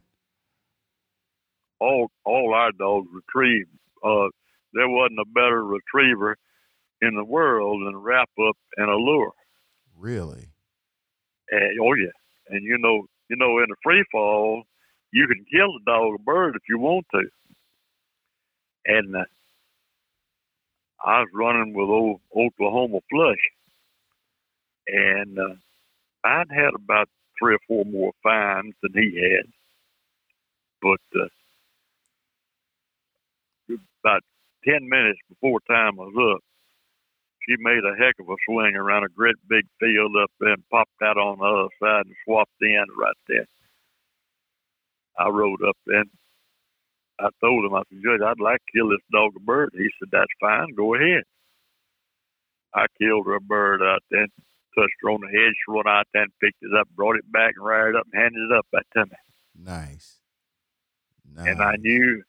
All 1.80 2.10
all 2.24 2.54
our 2.54 2.72
dogs 2.72 3.08
retrieve. 3.12 3.66
Uh, 4.04 4.28
there 4.72 4.88
wasn't 4.88 5.20
a 5.20 5.26
better 5.34 5.64
retriever 5.64 6.36
in 7.00 7.14
the 7.14 7.24
world 7.24 7.82
than 7.86 7.96
Wrap 7.96 8.30
Up 8.48 8.56
and 8.76 8.88
Allure. 8.88 9.32
Really? 9.96 10.51
And, 11.52 11.80
oh 11.82 11.94
yeah, 11.94 12.12
and 12.50 12.64
you 12.64 12.78
know, 12.78 13.06
you 13.30 13.36
know, 13.36 13.60
in 13.60 13.66
the 13.70 13.76
free 13.84 14.04
fall, 14.12 14.64
you 15.12 15.28
can 15.28 15.46
kill 15.52 15.74
the 15.74 15.80
dog 15.86 16.14
or 16.14 16.18
bird 16.18 16.56
if 16.56 16.64
you 16.68 16.80
want 16.80 17.06
to. 17.14 17.24
And 18.86 19.16
uh, 19.16 19.24
I 21.04 21.20
was 21.20 21.28
running 21.34 21.74
with 21.74 21.88
old 21.88 22.20
Oklahoma 22.36 22.98
Flush, 23.10 23.44
and 24.88 25.38
uh, 25.38 25.54
I'd 26.24 26.50
had 26.54 26.74
about 26.74 27.10
three 27.38 27.56
or 27.56 27.60
four 27.68 27.84
more 27.86 28.12
finds 28.22 28.76
than 28.82 28.92
he 28.94 29.20
had, 29.20 29.46
but 30.82 31.20
uh, 31.20 31.28
about 34.04 34.22
ten 34.64 34.88
minutes 34.88 35.18
before 35.28 35.60
time 35.68 35.96
was 35.96 36.36
up, 36.36 36.51
she 37.46 37.56
made 37.58 37.84
a 37.84 37.96
heck 37.96 38.14
of 38.20 38.28
a 38.28 38.36
swing 38.46 38.76
around 38.76 39.04
a 39.04 39.08
great 39.08 39.36
big 39.48 39.64
field 39.80 40.12
up 40.22 40.30
there 40.38 40.52
and 40.52 40.68
popped 40.70 41.02
out 41.02 41.18
on 41.18 41.38
the 41.38 41.44
other 41.44 41.68
side 41.82 42.06
and 42.06 42.14
swapped 42.24 42.50
end 42.62 42.88
right 42.98 43.16
there. 43.28 43.46
I 45.18 45.28
rode 45.28 45.62
up 45.66 45.76
there. 45.86 46.04
I 47.20 47.28
told 47.40 47.64
him, 47.64 47.74
I 47.74 47.82
said, 47.88 48.02
Judge, 48.02 48.20
I'd 48.24 48.40
like 48.40 48.58
to 48.58 48.72
kill 48.74 48.88
this 48.88 49.04
dog 49.12 49.32
a 49.36 49.40
bird. 49.40 49.70
He 49.74 49.88
said, 49.98 50.08
That's 50.10 50.32
fine, 50.40 50.74
go 50.74 50.94
ahead. 50.94 51.22
I 52.74 52.86
killed 53.00 53.26
her 53.26 53.36
a 53.36 53.40
bird 53.40 53.82
out 53.82 54.02
there, 54.10 54.26
touched 54.74 54.94
her 55.02 55.10
on 55.10 55.20
the 55.20 55.26
head, 55.28 55.52
she 55.52 55.70
run 55.72 55.86
out 55.86 56.06
there 56.12 56.22
and 56.22 56.32
picked 56.40 56.62
it 56.62 56.74
up, 56.74 56.88
brought 56.96 57.16
it 57.16 57.30
back 57.30 57.54
and 57.56 57.64
ran 57.64 57.88
it 57.88 57.96
up 57.96 58.06
and 58.12 58.22
handed 58.22 58.50
it 58.50 58.56
up 58.56 58.66
back 58.72 58.86
to 58.94 59.04
me. 59.04 59.16
Nice. 59.54 60.20
nice. 61.34 61.48
And 61.48 61.62
I 61.62 61.76
knew 61.76 62.22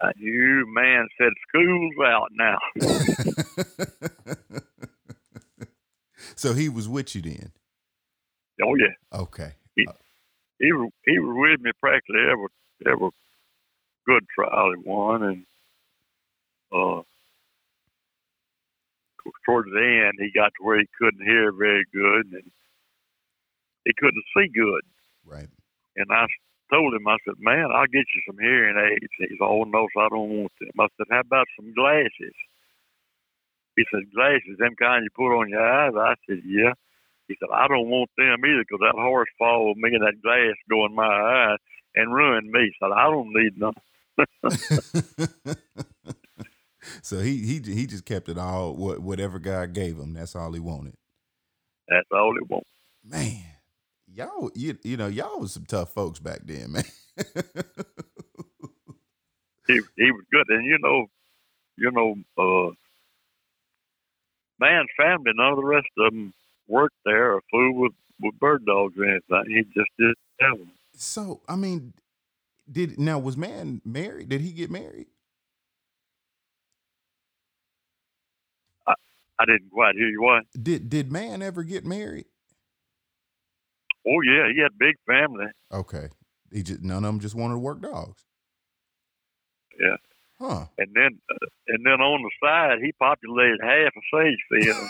uh, 0.00 0.12
you 0.16 0.64
man 0.72 1.08
said 1.18 1.32
school's 1.48 1.94
out 2.04 2.30
now. 2.32 2.58
so 6.36 6.54
he 6.54 6.68
was 6.68 6.88
with 6.88 7.14
you 7.14 7.22
then. 7.22 7.52
Oh 8.62 8.74
yeah. 8.76 8.94
Okay. 9.18 9.52
He 9.74 9.86
he, 10.58 10.66
he 11.04 11.18
was 11.18 11.34
with 11.36 11.60
me 11.60 11.72
practically 11.80 12.20
every 12.30 12.48
every 12.86 13.10
good 14.06 14.24
trial 14.34 14.72
he 14.74 14.88
won, 14.88 15.22
and 15.22 15.46
uh, 16.72 17.02
towards 19.46 19.70
the 19.70 20.06
end 20.06 20.18
he 20.18 20.30
got 20.34 20.52
to 20.58 20.64
where 20.64 20.78
he 20.78 20.86
couldn't 20.98 21.24
hear 21.24 21.52
very 21.52 21.84
good, 21.92 22.32
and 22.32 22.50
he 23.84 23.92
couldn't 23.98 24.24
see 24.36 24.48
good. 24.48 24.82
Right. 25.24 25.48
And 25.96 26.06
I 26.10 26.26
told 26.70 26.94
him, 26.94 27.08
I 27.08 27.16
said, 27.24 27.34
man, 27.38 27.68
I'll 27.72 27.86
get 27.86 28.06
you 28.14 28.22
some 28.26 28.38
hearing 28.38 28.76
aids. 28.76 29.12
He 29.18 29.26
said, 29.36 29.44
oh, 29.44 29.64
no, 29.64 29.88
I 29.98 30.08
don't 30.08 30.30
want 30.30 30.52
them. 30.60 30.70
I 30.78 30.86
said, 30.96 31.06
how 31.10 31.20
about 31.20 31.46
some 31.56 31.72
glasses? 31.74 32.36
He 33.76 33.84
said, 33.90 34.12
glasses, 34.14 34.58
them 34.58 34.74
kind 34.78 35.04
you 35.04 35.10
put 35.14 35.36
on 35.36 35.48
your 35.48 35.62
eyes? 35.62 35.94
I 35.96 36.14
said, 36.26 36.42
yeah. 36.44 36.72
He 37.28 37.36
said, 37.38 37.48
I 37.52 37.68
don't 37.68 37.88
want 37.88 38.10
them 38.16 38.40
either 38.44 38.64
because 38.64 38.80
that 38.80 38.98
horse 38.98 39.28
followed 39.38 39.76
me 39.76 39.94
and 39.94 40.02
that 40.02 40.22
glass 40.22 40.56
go 40.68 40.86
in 40.86 40.94
my 40.94 41.04
eye 41.04 41.56
and 41.94 42.12
ruined 42.12 42.50
me. 42.50 42.60
He 42.60 42.74
said, 42.80 42.92
I 42.92 43.04
don't 43.10 43.32
need 43.32 43.58
none. 43.58 43.74
so 47.02 47.20
he 47.20 47.38
he 47.38 47.60
he 47.60 47.86
just 47.86 48.04
kept 48.04 48.28
it 48.28 48.38
all 48.38 48.74
whatever 48.74 49.38
God 49.38 49.74
gave 49.74 49.96
him. 49.96 50.14
That's 50.14 50.34
all 50.34 50.52
he 50.52 50.58
wanted. 50.58 50.94
That's 51.88 52.08
all 52.10 52.32
he 52.32 52.44
wanted. 52.48 52.66
Man, 53.04 53.44
y'all 54.14 54.50
you 54.54 54.78
you 54.82 54.96
know 54.96 55.06
y'all 55.06 55.40
was 55.40 55.52
some 55.52 55.64
tough 55.66 55.92
folks 55.92 56.18
back 56.18 56.40
then, 56.44 56.72
man. 56.72 56.84
he 59.66 59.80
he 59.96 60.10
was 60.10 60.24
good, 60.32 60.48
and 60.48 60.64
you 60.64 60.78
know, 60.80 61.06
you 61.76 61.90
know, 61.90 62.16
uh, 62.36 62.72
man's 64.58 64.88
family, 64.96 65.32
none 65.34 65.52
of 65.52 65.56
the 65.56 65.64
rest 65.64 65.88
of 65.98 66.12
them 66.12 66.32
worked 66.66 66.96
there 67.04 67.34
or 67.34 67.42
flew 67.50 67.72
with 67.72 67.92
with 68.20 68.38
bird 68.38 68.64
dogs 68.66 68.94
or 68.98 69.04
anything. 69.04 69.44
He 69.48 69.62
just 69.64 69.90
did 69.98 70.14
have 70.40 70.58
them. 70.58 70.72
So 70.94 71.40
I 71.48 71.56
mean, 71.56 71.92
did 72.70 72.98
now 72.98 73.18
was 73.18 73.36
man 73.36 73.80
married? 73.84 74.28
Did 74.28 74.40
he 74.40 74.52
get 74.52 74.70
married? 74.70 75.06
I, 78.86 78.94
I 79.38 79.44
didn't 79.44 79.70
quite 79.70 79.94
hear 79.94 80.08
you. 80.08 80.22
What 80.22 80.44
did 80.60 80.88
did 80.88 81.12
man 81.12 81.42
ever 81.42 81.62
get 81.62 81.84
married? 81.84 82.26
Oh 84.08 84.20
yeah, 84.22 84.48
he 84.52 84.60
had 84.62 84.72
a 84.72 84.78
big 84.78 84.96
family. 85.06 85.46
Okay, 85.72 86.08
he 86.52 86.62
just 86.62 86.82
none 86.82 86.98
of 86.98 87.02
them 87.04 87.20
just 87.20 87.34
wanted 87.34 87.54
to 87.54 87.58
work 87.58 87.82
dogs. 87.82 88.24
Yeah. 89.78 89.96
Huh. 90.40 90.66
And 90.78 90.94
then, 90.94 91.18
uh, 91.30 91.46
and 91.68 91.84
then 91.84 92.00
on 92.00 92.22
the 92.22 92.30
side, 92.40 92.78
he 92.82 92.92
populated 92.92 93.58
half 93.60 93.92
a 93.96 94.02
sage 94.14 94.44
field. 94.48 94.88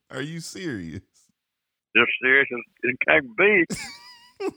Are 0.10 0.22
you 0.22 0.40
serious? 0.40 1.02
Just 1.96 2.10
serious 2.20 2.48
as 2.52 2.60
it 2.82 2.96
can 3.06 3.34
be. 3.38 3.64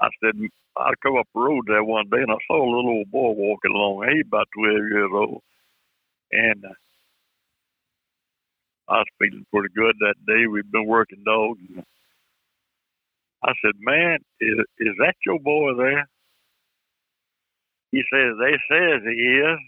I 0.00 0.08
said, 0.22 0.34
I 0.76 0.92
come 1.02 1.16
up 1.16 1.28
the 1.32 1.40
road 1.40 1.64
there 1.68 1.84
one 1.84 2.08
day 2.10 2.18
and 2.18 2.30
I 2.30 2.36
saw 2.46 2.56
a 2.56 2.66
little 2.68 2.98
old 2.98 3.10
boy 3.10 3.30
walking 3.30 3.72
along. 3.72 4.08
He 4.12 4.20
about 4.20 4.48
12 4.54 4.74
years 4.90 5.10
old. 5.12 5.42
And 6.32 6.64
uh, 6.64 6.74
I 8.88 8.98
was 8.98 9.06
feeling 9.18 9.46
pretty 9.52 9.72
good 9.74 9.96
that 10.00 10.14
day. 10.26 10.46
We've 10.46 10.70
been 10.70 10.86
working 10.86 11.22
dogs. 11.24 11.60
I 13.44 13.52
said, 13.62 13.74
"Man, 13.78 14.18
is 14.40 14.58
is 14.78 14.94
that 14.98 15.14
your 15.24 15.38
boy 15.38 15.74
there?" 15.76 16.08
He 17.92 18.02
says, 18.12 18.34
"They 18.38 18.58
says 18.70 19.02
he 19.04 19.42
is." 19.42 19.58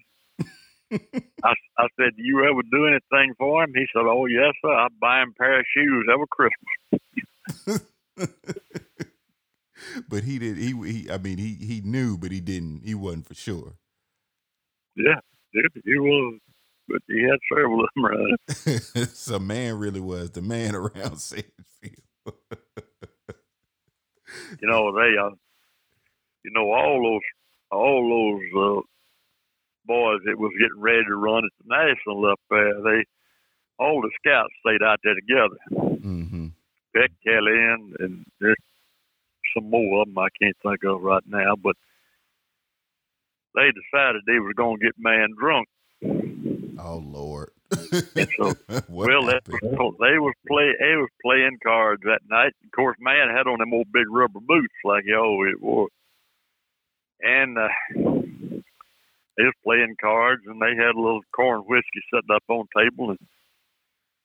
I, 1.45 1.55
I 1.79 1.87
said, 1.99 2.17
"Do 2.17 2.23
you 2.23 2.45
ever 2.45 2.63
do 2.71 2.87
anything 2.87 3.35
for 3.39 3.65
him?" 3.65 3.73
He 3.75 3.87
said, 3.93 4.07
"Oh 4.07 4.27
yes, 4.27 4.55
sir. 4.63 4.73
I 4.73 4.89
buy 5.01 5.23
him 5.23 5.35
a 5.35 5.39
pair 5.39 5.61
of 5.61 5.67
shoes 5.75 6.07
every 6.13 6.27
Christmas." 6.31 7.81
but 10.09 10.25
he 10.25 10.39
did. 10.39 10.57
He, 10.57 10.73
he. 10.91 11.11
I 11.11 11.19
mean, 11.19 11.39
he 11.39 11.55
he 11.55 11.81
knew, 11.85 12.17
but 12.17 12.31
he 12.33 12.41
didn't. 12.41 12.83
He 12.85 12.95
wasn't 12.95 13.27
for 13.27 13.35
sure. 13.35 13.75
Yeah, 14.97 15.21
he 15.53 15.99
was 15.99 16.41
but 16.89 17.03
he 17.07 17.23
had 17.23 17.39
several 17.53 17.85
of 17.85 17.89
them 17.95 18.05
running. 18.05 19.07
so 19.13 19.39
man 19.39 19.79
really 19.79 20.01
was 20.01 20.31
the 20.31 20.43
man 20.43 20.75
around 20.75 21.19
Sedgefield. 21.19 21.53
you 24.61 24.69
know 24.69 24.93
they, 24.93 25.17
uh, 25.21 25.31
you 26.45 26.51
know 26.53 26.71
all 26.73 27.03
those 27.03 27.21
all 27.71 28.09
those 28.09 28.43
uh, 28.57 28.81
boys 29.87 30.21
that 30.25 30.39
was 30.39 30.53
getting 30.59 30.81
ready 30.81 31.05
to 31.05 31.17
run 31.17 31.45
at 31.45 31.51
the 31.61 31.69
national 31.69 32.31
up 32.31 32.41
there. 32.51 32.75
They 32.83 33.05
all 33.79 34.01
the 34.03 34.11
scouts 34.19 34.53
stayed 34.61 34.83
out 34.83 34.99
there 35.05 35.15
together. 35.15 35.59
Mm-hmm. 35.73 36.49
Peck 36.97 37.11
Kelly 37.25 37.59
and, 37.59 37.95
and 38.01 38.25
there's 38.41 38.57
some 39.55 39.71
more 39.71 40.03
of 40.03 40.09
them 40.09 40.19
I 40.19 40.29
can't 40.41 40.57
think 40.63 40.85
of 40.85 41.03
right 41.03 41.23
now, 41.27 41.55
but 41.57 41.77
they 43.55 43.71
decided 43.71 44.23
they 44.27 44.39
were 44.39 44.55
going 44.55 44.79
to 44.79 44.85
get 44.85 44.95
man 44.99 45.35
drunk 45.39 45.69
Oh 46.79 47.03
Lord. 47.05 47.51
so, 47.71 48.55
well, 48.89 49.27
that 49.27 49.43
they 49.45 50.19
was 50.19 50.35
play 50.47 50.73
they 50.79 50.97
was 50.97 51.11
playing 51.23 51.59
cards 51.63 52.03
that 52.05 52.21
night. 52.31 52.53
Of 52.65 52.71
course, 52.75 52.97
man 53.01 53.29
had 53.29 53.47
on 53.47 53.59
them 53.59 53.75
old 53.75 53.93
big 53.93 54.07
rubber 54.11 54.41
boots 54.41 54.75
like 54.85 55.05
he 55.05 55.15
always 55.15 55.55
wore, 55.61 55.89
and 57.21 57.59
uh, 57.59 57.69
they 59.39 59.45
was 59.45 59.65
playing 59.65 59.97
cards, 60.01 60.43
and 60.47 60.61
they 60.63 60.75
had 60.75 60.95
a 60.95 61.01
little 61.01 61.23
corn 61.35 61.63
whiskey 61.63 62.03
sitting 62.13 62.35
up 62.35 62.45
on 62.49 62.67
the 62.67 62.83
table, 62.83 63.11
and 63.11 63.19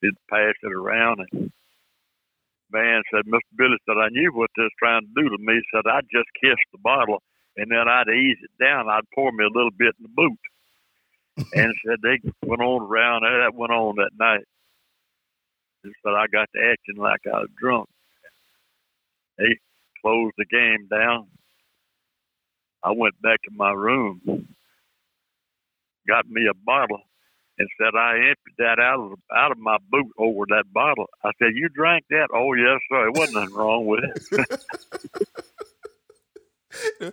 he'd 0.01 0.18
pass 0.30 0.56
it 0.62 0.72
around. 0.72 1.26
And 1.32 1.51
man 2.72 3.01
said, 3.12 3.26
Mr. 3.26 3.54
Billy 3.58 3.78
said, 3.86 3.97
I 3.97 4.10
knew 4.10 4.32
what 4.34 4.49
they 4.58 4.64
was 4.64 4.80
trying 4.80 5.01
to 5.01 5.14
do 5.22 5.30
to 5.30 5.38
me. 5.38 5.62
He 5.62 5.70
said, 5.74 5.89
I'd 5.89 6.10
just 6.12 6.30
kiss 6.41 6.58
the 6.72 6.82
bottle, 6.82 7.22
and 7.58 7.70
then 7.70 7.88
I'd 7.88 8.10
ease 8.10 8.41
it 8.41 8.64
down. 8.64 8.89
I'd 8.89 9.10
pour 9.14 9.32
me 9.32 9.45
a 9.45 9.54
little 9.54 9.74
bit 9.78 9.93
in 9.97 10.04
the 10.04 10.14
boot. 10.16 10.39
And 11.38 11.74
said 11.86 11.98
they 12.02 12.20
went 12.46 12.62
on 12.62 12.82
around. 12.82 13.24
Uh, 13.24 13.44
that 13.44 13.56
went 13.56 13.72
on 13.72 13.96
that 13.98 14.12
night. 14.20 14.44
Said 15.84 16.14
I 16.14 16.28
got 16.32 16.48
to 16.56 16.72
acting 16.72 17.02
like 17.02 17.22
I 17.26 17.40
was 17.42 17.50
drunk. 17.60 17.90
They 19.38 19.58
closed 20.02 20.36
the 20.38 20.46
game 20.46 20.88
down. 20.90 21.28
I 22.84 22.92
went 22.92 23.22
back 23.22 23.42
to 23.44 23.52
my 23.56 23.72
room, 23.72 24.22
got 26.08 26.28
me 26.28 26.48
a 26.50 26.54
bottle, 26.54 27.00
and 27.58 27.68
said 27.78 27.98
I 27.98 28.16
emptied 28.16 28.58
that 28.60 28.80
out 28.80 29.00
of 29.00 29.20
out 29.36 29.52
of 29.52 29.58
my 29.58 29.78
boot 29.90 30.12
over 30.18 30.46
that 30.50 30.66
bottle. 30.74 31.08
I 31.24 31.32
said, 31.40 31.56
"You 31.56 31.70
drank 31.70 32.06
that? 32.10 32.28
Oh 32.34 32.54
yes, 32.54 32.80
sir. 32.90 33.08
It 33.08 33.14
wasn't 33.14 33.36
nothing 33.36 33.54
wrong 33.54 33.86
with 33.86 34.04
it." 34.04 34.60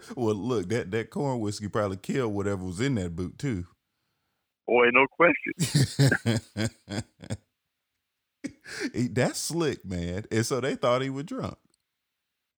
well, 0.17 0.35
look 0.35 0.69
that 0.71 0.91
that 0.91 1.11
corn 1.11 1.41
whiskey 1.41 1.69
probably 1.69 1.99
killed 1.99 2.35
whatever 2.35 2.65
was 2.65 2.81
in 2.81 2.97
that 2.97 3.15
boot 3.15 3.39
too. 3.39 3.67
Boy, 4.71 4.87
no 4.93 5.07
question. 5.09 5.53
That's 9.13 9.41
slick, 9.41 9.85
man. 9.85 10.27
And 10.31 10.47
so 10.47 10.61
they 10.61 10.77
thought 10.77 11.03
he 11.03 11.11
was 11.11 11.25
drunk. 11.25 11.59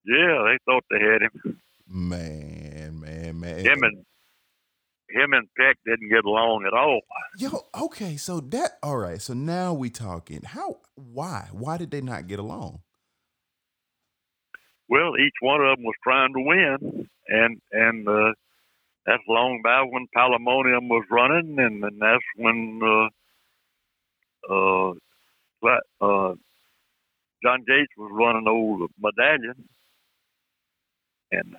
Yeah, 0.05 0.43
they 0.45 0.59
thought 0.63 0.83
they 0.91 0.99
had 0.99 1.23
him. 1.23 1.59
Man, 1.87 2.99
man, 2.99 3.39
man. 3.39 3.65
Him 3.65 3.81
and 3.81 4.05
him 5.09 5.33
and 5.33 5.47
Peck 5.57 5.77
didn't 5.87 6.09
get 6.09 6.23
along 6.23 6.65
at 6.67 6.73
all. 6.77 7.01
Yo, 7.39 7.65
okay, 7.85 8.15
so 8.17 8.39
that 8.41 8.77
all 8.83 8.97
right. 8.97 9.19
So 9.19 9.33
now 9.33 9.73
we 9.73 9.89
talking. 9.89 10.41
How? 10.45 10.81
Why? 10.93 11.47
Why 11.51 11.77
did 11.77 11.89
they 11.89 12.01
not 12.01 12.27
get 12.27 12.37
along? 12.37 12.81
Well, 14.87 15.13
each 15.17 15.33
one 15.41 15.61
of 15.61 15.77
them 15.77 15.83
was 15.83 15.95
trying 16.03 16.33
to 16.33 16.41
win, 16.41 17.09
and 17.27 17.59
and 17.71 18.07
uh, 18.07 18.33
that's 19.05 19.23
long 19.27 19.61
back 19.61 19.85
when 19.91 20.07
Palomonium 20.15 20.87
was 20.87 21.05
running, 21.11 21.59
and, 21.59 21.83
and 21.83 22.01
that's 22.01 22.23
when 22.37 22.79
uh, 24.49 24.53
uh, 24.53 24.91
uh, 26.01 26.33
John 27.43 27.59
Gates 27.67 27.91
was 27.97 28.11
running 28.13 28.47
old 28.47 28.89
medallion, 28.97 29.67
and 31.31 31.55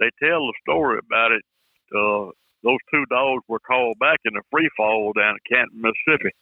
they 0.00 0.10
tell 0.20 0.40
the 0.40 0.54
story 0.62 0.98
about 0.98 1.32
it. 1.32 1.42
Uh, 1.94 2.32
those 2.64 2.82
two 2.92 3.04
dogs 3.08 3.44
were 3.48 3.60
called 3.60 3.96
back 4.00 4.18
in 4.24 4.36
a 4.36 4.42
free 4.50 4.68
fall 4.76 5.12
down 5.12 5.36
at 5.36 5.48
Canton, 5.48 5.80
Mississippi, 5.80 6.34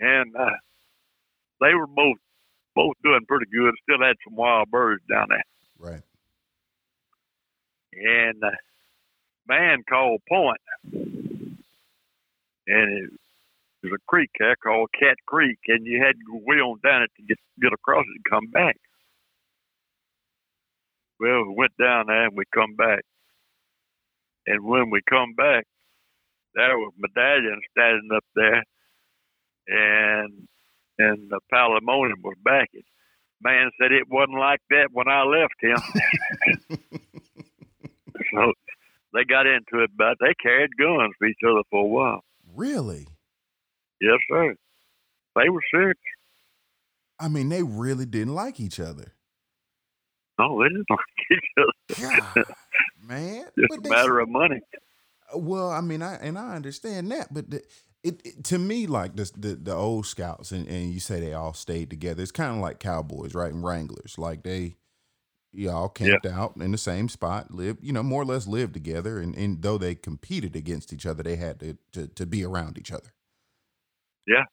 and 0.00 0.34
uh, 0.34 0.56
they 1.60 1.74
were 1.74 1.86
both 1.86 2.16
both 2.74 2.94
doing 3.04 3.26
pretty 3.28 3.46
good. 3.52 3.74
Still 3.82 4.00
had 4.04 4.16
some 4.24 4.36
wild 4.36 4.70
birds 4.70 5.02
down 5.10 5.26
there. 5.28 5.44
Right. 5.78 6.02
And 7.92 8.42
uh, 8.42 8.50
man 9.48 9.82
called 9.88 10.22
Point, 10.28 10.60
and 10.92 11.28
it 12.66 13.10
was 13.82 13.92
a 13.94 14.02
creek 14.08 14.30
there 14.38 14.56
called 14.56 14.90
Cat 14.98 15.16
Creek, 15.26 15.58
and 15.68 15.86
you 15.86 16.02
had 16.02 16.12
to 16.12 16.24
go 16.26 16.40
way 16.44 16.56
down 16.84 17.02
it 17.02 17.10
to 17.16 17.22
get 17.22 17.38
get 17.60 17.72
across 17.72 18.04
it 18.06 18.16
and 18.16 18.24
come 18.30 18.46
back. 18.50 18.76
Well, 21.20 21.44
we 21.48 21.54
went 21.56 21.76
down 21.78 22.06
there 22.06 22.26
and 22.26 22.36
we 22.36 22.44
come 22.52 22.74
back. 22.74 23.04
And 24.46 24.64
when 24.64 24.90
we 24.90 25.00
come 25.08 25.34
back, 25.34 25.66
there 26.54 26.76
was 26.76 26.92
medallion 26.98 27.60
standing 27.70 28.10
up 28.14 28.24
there 28.34 28.64
and 29.68 30.48
and 30.98 31.30
the 31.30 31.40
Palomonium 31.52 32.22
was 32.22 32.36
backing. 32.44 32.82
Man 33.40 33.70
said 33.80 33.92
it 33.92 34.08
wasn't 34.08 34.38
like 34.38 34.60
that 34.70 34.88
when 34.92 35.08
I 35.08 35.22
left 35.22 35.54
him. 35.60 37.00
so 38.32 38.52
they 39.12 39.24
got 39.24 39.46
into 39.46 39.84
it, 39.84 39.90
but 39.96 40.16
they 40.20 40.34
carried 40.42 40.70
guns 40.78 41.14
for 41.18 41.26
each 41.26 41.40
other 41.46 41.62
for 41.70 41.84
a 41.84 41.88
while. 41.88 42.24
Really? 42.54 43.06
Yes, 44.00 44.18
sir. 44.30 44.54
They 45.36 45.48
were 45.48 45.60
serious. 45.72 45.98
I 47.18 47.28
mean, 47.28 47.48
they 47.48 47.62
really 47.62 48.06
didn't 48.06 48.34
like 48.34 48.58
each 48.58 48.80
other. 48.80 49.12
No, 50.38 50.62
they 50.62 50.68
didn't 50.68 50.86
like 50.90 50.98
each 51.30 51.50
other. 51.58 52.22
God, 52.34 52.44
man, 53.02 53.44
just 53.58 53.86
a 53.86 53.88
matter 53.88 54.18
of 54.18 54.28
money. 54.28 54.60
Well, 55.34 55.70
I 55.70 55.80
mean, 55.80 56.02
I 56.02 56.16
and 56.16 56.38
I 56.38 56.56
understand 56.56 57.10
that, 57.12 57.32
but 57.32 57.50
the, 57.50 57.62
it, 58.02 58.20
it, 58.24 58.44
to 58.44 58.58
me 58.58 58.86
like 58.86 59.14
this, 59.14 59.30
the 59.30 59.54
the 59.54 59.74
old 59.74 60.06
scouts 60.06 60.52
and, 60.52 60.66
and 60.66 60.92
you 60.92 61.00
say 61.00 61.20
they 61.20 61.32
all 61.32 61.54
stayed 61.54 61.90
together. 61.90 62.22
It's 62.22 62.32
kind 62.32 62.54
of 62.54 62.60
like 62.60 62.80
cowboys, 62.80 63.34
right? 63.34 63.52
And 63.52 63.62
wranglers, 63.62 64.18
like 64.18 64.42
they 64.42 64.74
you 65.52 65.70
all 65.70 65.88
camped 65.88 66.24
yeah. 66.24 66.40
out 66.40 66.56
in 66.56 66.72
the 66.72 66.78
same 66.78 67.08
spot, 67.08 67.50
lived, 67.50 67.84
you 67.84 67.92
know, 67.92 68.02
more 68.02 68.22
or 68.22 68.24
less 68.24 68.46
lived 68.46 68.74
together. 68.74 69.18
And, 69.18 69.34
and 69.36 69.62
though 69.62 69.78
they 69.78 69.94
competed 69.94 70.56
against 70.56 70.92
each 70.92 71.06
other, 71.06 71.22
they 71.22 71.36
had 71.36 71.60
to, 71.60 71.76
to, 71.92 72.08
to 72.08 72.26
be 72.26 72.44
around 72.44 72.78
each 72.78 72.90
other. 72.90 73.12
Yeah. 74.26 74.44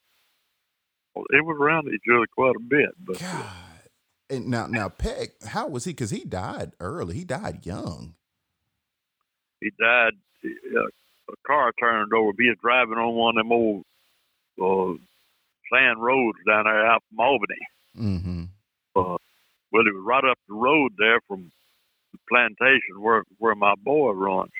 Well, 1.15 1.25
it 1.29 1.45
was 1.45 1.57
around 1.59 1.87
each 1.87 2.03
other 2.13 2.25
quite 2.35 2.55
a 2.55 2.59
bit. 2.59 2.89
But, 2.99 3.19
God. 3.19 3.45
And 4.29 4.47
now, 4.47 4.67
now 4.67 4.89
Peck, 4.89 5.41
how 5.45 5.67
was 5.67 5.85
he? 5.85 5.91
Because 5.91 6.11
he 6.11 6.23
died 6.23 6.73
early. 6.79 7.15
He 7.15 7.23
died 7.23 7.65
young. 7.65 8.15
He 9.61 9.71
died. 9.79 10.13
Uh, 10.45 10.87
a 11.31 11.35
car 11.45 11.71
turned 11.79 12.13
over. 12.13 12.31
He 12.37 12.49
was 12.49 12.57
driving 12.61 12.97
on 12.97 13.13
one 13.15 13.37
of 13.37 13.45
them 13.45 13.51
old 13.51 13.83
uh, 14.61 14.97
sand 15.71 16.01
roads 16.01 16.37
down 16.47 16.65
there 16.65 16.85
out 16.85 17.03
from 17.09 17.19
Albany. 17.19 17.55
Mm-hmm. 17.97 18.43
Uh, 18.95 19.17
well, 19.71 19.83
it 19.85 19.93
was 19.93 20.03
right 20.05 20.29
up 20.29 20.37
the 20.47 20.55
road 20.55 20.91
there 20.97 21.19
from 21.27 21.51
the 22.11 22.19
plantation 22.27 23.01
where 23.01 23.23
where 23.37 23.55
my 23.55 23.75
boy 23.83 24.11
runs, 24.11 24.51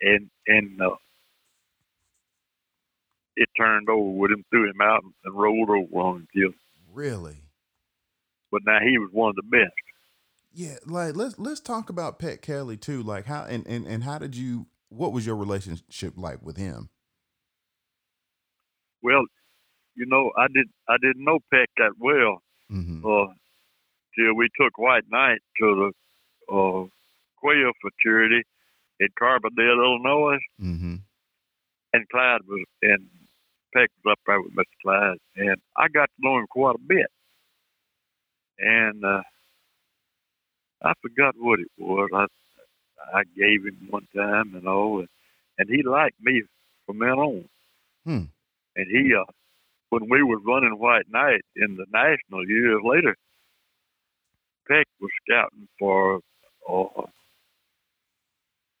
and 0.00 0.30
and 0.46 0.80
uh, 0.80 0.96
it 3.36 3.48
turned 3.56 3.88
over 3.88 4.10
with 4.10 4.30
him, 4.30 4.44
threw 4.50 4.68
him 4.68 4.80
out, 4.82 5.02
and 5.24 5.34
rolled 5.34 5.70
over 5.70 5.96
on 5.96 6.16
him, 6.16 6.28
killed. 6.34 6.54
Really? 6.92 7.38
But 8.50 8.62
now 8.66 8.80
he 8.80 8.98
was 8.98 9.08
one 9.12 9.30
of 9.30 9.36
the 9.36 9.42
best. 9.42 9.72
Yeah, 10.52 10.76
like 10.84 11.16
let's 11.16 11.38
let's 11.38 11.60
talk 11.60 11.88
about 11.88 12.18
Peck 12.18 12.42
Kelly 12.42 12.76
too. 12.76 13.02
Like 13.02 13.24
how 13.24 13.44
and, 13.44 13.66
and 13.66 13.86
and 13.86 14.04
how 14.04 14.18
did 14.18 14.36
you? 14.36 14.66
What 14.90 15.14
was 15.14 15.24
your 15.24 15.36
relationship 15.36 16.14
like 16.16 16.42
with 16.42 16.58
him? 16.58 16.90
Well, 19.02 19.24
you 19.94 20.04
know, 20.04 20.30
I 20.36 20.48
did 20.52 20.66
I 20.86 20.96
didn't 21.00 21.24
know 21.24 21.38
Peck 21.50 21.70
that 21.78 21.92
well. 21.98 22.42
Mm-hmm. 22.70 23.06
Uh, 23.06 23.32
till 24.16 24.34
we 24.34 24.48
took 24.60 24.78
White 24.78 25.04
Knight 25.10 25.40
to 25.60 25.92
the 26.48 26.54
uh, 26.54 26.86
quail 27.36 27.72
futurity 27.80 28.42
in 29.00 29.08
Carbondale, 29.20 29.84
Illinois. 29.84 30.38
Mm-hmm. 30.60 30.96
And 31.94 32.08
Clyde 32.08 32.40
was, 32.48 32.64
and 32.82 33.06
Peck 33.74 33.90
was 34.02 34.12
up 34.12 34.18
there 34.26 34.40
with 34.40 34.54
Mr. 34.54 34.64
Clyde. 34.82 35.18
And 35.36 35.56
I 35.76 35.88
got 35.88 36.06
to 36.06 36.12
know 36.18 36.38
him 36.38 36.46
quite 36.48 36.76
a 36.76 36.86
bit. 36.86 37.06
And 38.58 39.04
uh, 39.04 39.22
I 40.82 40.92
forgot 41.02 41.34
what 41.36 41.60
it 41.60 41.68
was. 41.78 42.08
I 42.14 42.26
I 43.12 43.22
gave 43.36 43.64
him 43.64 43.88
one 43.90 44.06
time 44.14 44.54
and 44.54 44.66
all, 44.66 45.00
and, 45.00 45.08
and 45.58 45.68
he 45.68 45.82
liked 45.82 46.20
me 46.22 46.42
from 46.86 46.98
then 46.98 47.18
on. 47.18 47.44
Hmm. 48.04 48.24
And 48.76 48.86
he, 48.90 49.14
uh, 49.14 49.30
when 49.90 50.08
we 50.08 50.22
were 50.22 50.38
running 50.38 50.78
White 50.78 51.10
Knight 51.10 51.42
in 51.56 51.76
the 51.76 51.86
national 51.92 52.46
years 52.48 52.80
later, 52.84 53.16
Peck 54.72 54.86
was 55.00 55.10
scouting 55.28 55.68
for, 55.78 56.20
uh, 56.68 57.02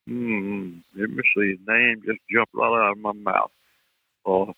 hmm, 0.06 0.78
let 0.96 1.10
me 1.10 1.22
see, 1.36 1.50
his 1.50 1.58
name 1.68 2.02
just 2.06 2.20
jumped 2.32 2.54
right 2.54 2.86
out 2.86 2.92
of 2.92 2.98
my 2.98 3.12
mouth. 3.12 3.50
Uh, 4.24 4.52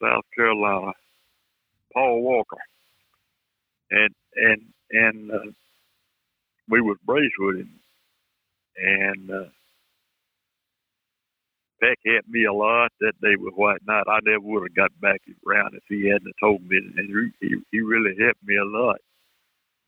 South 0.00 0.24
Carolina, 0.36 0.92
Paul 1.92 2.22
Walker, 2.22 2.58
and 3.90 4.14
and 4.36 4.62
and 4.90 5.30
uh, 5.32 5.50
we 6.68 6.80
was 6.80 6.96
braced 7.04 7.34
with 7.38 7.56
him, 7.56 7.80
and 8.76 9.30
uh, 9.30 9.44
Peck 11.82 11.98
helped 12.06 12.28
me 12.28 12.44
a 12.44 12.52
lot 12.52 12.92
that 13.00 13.20
day 13.20 13.34
with 13.36 13.54
White 13.54 13.82
Knight. 13.86 14.04
I 14.06 14.20
never 14.22 14.44
would 14.44 14.70
have 14.70 14.76
got 14.76 15.00
back 15.00 15.20
around 15.46 15.74
if 15.74 15.82
he 15.88 16.08
hadn't 16.08 16.34
told 16.38 16.62
me. 16.62 16.78
And 16.78 17.34
he, 17.40 17.56
he 17.72 17.80
really 17.80 18.14
helped 18.22 18.42
me 18.44 18.56
a 18.56 18.64
lot. 18.64 18.98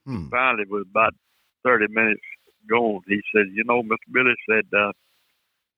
Hmm. 0.05 0.29
Finally, 0.29 0.63
it 0.63 0.71
was 0.71 0.85
about 0.91 1.15
30 1.63 1.87
minutes 1.89 2.21
gone. 2.69 3.01
He 3.07 3.21
said, 3.33 3.47
You 3.53 3.63
know, 3.65 3.83
Mr. 3.83 4.11
Billy 4.13 4.35
said, 4.51 4.67
uh, 4.77 4.93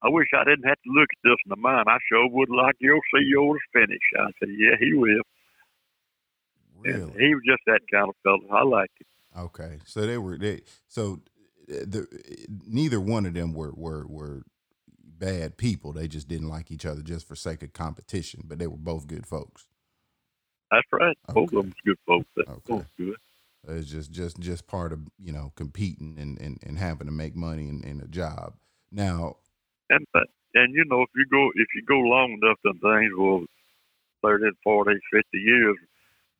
I 0.02 0.08
wish 0.08 0.28
I 0.34 0.44
didn't 0.44 0.68
have 0.68 0.80
to 0.80 0.90
look 0.90 1.08
at 1.12 1.22
this 1.22 1.36
in 1.44 1.50
the 1.50 1.56
mine. 1.56 1.84
I 1.86 1.98
sure 2.08 2.28
would 2.28 2.50
like 2.50 2.76
you'll 2.80 3.00
see 3.14 3.24
yours 3.26 3.60
finish. 3.72 4.02
I 4.18 4.30
said, 4.38 4.48
Yeah, 4.56 4.76
he 4.80 4.94
will. 4.94 5.22
Really? 6.78 7.02
And 7.02 7.20
he 7.20 7.34
was 7.34 7.42
just 7.46 7.62
that 7.66 7.80
kind 7.92 8.08
of 8.08 8.14
fellow. 8.22 8.56
I 8.56 8.64
liked 8.64 8.92
him. 9.00 9.44
Okay, 9.44 9.78
so 9.84 10.06
they 10.06 10.16
were 10.16 10.38
they 10.38 10.62
so 10.88 11.20
the, 11.68 12.06
neither 12.66 13.00
one 13.00 13.26
of 13.26 13.34
them 13.34 13.52
were 13.52 13.72
were 13.74 14.06
were 14.06 14.42
bad 15.18 15.56
people. 15.56 15.92
They 15.92 16.08
just 16.08 16.28
didn't 16.28 16.48
like 16.48 16.70
each 16.70 16.86
other 16.86 17.02
just 17.02 17.26
for 17.26 17.36
sake 17.36 17.62
of 17.62 17.72
competition. 17.72 18.42
But 18.44 18.58
they 18.58 18.66
were 18.66 18.76
both 18.76 19.06
good 19.06 19.26
folks. 19.26 19.66
That's 20.70 20.86
right. 20.92 21.16
Okay. 21.28 21.40
Both 21.40 21.52
of 21.52 21.64
them 21.64 21.74
good 21.84 21.98
folks. 22.06 22.28
That's 22.36 22.50
okay. 22.50 22.84
good. 22.98 23.16
It's 23.68 23.90
just 23.90 24.12
just 24.12 24.38
just 24.38 24.66
part 24.66 24.92
of 24.92 25.00
you 25.18 25.32
know 25.32 25.52
competing 25.56 26.16
and, 26.18 26.40
and, 26.40 26.58
and 26.64 26.78
having 26.78 27.06
to 27.06 27.12
make 27.12 27.34
money 27.34 27.68
in, 27.68 27.82
in 27.82 28.00
a 28.00 28.06
job. 28.06 28.54
Now, 28.92 29.36
and 29.90 30.06
and 30.54 30.74
you 30.74 30.84
know 30.86 31.02
if 31.02 31.10
you 31.16 31.26
go 31.30 31.50
if 31.54 31.66
you 31.74 31.82
go 31.86 31.98
long 31.98 32.38
enough 32.42 32.58
in 32.64 32.78
things, 32.78 33.12
will 33.16 33.46
30, 34.22 34.44
40, 34.64 34.92
50 35.12 35.38
years, 35.38 35.76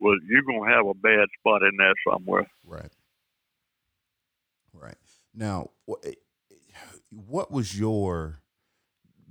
well, 0.01 0.17
you're 0.27 0.43
gonna 0.43 0.73
have 0.73 0.87
a 0.87 0.95
bad 0.95 1.29
spot 1.39 1.63
in 1.63 1.77
there 1.79 1.95
somewhere. 2.09 2.47
Right. 2.65 2.93
Right. 4.73 4.97
Now, 5.35 5.71
eh, 6.05 6.13
what 7.11 7.51
was 7.51 7.79
your 7.79 8.41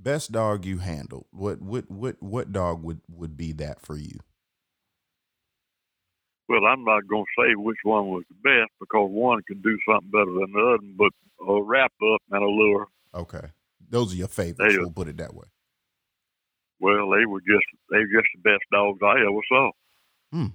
best 0.05 0.31
dog 0.31 0.65
you 0.65 0.77
handled? 0.77 1.25
What 1.31 1.61
what 1.61 1.91
what 1.91 2.15
what 2.21 2.53
dog 2.53 2.83
would 2.83 3.01
would 3.09 3.35
be 3.35 3.51
that 3.53 3.81
for 3.81 3.97
you? 3.97 4.19
Well, 6.47 6.63
I'm 6.65 6.85
not 6.85 7.07
going 7.07 7.25
to 7.25 7.41
say 7.41 7.55
which 7.55 7.79
one 7.83 8.07
was 8.09 8.23
the 8.29 8.35
best 8.35 8.71
because 8.79 9.09
one 9.11 9.41
can 9.47 9.61
do 9.61 9.77
something 9.89 10.11
better 10.11 10.31
than 10.31 10.53
the 10.53 10.77
other, 10.77 10.93
but 10.95 11.11
a 11.51 11.61
Wrap 11.61 11.91
Up 12.13 12.21
and 12.29 12.43
Allure. 12.43 12.87
Okay. 13.15 13.47
Those 13.89 14.13
are 14.13 14.17
your 14.17 14.27
favorites, 14.27 14.75
they, 14.75 14.77
we'll 14.77 14.91
put 14.91 15.07
it 15.07 15.17
that 15.17 15.33
way. 15.33 15.47
Well, 16.79 17.09
they 17.09 17.25
were 17.25 17.41
just 17.41 17.65
they 17.89 17.97
were 17.97 18.21
just 18.21 18.27
the 18.35 18.41
best 18.43 18.63
dogs 18.71 18.99
I 19.03 19.21
ever 19.21 19.41
saw. 19.49 19.71
Hmm. 20.31 20.45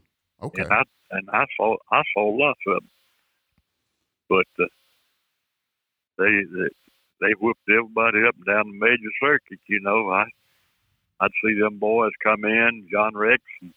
Okay. 0.42 0.62
And 0.62 0.72
I 0.72 0.82
and 1.11 1.28
I 1.32 1.44
saw 1.57 1.76
I 1.90 2.03
saw 2.14 2.28
lots 2.28 2.61
of 2.68 2.74
them, 2.74 2.90
but 4.28 4.64
uh, 4.64 4.68
they, 6.18 6.44
they 6.53 6.68
they 7.21 7.33
whipped 7.41 7.68
everybody 7.71 8.18
up 8.27 8.35
and 8.37 8.47
down 8.47 8.73
the 8.73 8.79
major 8.79 9.12
circuit. 9.21 9.61
You 9.68 9.81
know, 9.81 10.11
I 10.11 10.25
I'd 11.21 11.31
see 11.45 11.59
them 11.59 11.79
boys 11.79 12.12
come 12.23 12.45
in, 12.45 12.89
John 12.91 13.14
Rex 13.14 13.43
and 13.62 13.75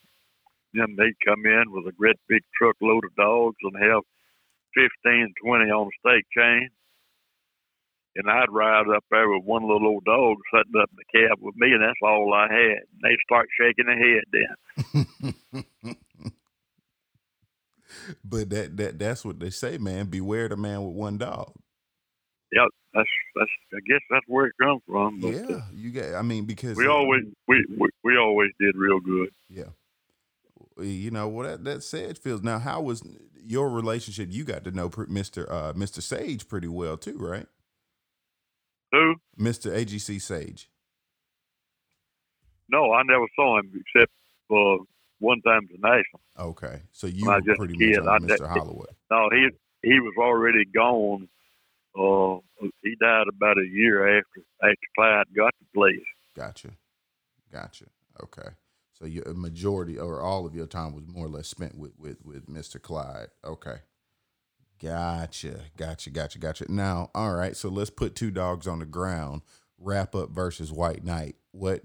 then 0.74 0.96
they'd 0.98 1.26
come 1.26 1.46
in 1.46 1.72
with 1.72 1.88
a 1.88 1.92
great 1.92 2.18
big 2.28 2.42
truck 2.58 2.76
load 2.82 3.06
of 3.06 3.16
dogs 3.16 3.58
and 3.62 3.76
have 3.76 4.04
15, 4.76 5.34
20 5.44 5.66
on 5.72 5.90
stake 6.00 6.26
chain. 6.36 6.70
And 8.16 8.30
I'd 8.30 8.52
ride 8.52 8.88
up 8.96 9.04
there 9.10 9.28
with 9.30 9.44
one 9.44 9.64
little 9.64 9.88
old 9.88 10.06
dog 10.06 10.38
sitting 10.54 10.80
up 10.82 10.90
in 10.92 10.98
the 10.98 11.28
cab 11.28 11.40
with 11.42 11.56
me, 11.56 11.72
and 11.72 11.82
that's 11.82 12.00
all 12.04 12.32
I 12.34 12.44
had. 12.44 12.84
And 12.92 13.02
they 13.02 13.18
start 13.24 13.48
shaking 13.60 13.86
their 13.88 13.98
head 13.98 14.24
then. 14.32 15.96
but 18.24 18.50
that 18.52 18.78
that 18.78 19.00
that's 19.00 19.26
what 19.26 19.40
they 19.40 19.50
say, 19.50 19.80
man. 19.80 20.08
Beware 20.08 20.48
the 20.48 20.58
man 20.58 20.86
with 20.86 20.94
one 20.94 21.18
dog. 21.18 21.54
Yeah, 22.54 22.68
that's 22.94 23.10
that's. 23.36 23.50
I 23.74 23.80
guess 23.88 24.02
that's 24.12 24.26
where 24.28 24.46
it 24.46 24.54
comes 24.62 24.82
from. 24.86 25.20
But, 25.20 25.30
yeah, 25.30 25.62
you 25.74 25.90
get. 25.90 26.14
I 26.14 26.22
mean, 26.22 26.46
because 26.46 26.78
we 26.78 26.88
always 26.88 27.24
we, 27.48 27.66
we 27.80 27.90
we 28.04 28.18
always 28.18 28.52
did 28.60 28.76
real 28.76 29.00
good. 29.00 29.30
Yeah, 29.50 29.72
you 30.78 31.10
know 31.10 31.28
what 31.28 31.46
well, 31.46 31.58
that, 31.58 31.64
that 31.64 31.84
Sedgefield. 31.84 32.44
Now, 32.44 32.60
how 32.60 32.82
was 32.82 33.04
your 33.44 33.70
relationship? 33.70 34.30
You 34.32 34.44
got 34.44 34.64
to 34.66 34.72
know 34.72 34.92
Mister 35.08 35.52
uh, 35.52 35.74
Mister 35.76 36.02
Sage 36.02 36.48
pretty 36.48 36.68
well 36.68 36.96
too, 36.96 37.18
right? 37.18 37.48
Who? 38.92 39.16
Mister 39.36 39.72
AGC 39.72 40.22
Sage. 40.22 40.70
No, 42.70 42.94
I 42.94 43.02
never 43.04 43.26
saw 43.36 43.60
him 43.60 43.72
except 43.74 44.12
for 44.48 44.80
one 45.20 45.42
time 45.42 45.68
national. 45.80 46.22
Okay, 46.38 46.82
so 46.92 47.08
you 47.08 47.26
were 47.26 47.42
pretty 47.56 47.98
much 47.98 48.08
on 48.08 48.28
Mr. 48.28 48.48
Holloway. 48.48 48.86
No, 49.10 49.30
he 49.32 49.50
he 49.82 50.00
was 50.00 50.14
already 50.20 50.66
gone. 50.66 51.28
Uh, 51.96 52.38
he 52.82 52.96
died 53.00 53.28
about 53.28 53.58
a 53.58 53.68
year 53.70 54.18
after 54.20 54.42
after 54.62 54.88
Clyde 54.96 55.26
got 55.36 55.54
the 55.60 55.66
place. 55.74 56.06
Gotcha, 56.36 56.70
gotcha. 57.52 57.86
Okay. 58.24 58.50
So 58.94 59.06
your 59.06 59.34
majority 59.34 59.98
or 59.98 60.22
all 60.22 60.46
of 60.46 60.56
your 60.56 60.68
time 60.68 60.94
was 60.94 61.06
more 61.08 61.26
or 61.26 61.30
less 61.30 61.48
spent 61.48 61.78
with 61.78 61.94
with 61.98 62.18
with 62.24 62.48
Mr. 62.48 62.82
Clyde. 62.82 63.28
Okay. 63.44 63.78
Gotcha. 64.82 65.62
Gotcha. 65.78 66.10
Gotcha. 66.10 66.40
Gotcha. 66.40 66.72
Now, 66.72 67.10
all 67.16 67.34
right. 67.34 67.56
So 67.56 67.70
let's 67.70 67.90
put 67.90 68.16
two 68.16 68.32
dogs 68.32 68.68
on 68.68 68.80
the 68.80 68.86
ground. 68.86 69.42
Wrap 69.80 70.16
Up 70.16 70.30
versus 70.32 70.72
White 70.72 71.04
Knight. 71.04 71.36
What 71.52 71.84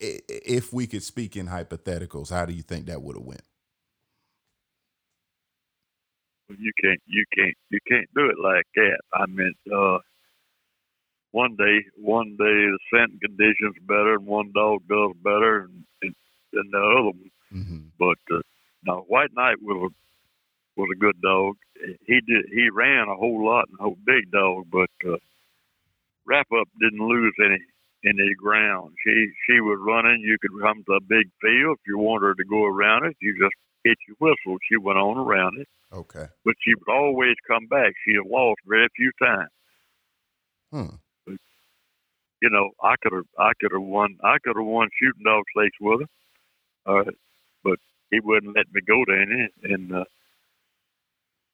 if 0.00 0.72
we 0.72 0.86
could 0.86 1.02
speak 1.02 1.36
in 1.36 1.48
hypotheticals? 1.48 2.30
How 2.30 2.46
do 2.46 2.52
you 2.52 2.62
think 2.62 2.86
that 2.86 3.02
would 3.02 3.16
have 3.16 3.24
went? 3.24 3.42
You 6.48 6.72
can't. 6.82 7.00
You 7.06 7.24
can't. 7.34 7.56
You 7.70 7.78
can't 7.86 8.08
do 8.14 8.26
it 8.26 8.36
like 8.42 8.66
that. 8.76 8.98
I 9.12 9.26
mean, 9.26 9.54
uh, 9.72 9.98
one 11.32 11.56
day, 11.56 11.84
one 11.96 12.30
day 12.30 12.36
the 12.38 12.78
scent 12.92 13.20
conditions 13.20 13.76
better, 13.86 14.14
and 14.14 14.26
one 14.26 14.50
dog 14.54 14.80
does 14.88 15.12
better 15.22 15.68
than, 16.00 16.14
than 16.52 16.70
the 16.70 16.78
other 16.78 17.04
one. 17.04 17.30
Mm-hmm. 17.54 17.78
But 17.98 18.18
uh, 18.34 18.40
now, 18.86 19.04
White 19.08 19.30
Knight 19.34 19.56
was 19.60 19.90
a 19.92 20.80
was 20.80 20.88
a 20.94 20.98
good 20.98 21.20
dog. 21.20 21.56
He 22.06 22.20
did 22.26 22.46
he 22.52 22.70
ran 22.70 23.08
a 23.08 23.16
whole 23.16 23.44
lot 23.44 23.66
and 23.68 23.78
a 23.80 23.82
whole 23.82 23.98
big 24.06 24.30
dog, 24.30 24.66
but 24.70 24.90
uh, 25.06 25.16
Wrap 26.26 26.46
Up 26.58 26.68
didn't 26.80 27.06
lose 27.06 27.34
any 27.44 27.58
any 28.06 28.34
ground. 28.34 28.94
She 29.04 29.32
she 29.46 29.60
was 29.60 29.78
running. 29.82 30.22
You 30.22 30.38
could 30.40 30.52
come 30.62 30.82
to 30.84 30.92
a 30.92 31.00
big 31.00 31.28
field 31.42 31.78
if 31.78 31.86
you 31.86 31.98
wanted 31.98 32.26
her 32.26 32.34
to 32.34 32.44
go 32.44 32.64
around 32.64 33.06
it. 33.06 33.16
You 33.20 33.36
just 33.38 33.54
your 33.84 34.16
whistle. 34.18 34.58
She 34.68 34.76
went 34.76 34.98
on 34.98 35.18
around 35.18 35.58
it. 35.58 35.68
Okay. 35.92 36.26
But 36.44 36.54
she 36.62 36.74
would 36.74 36.92
always 36.92 37.34
come 37.46 37.66
back. 37.66 37.94
She 38.04 38.14
had 38.14 38.30
lost 38.30 38.60
very 38.66 38.88
few 38.96 39.10
times. 39.20 39.50
Hmm 40.70 40.96
you 42.40 42.50
know, 42.50 42.70
I 42.82 42.94
could 43.02 43.12
have, 43.12 43.26
I 43.38 43.52
could 43.60 43.72
have 43.72 43.82
won, 43.82 44.16
I 44.22 44.36
could 44.42 44.56
have 44.56 44.66
won 44.66 44.88
shooting 45.00 45.24
dog 45.24 45.44
stakes 45.56 45.76
with 45.80 46.00
her, 46.86 47.00
uh, 47.00 47.10
but 47.64 47.78
he 48.10 48.20
wouldn't 48.20 48.56
let 48.56 48.66
me 48.72 48.80
go 48.86 49.04
to 49.04 49.12
any. 49.12 49.74
And 49.74 49.94
uh, 49.94 50.04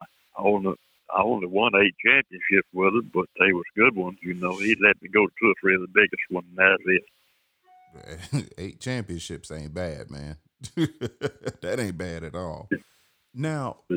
I 0.02 0.42
only, 0.42 0.74
I 1.14 1.22
only 1.22 1.46
won 1.46 1.72
eight 1.76 1.94
championships 2.04 2.68
with 2.72 2.94
him, 2.94 3.10
but 3.14 3.26
they 3.38 3.52
was 3.52 3.64
good 3.76 3.96
ones. 3.96 4.18
You 4.22 4.34
know, 4.34 4.56
he 4.58 4.76
let 4.82 5.00
me 5.00 5.08
go 5.08 5.26
to 5.26 5.32
two 5.40 5.50
or 5.50 5.54
three 5.60 5.74
of 5.74 5.80
the 5.80 5.88
biggest 5.88 6.22
ones. 6.30 6.46
And 6.56 6.58
that's 6.58 6.82
it. 6.86 8.52
eight 8.58 8.80
championships 8.80 9.50
ain't 9.50 9.72
bad, 9.72 10.10
man. 10.10 10.36
that 10.76 11.76
ain't 11.78 11.98
bad 11.98 12.24
at 12.24 12.34
all. 12.34 12.68
Now, 13.34 13.78
uh, 13.90 13.96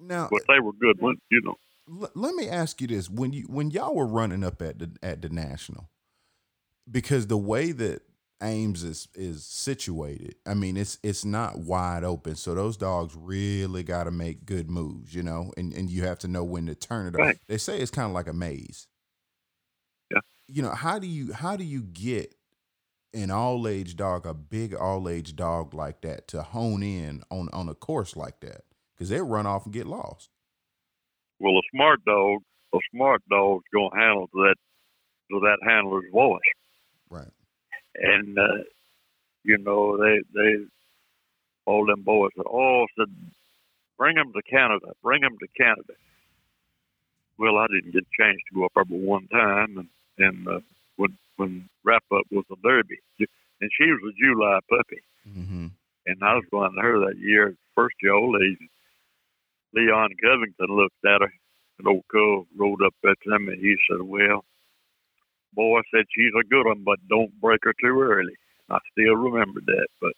now, 0.00 0.28
but 0.30 0.42
they 0.48 0.60
were 0.60 0.72
good 0.72 1.00
ones, 1.00 1.18
you 1.30 1.40
know 1.42 1.56
l- 1.88 2.10
let 2.14 2.34
me 2.34 2.48
ask 2.48 2.80
you 2.80 2.86
this: 2.86 3.08
when 3.10 3.32
you 3.32 3.44
when 3.44 3.70
y'all 3.70 3.94
were 3.94 4.06
running 4.06 4.44
up 4.44 4.62
at 4.62 4.78
the 4.78 4.90
at 5.02 5.22
the 5.22 5.28
national, 5.28 5.88
because 6.90 7.26
the 7.26 7.36
way 7.36 7.72
that 7.72 8.02
Ames 8.42 8.84
is 8.84 9.08
is 9.14 9.44
situated, 9.44 10.36
I 10.46 10.54
mean, 10.54 10.76
it's 10.76 10.98
it's 11.02 11.24
not 11.24 11.58
wide 11.58 12.04
open, 12.04 12.36
so 12.36 12.54
those 12.54 12.76
dogs 12.76 13.14
really 13.16 13.82
got 13.82 14.04
to 14.04 14.10
make 14.10 14.46
good 14.46 14.70
moves, 14.70 15.14
you 15.14 15.22
know, 15.22 15.52
and 15.56 15.72
and 15.72 15.90
you 15.90 16.04
have 16.04 16.18
to 16.20 16.28
know 16.28 16.44
when 16.44 16.66
to 16.66 16.74
turn 16.74 17.14
it. 17.14 17.18
Right. 17.18 17.38
They 17.48 17.58
say 17.58 17.78
it's 17.78 17.90
kind 17.90 18.06
of 18.06 18.12
like 18.12 18.28
a 18.28 18.32
maze. 18.32 18.86
Yeah. 20.10 20.20
You 20.46 20.62
know 20.62 20.70
how 20.70 20.98
do 20.98 21.06
you 21.06 21.32
how 21.32 21.56
do 21.56 21.64
you 21.64 21.82
get 21.82 22.34
an 23.14 23.30
all 23.30 23.66
age 23.66 23.96
dog, 23.96 24.26
a 24.26 24.34
big 24.34 24.74
all 24.74 25.08
age 25.08 25.36
dog 25.36 25.74
like 25.74 26.02
that, 26.02 26.28
to 26.28 26.42
hone 26.42 26.82
in 26.82 27.22
on 27.30 27.48
on 27.52 27.68
a 27.68 27.74
course 27.74 28.16
like 28.16 28.40
that? 28.40 28.62
Because 28.94 29.08
they 29.08 29.20
run 29.20 29.46
off 29.46 29.64
and 29.64 29.74
get 29.74 29.86
lost. 29.86 30.30
Well, 31.38 31.58
a 31.58 31.62
smart 31.74 32.04
dog, 32.04 32.40
a 32.74 32.78
smart 32.92 33.22
dog's 33.28 33.64
gonna 33.72 33.94
handle 33.94 34.28
that 34.32 34.56
to 35.30 35.40
that 35.40 35.58
handler's 35.62 36.10
voice. 36.12 36.40
Right. 37.10 37.30
And 37.94 38.38
uh, 38.38 38.64
you 39.44 39.58
know 39.58 39.96
they 39.96 40.20
they 40.34 40.64
all 41.64 41.86
them 41.86 42.02
boys 42.02 42.30
said, 42.36 42.46
"Oh, 42.46 42.86
said 42.98 43.14
bring 43.98 44.16
them 44.16 44.32
to 44.32 44.42
Canada, 44.42 44.92
bring 45.02 45.22
them 45.22 45.36
to 45.38 45.48
Canada." 45.56 45.94
Well, 47.38 47.58
I 47.58 47.66
didn't 47.66 47.92
get 47.92 48.02
a 48.02 48.22
chance 48.22 48.38
to 48.48 48.54
go 48.54 48.64
up 48.64 48.72
there 48.74 48.84
but 48.84 48.98
one 48.98 49.28
time, 49.28 49.78
and 49.78 49.88
and 50.18 50.48
uh, 50.48 50.60
when 51.36 51.68
Wrap 51.84 52.04
Up 52.12 52.26
was 52.30 52.44
a 52.50 52.56
Derby, 52.62 52.98
and 53.18 53.70
she 53.78 53.84
was 53.84 54.12
a 54.12 54.18
July 54.20 54.58
puppy, 54.68 55.02
mm-hmm. 55.28 55.66
and 56.06 56.16
I 56.22 56.34
was 56.34 56.44
going 56.50 56.74
to 56.74 56.80
her 56.80 56.98
that 57.06 57.18
year, 57.18 57.54
first 57.74 57.96
year 58.02 58.14
old 58.14 58.36
age, 58.42 58.68
Leon 59.74 60.10
Covington 60.22 60.74
looked 60.74 61.04
at 61.04 61.20
her. 61.20 61.32
An 61.78 61.86
old 61.86 62.04
cub 62.10 62.46
rolled 62.56 62.80
up 62.80 62.94
at 63.04 63.18
him 63.22 63.48
and 63.48 63.60
he 63.60 63.76
said, 63.86 64.00
Well, 64.00 64.44
boy, 65.52 65.78
I 65.78 65.82
said, 65.90 66.06
she's 66.14 66.32
a 66.38 66.48
good 66.48 66.64
one, 66.64 66.82
but 66.84 66.98
don't 67.08 67.38
break 67.38 67.60
her 67.64 67.74
too 67.78 68.00
early. 68.00 68.32
I 68.70 68.78
still 68.92 69.14
remember 69.14 69.60
that. 69.66 69.88
But 70.00 70.12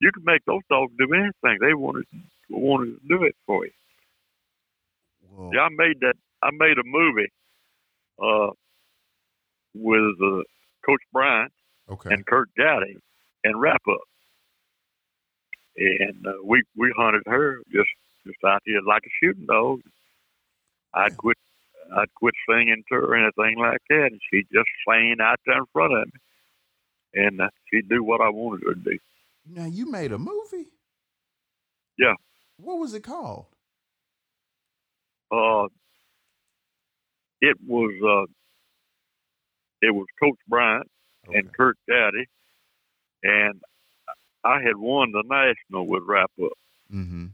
you 0.00 0.10
can 0.12 0.24
make 0.24 0.44
those 0.46 0.62
dogs 0.70 0.92
do 0.98 1.12
anything. 1.12 1.58
They 1.60 1.74
wanted 1.74 2.06
wanted 2.48 3.00
to 3.00 3.08
do 3.08 3.24
it 3.24 3.36
for 3.46 3.66
you. 3.66 3.72
Whoa. 5.30 5.50
Yeah, 5.52 5.62
I 5.62 5.68
made 5.70 6.00
that. 6.00 6.14
I 6.42 6.50
made 6.52 6.78
a 6.78 6.84
movie 6.84 7.30
uh, 8.22 8.50
with 9.74 10.16
uh, 10.22 10.42
Coach 10.86 11.02
Bryant 11.12 11.52
okay. 11.90 12.10
and 12.12 12.26
Kurt 12.26 12.48
Gowdy 12.56 12.98
and 13.42 13.60
Wrap 13.60 13.82
Up, 13.88 14.00
and 15.76 16.26
uh, 16.26 16.32
we 16.44 16.62
we 16.76 16.92
hunted 16.96 17.22
her 17.26 17.58
just 17.72 17.90
just 18.26 18.38
out 18.46 18.62
here 18.64 18.80
like 18.86 19.02
a 19.04 19.12
shooting 19.22 19.46
dog. 19.46 19.80
I'd 20.94 21.16
quit. 21.16 21.36
I'd 21.96 22.14
quit 22.14 22.34
singing 22.48 22.82
to 22.88 22.94
her 22.94 23.04
or 23.04 23.16
anything 23.16 23.58
like 23.58 23.82
that, 23.90 24.08
and 24.10 24.20
she'd 24.30 24.46
just 24.52 24.68
sang 24.88 25.16
out 25.20 25.38
there 25.44 25.58
in 25.58 25.64
front 25.72 25.92
of 25.92 26.06
me, 26.06 27.24
and 27.26 27.40
uh, 27.40 27.48
she'd 27.70 27.88
do 27.88 28.02
what 28.02 28.20
I 28.20 28.30
wanted 28.30 28.64
her 28.66 28.74
to 28.74 28.80
do. 28.80 28.98
Now 29.46 29.66
you 29.66 29.90
made 29.90 30.12
a 30.12 30.18
movie. 30.18 30.68
Yeah. 31.98 32.14
What 32.56 32.78
was 32.78 32.94
it 32.94 33.02
called? 33.02 33.46
Uh, 35.30 35.66
it 37.40 37.56
was 37.66 37.92
uh, 38.02 38.32
it 39.86 39.94
was 39.94 40.06
Coach 40.20 40.38
Bryant 40.48 40.88
Okay. 41.28 41.38
and 41.38 41.52
Kurt 41.54 41.76
Gowdy, 41.88 42.26
and 43.22 43.60
I 44.44 44.60
had 44.62 44.76
won 44.76 45.12
the 45.12 45.22
national 45.26 45.86
with 45.86 46.02
Wrap 46.06 46.30
Up, 46.42 46.52
Mm-hmm. 46.92 47.26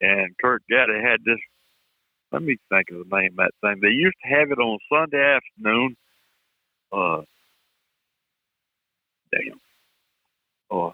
and 0.00 0.38
Kurt 0.40 0.62
Gowdy 0.70 1.00
had 1.02 1.20
this. 1.24 1.38
Let 2.30 2.42
me 2.42 2.56
think 2.68 2.90
of 2.90 3.08
the 3.08 3.16
name 3.16 3.32
of 3.32 3.36
that 3.38 3.52
thing. 3.62 3.80
They 3.80 3.88
used 3.88 4.16
to 4.22 4.28
have 4.28 4.50
it 4.50 4.58
on 4.58 4.78
Sunday 4.92 5.38
afternoon. 5.38 5.96
Uh, 6.92 7.22
damn. 9.32 9.60
Uh, 10.70 10.90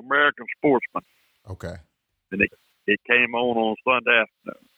American 0.00 0.46
Sportsman. 0.58 1.04
Okay. 1.50 1.76
And 2.32 2.40
it 2.42 2.50
it 2.86 3.00
came 3.06 3.34
on 3.34 3.56
on 3.56 3.76
Sunday 3.84 4.22
afternoon. 4.22 4.68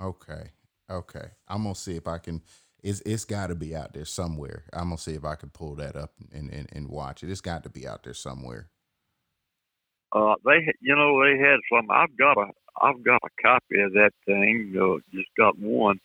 Okay. 0.00 0.50
Okay. 0.94 1.28
I'm 1.48 1.64
gonna 1.64 1.76
see 1.76 1.96
if 1.96 2.08
I 2.08 2.18
can. 2.18 2.42
It's 2.82 3.02
it's 3.06 3.26
got 3.26 3.48
to 3.48 3.56
be 3.56 3.76
out 3.76 3.94
there 3.94 4.06
somewhere. 4.06 4.64
I'm 4.72 4.86
gonna 4.90 4.98
see 4.98 5.14
if 5.14 5.24
I 5.26 5.36
can 5.36 5.50
pull 5.50 5.76
that 5.76 5.96
up 5.96 6.14
and, 6.32 6.50
and, 6.50 6.68
and 6.72 6.88
watch 6.88 7.24
it. 7.24 7.30
It's 7.30 7.42
got 7.42 7.64
to 7.64 7.70
be 7.70 7.88
out 7.88 8.04
there 8.04 8.14
somewhere. 8.14 8.70
Uh, 10.12 10.34
they, 10.44 10.72
you 10.80 10.96
know, 10.96 11.22
they 11.24 11.38
had 11.38 11.60
some. 11.72 11.90
I've 11.90 12.16
got 12.18 12.38
a, 12.38 12.46
I've 12.82 13.04
got 13.04 13.20
a 13.24 13.42
copy 13.42 13.80
of 13.82 13.92
that 13.94 14.12
thing. 14.26 14.74
Uh, 14.80 14.98
just 15.14 15.28
got 15.38 15.58
one, 15.58 16.00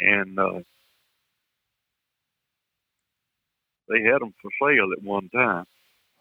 and 0.00 0.38
uh, 0.38 0.60
they 3.88 4.02
had 4.02 4.20
them 4.22 4.34
for 4.42 4.50
sale 4.60 4.90
at 4.96 5.04
one 5.04 5.30
time, 5.30 5.64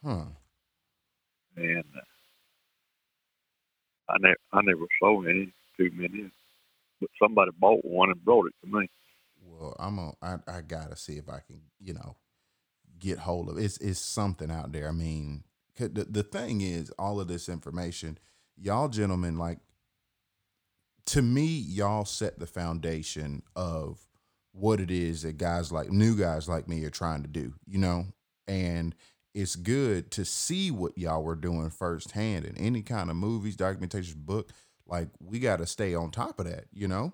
Huh. 0.03 0.25
and 1.57 1.85
uh, 1.97 2.13
I 4.13 4.15
never, 4.21 4.37
I 4.53 4.61
never 4.63 4.85
sold 5.01 5.27
any 5.27 5.53
too 5.77 5.91
many, 5.95 6.31
but 7.05 7.25
somebody 7.25 7.51
bought 7.59 7.83
one 7.83 8.09
and 8.09 8.23
brought 8.23 8.47
it 8.47 8.53
to 8.61 8.79
me. 8.79 8.87
Well, 9.43 9.75
I'm 9.79 9.95
gonna. 9.95 10.41
I, 10.47 10.61
gotta 10.61 10.95
see 10.95 11.13
if 11.13 11.29
I 11.29 11.39
can. 11.45 11.61
You 11.79 11.93
know, 11.93 12.15
get 12.99 13.19
hold 13.19 13.49
of 13.49 13.57
it's. 13.57 13.77
It's 13.77 13.99
something 13.99 14.51
out 14.51 14.71
there. 14.71 14.87
I 14.87 14.91
mean, 14.91 15.43
the 15.77 16.05
the 16.09 16.23
thing 16.23 16.61
is, 16.61 16.89
all 16.97 17.19
of 17.19 17.27
this 17.27 17.47
information, 17.47 18.17
y'all 18.57 18.89
gentlemen, 18.89 19.37
like 19.37 19.59
to 21.07 21.21
me, 21.21 21.45
y'all 21.45 22.05
set 22.05 22.39
the 22.39 22.47
foundation 22.47 23.43
of 23.55 23.99
what 24.53 24.79
it 24.79 24.89
is 24.89 25.21
that 25.21 25.37
guys 25.37 25.71
like 25.71 25.91
new 25.91 26.15
guys 26.15 26.49
like 26.49 26.67
me 26.67 26.83
are 26.85 26.89
trying 26.89 27.21
to 27.21 27.27
do, 27.27 27.53
you 27.67 27.77
know? 27.77 28.05
And 28.47 28.95
it's 29.33 29.55
good 29.55 30.11
to 30.11 30.23
see 30.23 30.71
what 30.71 30.97
y'all 30.97 31.23
were 31.23 31.35
doing 31.35 31.69
firsthand 31.69 32.45
in 32.45 32.57
any 32.57 32.81
kind 32.81 33.09
of 33.09 33.17
movies, 33.17 33.57
documentations, 33.57 34.15
book. 34.15 34.51
Like 34.87 35.09
we 35.19 35.39
got 35.39 35.57
to 35.57 35.65
stay 35.65 35.95
on 35.95 36.11
top 36.11 36.39
of 36.39 36.45
that, 36.45 36.65
you 36.71 36.87
know? 36.87 37.13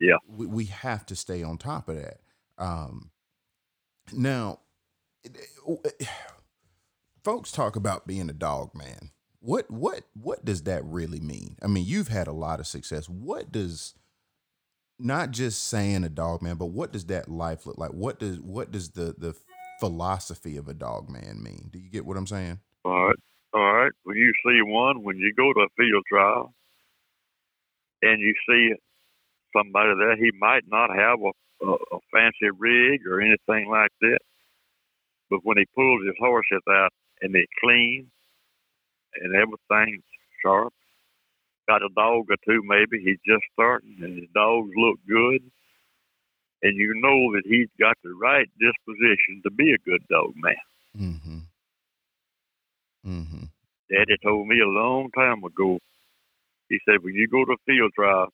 Yeah. 0.00 0.16
We, 0.26 0.46
we 0.46 0.64
have 0.66 1.06
to 1.06 1.16
stay 1.16 1.42
on 1.42 1.58
top 1.58 1.88
of 1.88 1.96
that. 1.96 2.18
Um, 2.58 3.10
now, 4.12 4.60
folks 7.24 7.52
talk 7.52 7.76
about 7.76 8.06
being 8.06 8.30
a 8.30 8.34
dog 8.34 8.74
man. 8.74 9.10
What 9.42 9.70
what 9.70 10.04
what 10.12 10.44
does 10.44 10.64
that 10.64 10.84
really 10.84 11.20
mean? 11.20 11.56
I 11.62 11.66
mean, 11.66 11.84
you've 11.86 12.08
had 12.08 12.26
a 12.26 12.32
lot 12.32 12.60
of 12.60 12.66
success. 12.66 13.08
What 13.08 13.50
does 13.50 13.94
not 14.98 15.30
just 15.30 15.64
saying 15.64 16.04
a 16.04 16.10
dog 16.10 16.42
man, 16.42 16.56
but 16.56 16.66
what 16.66 16.92
does 16.92 17.06
that 17.06 17.28
life 17.28 17.64
look 17.64 17.78
like? 17.78 17.92
What 17.92 18.18
does 18.18 18.38
what 18.38 18.70
does 18.70 18.90
the 18.90 19.14
the 19.16 19.34
philosophy 19.80 20.58
of 20.58 20.68
a 20.68 20.74
dog 20.74 21.08
man 21.08 21.42
mean? 21.42 21.70
Do 21.72 21.78
you 21.78 21.88
get 21.88 22.04
what 22.04 22.18
I'm 22.18 22.26
saying? 22.26 22.58
All 22.84 23.06
right, 23.06 23.16
all 23.52 23.72
right. 23.72 23.92
When 24.04 24.16
you 24.16 24.32
see 24.44 24.60
one, 24.62 25.02
when 25.02 25.16
you 25.16 25.32
go 25.34 25.52
to 25.52 25.60
a 25.60 25.68
field 25.76 26.04
trial, 26.08 26.54
and 28.02 28.20
you 28.20 28.34
see 28.48 28.74
somebody 29.56 29.92
there, 29.98 30.16
he 30.16 30.30
might 30.38 30.64
not 30.68 30.90
have 30.90 31.18
a, 31.20 31.66
a, 31.66 31.72
a 31.72 31.98
fancy 32.12 32.50
rig 32.56 33.06
or 33.06 33.20
anything 33.20 33.68
like 33.68 33.92
that, 34.00 34.20
but 35.28 35.40
when 35.44 35.58
he 35.58 35.66
pulls 35.74 36.04
his 36.04 36.14
horses 36.18 36.62
out 36.68 36.92
and 37.20 37.34
they're 37.34 37.58
clean 37.62 38.10
and 39.16 39.34
everything's 39.34 40.04
sharp, 40.42 40.72
got 41.68 41.82
a 41.82 41.88
dog 41.94 42.26
or 42.30 42.36
two 42.44 42.62
maybe, 42.64 43.02
he's 43.02 43.20
just 43.26 43.44
starting, 43.52 43.96
and 44.00 44.18
his 44.18 44.28
dogs 44.34 44.70
look 44.76 44.98
good, 45.06 45.42
and 46.62 46.76
you 46.76 46.94
know 46.96 47.32
that 47.32 47.42
he's 47.44 47.68
got 47.78 47.96
the 48.02 48.12
right 48.14 48.48
disposition 48.58 49.40
to 49.42 49.50
be 49.50 49.72
a 49.72 49.88
good 49.88 50.02
dog 50.08 50.32
man. 50.36 50.54
Mm-hmm. 50.98 51.29
Mm-hmm. 53.06 53.44
Daddy 53.90 54.16
told 54.22 54.46
me 54.46 54.60
a 54.60 54.66
long 54.66 55.10
time 55.12 55.42
ago. 55.44 55.78
He 56.68 56.78
said, 56.84 57.02
when 57.02 57.14
you 57.14 57.26
go 57.28 57.44
to 57.44 57.52
a 57.52 57.56
field 57.66 57.92
trial, 57.94 58.28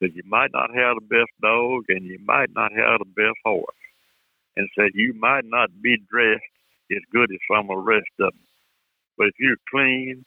that 0.00 0.14
you 0.14 0.22
might 0.26 0.50
not 0.52 0.74
have 0.74 0.96
the 0.96 1.06
best 1.08 1.30
dog 1.40 1.84
and 1.88 2.04
you 2.04 2.18
might 2.24 2.50
not 2.54 2.72
have 2.72 2.98
the 2.98 3.12
best 3.14 3.38
horse, 3.44 3.76
and 4.56 4.68
said 4.74 4.90
you 4.94 5.14
might 5.14 5.44
not 5.44 5.70
be 5.80 5.96
dressed 6.10 6.42
as 6.90 6.98
good 7.12 7.30
as 7.30 7.38
some 7.50 7.70
of 7.70 7.76
the 7.76 7.82
rest 7.82 8.08
of 8.20 8.32
them, 8.32 8.40
but 9.16 9.28
if 9.28 9.34
you're 9.38 9.56
clean, 9.70 10.24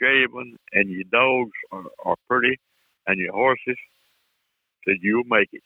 shaven, 0.00 0.56
and 0.72 0.90
your 0.90 1.04
dogs 1.10 1.52
are, 1.72 1.84
are 2.04 2.16
pretty, 2.28 2.58
and 3.06 3.18
your 3.18 3.32
horses, 3.32 3.78
said 4.84 4.96
you'll 5.00 5.24
make 5.24 5.48
it. 5.52 5.62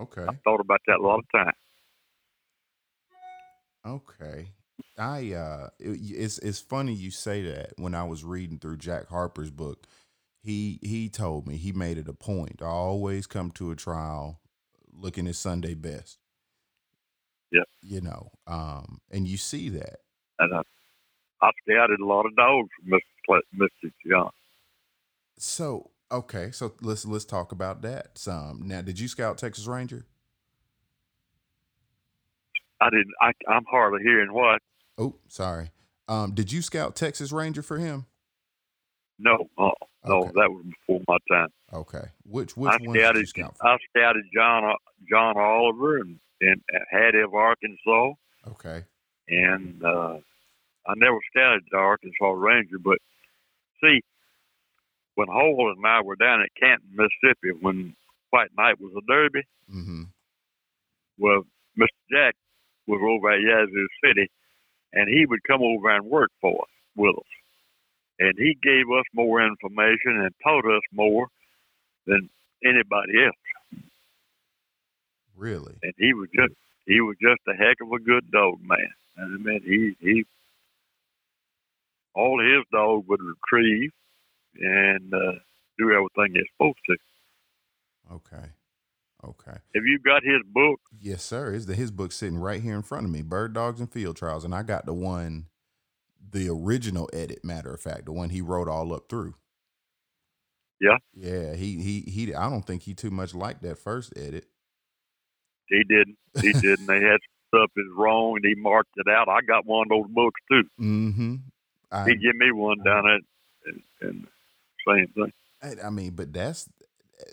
Okay. 0.00 0.24
I 0.28 0.32
thought 0.44 0.60
about 0.60 0.80
that 0.86 1.00
a 1.00 1.02
lot 1.02 1.18
of 1.18 1.30
times. 1.32 1.56
Okay. 3.86 4.48
I 4.98 5.32
uh 5.32 5.68
it- 5.78 6.00
it's 6.02 6.38
it's 6.38 6.60
funny 6.60 6.92
you 6.92 7.10
say 7.10 7.42
that 7.42 7.74
when 7.76 7.94
I 7.94 8.04
was 8.04 8.24
reading 8.24 8.58
through 8.58 8.78
Jack 8.78 9.08
Harper's 9.08 9.50
book, 9.50 9.86
he 10.42 10.78
he 10.82 11.08
told 11.08 11.46
me 11.46 11.56
he 11.56 11.72
made 11.72 11.98
it 11.98 12.08
a 12.08 12.12
point 12.12 12.58
to 12.58 12.64
always 12.66 13.26
come 13.26 13.50
to 13.52 13.70
a 13.70 13.76
trial 13.76 14.40
looking 14.92 15.26
his 15.26 15.38
Sunday 15.38 15.74
best. 15.74 16.18
Yeah. 17.50 17.62
You 17.82 18.00
know, 18.00 18.30
um 18.46 19.00
and 19.10 19.26
you 19.28 19.36
see 19.36 19.68
that. 19.70 20.00
And 20.38 20.54
I, 20.54 20.62
I 21.42 21.50
scouted 21.62 22.00
a 22.00 22.06
lot 22.06 22.26
of 22.26 22.36
dogs 22.36 22.68
from 22.80 22.98
Mr. 22.98 23.40
Mr. 23.56 23.92
John. 24.08 24.30
So, 25.38 25.90
okay, 26.10 26.50
so 26.50 26.74
let's 26.80 27.06
let's 27.06 27.24
talk 27.24 27.52
about 27.52 27.82
that 27.82 28.18
some. 28.18 28.62
Now, 28.64 28.82
did 28.82 28.98
you 28.98 29.08
scout 29.08 29.38
Texas 29.38 29.66
Ranger? 29.66 30.06
I 32.80 32.90
didn't. 32.90 33.12
I, 33.20 33.32
I'm 33.52 33.64
hard 33.70 33.94
of 33.94 34.00
hearing 34.00 34.32
what. 34.32 34.60
Oh, 34.98 35.14
sorry. 35.28 35.70
Um 36.08 36.32
did 36.34 36.52
you 36.52 36.60
scout 36.62 36.96
Texas 36.96 37.32
Ranger 37.32 37.62
for 37.62 37.78
him? 37.78 38.06
No, 39.18 39.48
uh, 39.58 39.70
no, 40.06 40.20
Okay. 40.22 40.30
that 40.34 40.50
was 40.50 40.64
before 40.64 41.00
my 41.08 41.16
time. 41.30 41.48
Okay. 41.72 42.04
Which 42.24 42.56
which 42.56 42.70
I 42.72 42.76
one 42.84 42.94
did 42.94 43.00
you 43.16 43.26
scouted. 43.26 43.28
scout 43.28 43.56
for? 43.56 43.66
I 43.66 43.76
scouted 43.90 44.24
John 44.34 44.64
uh, 44.64 44.72
John 45.10 45.36
Oliver 45.36 45.98
and 45.98 46.20
Hattie 46.90 47.20
of 47.20 47.34
Arkansas, 47.34 48.12
Okay. 48.46 48.84
and 49.28 49.82
uh, 49.84 50.18
I 50.86 50.94
never 50.96 51.18
scouted 51.32 51.64
the 51.70 51.78
Arkansas 51.78 52.30
Ranger. 52.30 52.78
But 52.78 52.98
see, 53.82 54.00
when 55.16 55.26
Hole 55.28 55.74
and 55.76 55.84
I 55.84 56.00
were 56.02 56.14
down 56.16 56.40
at 56.42 56.48
Canton, 56.60 56.90
Mississippi, 56.92 57.58
when 57.60 57.96
White 58.30 58.50
Knight 58.56 58.80
was 58.80 58.92
a 58.96 59.04
derby, 59.12 59.42
Mm-hmm. 59.68 60.02
well, 61.18 61.42
Mr. 61.78 61.86
Jack 62.10 62.34
was 62.86 63.00
over 63.02 63.32
at 63.32 63.40
Yazoo 63.40 63.86
City, 64.04 64.30
and 64.92 65.08
he 65.08 65.26
would 65.26 65.42
come 65.44 65.62
over 65.62 65.90
and 65.90 66.06
work 66.06 66.30
for 66.40 66.62
us 66.62 66.70
with 66.96 67.16
us. 67.16 67.24
And 68.18 68.34
he 68.36 68.56
gave 68.62 68.90
us 68.90 69.04
more 69.14 69.44
information 69.44 70.20
and 70.22 70.30
taught 70.42 70.64
us 70.64 70.82
more 70.92 71.28
than 72.06 72.28
anybody 72.64 73.24
else. 73.24 73.82
Really? 75.36 75.76
And 75.82 75.94
he 75.98 76.12
was 76.14 76.28
just 76.34 76.54
he 76.86 77.00
was 77.00 77.16
just 77.20 77.40
a 77.46 77.54
heck 77.54 77.76
of 77.80 77.92
a 77.92 78.00
good 78.00 78.30
dog 78.30 78.58
man. 78.62 78.90
And 79.16 79.34
I 79.34 79.50
mean 79.50 79.62
he 79.64 79.96
he 80.04 80.24
all 82.14 82.40
his 82.40 82.64
dog 82.72 83.04
would 83.08 83.20
retrieve 83.22 83.92
and 84.58 85.14
uh, 85.14 85.38
do 85.78 85.92
everything 85.92 86.34
they're 86.34 86.42
supposed 86.56 86.78
to. 86.86 86.96
Okay. 88.12 88.48
Okay. 89.24 89.58
Have 89.74 89.84
you 89.84 89.98
got 90.04 90.22
his 90.22 90.42
book? 90.46 90.80
Yes, 91.00 91.24
sir. 91.24 91.52
Is 91.52 91.66
the 91.66 91.74
his 91.74 91.90
book 91.90 92.12
sitting 92.12 92.38
right 92.38 92.62
here 92.62 92.76
in 92.76 92.82
front 92.82 93.04
of 93.04 93.10
me? 93.10 93.22
Bird 93.22 93.52
Dogs 93.52 93.80
and 93.80 93.90
Field 93.90 94.16
Trials, 94.16 94.44
and 94.44 94.54
I 94.54 94.62
got 94.62 94.86
the 94.86 94.94
one, 94.94 95.46
the 96.30 96.48
original 96.48 97.10
edit. 97.12 97.44
Matter 97.44 97.74
of 97.74 97.80
fact, 97.80 98.06
the 98.06 98.12
one 98.12 98.30
he 98.30 98.40
wrote 98.40 98.68
all 98.68 98.94
up 98.94 99.08
through. 99.08 99.34
Yeah. 100.80 100.98
Yeah. 101.14 101.54
He 101.54 101.82
he 101.82 102.00
he. 102.10 102.34
I 102.34 102.48
don't 102.48 102.62
think 102.64 102.82
he 102.82 102.94
too 102.94 103.10
much 103.10 103.34
liked 103.34 103.62
that 103.62 103.78
first 103.78 104.12
edit. 104.16 104.46
He 105.68 105.82
didn't. 105.88 106.16
He 106.40 106.52
didn't. 106.60 106.86
They 106.86 107.00
had 107.00 107.18
stuff 107.48 107.70
is 107.76 107.86
wrong, 107.96 108.36
and 108.36 108.44
he 108.44 108.54
marked 108.60 108.92
it 108.96 109.08
out. 109.10 109.28
I 109.28 109.40
got 109.40 109.66
one 109.66 109.86
of 109.86 109.88
those 109.88 110.10
books 110.10 110.40
too. 110.50 110.62
Mm-hmm. 110.80 111.34
I, 111.90 112.04
He 112.04 112.16
give 112.16 112.36
me 112.36 112.52
one 112.52 112.78
down 112.84 113.08
at 113.08 113.20
and, 113.66 113.82
and 114.00 114.26
same 114.86 115.08
thing. 115.08 115.32
I, 115.62 115.86
I 115.86 115.90
mean, 115.90 116.12
but 116.12 116.32
that's 116.32 116.68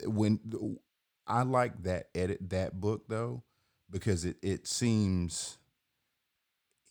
when 0.05 0.39
I 1.27 1.43
like 1.43 1.83
that 1.83 2.09
edit 2.13 2.49
that 2.49 2.79
book 2.79 3.03
though 3.07 3.43
because 3.89 4.25
it 4.25 4.37
it 4.41 4.67
seems 4.67 5.57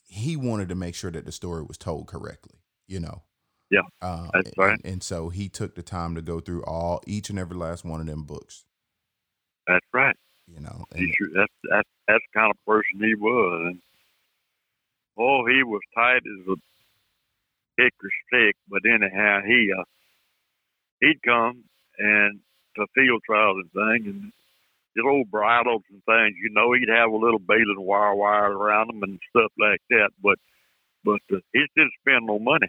he 0.09 0.37
wanted 0.37 0.69
to 0.69 0.75
make 0.75 0.95
sure 0.95 1.11
that 1.11 1.25
the 1.25 1.33
story 1.33 1.63
was 1.63 1.79
told 1.79 2.07
correctly. 2.07 2.59
You 2.87 3.01
know. 3.01 3.23
Yeah, 3.71 3.81
uh, 4.03 4.29
that's 4.33 4.51
right. 4.57 4.79
And, 4.85 4.85
and, 4.85 5.03
so 5.03 5.31
he 5.31 5.49
took 5.49 5.75
the 5.75 5.83
time 5.83 6.15
to 6.15 6.23
go 6.23 6.39
through 6.39 6.63
all 6.65 7.01
each 7.07 7.31
and 7.31 7.39
every 7.39 7.57
last 7.57 7.85
one 7.85 8.01
of 8.01 8.07
them 8.07 8.23
books. 8.23 8.67
That's 9.67 9.87
right. 9.93 10.15
You 10.47 10.61
know, 10.61 10.85
and, 10.93 11.01
he, 11.01 11.15
that's 11.35 11.53
that's 11.71 11.89
that's 12.07 12.25
the 12.33 12.39
kind 12.39 12.51
of 12.51 12.57
person 12.67 13.01
he 13.01 13.15
was. 13.15 13.63
And, 13.73 13.81
oh, 15.19 15.47
he 15.47 15.63
was 15.63 15.81
tight 15.95 16.19
as 16.19 16.47
a 16.47 16.57
hickory 17.83 18.13
stick. 18.29 18.57
But 18.69 18.83
anyhow, 18.87 19.41
he 19.45 19.71
uh, 19.77 19.85
he'd 21.01 21.23
come 21.25 21.65
and 21.99 22.41
to 22.77 22.87
field 22.95 23.23
trials 23.25 23.59
and 23.63 23.73
things, 23.73 24.07
and 24.07 24.33
his 24.95 25.05
old 25.07 25.31
bridles 25.31 25.83
and 25.91 26.03
things. 26.05 26.37
You 26.43 26.51
know, 26.51 26.73
he'd 26.73 26.89
have 26.89 27.11
a 27.11 27.17
little 27.17 27.39
baling 27.39 27.79
wire 27.79 28.15
wire 28.15 28.53
around 28.53 28.89
them 28.89 29.03
and 29.03 29.19
stuff 29.31 29.53
like 29.59 29.81
that. 29.91 30.11
But 30.23 30.39
but 31.05 31.21
uh, 31.33 31.41
he 31.53 31.65
didn't 31.77 31.93
spend 32.01 32.27
no 32.27 32.39
money. 32.39 32.69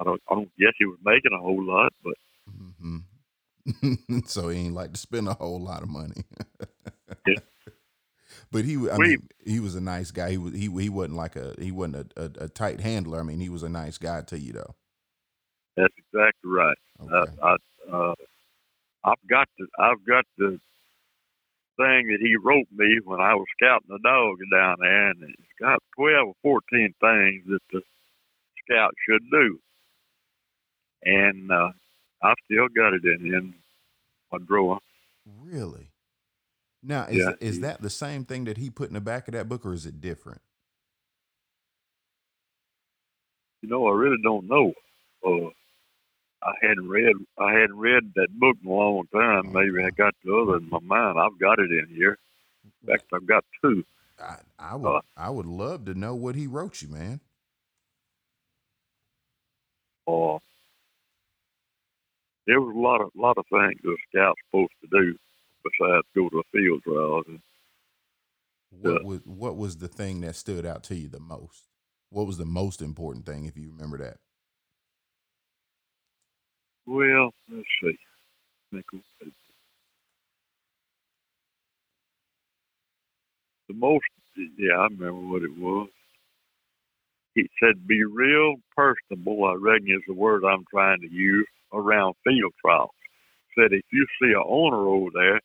I 0.00 0.04
don't 0.04 0.22
I 0.30 0.34
don't 0.34 0.50
guess 0.58 0.74
he 0.78 0.86
was 0.86 0.98
making 1.04 1.32
a 1.32 1.42
whole 1.42 1.64
lot, 1.64 1.92
but. 2.02 2.14
Mm-hmm. 2.50 2.98
so 4.26 4.48
he 4.48 4.58
ain't 4.58 4.74
like 4.74 4.92
to 4.92 4.98
spend 4.98 5.28
a 5.28 5.34
whole 5.34 5.60
lot 5.60 5.82
of 5.82 5.88
money. 5.88 6.24
yeah. 7.26 7.34
But 8.50 8.64
he, 8.66 8.74
I 8.90 8.98
mean, 8.98 9.28
he 9.44 9.60
was 9.60 9.74
a 9.74 9.80
nice 9.80 10.10
guy. 10.10 10.32
He 10.32 10.38
was 10.38 10.52
he 10.52 10.68
he 10.68 10.88
wasn't 10.88 11.16
like 11.16 11.36
a 11.36 11.54
he 11.58 11.70
wasn't 11.70 12.12
a, 12.16 12.22
a, 12.22 12.44
a 12.44 12.48
tight 12.48 12.80
handler. 12.80 13.20
I 13.20 13.22
mean, 13.22 13.40
he 13.40 13.48
was 13.48 13.62
a 13.62 13.68
nice 13.68 13.96
guy 13.98 14.20
to 14.22 14.38
you 14.38 14.52
though. 14.52 14.74
That's 15.76 15.94
exactly 15.96 16.50
right. 16.50 16.76
Okay. 17.00 17.32
I, 17.42 17.56
I 17.90 17.96
uh, 17.96 18.14
I've 19.04 19.26
got 19.28 19.48
the 19.58 19.66
I've 19.78 20.04
got 20.06 20.24
the 20.38 20.60
thing 21.76 22.06
that 22.08 22.18
he 22.20 22.36
wrote 22.36 22.66
me 22.72 23.00
when 23.04 23.20
I 23.20 23.34
was 23.34 23.46
scouting 23.56 23.88
the 23.88 23.98
dog 24.02 24.38
down 24.52 24.76
there, 24.80 25.10
and 25.10 25.22
it's 25.22 25.58
got 25.60 25.82
twelve 25.96 26.28
or 26.28 26.34
fourteen 26.42 26.94
things 27.00 27.44
that 27.48 27.60
the 27.72 27.82
scout 28.64 28.92
should 29.08 29.22
do, 29.30 29.58
and 31.04 31.50
uh, 31.50 31.70
I 32.22 32.34
still 32.44 32.68
got 32.68 32.94
it 32.94 33.04
in 33.04 33.34
in 33.34 33.54
my 34.30 34.38
drawer. 34.38 34.78
Really? 35.42 35.90
Now, 36.82 37.04
is 37.04 37.18
yeah, 37.18 37.32
is 37.40 37.60
that 37.60 37.80
the 37.80 37.90
same 37.90 38.24
thing 38.24 38.44
that 38.44 38.58
he 38.58 38.70
put 38.70 38.88
in 38.88 38.94
the 38.94 39.00
back 39.00 39.28
of 39.28 39.34
that 39.34 39.48
book, 39.48 39.64
or 39.64 39.72
is 39.72 39.86
it 39.86 40.00
different? 40.00 40.40
You 43.62 43.68
know, 43.68 43.86
I 43.86 43.92
really 43.92 44.20
don't 44.22 44.48
know. 44.48 44.72
Uh, 45.24 45.50
I 46.44 46.52
hadn't 46.60 46.88
read 46.88 47.14
I 47.38 47.52
hadn't 47.52 47.78
read 47.78 48.12
that 48.16 48.28
book 48.38 48.56
in 48.62 48.70
a 48.70 48.74
long 48.74 49.06
time. 49.12 49.52
Maybe 49.52 49.84
I 49.84 49.90
got 49.90 50.14
the 50.24 50.34
other 50.34 50.56
in 50.56 50.68
my 50.70 50.80
mind. 50.80 51.18
I've 51.18 51.38
got 51.38 51.58
it 51.58 51.70
in 51.70 51.86
here. 51.94 52.18
In 52.64 52.88
fact, 52.88 53.04
I've 53.12 53.26
got 53.26 53.44
two. 53.62 53.84
I, 54.20 54.36
I 54.58 54.76
would 54.76 54.96
uh, 54.96 55.00
I 55.16 55.30
would 55.30 55.46
love 55.46 55.84
to 55.86 55.94
know 55.94 56.14
what 56.14 56.34
he 56.34 56.46
wrote 56.46 56.82
you, 56.82 56.88
man. 56.88 57.20
Uh, 60.06 60.38
there 62.46 62.60
was 62.60 62.74
a 62.74 62.78
lot 62.78 63.00
of 63.00 63.10
lot 63.14 63.38
of 63.38 63.46
things 63.46 63.80
the 63.82 63.96
scout's 64.10 64.40
supposed 64.46 64.72
to 64.82 64.88
do 64.90 65.16
besides 65.62 66.06
go 66.14 66.28
to 66.28 66.42
the 66.42 66.58
field 66.58 66.82
trials. 66.82 67.24
And, 67.28 67.40
what 68.80 69.02
uh, 69.02 69.04
was 69.04 69.20
what 69.24 69.56
was 69.56 69.76
the 69.76 69.88
thing 69.88 70.20
that 70.22 70.34
stood 70.34 70.66
out 70.66 70.82
to 70.84 70.96
you 70.96 71.08
the 71.08 71.20
most? 71.20 71.68
What 72.10 72.26
was 72.26 72.36
the 72.36 72.44
most 72.44 72.82
important 72.82 73.26
thing, 73.26 73.46
if 73.46 73.56
you 73.56 73.70
remember 73.70 73.98
that? 73.98 74.16
Well, 76.86 77.34
let's 77.50 77.66
see. 77.82 77.98
The 78.72 78.82
most, 83.74 84.04
yeah, 84.58 84.78
I 84.78 84.84
remember 84.84 85.12
what 85.12 85.42
it 85.42 85.56
was. 85.56 85.88
He 87.34 87.48
said, 87.60 87.86
be 87.86 88.04
real 88.04 88.56
personable, 88.76 89.44
I 89.44 89.54
reckon 89.54 89.88
is 89.88 90.02
the 90.06 90.14
word 90.14 90.44
I'm 90.44 90.64
trying 90.70 91.00
to 91.00 91.10
use, 91.10 91.48
around 91.72 92.14
field 92.24 92.52
trials. 92.60 92.90
Said, 93.58 93.72
if 93.72 93.84
you 93.92 94.06
see 94.20 94.32
a 94.32 94.42
owner 94.42 94.86
over 94.88 95.10
there 95.14 95.40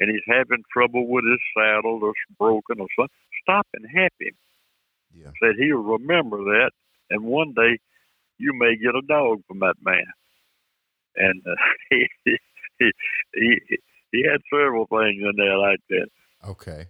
and 0.00 0.10
he's 0.10 0.24
having 0.26 0.62
trouble 0.72 1.06
with 1.08 1.24
his 1.24 1.40
saddle 1.56 2.00
or 2.02 2.12
broken 2.38 2.80
or 2.80 2.88
something, 2.98 3.14
stop 3.42 3.66
and 3.74 3.86
help 3.94 4.12
him. 4.20 4.34
Yeah. 5.14 5.30
Said 5.42 5.56
he'll 5.58 5.82
remember 5.82 6.44
that, 6.44 6.70
and 7.10 7.24
one 7.24 7.52
day 7.54 7.78
you 8.38 8.52
may 8.54 8.76
get 8.76 8.94
a 8.94 9.02
dog 9.06 9.42
from 9.46 9.58
that 9.60 9.76
man 9.82 10.06
and 11.16 11.42
uh, 11.46 11.54
he, 11.90 12.06
he 12.78 12.92
he 13.34 13.78
he 14.12 14.24
had 14.30 14.40
several 14.52 14.86
things 14.86 15.22
in 15.22 15.32
there 15.36 15.58
like 15.58 15.80
that. 15.90 16.08
Okay. 16.48 16.86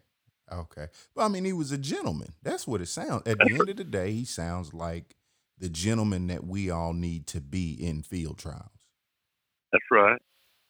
Okay. 0.50 0.86
Well, 1.14 1.26
I 1.26 1.28
mean, 1.28 1.44
he 1.44 1.52
was 1.52 1.72
a 1.72 1.78
gentleman. 1.78 2.32
That's 2.42 2.66
what 2.66 2.80
it 2.80 2.86
sounds. 2.86 3.22
At 3.26 3.38
the 3.38 3.52
end 3.52 3.68
of 3.68 3.76
the 3.76 3.84
day, 3.84 4.12
he 4.12 4.24
sounds 4.24 4.72
like 4.72 5.14
the 5.58 5.68
gentleman 5.68 6.28
that 6.28 6.46
we 6.46 6.70
all 6.70 6.92
need 6.92 7.26
to 7.28 7.40
be 7.40 7.72
in 7.72 8.02
field 8.02 8.38
trials. 8.38 8.86
That's 9.72 9.84
right. 9.90 10.20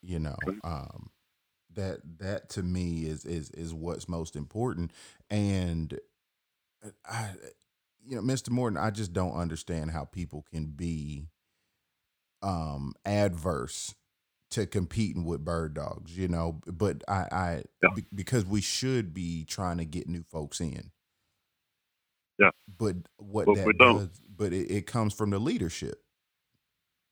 You 0.01 0.19
know, 0.19 0.37
um, 0.63 1.11
that 1.73 1.99
that 2.19 2.49
to 2.51 2.63
me 2.63 3.05
is 3.05 3.25
is 3.25 3.51
is 3.51 3.73
what's 3.73 4.09
most 4.09 4.35
important. 4.35 4.91
And 5.29 5.97
uh, 6.83 6.89
I, 7.05 7.29
you 8.05 8.15
know, 8.15 8.21
Mr. 8.21 8.49
Morton, 8.49 8.77
I 8.77 8.89
just 8.89 9.13
don't 9.13 9.35
understand 9.35 9.91
how 9.91 10.05
people 10.05 10.45
can 10.51 10.67
be 10.67 11.27
um 12.41 12.93
adverse 13.05 13.95
to 14.51 14.65
competing 14.65 15.25
with 15.25 15.45
bird 15.45 15.73
dogs, 15.73 16.17
you 16.17 16.27
know. 16.27 16.59
But 16.65 17.03
I, 17.07 17.27
I 17.31 17.63
yeah. 17.83 17.89
b- 17.95 18.05
because 18.13 18.45
we 18.45 18.61
should 18.61 19.13
be 19.13 19.45
trying 19.45 19.77
to 19.77 19.85
get 19.85 20.07
new 20.07 20.23
folks 20.23 20.59
in. 20.59 20.91
Yeah. 22.39 22.51
But 22.77 22.95
what 23.17 23.45
but 23.45 23.55
that 23.55 23.75
does, 23.77 24.09
but 24.35 24.53
it, 24.53 24.71
it, 24.71 24.87
comes 24.87 25.13
from 25.13 25.29
the 25.29 25.39
leadership. 25.39 26.01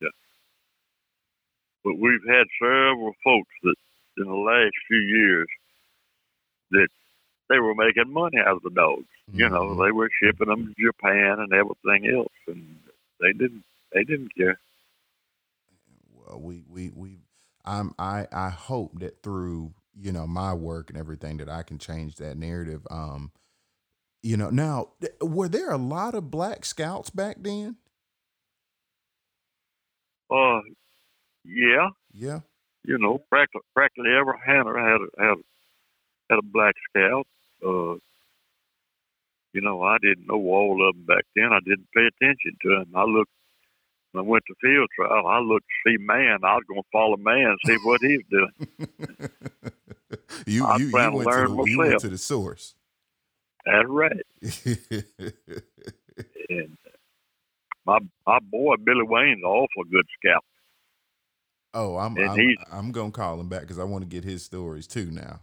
Yeah. 0.01 0.09
But 1.84 1.95
we've 1.99 2.25
had 2.28 2.47
several 2.59 3.13
folks 3.23 3.51
that 3.63 3.75
in 4.17 4.25
the 4.25 4.34
last 4.34 4.73
few 4.88 4.97
years 4.97 5.47
that 6.71 6.88
they 7.49 7.59
were 7.59 7.75
making 7.75 8.11
money 8.11 8.38
out 8.39 8.57
of 8.57 8.63
the 8.63 8.69
dogs. 8.71 9.05
Mm-hmm. 9.30 9.39
You 9.39 9.49
know, 9.49 9.63
mm-hmm. 9.63 9.84
they 9.84 9.91
were 9.91 10.09
shipping 10.21 10.47
them 10.47 10.73
to 10.73 10.86
Japan 10.86 11.39
and 11.39 11.53
everything 11.53 12.15
else, 12.15 12.34
and 12.47 12.78
they 13.19 13.34
didn't 13.34 13.63
they 13.93 14.03
didn't 14.03 14.34
care 14.36 14.59
we 16.36 16.63
we 16.67 16.91
we 16.93 17.19
I'm 17.65 17.93
I 17.99 18.28
I 18.32 18.49
hope 18.49 18.99
that 18.99 19.21
through 19.23 19.73
you 19.99 20.11
know 20.11 20.28
my 20.28 20.53
work 20.53 20.89
and 20.89 20.97
everything 20.97 21.38
that 21.38 21.49
I 21.49 21.63
can 21.63 21.78
change 21.78 22.15
that 22.15 22.38
narrative. 22.38 22.86
Um, 22.89 23.32
you 24.21 24.38
know, 24.38 24.49
now 24.49 24.89
were 25.21 25.47
there 25.47 25.71
a 25.71 25.78
lot 25.78 26.15
of 26.15 26.32
black 26.32 26.65
scouts 26.65 27.09
back 27.09 27.38
then? 27.39 27.78
Uh, 30.30 30.59
yeah, 31.45 31.89
yeah. 32.11 32.39
You 32.84 32.97
know, 32.97 33.19
practically, 33.30 33.61
practically 33.73 34.11
every 34.11 34.38
hunter 34.45 34.78
had 34.78 35.01
a, 35.01 35.23
had 35.23 35.38
a, 35.38 35.43
had 36.30 36.39
a 36.39 36.41
black 36.41 36.75
scout. 36.89 37.28
Uh, 37.63 37.95
you 39.53 39.61
know, 39.61 39.82
I 39.82 39.97
didn't 40.01 40.28
know 40.28 40.36
all 40.36 40.88
of 40.88 40.95
them 40.95 41.05
back 41.05 41.23
then. 41.36 41.49
I 41.51 41.59
didn't 41.59 41.88
pay 41.95 42.07
attention 42.07 42.57
to 42.61 42.69
them. 42.69 42.93
I 42.95 43.03
looked 43.03 43.32
I 44.18 44.22
went 44.22 44.43
to 44.47 44.55
field 44.61 44.89
trial, 44.95 45.28
I 45.28 45.39
looked 45.39 45.65
to 45.65 45.91
see 45.91 45.97
man. 46.03 46.39
I 46.43 46.55
was 46.55 46.63
going 46.68 46.82
to 46.82 46.88
follow 46.91 47.18
man 47.18 47.47
and 47.47 47.59
see 47.65 47.78
what 47.84 48.01
he's 48.01 48.22
doing. 48.30 48.51
you 50.45 50.65
I 50.65 50.78
you, 50.78 50.88
you, 50.88 50.93
went 50.93 51.13
to 51.13 51.47
the, 51.47 51.63
you 51.65 51.78
went 51.78 51.99
to 51.99 52.09
the 52.09 52.18
source. 52.18 52.76
That's 53.65 53.88
right. 53.88 54.26
and 56.49 56.78
my 57.86 57.99
my 58.26 58.39
boy 58.39 58.76
Billy 58.84 59.03
Wayne's 59.03 59.43
awful 59.43 59.84
good 59.91 60.05
scout. 60.20 60.43
Oh, 61.74 61.97
I'm 61.97 62.15
and 62.18 62.30
I'm, 62.30 62.55
I'm 62.72 62.91
gonna 62.91 63.11
call 63.11 63.39
him 63.39 63.49
back 63.49 63.61
because 63.61 63.80
I 63.80 63.84
want 63.84 64.03
to 64.03 64.07
get 64.07 64.24
his 64.24 64.43
stories 64.43 64.88
too 64.88 65.11
now. 65.11 65.41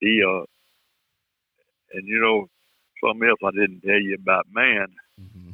He 0.00 0.22
uh, 0.22 0.44
and 1.92 2.06
you 2.06 2.20
know 2.20 2.48
something 3.04 3.28
else 3.28 3.40
I 3.44 3.50
didn't 3.50 3.80
tell 3.80 4.00
you 4.00 4.14
about 4.14 4.46
man. 4.52 4.86
Mm-hmm 5.20 5.47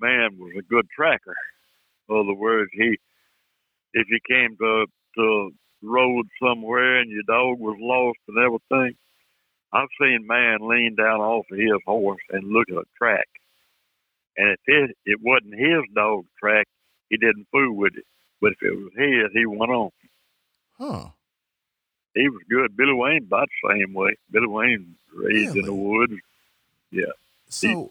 man 0.00 0.38
was 0.38 0.52
a 0.58 0.62
good 0.62 0.86
tracker. 0.94 1.36
In 2.08 2.16
other 2.16 2.34
words, 2.34 2.70
he 2.72 2.98
if 3.94 4.06
you 4.08 4.18
came 4.28 4.56
to 4.58 4.86
to 5.16 5.50
road 5.82 6.26
somewhere 6.42 7.00
and 7.00 7.10
your 7.10 7.22
dog 7.26 7.58
was 7.58 7.76
lost 7.80 8.18
and 8.28 8.38
everything, 8.38 8.96
I've 9.72 9.88
seen 10.00 10.26
man 10.26 10.58
lean 10.62 10.96
down 10.96 11.20
off 11.20 11.46
of 11.50 11.58
his 11.58 11.80
horse 11.86 12.22
and 12.30 12.52
look 12.52 12.68
at 12.70 12.76
a 12.76 12.84
track. 12.96 13.28
And 14.36 14.50
if 14.52 14.60
it 14.66 14.96
it 15.04 15.18
wasn't 15.22 15.58
his 15.58 15.82
dog 15.94 16.24
track, 16.38 16.66
he 17.10 17.16
didn't 17.16 17.48
fool 17.50 17.74
with 17.74 17.94
it. 17.96 18.06
But 18.40 18.52
if 18.52 18.62
it 18.62 18.76
was 18.76 18.92
his, 18.96 19.32
he 19.32 19.46
went 19.46 19.72
on. 19.72 19.90
Huh. 20.78 21.08
He 22.14 22.28
was 22.28 22.42
good. 22.48 22.76
Billy 22.76 22.94
Wayne 22.94 23.24
about 23.24 23.48
the 23.62 23.74
same 23.74 23.94
way. 23.94 24.16
Billy 24.30 24.46
Wayne 24.46 24.96
raised 25.14 25.54
really? 25.54 25.60
in 25.60 25.66
the 25.66 25.74
woods. 25.74 26.12
Yeah. 26.90 27.12
So 27.48 27.90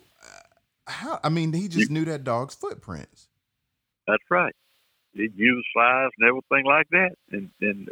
How? 0.87 1.19
I 1.23 1.29
mean, 1.29 1.53
he 1.53 1.67
just 1.67 1.89
you, 1.89 1.93
knew 1.93 2.05
that 2.05 2.23
dog's 2.23 2.55
footprints. 2.55 3.27
That's 4.07 4.23
right. 4.29 4.55
He 5.13 5.29
knew 5.35 5.55
the 5.55 5.63
size 5.75 6.09
and 6.17 6.27
everything 6.27 6.65
like 6.65 6.87
that, 6.91 7.11
and 7.31 7.49
and. 7.61 7.89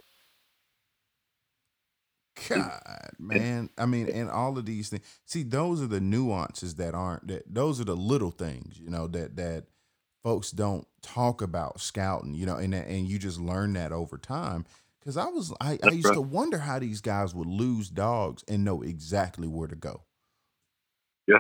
God, 2.50 3.12
man. 3.18 3.70
I 3.78 3.86
mean, 3.86 4.10
and 4.10 4.30
all 4.30 4.58
of 4.58 4.66
these 4.66 4.90
things. 4.90 5.04
See, 5.26 5.44
those 5.44 5.82
are 5.82 5.88
the 5.88 6.02
nuances 6.02 6.76
that 6.76 6.94
aren't 6.94 7.28
that. 7.28 7.44
Those 7.54 7.80
are 7.80 7.86
the 7.86 7.96
little 7.96 8.32
things, 8.32 8.78
you 8.78 8.90
know, 8.90 9.08
that 9.08 9.38
that 9.38 9.66
folks 10.24 10.52
don't 10.52 10.86
talk 11.02 11.42
about 11.42 11.80
scouting, 11.80 12.34
you 12.34 12.46
know, 12.46 12.58
and 12.58 12.74
and 12.76 13.08
you 13.08 13.18
just 13.20 13.40
learn 13.40 13.74
that 13.74 13.92
over 13.92 14.18
time. 14.18 14.66
Because 15.00 15.18
I 15.18 15.28
was, 15.28 15.54
I, 15.62 15.78
I 15.84 15.92
used 15.92 16.08
right. 16.08 16.16
to 16.16 16.22
wonder 16.22 16.58
how 16.58 16.80
these 16.80 17.00
guys 17.00 17.36
would 17.36 17.48
lose 17.48 17.90
dogs 17.90 18.44
and 18.48 18.66
know 18.66 18.82
exactly 18.82 19.48
where 19.48 19.68
to 19.68 19.76
go. 19.76 20.02
Yeah. 21.28 21.38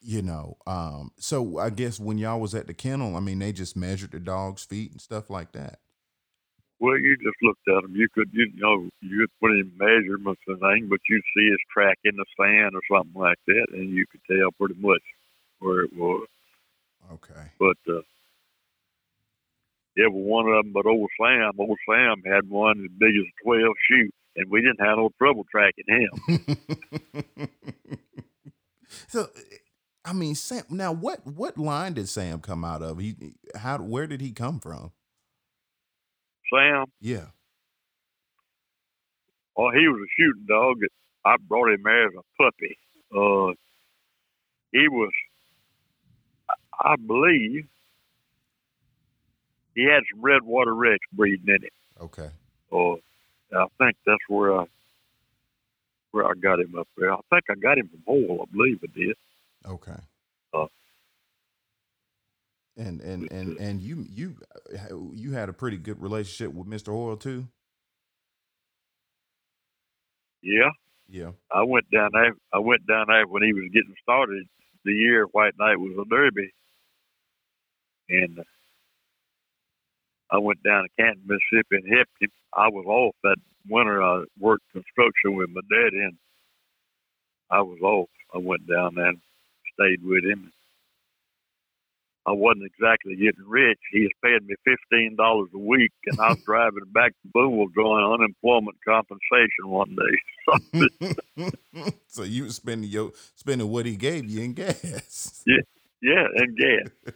You 0.00 0.22
know, 0.22 0.56
um, 0.66 1.10
so 1.18 1.58
I 1.58 1.70
guess 1.70 1.98
when 1.98 2.18
y'all 2.18 2.40
was 2.40 2.54
at 2.54 2.68
the 2.68 2.74
kennel, 2.74 3.16
I 3.16 3.20
mean, 3.20 3.40
they 3.40 3.52
just 3.52 3.76
measured 3.76 4.12
the 4.12 4.20
dog's 4.20 4.64
feet 4.64 4.92
and 4.92 5.00
stuff 5.00 5.30
like 5.30 5.52
that. 5.52 5.80
Well, 6.78 6.98
you 6.98 7.16
just 7.16 7.36
looked 7.42 7.66
at 7.68 7.84
him. 7.84 7.96
You 7.96 8.06
could, 8.12 8.28
you 8.32 8.52
know, 8.54 8.88
you 9.00 9.20
could 9.20 9.40
put 9.40 9.52
in 9.52 9.72
measurements 9.76 10.42
and 10.46 10.60
things, 10.60 10.88
but 10.88 11.00
you'd 11.08 11.24
see 11.34 11.48
his 11.48 11.58
track 11.72 11.98
in 12.04 12.16
the 12.16 12.26
sand 12.38 12.74
or 12.74 12.82
something 12.92 13.20
like 13.20 13.38
that, 13.46 13.66
and 13.72 13.90
you 13.90 14.04
could 14.10 14.20
tell 14.28 14.50
pretty 14.58 14.78
much 14.78 15.02
where 15.58 15.82
it 15.84 15.96
was. 15.96 16.28
Okay. 17.12 17.50
But 17.58 17.78
uh, 17.88 18.02
every 19.98 20.22
one 20.22 20.48
of 20.48 20.64
them 20.64 20.72
but 20.72 20.86
old 20.86 21.10
Sam. 21.18 21.52
Old 21.58 21.78
Sam 21.88 22.22
had 22.26 22.48
one 22.48 22.84
as 22.84 22.90
big 22.98 23.14
as 23.16 23.24
a 23.24 23.44
12 23.44 23.74
shoot, 23.88 24.14
and 24.36 24.50
we 24.50 24.60
didn't 24.60 24.84
have 24.84 24.98
no 24.98 25.10
trouble 25.16 25.46
tracking 25.50 25.84
him. 25.88 27.48
so, 29.08 29.28
I 30.06 30.12
mean, 30.12 30.36
Sam. 30.36 30.62
Now, 30.70 30.92
what 30.92 31.26
what 31.26 31.58
line 31.58 31.94
did 31.94 32.08
Sam 32.08 32.40
come 32.40 32.64
out 32.64 32.80
of? 32.80 32.98
He 32.98 33.16
how 33.56 33.78
where 33.78 34.06
did 34.06 34.20
he 34.20 34.30
come 34.30 34.60
from? 34.60 34.92
Sam. 36.54 36.86
Yeah. 37.00 37.26
Well, 39.56 39.72
he 39.72 39.88
was 39.88 40.00
a 40.00 40.10
shooting 40.16 40.46
dog. 40.46 40.76
I 41.24 41.36
brought 41.48 41.72
him 41.72 41.84
as 41.86 42.12
a 42.16 42.42
puppy. 42.42 42.78
Uh, 43.10 43.54
he 44.70 44.86
was, 44.88 45.10
I 46.78 46.94
believe, 46.96 47.66
he 49.74 49.84
had 49.84 50.02
some 50.12 50.22
Redwater 50.22 50.74
Rex 50.74 50.98
breeding 51.12 51.48
in 51.48 51.64
it. 51.64 51.72
Okay. 52.00 52.28
Oh, 52.70 52.98
I 53.52 53.66
think 53.78 53.96
that's 54.06 54.22
where 54.28 54.56
I 54.60 54.66
where 56.12 56.26
I 56.26 56.34
got 56.34 56.60
him 56.60 56.76
up 56.78 56.86
there. 56.96 57.12
I 57.12 57.18
think 57.30 57.44
I 57.50 57.54
got 57.54 57.78
him 57.78 57.88
from 57.88 58.02
Hoyle. 58.06 58.42
I 58.42 58.56
believe 58.56 58.78
I 58.84 58.98
did. 58.98 59.16
Okay. 59.66 60.00
Uh, 60.54 60.66
and 62.76 63.00
and 63.00 63.30
and 63.32 63.58
uh, 63.58 63.62
and 63.62 63.80
you 63.80 64.06
you 64.08 64.36
uh, 64.74 64.96
you 65.12 65.32
had 65.32 65.48
a 65.48 65.52
pretty 65.52 65.76
good 65.78 66.00
relationship 66.00 66.54
with 66.54 66.68
Mr. 66.68 66.92
Hoyle 66.92 67.16
too. 67.16 67.48
Yeah. 70.42 70.70
Yeah. 71.08 71.30
I 71.52 71.62
went 71.62 71.90
down 71.90 72.10
there. 72.12 72.34
I 72.52 72.58
went 72.58 72.86
down 72.86 73.06
there 73.08 73.26
when 73.26 73.42
he 73.42 73.52
was 73.52 73.70
getting 73.72 73.94
started. 74.02 74.46
The 74.84 74.92
year 74.92 75.24
White 75.32 75.54
Knight 75.58 75.78
was 75.78 75.96
a 75.98 76.08
Derby, 76.08 76.52
and 78.08 78.38
uh, 78.38 78.42
I 80.30 80.38
went 80.38 80.62
down 80.62 80.84
to 80.84 80.88
Canton, 80.96 81.22
Mississippi, 81.26 81.76
and 81.76 81.94
helped 81.96 82.12
him. 82.20 82.30
I 82.56 82.68
was 82.68 82.84
off 82.86 83.14
that 83.24 83.36
winter. 83.68 84.02
I 84.02 84.24
worked 84.38 84.64
construction 84.72 85.34
with 85.36 85.50
my 85.50 85.60
dad, 85.70 85.92
and 85.92 86.14
I 87.50 87.62
was 87.62 87.78
off. 87.82 88.08
I 88.34 88.38
went 88.38 88.66
down 88.68 88.94
there 88.96 89.08
and 89.08 89.20
stayed 89.78 90.02
with 90.04 90.24
him. 90.24 90.52
I 92.26 92.32
wasn't 92.32 92.66
exactly 92.66 93.14
getting 93.14 93.46
rich. 93.46 93.78
He 93.92 94.00
was 94.00 94.10
paying 94.22 94.46
me 94.46 94.56
fifteen 94.64 95.14
dollars 95.16 95.48
a 95.54 95.58
week, 95.58 95.92
and 96.06 96.18
I 96.18 96.30
was 96.30 96.42
driving 96.46 96.90
back 96.92 97.12
to 97.12 97.28
Boonville 97.32 97.68
going 97.68 98.04
unemployment 98.04 98.76
compensation 98.84 99.68
one 99.68 99.94
day. 99.94 101.50
so 102.08 102.24
you 102.24 102.44
were 102.44 102.50
spending 102.50 102.90
your 102.90 103.12
spending 103.36 103.68
what 103.68 103.86
he 103.86 103.96
gave 103.96 104.28
you 104.28 104.42
in 104.42 104.54
gas. 104.54 105.44
Yeah, 105.46 105.62
yeah, 106.02 106.26
and 106.34 106.56
gas. 106.56 107.14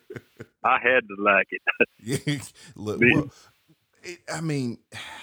I 0.65 0.79
had 0.81 1.03
to 1.09 1.17
like 1.19 1.49
it. 1.51 2.53
Look, 2.77 3.01
well, 3.01 3.31
it, 4.05 4.21
I 4.33 4.41
mean, 4.41 4.79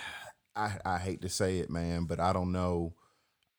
I 0.55 0.73
I 0.83 0.97
hate 0.97 1.21
to 1.21 1.29
say 1.29 1.59
it, 1.59 1.69
man, 1.69 2.05
but 2.05 2.19
I 2.19 2.33
don't 2.33 2.51
know. 2.51 2.93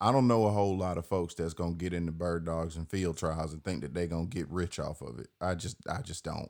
I 0.01 0.12
don't 0.12 0.28
know 0.28 0.46
a 0.46 0.51
whole 0.51 0.76
lot 0.76 0.99
of 0.99 1.07
folks 1.07 1.34
that's 1.34 1.55
gonna 1.55 1.74
get 1.74 1.92
into 1.92 2.12
bird 2.12 2.44
dogs 2.44 2.76
and 2.76 2.88
field 2.88 3.18
trials 3.18 3.53
and 3.53 3.62
think 3.64 3.82
that 3.82 3.94
they're 3.94 4.07
gonna 4.07 4.26
get 4.26 4.49
rich 4.49 4.78
off 4.78 5.01
of 5.01 5.18
it. 5.18 5.28
I 5.40 5.55
just 5.55 5.76
I 5.88 6.03
just 6.03 6.24
don't. 6.24 6.49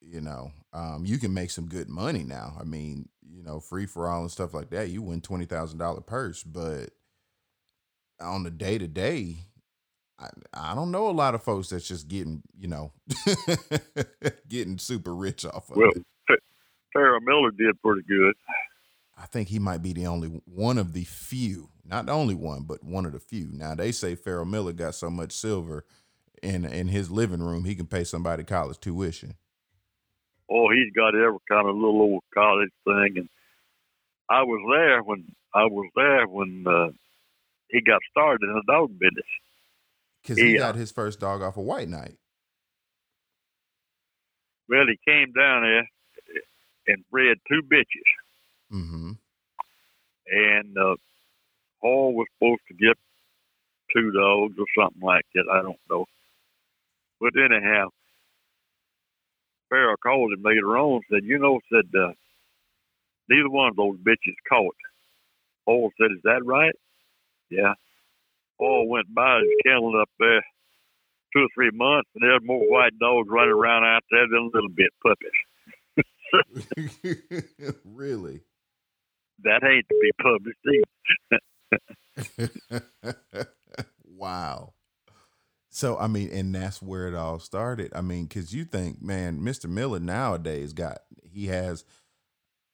You 0.00 0.20
know, 0.20 0.52
um, 0.72 1.04
you 1.04 1.18
can 1.18 1.34
make 1.34 1.50
some 1.50 1.66
good 1.66 1.88
money 1.88 2.22
now. 2.22 2.56
I 2.58 2.62
mean, 2.62 3.08
you 3.28 3.42
know, 3.42 3.58
free 3.58 3.86
for 3.86 4.08
all 4.08 4.22
and 4.22 4.30
stuff 4.30 4.54
like 4.54 4.70
that. 4.70 4.90
You 4.90 5.02
win 5.02 5.20
twenty 5.20 5.44
thousand 5.44 5.78
dollar 5.78 6.00
purse, 6.00 6.44
but 6.44 6.90
on 8.20 8.44
the 8.44 8.50
day 8.50 8.78
to 8.78 8.86
day, 8.86 9.38
I, 10.18 10.28
I 10.52 10.74
don't 10.74 10.90
know 10.90 11.08
a 11.08 11.12
lot 11.12 11.34
of 11.34 11.42
folks 11.42 11.68
that's 11.68 11.86
just 11.86 12.08
getting, 12.08 12.42
you 12.58 12.68
know, 12.68 12.92
getting 14.48 14.78
super 14.78 15.14
rich 15.14 15.44
off 15.44 15.70
of 15.70 15.76
well, 15.76 15.90
it. 15.94 16.40
Ferrel 16.92 17.20
Miller 17.20 17.50
did 17.52 17.80
pretty 17.82 18.02
good. 18.08 18.34
I 19.20 19.26
think 19.26 19.48
he 19.48 19.58
might 19.58 19.82
be 19.82 19.92
the 19.92 20.06
only 20.06 20.28
one 20.44 20.78
of 20.78 20.92
the 20.92 21.04
few, 21.04 21.70
not 21.84 22.06
the 22.06 22.12
only 22.12 22.34
one, 22.34 22.62
but 22.62 22.84
one 22.84 23.04
of 23.04 23.12
the 23.12 23.18
few. 23.18 23.48
Now 23.52 23.74
they 23.74 23.90
say 23.90 24.14
Ferrel 24.14 24.44
Miller 24.44 24.72
got 24.72 24.94
so 24.94 25.10
much 25.10 25.32
silver 25.32 25.84
in 26.42 26.64
in 26.64 26.88
his 26.88 27.10
living 27.10 27.42
room 27.42 27.64
he 27.64 27.74
can 27.74 27.86
pay 27.86 28.04
somebody 28.04 28.44
college 28.44 28.78
tuition. 28.78 29.34
Oh, 30.50 30.70
he's 30.70 30.92
got 30.94 31.14
every 31.14 31.38
kind 31.48 31.68
of 31.68 31.74
little 31.74 32.00
old 32.00 32.22
college 32.32 32.70
thing, 32.84 33.14
and 33.16 33.28
I 34.30 34.42
was 34.42 34.60
there 34.72 35.02
when 35.02 35.24
I 35.54 35.64
was 35.64 35.90
there 35.96 36.26
when 36.26 36.64
uh, 36.66 36.90
he 37.68 37.80
got 37.80 38.00
started 38.10 38.44
in 38.44 38.54
the 38.54 38.72
dog 38.72 38.90
business 38.98 39.26
because 40.22 40.38
he, 40.38 40.52
he 40.52 40.58
got 40.58 40.76
his 40.76 40.92
first 40.92 41.20
dog 41.20 41.42
off 41.42 41.56
a 41.56 41.60
of 41.60 41.66
White 41.66 41.88
Knight. 41.88 42.16
Well, 44.68 44.84
he 44.86 44.98
came 45.10 45.32
down 45.32 45.62
there 45.62 45.88
and 46.86 47.04
bred 47.10 47.38
two 47.48 47.62
bitches. 47.62 48.08
Mm-hmm. 48.72 49.12
And 50.30 50.78
uh, 50.78 50.96
Hoyle 51.80 52.12
was 52.12 52.26
supposed 52.36 52.62
to 52.68 52.74
get 52.74 52.96
two 53.94 54.10
dogs 54.10 54.54
or 54.58 54.66
something 54.78 55.02
like 55.02 55.24
that. 55.34 55.44
I 55.50 55.62
don't 55.62 55.80
know. 55.88 56.06
But 57.20 57.32
anyhow, 57.36 57.88
Ferrel 59.68 59.96
called 60.02 60.32
him 60.32 60.42
later 60.42 60.76
on 60.78 60.96
and 60.96 61.04
said, 61.10 61.28
You 61.28 61.38
know, 61.38 61.60
said, 61.72 61.88
uh, 61.98 62.12
neither 63.28 63.48
one 63.48 63.68
of 63.68 63.76
those 63.76 63.96
bitches 63.98 64.36
caught. 64.48 64.76
Hoyle 65.66 65.90
said, 65.98 66.12
Is 66.12 66.22
that 66.24 66.44
right? 66.44 66.74
Yeah 67.50 67.74
all 68.58 68.88
went 68.88 69.12
by 69.14 69.38
his 69.38 69.48
kennel 69.64 70.00
up 70.00 70.10
there 70.18 70.44
two 71.32 71.40
or 71.40 71.48
three 71.54 71.70
months, 71.72 72.08
and 72.14 72.22
there's 72.22 72.42
more 72.42 72.60
white 72.70 72.98
dogs 72.98 73.28
running 73.30 73.52
around 73.52 73.84
out 73.84 74.02
there 74.10 74.26
than 74.28 74.38
a 74.38 74.50
little 74.52 74.70
bit 74.70 74.90
puppies. 75.02 75.30
really? 77.84 78.40
That 79.44 79.62
ain't 79.64 79.86
to 79.88 79.96
be 80.00 80.12
published 80.22 80.58
wow. 84.04 84.72
So 85.70 85.96
I 85.98 86.06
mean, 86.08 86.30
and 86.30 86.54
that's 86.54 86.82
where 86.82 87.06
it 87.08 87.14
all 87.14 87.38
started. 87.38 87.92
I 87.94 88.00
mean, 88.00 88.26
because 88.26 88.54
you 88.54 88.64
think, 88.64 89.00
man, 89.00 89.40
Mr. 89.40 89.68
Miller 89.70 90.00
nowadays 90.00 90.72
got 90.72 90.98
he 91.22 91.46
has, 91.46 91.84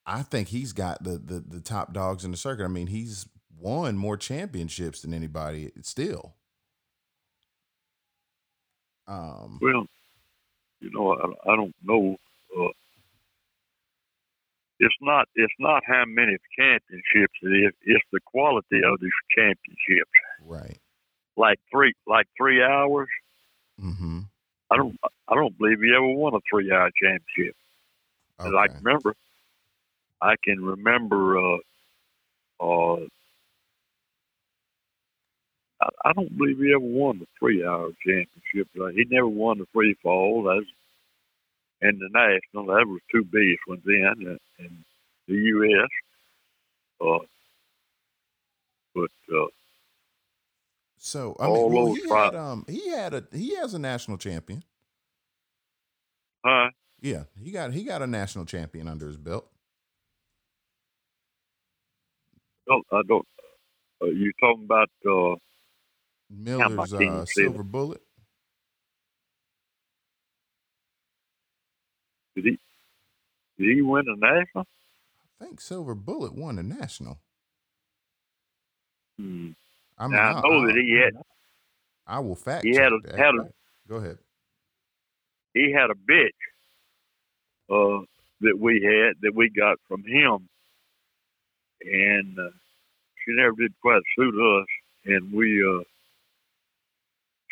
I 0.05 0.23
think 0.23 0.47
he's 0.47 0.73
got 0.73 1.03
the 1.03 1.17
the 1.17 1.43
the 1.47 1.61
top 1.61 1.93
dogs 1.93 2.25
in 2.25 2.31
the 2.31 2.37
circuit. 2.37 2.65
I 2.65 2.69
mean, 2.69 2.87
he's 2.87 3.27
won 3.59 3.97
more 3.97 4.17
championships 4.17 5.01
than 5.01 5.13
anybody 5.13 5.71
still. 5.81 6.35
Um, 9.07 9.59
well, 9.61 9.85
you 10.79 10.89
know, 10.91 11.13
I, 11.13 11.51
I 11.51 11.55
don't 11.55 11.75
know. 11.83 12.17
It's 14.79 14.95
not 15.01 15.27
it's 15.35 15.53
not 15.59 15.83
how 15.85 16.03
many 16.05 16.37
championships 16.57 17.33
it 17.41 17.47
is. 17.47 17.73
It's 17.83 18.03
the 18.11 18.19
quality 18.25 18.81
of 18.83 18.99
these 18.99 19.11
championships. 19.35 20.11
Right. 20.45 20.77
Like 21.37 21.59
three 21.71 21.93
like 22.07 22.27
three 22.37 22.61
hours. 22.61 23.07
Mm-hmm. 23.81 24.19
I 24.71 24.77
don't 24.77 24.97
I 25.29 25.35
don't 25.35 25.57
believe 25.57 25.79
he 25.81 25.93
ever 25.95 26.07
won 26.07 26.33
a 26.33 26.39
three 26.49 26.71
hour 26.71 26.89
championship. 27.01 27.55
Okay. 28.39 28.57
I 28.57 28.67
can 28.67 28.83
remember. 28.83 29.15
I 30.21 30.35
can 30.43 30.63
remember 30.63 31.37
uh, 31.37 31.57
uh, 32.59 32.99
I, 35.81 35.89
I 36.05 36.13
don't 36.13 36.37
believe 36.37 36.57
he 36.57 36.71
ever 36.71 36.79
won 36.79 37.19
the 37.19 37.27
three 37.39 37.65
hour 37.65 37.91
championship. 38.05 38.69
He 38.95 39.05
never 39.09 39.27
won 39.27 39.59
the 39.59 39.67
free 39.73 39.95
fall. 40.01 40.43
That's 40.43 40.65
and 41.81 41.99
the 41.99 42.09
national. 42.11 42.67
That 42.67 42.87
was 42.87 43.01
two 43.11 43.23
biggest 43.23 43.61
ones 43.67 43.83
in 43.85 44.37
in 44.59 44.85
the 45.27 45.33
U.S. 45.33 45.89
Uh, 47.01 47.25
but 48.93 49.35
uh, 49.35 49.47
So 50.97 51.35
I 51.39 51.47
mean, 51.47 51.71
well, 51.71 51.93
he 51.93 52.09
had 52.09 52.35
um 52.35 52.65
he 52.67 52.89
had 52.89 53.13
a 53.13 53.23
he 53.31 53.55
has 53.55 53.73
a 53.73 53.79
national 53.79 54.17
champion. 54.17 54.63
Huh? 56.45 56.69
Yeah, 57.01 57.23
he 57.41 57.51
got 57.51 57.73
he 57.73 57.83
got 57.83 58.01
a 58.01 58.07
national 58.07 58.45
champion 58.45 58.87
under 58.87 59.07
his 59.07 59.17
belt. 59.17 59.47
No, 62.67 62.81
I 62.91 63.01
don't. 63.07 63.27
Uh, 64.01 64.07
you 64.07 64.31
talking 64.39 64.63
about? 64.65 64.89
Uh, 65.07 65.35
Miller's 66.29 66.93
uh, 66.93 67.25
silver 67.25 67.63
bullet. 67.63 68.01
Did 72.35 72.45
he? 72.45 72.59
Did 73.57 73.75
he 73.75 73.81
win 73.81 74.05
a 74.07 74.15
national? 74.15 74.65
I 75.41 75.45
think 75.45 75.61
Silver 75.61 75.95
Bullet 75.95 76.33
won 76.35 76.57
a 76.59 76.63
national. 76.63 77.17
Hmm. 79.19 79.51
I 79.97 80.07
mean, 80.07 80.17
I 80.19 80.41
know 80.41 80.65
that 80.67 80.75
he 80.75 80.99
had 81.03 81.13
I 82.07 82.19
will 82.19 82.35
fact 82.35 82.65
he 82.65 82.73
check 82.73 82.83
had 82.83 82.91
a- 82.93 82.99
that. 83.07 83.17
had 83.17 83.35
a- 83.35 83.49
Go 83.87 83.95
ahead. 83.97 84.17
he 85.53 85.71
had 85.71 85.89
a 85.89 85.93
bitch 85.93 86.29
uh, 87.69 88.03
that 88.41 88.57
we 88.59 88.81
had 88.81 89.15
that 89.21 89.33
we 89.35 89.49
got 89.49 89.77
from 89.87 90.03
him, 90.03 90.49
and 91.81 92.37
uh, 92.39 92.49
she 93.23 93.31
never 93.35 93.55
did 93.55 93.73
quite 93.81 94.01
suit 94.17 94.33
us, 94.35 94.67
and 95.05 95.31
we 95.31 95.63
uh, 95.63 95.83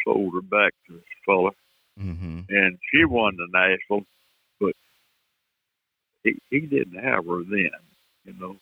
sold 0.03 0.33
her 0.33 0.41
back 0.41 0.73
to 0.87 0.93
this 0.93 1.03
fella, 1.25 1.51
Mm-hmm. 1.99 2.39
and 2.49 2.79
she 2.91 3.05
won 3.05 3.35
the 3.37 3.47
national, 3.51 4.03
he 6.23 6.37
he 6.49 6.61
didn't 6.61 7.03
have 7.03 7.25
her 7.25 7.43
then, 7.43 7.69
you 8.25 8.33
know. 8.39 8.55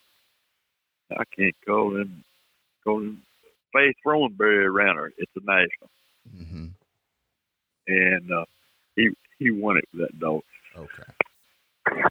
I 1.11 1.23
can't 1.37 1.55
call 1.65 1.95
him 1.97 2.23
call 2.83 2.99
him 3.01 3.21
Faith 3.73 3.95
Thornberry 4.03 4.65
around 4.65 4.97
her 4.97 5.11
It's 5.17 5.31
a 5.35 5.41
national, 5.45 5.89
Mm-hmm. 6.35 6.65
and 7.87 8.31
uh, 8.31 8.45
he 8.95 9.09
he 9.39 9.51
won 9.51 9.77
it 9.77 9.85
with 9.93 10.07
that 10.09 10.19
dog. 10.19 10.41
Okay. 10.77 11.03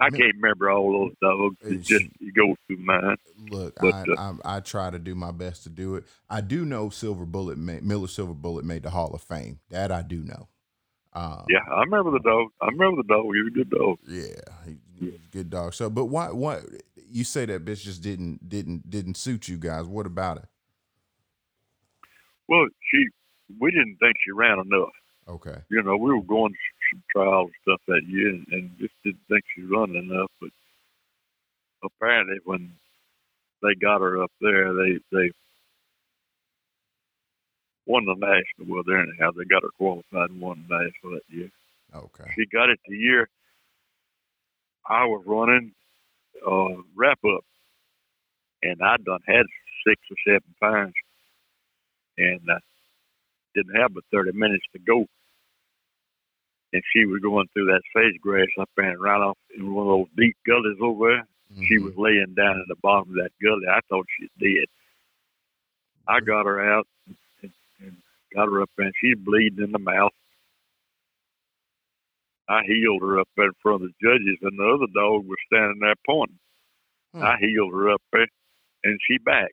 I 0.00 0.08
Man. 0.08 0.20
can't 0.20 0.34
remember 0.40 0.70
all 0.70 0.92
those 0.92 1.14
dogs. 1.20 1.56
It 1.62 1.82
just 1.82 2.06
it 2.20 2.34
goes 2.34 2.56
through 2.66 2.78
mine. 2.78 3.16
Look, 3.50 3.76
But, 3.80 3.94
I, 3.94 4.02
uh, 4.12 4.34
I 4.44 4.56
I 4.56 4.60
try 4.60 4.90
to 4.90 4.98
do 4.98 5.14
my 5.14 5.30
best 5.32 5.62
to 5.64 5.68
do 5.68 5.96
it. 5.96 6.04
I 6.28 6.40
do 6.40 6.64
know 6.64 6.88
Silver 6.90 7.26
Bullet 7.26 7.58
made, 7.58 7.82
Miller 7.82 8.08
Silver 8.08 8.34
Bullet 8.34 8.64
made 8.64 8.82
the 8.82 8.90
Hall 8.90 9.12
of 9.14 9.22
Fame. 9.22 9.60
That 9.70 9.90
I 9.92 10.02
do 10.02 10.22
know. 10.22 10.48
Um, 11.12 11.44
Yeah, 11.48 11.60
I 11.72 11.80
remember 11.80 12.12
the 12.12 12.20
dog. 12.20 12.48
I 12.60 12.66
remember 12.66 13.02
the 13.02 13.08
dog. 13.08 13.24
He 13.34 13.42
was 13.42 13.52
a 13.52 13.56
good 13.56 13.70
dog. 13.70 13.98
Yeah, 14.06 14.76
he, 15.00 15.08
a 15.08 15.18
good 15.32 15.50
dog. 15.50 15.74
So, 15.74 15.90
but 15.90 16.06
why? 16.06 16.28
Why 16.28 16.60
you 17.10 17.24
say 17.24 17.46
that 17.46 17.64
bitch 17.64 17.82
just 17.82 18.02
didn't 18.02 18.48
didn't 18.48 18.88
didn't 18.88 19.16
suit 19.16 19.48
you 19.48 19.56
guys? 19.56 19.86
What 19.86 20.06
about 20.06 20.38
it? 20.38 20.46
Well, 22.48 22.66
she 22.90 23.08
we 23.58 23.70
didn't 23.70 23.96
think 24.00 24.14
she 24.24 24.32
ran 24.32 24.58
enough. 24.58 24.90
Okay. 25.28 25.58
You 25.68 25.82
know, 25.82 25.96
we 25.96 26.12
were 26.12 26.22
going 26.22 26.52
to 26.52 26.58
some 26.92 27.02
trials 27.10 27.50
and 27.50 27.54
stuff 27.62 27.80
that 27.86 28.02
year, 28.08 28.28
and, 28.28 28.46
and 28.50 28.70
just 28.78 28.94
didn't 29.04 29.20
think 29.28 29.44
she 29.54 29.62
running 29.62 30.10
enough. 30.10 30.30
But 30.40 30.50
apparently, 31.84 32.38
when 32.44 32.72
they 33.62 33.74
got 33.80 34.00
her 34.00 34.22
up 34.22 34.32
there, 34.40 34.72
they 34.74 34.98
they 35.12 35.30
won 37.90 38.04
the 38.04 38.14
national. 38.14 38.72
Well, 38.72 38.82
there 38.86 39.00
anyhow, 39.02 39.30
they 39.36 39.44
got 39.44 39.62
her 39.62 39.74
qualified 39.76 40.30
and 40.30 40.40
won 40.40 40.64
the 40.68 40.78
national 40.78 41.18
that 41.18 41.26
year. 41.28 41.50
Okay. 41.94 42.30
She 42.36 42.46
got 42.46 42.70
it 42.70 42.78
the 42.86 42.96
year 42.96 43.28
I 44.88 45.04
was 45.04 45.22
running 45.26 45.72
uh, 46.46 46.82
wrap 46.96 47.18
up, 47.24 47.44
and 48.62 48.80
I 48.82 48.96
done 49.04 49.20
had 49.26 49.46
six 49.86 50.00
or 50.10 50.16
seven 50.26 50.54
pounds, 50.60 50.94
and 52.16 52.40
uh, 52.48 52.58
didn't 53.54 53.76
have 53.76 53.94
but 53.94 54.04
thirty 54.12 54.32
minutes 54.32 54.64
to 54.72 54.78
go. 54.78 55.06
And 56.72 56.82
she 56.92 57.04
was 57.04 57.20
going 57.20 57.48
through 57.52 57.66
that 57.66 57.82
sage 57.94 58.20
grass 58.20 58.46
up 58.60 58.70
there 58.76 58.90
and 58.90 59.00
right 59.00 59.20
off 59.20 59.38
in 59.56 59.74
one 59.74 59.86
of 59.86 59.90
those 59.90 60.16
deep 60.16 60.36
gullies 60.46 60.78
over 60.80 61.08
there. 61.10 61.26
She 61.66 61.78
Mhm. 61.78 61.84
was 61.84 61.96
laying 61.96 62.34
down 62.34 62.60
at 62.60 62.68
the 62.68 62.76
bottom 62.76 63.10
of 63.10 63.16
that 63.16 63.32
gully. 63.42 63.66
I 63.66 63.80
thought 63.88 64.06
she 64.16 64.24
was 64.24 64.30
dead. 64.38 64.68
I 66.06 66.20
got 66.20 66.46
her 66.46 66.60
out 66.60 66.86
got 68.34 68.46
her 68.46 68.62
up 68.62 68.70
and 68.78 68.92
she's 69.00 69.18
bleeding 69.18 69.64
in 69.64 69.72
the 69.72 69.78
mouth. 69.78 70.12
I 72.48 72.62
healed 72.66 73.02
her 73.02 73.20
up 73.20 73.28
there 73.36 73.46
in 73.46 73.52
front 73.62 73.82
of 73.84 73.90
the 73.90 73.94
judges, 74.02 74.38
and 74.42 74.58
the 74.58 74.64
other 74.64 74.90
dog 74.92 75.26
was 75.26 75.38
standing 75.46 75.78
there 75.80 75.94
pointing. 76.04 76.38
Hmm. 77.14 77.22
I 77.22 77.36
healed 77.38 77.72
her 77.72 77.90
up 77.92 78.02
there, 78.12 78.26
and 78.84 78.98
she 79.06 79.18
back. 79.18 79.52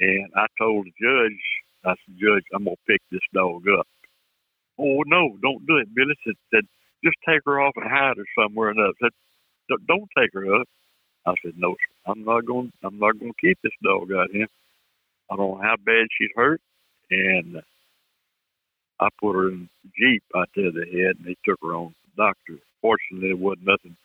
And 0.00 0.28
I 0.36 0.46
told 0.58 0.86
the 0.86 0.92
judge, 1.00 1.40
I 1.84 1.94
said, 1.96 2.16
Judge, 2.20 2.44
I'm 2.54 2.64
gonna 2.64 2.76
pick 2.86 3.00
this 3.10 3.24
dog 3.32 3.64
up. 3.78 3.86
Oh 4.78 5.02
no, 5.06 5.36
don't 5.42 5.66
do 5.66 5.76
it, 5.78 5.94
Billy. 5.94 6.14
Said, 6.24 6.34
said 6.52 6.64
just 7.04 7.16
take 7.26 7.40
her 7.46 7.60
off 7.60 7.72
and 7.76 7.90
hide 7.90 8.16
her 8.18 8.26
somewhere 8.38 8.70
else. 8.70 8.96
Said, 9.00 9.12
"Don't- 9.68 9.86
don't 9.86 10.10
take 10.16 10.32
her 10.34 10.54
up. 10.54 10.68
I 11.26 11.34
said, 11.42 11.54
no. 11.56 11.76
I'm 12.06 12.24
not 12.24 12.46
going. 12.46 12.72
I'm 12.82 12.98
not 12.98 13.18
going 13.18 13.32
to 13.32 13.40
keep 13.40 13.58
this 13.62 13.72
dog 13.82 14.10
out 14.12 14.30
here. 14.32 14.48
I 15.30 15.36
don't 15.36 15.56
know 15.56 15.62
how 15.62 15.76
bad 15.76 16.08
she's 16.18 16.30
hurt, 16.34 16.60
and 17.10 17.62
I 19.00 19.08
put 19.20 19.34
her 19.34 19.48
in 19.48 19.68
the 19.84 19.90
jeep 19.96 20.22
out 20.36 20.48
there 20.54 20.70
the 20.70 20.84
head 20.84 21.16
and 21.16 21.24
they 21.24 21.36
took 21.44 21.58
her 21.62 21.74
on 21.74 21.88
to 21.88 21.94
the 22.16 22.22
doctor. 22.22 22.62
Fortunately, 22.80 23.28
there 23.28 23.36
wasn't 23.36 23.66
nothing 23.66 23.96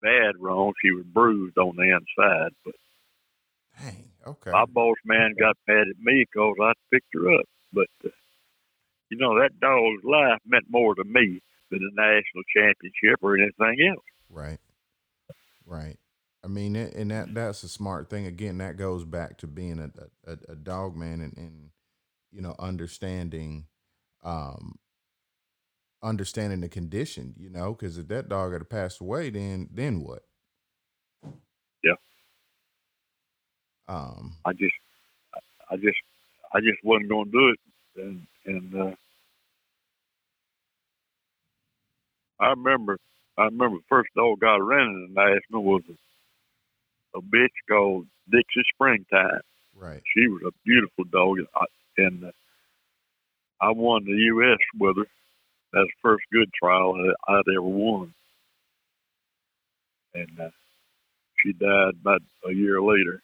bad 0.00 0.34
wrong. 0.40 0.72
She 0.82 0.90
was 0.90 1.04
bruised 1.04 1.58
on 1.58 1.76
the 1.76 1.82
inside, 1.82 2.52
but 2.64 2.74
Dang. 3.80 4.08
Okay. 4.26 4.50
my 4.50 4.64
boss 4.66 4.96
man 5.04 5.34
got 5.38 5.56
mad 5.66 5.88
at 5.88 5.98
me 6.00 6.24
because 6.30 6.56
I 6.60 6.72
picked 6.90 7.12
her 7.14 7.38
up. 7.38 7.46
But 7.72 7.88
uh, 8.04 8.10
you 9.10 9.18
know 9.18 9.38
that 9.38 9.60
dog's 9.60 10.04
life 10.04 10.40
meant 10.46 10.64
more 10.68 10.94
to 10.94 11.04
me 11.04 11.40
than 11.70 11.80
the 11.80 11.90
national 11.94 12.42
championship 12.54 13.18
or 13.22 13.36
anything 13.36 13.88
else. 13.88 14.04
Right. 14.30 14.58
Right. 15.66 15.98
I 16.44 16.48
mean, 16.48 16.74
and 16.76 17.10
that 17.10 17.34
that's 17.34 17.62
a 17.62 17.68
smart 17.68 18.10
thing. 18.10 18.26
Again, 18.26 18.58
that 18.58 18.76
goes 18.76 19.04
back 19.04 19.38
to 19.38 19.46
being 19.46 19.78
a 19.78 19.90
a, 20.30 20.52
a 20.52 20.56
dog 20.56 20.96
man 20.96 21.20
and, 21.20 21.36
and 21.36 21.70
you 22.32 22.40
know 22.40 22.54
understanding, 22.58 23.66
um, 24.24 24.78
understanding 26.02 26.60
the 26.60 26.68
condition. 26.68 27.34
You 27.36 27.50
know, 27.50 27.72
because 27.72 27.98
if 27.98 28.08
that 28.08 28.28
dog 28.28 28.52
had 28.52 28.68
passed 28.68 29.00
away, 29.00 29.30
then 29.30 29.68
then 29.72 30.00
what? 30.00 30.22
Yeah. 31.84 31.94
Um. 33.88 34.36
I 34.44 34.52
just, 34.52 34.74
I 35.70 35.76
just, 35.76 35.98
I 36.54 36.60
just 36.60 36.82
wasn't 36.84 37.10
going 37.10 37.26
to 37.26 37.30
do 37.30 37.48
it, 37.48 37.60
and 38.02 38.26
and 38.46 38.74
uh, 38.74 38.94
I 42.40 42.50
remember, 42.50 42.98
I 43.38 43.44
remember 43.44 43.76
the 43.78 43.84
first 43.88 44.10
dog 44.16 44.42
I 44.42 44.56
ran 44.56 44.88
in 44.88 45.14
the 45.14 45.20
national 45.20 45.62
was 45.62 45.82
a, 45.88 47.18
a 47.18 47.22
bitch 47.22 47.54
called 47.70 48.06
Dixie 48.30 48.62
Springtime. 48.74 49.40
Right. 49.74 50.02
She 50.14 50.26
was 50.28 50.42
a 50.46 50.52
beautiful 50.64 51.04
dog, 51.04 51.38
and 51.38 51.46
I, 51.54 51.64
and, 51.96 52.32
I 53.62 53.70
won 53.70 54.04
the 54.04 54.10
U.S. 54.10 54.58
with 54.80 54.96
her. 54.96 55.06
That's 55.72 55.86
the 55.86 56.02
first 56.02 56.24
good 56.32 56.50
trial 56.52 56.96
I'd 57.28 57.42
ever 57.56 57.62
won. 57.62 58.12
And 60.14 60.40
uh, 60.40 60.50
she 61.38 61.52
died 61.52 61.94
about 62.00 62.22
a 62.44 62.52
year 62.52 62.82
later. 62.82 63.22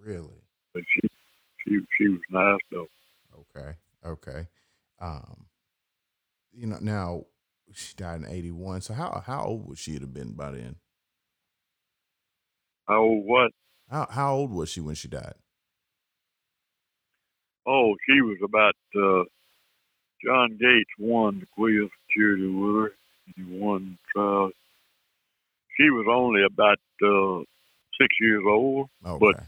Really. 0.00 0.44
But 0.72 0.84
she, 0.94 1.08
she, 1.64 1.80
she 1.98 2.08
was 2.08 2.20
nice 2.30 2.60
though. 2.70 2.86
Okay. 3.56 3.76
Okay. 4.06 4.48
Um. 5.00 5.46
You 6.52 6.68
know, 6.68 6.78
now 6.80 7.24
she 7.72 7.94
died 7.96 8.20
in 8.20 8.28
eighty 8.28 8.52
one. 8.52 8.80
So 8.80 8.94
how 8.94 9.22
how 9.26 9.44
old 9.44 9.68
would 9.68 9.78
she 9.78 9.94
have 9.94 10.14
been 10.14 10.32
by 10.34 10.52
then? 10.52 10.76
Oh, 12.88 13.16
what? 13.16 13.50
How 13.90 14.06
how 14.08 14.34
old 14.34 14.52
was 14.52 14.68
she 14.68 14.80
when 14.80 14.94
she 14.94 15.08
died? 15.08 15.34
Oh, 17.66 17.94
she 18.06 18.20
was 18.20 18.38
about. 18.42 18.74
uh 18.96 19.24
John 20.24 20.52
Gates 20.52 20.90
won 20.98 21.40
the 21.40 21.46
quiz 21.54 21.90
charity 22.16 22.46
with 22.46 22.74
her. 22.76 22.92
He 23.36 23.42
won. 23.58 23.98
She 25.76 25.90
was 25.90 26.06
only 26.08 26.42
about 26.44 26.78
uh, 27.02 27.42
six 28.00 28.14
years 28.20 28.42
old. 28.46 28.88
Okay. 29.04 29.18
But 29.20 29.44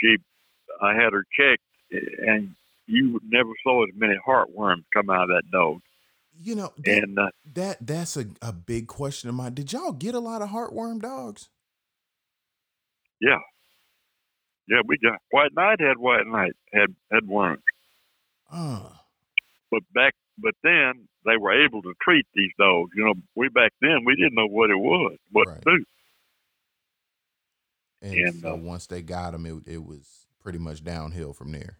she 0.00 0.16
I 0.80 0.94
had 0.94 1.12
her 1.12 1.24
checked 1.38 1.62
and 2.26 2.54
you 2.86 3.20
never 3.28 3.50
saw 3.62 3.84
as 3.84 3.90
many 3.94 4.14
heartworms 4.26 4.84
come 4.94 5.10
out 5.10 5.24
of 5.24 5.28
that 5.28 5.50
dog. 5.52 5.80
you 6.38 6.54
know 6.54 6.72
that, 6.78 7.02
And 7.02 7.18
uh, 7.18 7.30
that 7.54 7.78
that's 7.86 8.16
a, 8.16 8.26
a 8.40 8.52
big 8.52 8.86
question 8.86 9.28
of 9.28 9.34
mine. 9.34 9.54
Did 9.54 9.72
y'all 9.72 9.92
get 9.92 10.14
a 10.14 10.20
lot 10.20 10.40
of 10.42 10.48
heartworm 10.50 11.00
dogs? 11.02 11.50
yeah. 13.20 13.38
Yeah, 14.70 14.82
we 14.86 14.98
got 14.98 15.18
White 15.32 15.50
Knight 15.52 15.80
had 15.80 15.98
White 15.98 16.26
Knight 16.28 16.52
had 16.72 16.94
had 17.10 17.26
worms. 17.26 17.62
Uh, 18.50 18.88
But 19.70 19.82
back 19.92 20.14
but 20.38 20.54
then 20.62 21.08
they 21.26 21.36
were 21.36 21.64
able 21.64 21.82
to 21.82 21.92
treat 22.00 22.24
these 22.34 22.52
dogs. 22.56 22.92
You 22.94 23.04
know, 23.04 23.14
way 23.34 23.48
back 23.48 23.72
then 23.80 24.04
we 24.06 24.14
didn't 24.14 24.34
know 24.34 24.46
what 24.46 24.70
it 24.70 24.78
was, 24.78 25.18
what 25.32 25.48
Right. 25.48 25.62
to 25.62 25.78
do. 25.78 25.84
And, 28.02 28.14
And, 28.14 28.40
so 28.40 28.52
uh, 28.54 28.56
once 28.56 28.86
they 28.86 29.02
got 29.02 29.34
him, 29.34 29.44
it 29.44 29.66
it 29.66 29.84
was 29.84 30.26
pretty 30.40 30.58
much 30.58 30.84
downhill 30.84 31.32
from 31.32 31.50
there. 31.50 31.76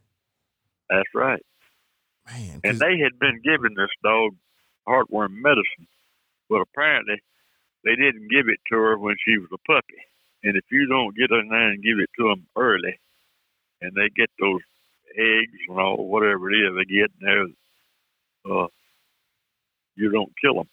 That's 0.90 1.08
right. 1.14 1.42
Man, 2.26 2.60
and 2.64 2.78
they 2.80 2.98
had 2.98 3.18
been 3.20 3.40
giving 3.42 3.74
this 3.74 3.88
dog 4.02 4.32
heartworm 4.86 5.30
medicine, 5.40 5.86
but 6.48 6.60
apparently 6.60 7.22
they 7.84 7.94
didn't 7.94 8.28
give 8.30 8.48
it 8.48 8.58
to 8.70 8.76
her 8.76 8.98
when 8.98 9.14
she 9.24 9.38
was 9.38 9.48
a 9.52 9.58
puppy. 9.66 10.09
And 10.42 10.56
if 10.56 10.64
you 10.70 10.86
don't 10.86 11.16
get 11.16 11.30
in 11.30 11.48
there 11.48 11.70
and 11.70 11.82
give 11.82 11.98
it 11.98 12.10
to 12.18 12.28
them 12.28 12.46
early, 12.56 12.98
and 13.82 13.92
they 13.94 14.08
get 14.14 14.30
those 14.38 14.60
eggs 15.16 15.58
and 15.68 15.78
all 15.78 16.08
whatever 16.08 16.50
it 16.50 16.56
is 16.56 16.74
they 16.76 16.84
get 16.84 17.10
in 17.20 17.54
there, 18.46 18.54
uh, 18.56 18.68
you 19.96 20.10
don't 20.10 20.32
kill 20.40 20.54
them. 20.54 20.68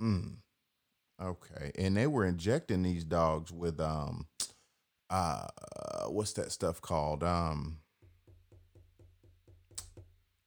Mm. 0.00 0.36
Okay. 1.22 1.70
And 1.78 1.96
they 1.96 2.06
were 2.06 2.24
injecting 2.24 2.82
these 2.82 3.04
dogs 3.04 3.52
with 3.52 3.80
um 3.80 4.26
uh 5.08 5.46
what's 6.08 6.32
that 6.32 6.50
stuff 6.50 6.80
called? 6.80 7.22
Um 7.22 7.78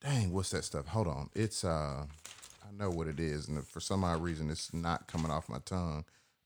Dang, 0.01 0.31
what's 0.31 0.49
that 0.51 0.65
stuff? 0.65 0.87
Hold 0.87 1.07
on. 1.07 1.29
It's 1.33 1.63
uh 1.63 2.05
I 2.07 2.71
know 2.77 2.89
what 2.89 3.07
it 3.07 3.19
is 3.19 3.47
and 3.47 3.65
for 3.65 3.79
some 3.79 4.03
odd 4.03 4.21
reason 4.21 4.49
it's 4.49 4.73
not 4.73 5.07
coming 5.07 5.31
off 5.31 5.47
my 5.49 5.59
tongue. 5.59 6.03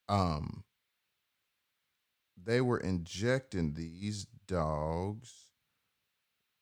Um 0.07 0.63
they 2.43 2.61
were 2.61 2.79
injecting 2.79 3.73
these 3.73 4.25
dogs 4.47 5.33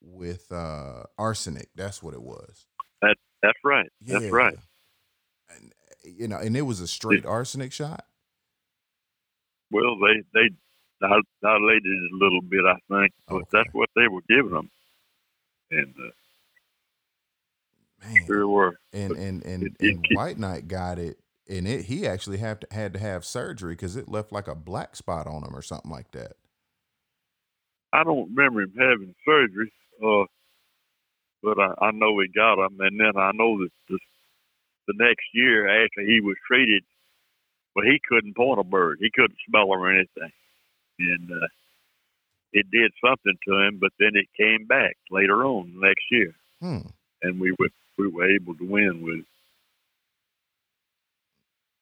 with 0.02 0.52
uh 0.52 1.04
arsenic. 1.18 1.70
That's 1.76 2.02
what 2.04 2.14
it 2.14 2.22
was. 2.22 2.66
That's 3.02 3.60
right. 3.64 3.88
That's 4.02 4.26
right. 4.32 4.58
And, 5.50 5.74
you 6.04 6.28
know, 6.28 6.38
and 6.38 6.58
it 6.58 6.64
was 6.64 6.82
a 6.82 6.88
straight 6.88 7.26
arsenic 7.26 7.72
shot. 7.72 8.06
Well, 9.72 9.98
they 10.00 10.22
they 10.34 10.50
dil- 11.00 11.22
dilated 11.42 11.86
it 11.86 12.12
a 12.14 12.18
little 12.18 12.42
bit, 12.42 12.66
I 12.66 12.74
think, 12.90 13.14
but 13.28 13.36
Okay. 13.36 13.46
that's 13.54 13.70
what 13.74 13.90
they 13.96 14.08
were 14.10 14.22
giving 14.28 14.52
them, 14.52 14.70
and 15.72 15.96
uh, 15.98 16.12
Man. 18.08 18.26
sure 18.26 18.48
were. 18.48 18.76
and 18.94 19.12
and 19.14 19.46
and, 19.46 19.64
it- 19.64 19.76
it 19.80 19.90
and 19.96 20.06
White 20.12 20.38
Knight 20.38 20.68
got 20.68 21.00
it, 21.00 21.18
and 21.50 21.68
it 21.68 21.86
he 21.86 22.08
actually 22.08 22.38
have 22.38 22.60
to, 22.62 22.68
had 22.72 22.94
to 22.94 23.00
have 23.00 23.26
surgery 23.26 23.74
because 23.74 23.96
it 23.96 24.08
left 24.08 24.32
like 24.32 24.48
a 24.48 24.56
black 24.56 24.96
spot 24.96 25.28
on 25.28 25.44
him 25.44 25.56
or 25.56 25.62
something 25.62 25.92
like 25.92 26.12
that. 26.12 26.34
I 27.92 28.04
don't 28.04 28.30
remember 28.36 28.62
him 28.62 28.74
having 28.78 29.16
surgery, 29.26 29.74
uh, 30.04 30.26
but 31.42 31.60
I, 31.60 31.88
I 31.88 31.92
know 31.92 32.20
he 32.20 32.28
got 32.28 32.64
him. 32.64 32.80
and 32.80 33.00
then 33.00 33.18
I 33.18 33.32
know 33.34 33.58
that 33.60 33.72
the, 33.90 33.98
the 34.88 34.94
next 34.98 35.26
year 35.34 35.68
after 35.84 36.02
he 36.02 36.22
was 36.22 36.36
treated, 36.48 36.84
but 37.74 37.86
he 37.86 38.00
couldn't 38.08 38.36
point 38.36 38.60
a 38.60 38.64
bird, 38.64 38.98
he 39.00 39.10
couldn't 39.14 39.38
smell 39.50 39.70
or 39.70 39.92
anything, 39.92 40.32
and 41.00 41.32
uh, 41.32 41.48
it 42.54 42.70
did 42.72 42.92
something 43.04 43.38
to 43.48 43.54
him. 43.68 43.80
But 43.80 43.92
then 44.00 44.12
it 44.14 44.28
came 44.38 44.68
back 44.68 44.96
later 45.10 45.44
on 45.46 45.80
next 45.80 46.04
year, 46.12 46.36
Hmm. 46.62 46.90
and 47.24 47.40
we 47.40 47.56
were 47.58 47.70
we 47.98 48.08
were 48.08 48.30
able 48.30 48.56
to 48.56 48.66
win 48.70 49.02
with 49.02 49.20
it. 49.20 49.26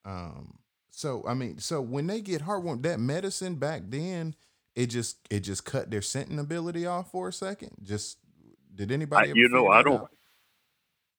Um. 0.08 0.60
So 0.90 1.24
I 1.28 1.34
mean, 1.36 1.60
so 1.60 1.82
when 1.82 2.08
they 2.08 2.22
get 2.22 2.42
heartworm, 2.42 2.82
that 2.84 3.00
medicine 3.00 3.56
back 3.56 3.84
then, 3.90 4.34
it 4.76 4.88
just 4.88 5.18
it 5.30 5.42
just 5.42 5.66
cut 5.66 5.92
their 5.92 6.02
scenting 6.02 6.40
ability 6.40 6.86
off 6.86 7.12
for 7.12 7.28
a 7.28 7.34
second. 7.34 7.72
Just 7.84 8.18
did 8.74 8.92
anybody? 8.92 9.28
I, 9.28 9.30
ever 9.32 9.38
you 9.38 9.50
know, 9.50 9.68
I 9.68 9.84
don't. 9.84 10.02
out? 10.02 10.12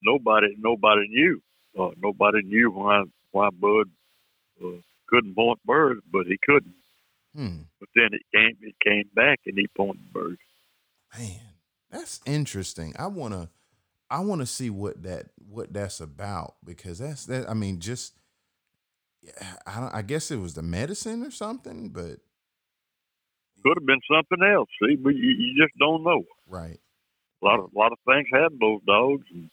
Nobody, 0.02 0.56
nobody 0.58 1.08
knew. 1.08 1.42
Uh, 1.78 1.90
nobody 2.00 2.42
knew 2.42 2.70
why 2.70 3.02
why 3.30 3.50
Bud 3.50 3.90
uh, 4.64 4.80
couldn't 5.08 5.34
point 5.34 5.58
birds, 5.64 6.00
but 6.10 6.26
he 6.26 6.38
couldn't. 6.42 6.74
Hmm. 7.34 7.62
But 7.78 7.88
then 7.94 8.08
it 8.12 8.22
came, 8.34 8.56
it 8.62 8.74
came 8.84 9.08
back, 9.14 9.40
and 9.46 9.56
he 9.58 9.66
pointed 9.76 10.12
birds. 10.12 10.38
Man, 11.16 11.40
that's 11.90 12.20
interesting. 12.26 12.94
I 12.98 13.06
wanna, 13.06 13.50
I 14.10 14.20
wanna 14.20 14.46
see 14.46 14.70
what 14.70 15.02
that 15.02 15.26
what 15.48 15.72
that's 15.72 16.00
about 16.00 16.56
because 16.64 16.98
that's 16.98 17.26
that. 17.26 17.48
I 17.48 17.54
mean, 17.54 17.80
just 17.80 18.14
I 19.66 19.80
don't. 19.80 19.94
I 19.94 20.02
guess 20.02 20.30
it 20.30 20.36
was 20.36 20.54
the 20.54 20.62
medicine 20.62 21.22
or 21.22 21.30
something, 21.30 21.88
but 21.90 22.18
Could 23.62 23.76
have 23.78 23.86
been 23.86 24.00
something 24.10 24.46
else. 24.46 24.68
See, 24.82 24.96
but 24.96 25.14
you, 25.14 25.28
you 25.38 25.62
just 25.62 25.76
don't 25.78 26.04
know. 26.04 26.24
right. 26.46 26.78
A 27.42 27.44
lot 27.44 27.60
of 27.60 27.70
a 27.74 27.78
lot 27.78 27.92
of 27.92 27.98
things 28.06 28.26
to 28.32 28.48
those 28.60 28.80
dogs, 28.86 29.24
and 29.32 29.50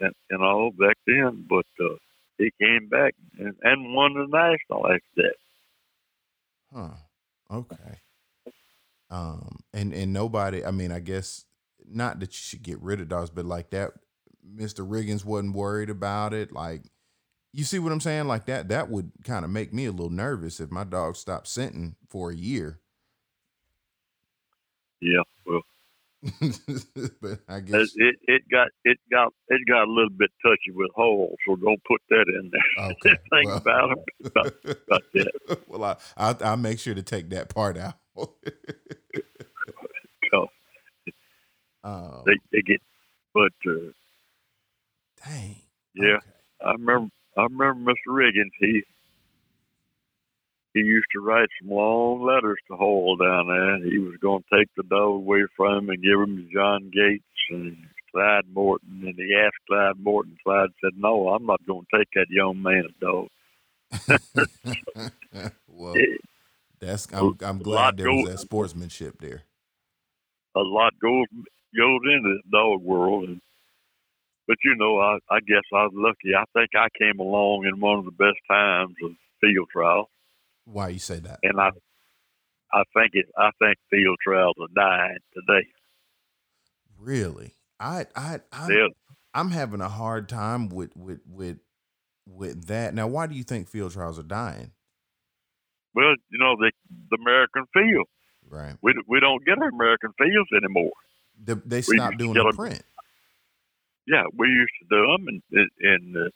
and, 0.00 0.12
and 0.30 0.42
all 0.42 0.70
back 0.72 0.96
then. 1.06 1.46
But 1.48 1.66
uh, 1.80 1.96
he 2.38 2.50
came 2.60 2.88
back 2.88 3.14
and, 3.38 3.54
and 3.62 3.94
won 3.94 4.14
the 4.14 4.26
national 4.26 4.86
after 4.86 5.00
that. 5.16 5.34
Huh. 6.72 6.94
Okay. 7.50 8.00
Um. 9.10 9.58
And 9.74 9.92
and 9.92 10.12
nobody. 10.12 10.64
I 10.64 10.70
mean, 10.70 10.92
I 10.92 11.00
guess 11.00 11.44
not 11.88 12.20
that 12.20 12.30
you 12.30 12.38
should 12.38 12.62
get 12.62 12.80
rid 12.80 13.00
of 13.00 13.08
dogs, 13.08 13.30
but 13.30 13.44
like 13.44 13.70
that, 13.70 13.90
Mister 14.44 14.84
Riggins 14.84 15.24
wasn't 15.24 15.54
worried 15.54 15.90
about 15.90 16.32
it. 16.34 16.52
Like, 16.52 16.82
you 17.52 17.64
see 17.64 17.78
what 17.78 17.92
I'm 17.92 18.00
saying? 18.00 18.26
Like 18.26 18.46
that. 18.46 18.68
That 18.68 18.90
would 18.90 19.10
kind 19.24 19.44
of 19.44 19.50
make 19.50 19.72
me 19.72 19.86
a 19.86 19.90
little 19.90 20.10
nervous 20.10 20.60
if 20.60 20.70
my 20.70 20.84
dog 20.84 21.16
stopped 21.16 21.48
scenting 21.48 21.96
for 22.08 22.30
a 22.30 22.36
year. 22.36 22.80
Yeah, 25.00 25.22
well, 25.46 25.62
but 27.22 27.40
I 27.48 27.60
guess 27.60 27.92
it 27.96 28.16
it 28.24 28.42
got 28.50 28.68
it 28.84 28.98
got 29.10 29.32
it 29.48 29.62
got 29.66 29.84
a 29.84 29.90
little 29.90 30.10
bit 30.10 30.30
touchy 30.44 30.70
with 30.72 30.90
holes, 30.94 31.36
so 31.46 31.56
don't 31.56 31.82
put 31.84 32.02
that 32.10 32.26
in 32.28 32.50
there. 32.52 32.84
okay. 32.90 33.18
Think 33.30 33.46
well- 33.46 33.56
about 33.56 33.90
it. 33.92 34.26
About, 34.26 34.46
about 34.86 35.02
that. 35.14 35.58
well, 35.68 35.84
I, 35.84 35.96
I'll, 36.18 36.36
I'll 36.44 36.56
make 36.58 36.78
sure 36.78 36.94
to 36.94 37.02
take 37.02 37.30
that 37.30 37.48
part 37.48 37.78
out. 37.78 37.94
So 40.30 40.48
um, 41.82 42.22
they 42.26 42.34
they 42.52 42.60
get, 42.60 42.82
but 43.32 43.52
uh, 43.66 43.92
dang. 45.26 45.56
yeah, 45.94 46.16
Okay. 46.16 46.26
I 46.66 46.72
remember 46.72 47.10
I 47.40 47.44
remember 47.44 47.92
Mr. 47.92 48.08
Riggins. 48.08 48.50
He 48.58 48.82
he 50.74 50.80
used 50.80 51.08
to 51.12 51.20
write 51.20 51.48
some 51.60 51.70
long 51.74 52.22
letters 52.22 52.58
to 52.68 52.76
Hoyle 52.76 53.16
down 53.16 53.48
there. 53.48 53.78
He 53.90 53.98
was 53.98 54.14
going 54.22 54.42
to 54.42 54.56
take 54.58 54.68
the 54.76 54.84
dog 54.84 55.14
away 55.14 55.42
from 55.56 55.78
him 55.78 55.90
and 55.90 56.02
give 56.02 56.20
him 56.20 56.36
to 56.36 56.52
John 56.54 56.90
Gates 56.90 57.24
and 57.50 57.76
Clyde 58.12 58.44
Morton. 58.52 59.02
And 59.04 59.14
he 59.16 59.34
asked 59.44 59.56
Clyde 59.68 59.98
Morton. 59.98 60.36
Clyde 60.44 60.68
said, 60.80 60.92
"No, 60.96 61.28
I'm 61.30 61.46
not 61.46 61.64
going 61.66 61.86
to 61.90 61.98
take 61.98 62.08
that 62.14 62.26
young 62.30 62.62
man's 62.62 62.94
dog." 63.00 63.28
well, 65.68 65.94
It- 65.96 66.20
that's 66.78 67.06
I'm, 67.12 67.36
I'm 67.42 67.58
glad 67.58 67.96
there 67.98 68.10
was 68.10 68.30
that 68.30 68.38
sportsmanship 68.38 69.18
there. 69.18 69.42
a 70.56 70.60
lot 70.60 70.94
goes 70.98 71.26
goes 71.76 72.00
into 72.14 72.34
this 72.34 72.50
dog 72.50 72.80
world, 72.82 73.28
and 73.28 73.40
but 74.50 74.56
you 74.64 74.74
know, 74.74 74.98
I 74.98 75.18
I 75.30 75.38
guess 75.46 75.62
I 75.72 75.84
was 75.84 75.92
lucky. 75.94 76.34
I 76.36 76.42
think 76.52 76.70
I 76.74 76.88
came 76.98 77.20
along 77.20 77.66
in 77.72 77.78
one 77.78 78.00
of 78.00 78.04
the 78.04 78.10
best 78.10 78.38
times 78.50 78.96
of 79.04 79.12
field 79.40 79.68
trials, 79.72 80.08
Why 80.64 80.88
you 80.88 80.98
say 80.98 81.20
that? 81.20 81.38
and 81.44 81.60
I 81.60 81.70
I 82.72 82.82
think 82.92 83.12
it 83.12 83.26
I 83.38 83.50
think 83.60 83.76
field 83.90 84.16
trials 84.24 84.56
are 84.60 84.74
dying 84.74 85.18
today. 85.32 85.68
Really? 86.98 87.54
I 87.78 88.06
I 88.16 88.40
I'm, 88.52 88.68
They're 88.68 88.88
I'm 89.34 89.50
having 89.52 89.80
a 89.80 89.88
hard 89.88 90.28
time 90.28 90.68
with 90.68 90.96
with 90.96 91.20
with 91.28 91.58
with 92.26 92.66
that. 92.66 92.92
Now, 92.92 93.06
why 93.06 93.28
do 93.28 93.36
you 93.36 93.44
think 93.44 93.68
field 93.68 93.92
trials 93.92 94.18
are 94.18 94.24
dying? 94.24 94.72
well, 95.94 96.14
you 96.28 96.38
know, 96.40 96.56
the 96.56 96.72
the 97.10 97.18
American 97.20 97.66
field. 97.72 98.08
Right. 98.48 98.74
We 98.82 98.94
we 99.06 99.20
don't 99.20 99.44
get 99.46 99.58
our 99.58 99.68
American 99.68 100.10
fields 100.18 100.50
anymore. 100.56 100.90
The, 101.42 101.54
they 101.64 101.82
stopped 101.82 102.18
doing 102.18 102.34
the 102.34 102.52
print. 102.54 102.82
Yeah, 104.10 104.24
we 104.36 104.48
used 104.48 104.72
to 104.80 104.86
do 104.90 105.06
them, 105.06 105.28
and 105.28 105.42
and 105.80 106.16
uh, 106.16 106.30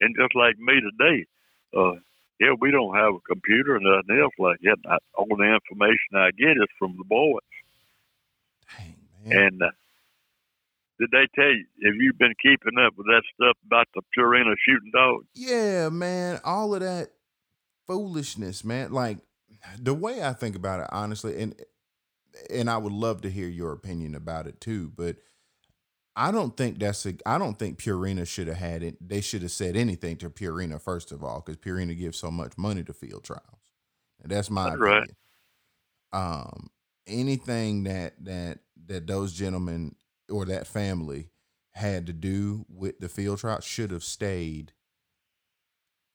and 0.00 0.14
just 0.20 0.34
like 0.34 0.58
me 0.58 0.74
today, 0.80 1.24
uh, 1.74 1.96
yeah, 2.38 2.52
we 2.60 2.70
don't 2.70 2.94
have 2.94 3.14
a 3.14 3.20
computer 3.26 3.76
and 3.76 3.84
nothing 3.84 4.20
else 4.20 4.34
like 4.38 4.60
that. 4.62 4.76
I, 4.86 4.98
all 5.16 5.26
the 5.26 5.44
information 5.44 6.14
I 6.14 6.30
get 6.32 6.60
is 6.60 6.68
from 6.78 6.96
the 6.98 7.04
boys. 7.04 7.40
Dang 8.76 8.96
man. 9.24 9.38
And 9.38 9.62
uh, 9.62 9.70
did 11.00 11.10
they 11.10 11.26
tell 11.34 11.52
you? 11.52 11.64
Have 11.84 11.94
you've 11.96 12.18
been 12.18 12.34
keeping 12.42 12.78
up 12.78 12.94
with 12.98 13.06
that 13.06 13.22
stuff 13.34 13.56
about 13.64 13.88
the 13.94 14.02
Purina 14.16 14.54
shooting 14.66 14.90
dogs? 14.92 15.26
Yeah, 15.34 15.88
man, 15.88 16.40
all 16.44 16.74
of 16.74 16.80
that 16.80 17.12
foolishness, 17.86 18.64
man. 18.64 18.92
Like 18.92 19.18
the 19.78 19.94
way 19.94 20.22
I 20.22 20.32
think 20.32 20.56
about 20.56 20.80
it, 20.80 20.88
honestly, 20.92 21.40
and 21.40 21.54
and 22.50 22.68
I 22.68 22.76
would 22.76 22.92
love 22.92 23.22
to 23.22 23.30
hear 23.30 23.48
your 23.48 23.72
opinion 23.72 24.14
about 24.14 24.46
it 24.46 24.60
too, 24.60 24.92
but 24.94 25.16
I 26.16 26.32
don't 26.32 26.56
think 26.56 26.78
that's 26.78 27.06
a. 27.06 27.14
I 27.26 27.38
don't 27.38 27.58
think 27.58 27.78
Purina 27.78 28.26
should 28.26 28.48
have 28.48 28.56
had 28.56 28.82
it. 28.82 28.96
They 29.06 29.20
should 29.20 29.42
have 29.42 29.52
said 29.52 29.76
anything 29.76 30.16
to 30.18 30.30
Purina 30.30 30.80
first 30.80 31.12
of 31.12 31.22
all, 31.22 31.42
because 31.42 31.58
Purina 31.58 31.96
gives 31.98 32.18
so 32.18 32.30
much 32.30 32.56
money 32.58 32.82
to 32.84 32.94
field 32.94 33.24
trials. 33.24 33.42
And 34.22 34.32
that's 34.32 34.50
my 34.50 34.70
right. 34.74 35.04
opinion. 35.04 35.16
Um, 36.12 36.70
anything 37.06 37.84
that 37.84 38.24
that 38.24 38.60
that 38.86 39.06
those 39.06 39.32
gentlemen 39.34 39.96
or 40.30 40.44
that 40.46 40.66
family 40.66 41.30
had 41.72 42.06
to 42.06 42.12
do 42.12 42.64
with 42.68 42.98
the 43.00 43.08
field 43.08 43.38
trial 43.40 43.60
should 43.60 43.90
have 43.90 44.04
stayed 44.04 44.72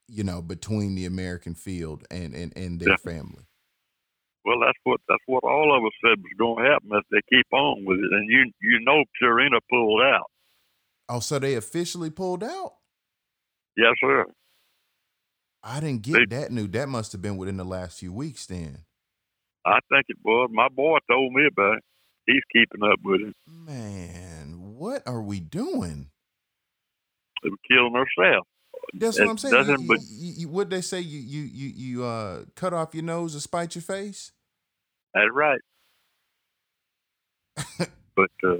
you 0.07 0.23
know, 0.23 0.41
between 0.41 0.95
the 0.95 1.05
American 1.05 1.55
field 1.55 2.05
and 2.11 2.33
and, 2.33 2.55
and 2.57 2.79
their 2.79 2.91
Yeah. 2.91 2.95
family. 2.95 3.45
Well, 4.43 4.59
that's 4.59 4.77
what 4.83 4.99
that's 5.07 5.23
what 5.27 5.43
all 5.43 5.77
of 5.77 5.85
us 5.85 5.93
said 6.01 6.21
was 6.21 6.33
going 6.37 6.63
to 6.63 6.71
happen 6.71 6.89
if 6.93 7.05
they 7.11 7.21
keep 7.29 7.45
on 7.53 7.85
with 7.85 7.99
it, 7.99 8.11
and 8.11 8.29
you 8.29 8.51
you 8.61 8.79
know 8.83 9.03
Purina 9.21 9.59
pulled 9.69 10.01
out. 10.01 10.31
Oh, 11.09 11.19
so 11.19 11.39
they 11.39 11.55
officially 11.55 12.09
pulled 12.09 12.43
out? 12.43 12.73
Yes, 13.77 13.93
sir. 13.99 14.25
I 15.63 15.79
didn't 15.79 16.01
get 16.01 16.13
they, 16.13 16.35
that 16.37 16.51
news. 16.51 16.69
That 16.71 16.89
must 16.89 17.11
have 17.11 17.21
been 17.21 17.37
within 17.37 17.57
the 17.57 17.63
last 17.65 17.99
few 17.99 18.11
weeks 18.11 18.45
then. 18.47 18.79
I 19.65 19.79
think 19.89 20.05
it 20.09 20.17
was. 20.23 20.49
My 20.51 20.69
boy 20.69 20.97
told 21.09 21.33
me 21.33 21.43
about 21.45 21.77
it. 21.77 21.83
He's 22.25 22.41
keeping 22.51 22.83
up 22.83 22.99
with 23.03 23.21
it. 23.21 23.35
Man, 23.47 24.75
what 24.77 25.03
are 25.05 25.21
we 25.21 25.39
doing? 25.39 26.09
We're 27.43 27.51
killing 27.67 27.95
ourselves. 27.95 28.47
That's 28.93 29.19
what 29.19 29.29
I'm 29.29 29.37
saying. 29.37 29.67
You, 29.67 29.77
but, 29.87 29.99
you, 30.09 30.33
you, 30.37 30.49
what 30.49 30.69
they 30.69 30.81
say? 30.81 30.99
You 30.99 31.19
you 31.19 31.41
you 31.43 31.69
you 31.75 32.03
uh 32.03 32.45
cut 32.55 32.73
off 32.73 32.93
your 32.93 33.03
nose 33.03 33.33
to 33.33 33.39
spite 33.39 33.75
your 33.75 33.81
face. 33.81 34.31
That's 35.13 35.31
right. 35.31 35.61
but 38.15 38.31
uh, 38.43 38.55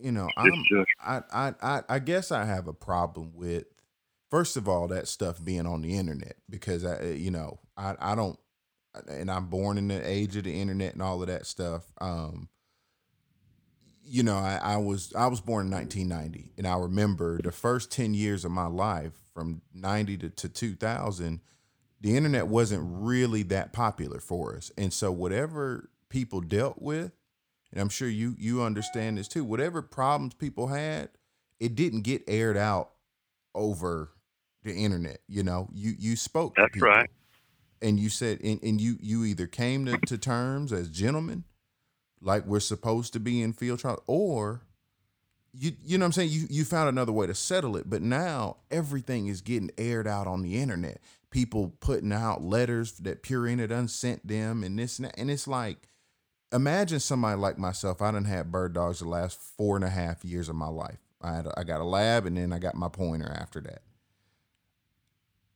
you 0.00 0.12
know, 0.12 0.28
I'm, 0.36 0.64
just, 0.68 0.90
I, 1.00 1.22
I 1.32 1.54
I 1.62 1.82
I 1.88 1.98
guess 1.98 2.32
I 2.32 2.44
have 2.44 2.68
a 2.68 2.72
problem 2.72 3.32
with 3.34 3.64
first 4.30 4.56
of 4.56 4.68
all 4.68 4.88
that 4.88 5.08
stuff 5.08 5.42
being 5.44 5.66
on 5.66 5.82
the 5.82 5.96
internet 5.96 6.36
because 6.50 6.84
I 6.84 7.02
you 7.02 7.30
know 7.30 7.60
I 7.76 7.94
I 7.98 8.14
don't 8.14 8.38
and 9.08 9.30
I'm 9.30 9.46
born 9.46 9.78
in 9.78 9.88
the 9.88 10.08
age 10.08 10.36
of 10.36 10.44
the 10.44 10.60
internet 10.60 10.92
and 10.92 11.02
all 11.02 11.20
of 11.20 11.28
that 11.28 11.46
stuff. 11.46 11.84
Um, 12.00 12.48
you 14.06 14.22
know, 14.22 14.36
I, 14.36 14.60
I, 14.62 14.76
was 14.76 15.12
I 15.14 15.26
was 15.26 15.40
born 15.40 15.66
in 15.66 15.72
1990, 15.72 16.52
and 16.58 16.66
I 16.66 16.76
remember 16.76 17.40
the 17.40 17.52
first 17.52 17.90
10 17.90 18.14
years 18.14 18.44
of 18.44 18.50
my 18.50 18.66
life, 18.66 19.12
from 19.32 19.62
90 19.74 20.18
to, 20.18 20.30
to 20.30 20.48
2000, 20.48 21.40
the 22.00 22.16
internet 22.16 22.46
wasn't 22.46 22.82
really 22.84 23.42
that 23.44 23.72
popular 23.72 24.20
for 24.20 24.56
us, 24.56 24.70
and 24.76 24.92
so 24.92 25.10
whatever 25.10 25.90
people 26.08 26.40
dealt 26.40 26.80
with, 26.80 27.12
and 27.72 27.80
I'm 27.80 27.88
sure 27.88 28.08
you 28.08 28.36
you 28.38 28.62
understand 28.62 29.18
this 29.18 29.26
too. 29.26 29.42
Whatever 29.42 29.82
problems 29.82 30.34
people 30.34 30.68
had, 30.68 31.08
it 31.58 31.74
didn't 31.74 32.02
get 32.02 32.22
aired 32.28 32.56
out 32.56 32.90
over 33.54 34.10
the 34.62 34.72
internet. 34.72 35.18
You 35.26 35.42
know, 35.42 35.68
you 35.72 35.94
you 35.98 36.16
spoke. 36.16 36.54
That's 36.56 36.80
right. 36.80 37.10
And 37.82 37.98
you 37.98 38.08
said, 38.08 38.40
and, 38.44 38.62
and 38.62 38.80
you 38.80 38.96
you 39.00 39.24
either 39.24 39.46
came 39.46 39.86
to, 39.86 39.98
to 40.06 40.18
terms 40.18 40.72
as 40.72 40.88
gentlemen 40.88 41.44
like 42.24 42.46
we're 42.46 42.60
supposed 42.60 43.12
to 43.12 43.20
be 43.20 43.42
in 43.42 43.52
field 43.52 43.78
trial, 43.78 44.02
or 44.06 44.62
you 45.52 45.72
you 45.84 45.98
know 45.98 46.04
what 46.04 46.08
I'm 46.08 46.12
saying? 46.12 46.30
You 46.30 46.46
you 46.50 46.64
found 46.64 46.88
another 46.88 47.12
way 47.12 47.26
to 47.26 47.34
settle 47.34 47.76
it, 47.76 47.88
but 47.88 48.02
now 48.02 48.56
everything 48.70 49.28
is 49.28 49.40
getting 49.40 49.70
aired 49.78 50.08
out 50.08 50.26
on 50.26 50.42
the 50.42 50.60
internet. 50.60 51.00
People 51.30 51.74
putting 51.80 52.12
out 52.12 52.42
letters 52.42 52.92
that 52.98 53.22
Purina 53.22 53.68
done 53.68 53.88
sent 53.88 54.26
them 54.26 54.62
and 54.62 54.78
this 54.78 54.98
and 54.98 55.06
that. 55.06 55.18
And 55.18 55.30
it's 55.30 55.48
like, 55.48 55.88
imagine 56.52 57.00
somebody 57.00 57.36
like 57.36 57.58
myself. 57.58 58.00
I 58.00 58.12
didn't 58.12 58.26
have 58.26 58.52
bird 58.52 58.72
dogs 58.72 59.00
the 59.00 59.08
last 59.08 59.40
four 59.40 59.76
and 59.76 59.84
a 59.84 59.90
half 59.90 60.24
years 60.24 60.48
of 60.48 60.54
my 60.54 60.68
life. 60.68 60.98
I 61.20 61.34
had 61.34 61.46
a, 61.46 61.58
I 61.58 61.64
got 61.64 61.80
a 61.80 61.84
lab 61.84 62.26
and 62.26 62.36
then 62.36 62.52
I 62.52 62.58
got 62.58 62.76
my 62.76 62.88
pointer 62.88 63.32
after 63.36 63.60
that. 63.62 63.82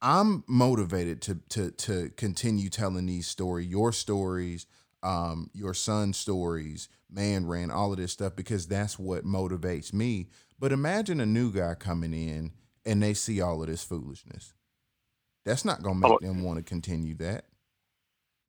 I'm 0.01 0.45
motivated 0.47 1.21
to 1.23 1.41
to 1.51 1.71
to 1.73 2.11
continue 2.17 2.69
telling 2.69 3.07
these 3.07 3.27
stories, 3.27 3.69
your 3.69 3.93
stories, 3.93 4.67
um, 5.03 5.51
your 5.55 5.75
son 5.75 6.13
stories, 6.13 6.89
Man 7.11 7.47
Rand, 7.47 7.73
all 7.73 7.93
of 7.93 7.99
this 7.99 8.13
stuff 8.13 8.37
because 8.37 8.67
that's 8.67 8.99
what 8.99 9.25
motivates 9.25 9.93
me. 9.93 10.29
But 10.59 10.73
imagine 10.73 11.21
a 11.21 11.27
new 11.27 11.53
guy 11.53 11.75
coming 11.75 12.13
in 12.13 12.53
and 12.85 13.03
they 13.03 13.15
see 13.15 13.41
all 13.41 13.63
of 13.63 13.69
this 13.69 13.85
foolishness. 13.85 14.55
That's 15.45 15.65
not 15.65 15.83
gonna 15.83 16.01
make 16.01 16.13
oh, 16.13 16.19
them 16.21 16.43
want 16.43 16.59
to 16.59 16.65
continue 16.65 17.15
that. 17.17 17.45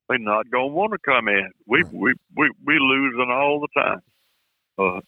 They're 0.07 0.17
not 0.17 0.49
gonna 0.49 0.67
want 0.67 0.91
to 0.93 0.97
come 0.99 1.27
in. 1.27 1.51
We 1.67 1.83
right. 1.83 1.93
we 1.93 2.13
we 2.35 2.51
we 2.65 2.79
losing 2.79 3.29
all 3.31 3.61
the 3.61 3.81
time. 3.81 4.01
Uh, 4.77 5.01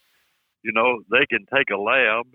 you 0.62 0.72
know, 0.72 1.00
they 1.10 1.26
can 1.26 1.44
take 1.52 1.70
a 1.70 1.76
lab 1.76 2.26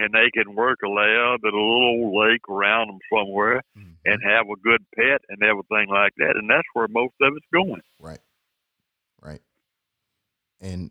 and 0.00 0.14
they 0.14 0.30
can 0.32 0.54
work 0.54 0.78
a 0.84 0.88
lab 0.88 1.40
at 1.44 1.52
a 1.52 1.56
little 1.56 2.18
lake 2.18 2.48
around 2.48 2.88
them 2.88 2.98
somewhere 3.12 3.62
mm-hmm. 3.76 3.90
and 4.04 4.22
have 4.24 4.46
a 4.46 4.56
good 4.62 4.84
pet 4.96 5.20
and 5.28 5.42
everything 5.42 5.88
like 5.88 6.14
that. 6.16 6.34
And 6.36 6.48
that's 6.48 6.66
where 6.72 6.88
most 6.88 7.14
of 7.20 7.34
it's 7.36 7.46
going. 7.52 7.82
Right. 8.00 8.20
Right. 9.22 9.42
And 10.60 10.90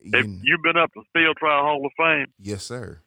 you 0.00 0.40
you've 0.42 0.62
been 0.62 0.76
up 0.76 0.92
to 0.94 1.02
Field 1.12 1.36
Trial 1.36 1.62
Hall 1.62 1.86
of 1.86 1.92
Fame. 1.96 2.26
Yes, 2.40 2.64
sir. 2.64 3.00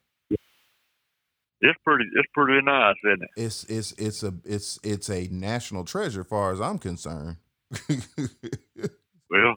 It's 1.63 1.79
pretty. 1.85 2.05
It's 2.15 2.27
pretty 2.33 2.59
nice, 2.65 2.95
isn't 3.05 3.21
it? 3.21 3.29
It's 3.37 3.63
it's 3.65 3.91
it's 3.93 4.23
a 4.23 4.33
it's 4.43 4.79
it's 4.83 5.09
a 5.09 5.27
national 5.31 5.85
treasure, 5.85 6.21
as 6.21 6.27
far 6.27 6.51
as 6.51 6.59
I'm 6.59 6.79
concerned. 6.79 7.37
well, 7.87 9.55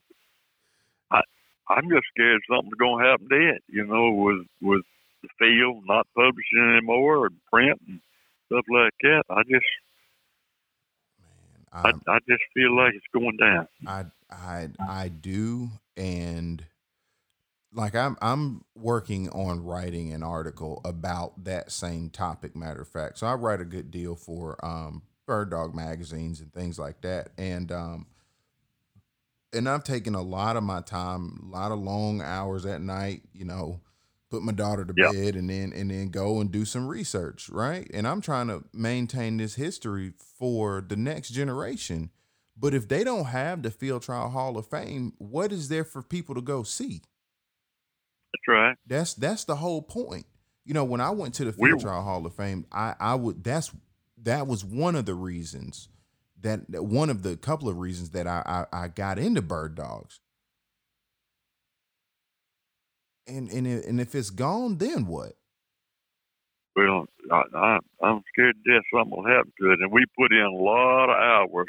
I 1.11 1.23
I'm 1.71 1.89
just 1.89 2.05
scared 2.15 2.43
something's 2.49 2.75
gonna 2.79 3.05
happen 3.05 3.29
to 3.31 3.51
it. 3.55 3.63
You 3.69 3.87
know, 3.87 4.11
with 4.11 4.47
with 4.61 4.83
the 5.25 5.47
field, 5.47 5.85
not 5.87 6.07
publishing 6.15 6.77
anymore, 6.77 7.27
and 7.27 7.37
print 7.53 7.81
and 7.89 8.01
stuff 8.47 8.65
like 8.71 8.93
that. 9.03 9.25
I 9.31 9.43
just, 9.43 9.65
Man, 11.83 12.01
I, 12.07 12.13
I 12.13 12.19
just 12.29 12.43
feel 12.55 12.77
like 12.77 12.95
it's 12.95 13.07
going 13.13 13.37
down. 13.37 13.67
I, 13.87 14.05
I, 14.31 14.69
I 14.89 15.09
do, 15.09 15.71
and 15.97 16.65
like 17.73 17.95
I'm, 17.95 18.17
I'm 18.23 18.65
working 18.77 19.29
on 19.31 19.65
writing 19.65 20.13
an 20.13 20.23
article 20.23 20.81
about 20.85 21.45
that 21.45 21.73
same 21.73 22.11
topic. 22.11 22.55
Matter 22.55 22.83
of 22.83 22.89
fact, 22.89 23.19
so 23.19 23.27
I 23.27 23.35
write 23.35 23.61
a 23.61 23.65
good 23.65 23.91
deal 23.91 24.15
for 24.15 24.65
um, 24.65 25.03
bird 25.27 25.51
dog 25.51 25.75
magazines 25.75 26.41
and 26.41 26.53
things 26.53 26.79
like 26.79 27.01
that, 27.01 27.31
and 27.37 27.73
um, 27.73 28.07
and 29.53 29.69
I've 29.69 29.85
taken 29.85 30.15
a 30.15 30.23
lot 30.23 30.57
of 30.57 30.63
my 30.63 30.81
time, 30.81 31.41
a 31.45 31.57
lot 31.57 31.73
of 31.73 31.79
long 31.79 32.21
hours 32.21 32.67
at 32.67 32.81
night, 32.81 33.23
you 33.33 33.45
know, 33.45 33.81
put 34.35 34.43
my 34.43 34.53
daughter 34.53 34.85
to 34.85 34.95
yep. 34.97 35.13
bed 35.13 35.37
and 35.37 35.49
then 35.49 35.73
and 35.73 35.91
then 35.91 36.09
go 36.09 36.41
and 36.41 36.51
do 36.51 36.65
some 36.65 36.89
research, 36.89 37.49
right? 37.51 37.89
And 37.95 38.07
I'm 38.07 38.21
trying 38.21 38.49
to 38.49 38.65
maintain 38.73 39.37
this 39.37 39.55
history 39.55 40.13
for 40.39 40.85
the 40.87 40.97
next 40.97 41.31
generation. 41.31 42.11
But 42.57 42.75
if 42.75 42.89
they 42.89 43.05
don't 43.05 43.27
have 43.27 43.63
the 43.63 43.71
Field 43.71 44.03
Trial 44.03 44.31
Hall 44.31 44.59
of 44.59 44.67
Fame, 44.67 45.13
what 45.19 45.53
is 45.53 45.69
there 45.69 45.85
for 45.85 46.03
people 46.03 46.35
to 46.35 46.41
go 46.41 46.63
see? 46.65 47.03
That's 48.33 48.49
right. 48.49 48.77
That's 48.87 49.15
that's 49.15 49.45
the 49.45 49.57
whole 49.57 49.83
point. 49.83 50.27
You 50.65 50.75
know, 50.75 50.85
when 50.85 51.01
I 51.01 51.11
went 51.11 51.35
to 51.35 51.45
the 51.45 51.53
Field 51.53 51.75
we, 51.75 51.81
Trial 51.81 52.03
Hall 52.03 52.27
of 52.27 52.35
Fame, 52.35 52.67
I 52.73 52.95
I 52.99 53.15
would 53.15 53.45
that's 53.45 53.71
that 54.23 54.49
was 54.49 54.65
one 54.65 54.97
of 54.97 55.07
the 55.07 55.15
reasons 55.15 55.89
that, 56.41 56.71
that 56.71 56.85
one 56.85 57.09
of 57.09 57.23
the 57.23 57.37
couple 57.37 57.69
of 57.69 57.79
reasons 57.79 58.11
that 58.11 58.27
I, 58.27 58.67
I 58.73 58.85
I 58.85 58.89
got 58.89 59.19
into 59.19 59.43
bird 59.43 59.77
dogs 59.77 60.21
and 63.27 63.51
and 63.51 63.67
and 63.67 64.01
if 64.01 64.15
it's 64.15 64.31
gone, 64.31 64.79
then 64.79 65.07
what? 65.07 65.33
Well, 66.77 67.07
I, 67.31 67.43
I, 67.55 67.79
I'm 68.03 68.23
scared 68.33 68.57
to 68.65 68.73
death 68.73 68.83
something 68.93 69.17
will 69.17 69.27
happen 69.27 69.53
to 69.61 69.73
it, 69.73 69.81
and 69.81 69.93
we 69.93 70.05
put 70.19 70.33
in 70.33 70.43
a 70.43 70.51
lot 70.51 71.09
of 71.09 71.17
hours 71.17 71.69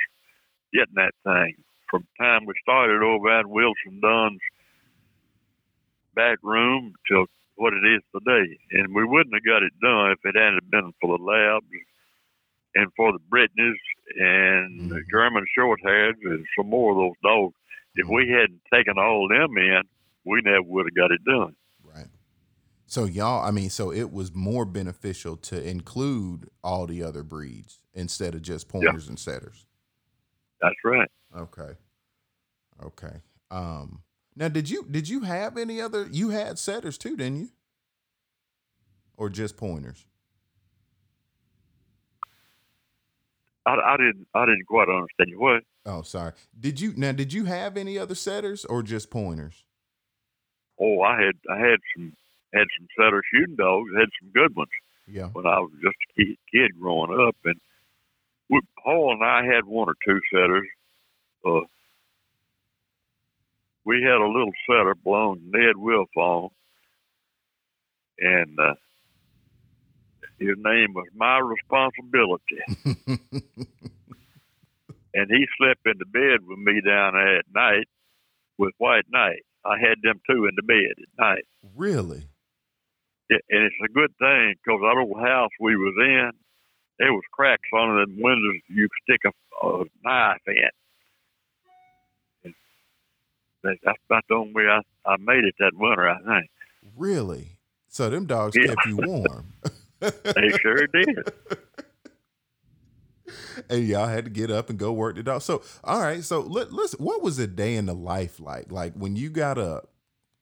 getting 0.73 0.95
that 0.95 1.13
thing 1.23 1.55
from 1.89 2.03
the 2.03 2.23
time 2.23 2.45
we 2.45 2.53
started 2.61 3.03
over 3.03 3.39
at 3.39 3.47
Wilson 3.47 4.01
Dunn's 4.01 4.41
back 6.15 6.37
room 6.43 6.93
till 7.07 7.25
what 7.55 7.73
it 7.73 7.85
is 7.85 8.01
today. 8.11 8.57
And 8.71 8.95
we 8.95 9.05
wouldn't 9.05 9.35
have 9.35 9.45
got 9.45 9.63
it 9.63 9.73
done 9.81 10.11
if 10.11 10.19
it 10.23 10.35
hadn't 10.35 10.69
been 10.71 10.91
for 10.99 11.17
the 11.17 11.23
labs 11.23 11.65
and 12.73 12.91
for 12.95 13.11
the 13.11 13.19
Brittany's 13.29 13.79
and 14.17 14.79
mm-hmm. 14.79 14.89
the 14.89 15.01
German 15.11 15.45
short 15.55 15.79
hairs 15.83 16.15
and 16.23 16.45
some 16.57 16.69
more 16.69 16.91
of 16.91 16.97
those 16.97 17.19
dogs. 17.23 17.55
If 17.95 18.07
we 18.09 18.27
hadn't 18.29 18.61
taken 18.73 18.97
all 18.97 19.27
them 19.29 19.57
in, 19.57 19.83
we 20.25 20.41
never 20.43 20.63
would 20.63 20.85
have 20.85 20.95
got 20.95 21.11
it 21.11 21.23
done. 21.23 21.55
Right. 21.83 22.07
So 22.87 23.05
y'all, 23.05 23.45
I 23.45 23.51
mean, 23.51 23.69
so 23.69 23.91
it 23.91 24.11
was 24.11 24.33
more 24.33 24.65
beneficial 24.65 25.37
to 25.37 25.67
include 25.67 26.49
all 26.63 26.87
the 26.87 27.03
other 27.03 27.23
breeds 27.23 27.79
instead 27.93 28.35
of 28.35 28.41
just 28.41 28.67
pointers 28.67 29.05
yeah. 29.05 29.09
and 29.09 29.19
setters. 29.19 29.65
That's 30.61 30.75
right. 30.83 31.09
Okay. 31.37 31.71
Okay. 32.83 33.21
Um 33.51 34.01
now 34.35 34.47
did 34.49 34.69
you 34.69 34.85
did 34.89 35.07
you 35.07 35.21
have 35.21 35.57
any 35.57 35.79
other 35.79 36.07
you 36.11 36.29
had 36.29 36.59
setters 36.59 36.97
too, 36.97 37.15
didn't 37.15 37.37
you? 37.37 37.49
Or 39.17 39.29
just 39.29 39.55
pointers? 39.55 40.05
I, 43.65 43.73
I 43.73 43.97
didn't 43.97 44.27
I 44.33 44.45
didn't 44.45 44.65
quite 44.67 44.89
understand 44.89 45.29
you 45.29 45.39
what. 45.39 45.63
Oh, 45.85 46.01
sorry. 46.01 46.33
Did 46.59 46.79
you 46.79 46.93
now 46.95 47.11
did 47.11 47.33
you 47.33 47.45
have 47.45 47.77
any 47.77 47.97
other 47.97 48.15
setters 48.15 48.65
or 48.65 48.83
just 48.83 49.09
pointers? 49.09 49.65
Oh, 50.79 51.01
I 51.01 51.21
had 51.21 51.35
I 51.49 51.57
had 51.57 51.79
some 51.95 52.13
had 52.53 52.67
some 52.77 52.87
setter 52.97 53.21
shooting 53.33 53.55
dogs, 53.55 53.91
had 53.97 54.09
some 54.21 54.31
good 54.33 54.55
ones. 54.55 54.69
Yeah. 55.07 55.27
When 55.33 55.45
I 55.45 55.59
was 55.59 55.71
just 55.83 55.95
a 55.95 56.23
kid, 56.23 56.37
kid 56.51 56.79
growing 56.79 57.27
up, 57.27 57.35
and 57.45 57.59
we, 58.49 58.59
Paul 58.83 59.13
and 59.13 59.23
I 59.23 59.45
had 59.45 59.65
one 59.65 59.87
or 59.87 59.95
two 60.05 60.19
setters. 60.33 60.67
Uh, 61.45 61.61
we 63.83 64.01
had 64.01 64.19
a 64.19 64.27
little 64.27 64.53
setter 64.67 64.95
to 64.95 65.35
Ned 65.43 65.75
Wilfong, 65.75 66.49
and 68.19 68.59
uh, 68.59 68.73
his 70.39 70.55
name 70.57 70.93
was 70.93 71.07
My 71.15 71.37
Responsibility. 71.37 72.61
and 75.13 75.29
he 75.29 75.45
slept 75.57 75.85
in 75.85 75.97
the 75.99 76.05
bed 76.05 76.45
with 76.47 76.57
me 76.57 76.81
down 76.81 77.13
there 77.13 77.37
at 77.39 77.45
night 77.53 77.87
with 78.57 78.73
White 78.77 79.05
Knight. 79.09 79.43
I 79.65 79.79
had 79.79 79.97
them 80.03 80.21
two 80.29 80.45
in 80.45 80.51
the 80.55 80.61
bed 80.63 80.93
at 81.01 81.19
night. 81.19 81.45
Really? 81.75 82.25
Yeah, 83.29 83.37
and 83.49 83.63
it's 83.63 83.75
a 83.83 83.91
good 83.91 84.11
thing 84.19 84.53
because 84.63 84.79
that 84.81 84.97
old 85.01 85.19
house 85.19 85.49
we 85.59 85.75
was 85.75 85.95
in, 85.99 86.31
there 86.99 87.11
was 87.11 87.23
cracks 87.31 87.67
on 87.73 87.95
the 87.95 88.21
windows 88.23 88.61
you 88.69 88.87
could 88.87 89.03
stick 89.13 89.21
a, 89.25 89.67
a 89.67 89.83
knife 90.03 90.41
in. 90.47 90.69
And 93.63 93.79
that's 93.83 93.97
about 94.07 94.23
the 94.29 94.35
only 94.35 94.53
way 94.53 94.63
I, 94.67 94.81
I 95.09 95.17
made 95.17 95.43
it 95.43 95.55
that 95.59 95.71
winter, 95.75 96.07
I 96.07 96.17
think. 96.19 96.49
Really? 96.95 97.57
So 97.87 98.09
them 98.09 98.27
dogs 98.27 98.55
Yeah. 98.55 98.67
kept 98.67 98.85
you 98.85 98.97
warm. 98.97 99.53
They 100.01 100.49
sure 100.61 100.85
did. 100.87 101.17
and 103.69 103.87
y'all 103.87 104.07
had 104.07 104.25
to 104.25 104.31
get 104.31 104.51
up 104.51 104.69
and 104.69 104.79
go 104.79 104.91
work 104.91 105.15
the 105.15 105.23
dog. 105.23 105.41
So, 105.41 105.63
all 105.83 106.01
right. 106.01 106.23
So, 106.23 106.41
let, 106.41 106.71
listen, 106.71 107.03
what 107.03 107.21
was 107.21 107.39
a 107.39 107.47
day 107.47 107.75
in 107.75 107.85
the 107.85 107.93
life 107.93 108.39
like? 108.39 108.71
Like 108.71 108.93
when 108.93 109.15
you 109.15 109.29
got 109.29 109.57
up, 109.57 109.89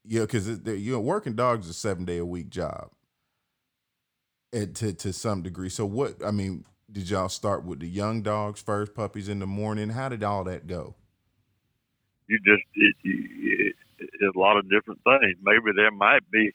you 0.05 0.19
know, 0.19 0.25
because 0.25 0.47
you 0.47 0.91
know, 0.91 0.99
working 0.99 1.35
dogs 1.35 1.65
is 1.65 1.71
a 1.71 1.73
seven 1.73 2.05
day 2.05 2.17
a 2.17 2.25
week 2.25 2.49
job, 2.49 2.91
and 4.51 4.75
to 4.75 4.93
to 4.93 5.13
some 5.13 5.41
degree. 5.41 5.69
So, 5.69 5.85
what 5.85 6.23
I 6.25 6.31
mean, 6.31 6.65
did 6.91 7.09
y'all 7.09 7.29
start 7.29 7.63
with 7.63 7.79
the 7.79 7.87
young 7.87 8.21
dogs 8.21 8.61
first, 8.61 8.93
puppies 8.93 9.29
in 9.29 9.39
the 9.39 9.47
morning? 9.47 9.89
How 9.89 10.09
did 10.09 10.23
all 10.23 10.43
that 10.43 10.67
go? 10.67 10.95
You 12.27 12.37
just 12.39 12.63
it, 12.75 12.95
it, 13.03 13.75
it, 13.99 14.35
a 14.35 14.39
lot 14.39 14.57
of 14.57 14.69
different 14.69 14.99
things. 15.03 15.37
Maybe 15.41 15.71
there 15.75 15.91
might 15.91 16.29
be 16.31 16.51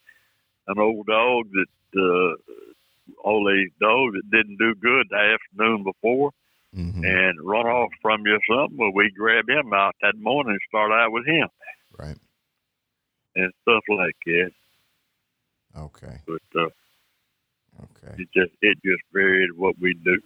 an 0.67 0.79
old 0.79 1.07
dog 1.07 1.47
that 1.53 1.67
uh, 1.97 2.35
all 3.25 3.45
these 3.47 3.71
dogs 3.81 4.15
that 4.15 4.31
didn't 4.31 4.59
do 4.59 4.75
good 4.75 5.07
the 5.11 5.17
afternoon 5.37 5.85
before 5.85 6.31
Mhm. 6.75 7.05
and 7.05 7.39
run 7.49 7.67
off 7.67 7.91
from 8.03 8.27
you 8.27 8.35
or 8.35 8.41
something. 8.49 8.77
Well, 8.79 8.93
we 8.95 9.11
grab 9.11 9.49
him 9.49 9.73
out 9.73 9.95
that 10.03 10.17
morning 10.19 10.53
and 10.53 10.61
start 10.69 10.93
out 10.93 11.13
with 11.13 11.27
him 11.27 11.49
Right. 11.99 12.19
and 13.37 13.53
stuff 13.63 13.83
like 13.89 14.17
that. 14.27 14.51
Okay. 15.77 16.21
But 16.27 16.43
uh, 16.61 16.69
Okay. 17.85 18.23
it 18.23 18.29
just 18.33 18.53
it 18.61 18.79
just 18.85 19.03
varied 19.13 19.53
what 19.53 19.79
we 19.79 19.95
do. 19.95 20.21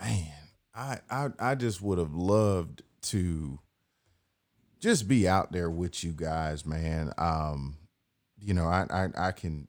man 0.00 0.32
I, 0.74 0.98
I 1.10 1.28
i 1.38 1.54
just 1.54 1.82
would 1.82 1.98
have 1.98 2.14
loved 2.14 2.82
to 3.02 3.60
just 4.80 5.06
be 5.06 5.28
out 5.28 5.52
there 5.52 5.70
with 5.70 6.02
you 6.02 6.12
guys 6.12 6.64
man 6.64 7.12
um 7.18 7.76
you 8.40 8.54
know 8.54 8.66
i 8.66 8.86
i, 8.90 9.28
I 9.28 9.32
can 9.32 9.68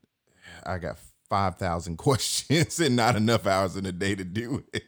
i 0.64 0.78
got 0.78 0.98
5000 1.28 1.96
questions 1.98 2.80
and 2.80 2.96
not 2.96 3.16
enough 3.16 3.46
hours 3.46 3.76
in 3.76 3.86
a 3.86 3.92
day 3.92 4.14
to 4.14 4.24
do 4.24 4.64
it 4.72 4.84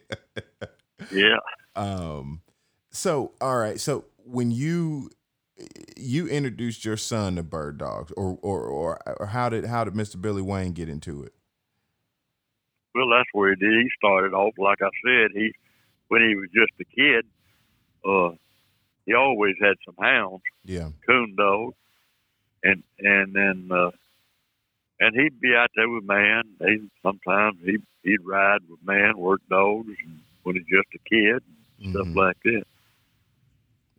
Yeah. 1.11 1.37
um 1.75 2.41
so 2.91 3.33
all 3.41 3.57
right 3.57 3.79
so 3.79 4.05
when 4.17 4.51
you 4.51 5.09
you 5.95 6.27
introduced 6.27 6.85
your 6.85 6.97
son 6.97 7.35
to 7.37 7.43
bird 7.43 7.77
dogs 7.79 8.11
or 8.15 8.37
or 8.41 8.61
or, 8.63 9.17
or 9.19 9.25
how 9.27 9.49
did 9.49 9.65
how 9.65 9.83
did 9.83 9.93
mr 9.93 10.21
billy 10.21 10.41
wayne 10.41 10.71
get 10.73 10.87
into 10.89 11.23
it 11.23 11.33
Well, 12.93 13.09
that's 13.09 13.29
where 13.33 13.49
he 13.51 13.55
did. 13.55 13.71
He 13.83 13.89
started 13.95 14.33
off, 14.33 14.53
like 14.57 14.81
I 14.81 14.89
said, 15.05 15.31
he 15.33 15.51
when 16.07 16.21
he 16.27 16.35
was 16.35 16.49
just 16.53 16.71
a 16.79 16.85
kid, 16.85 17.25
uh, 18.07 18.35
he 19.05 19.13
always 19.13 19.55
had 19.61 19.75
some 19.85 19.95
hounds, 20.01 20.41
yeah 20.63 20.89
coon 21.05 21.35
dogs, 21.37 21.75
and 22.63 22.83
and 22.99 23.33
then 23.35 23.69
uh, 23.71 23.91
and 24.99 25.15
he'd 25.15 25.39
be 25.39 25.53
out 25.55 25.69
there 25.75 25.89
with 25.89 26.03
man. 26.03 26.43
He 26.59 26.89
sometimes 27.03 27.57
he 27.63 27.77
he'd 28.03 28.25
ride 28.25 28.61
with 28.69 28.79
man, 28.83 29.17
work 29.17 29.41
dogs, 29.49 29.87
and 30.05 30.19
when 30.43 30.55
he's 30.55 30.65
just 30.65 30.87
a 30.95 31.09
kid, 31.09 31.43
and 31.81 31.91
stuff 31.91 32.07
Mhm. 32.07 32.15
like 32.15 32.37
that. 32.43 32.63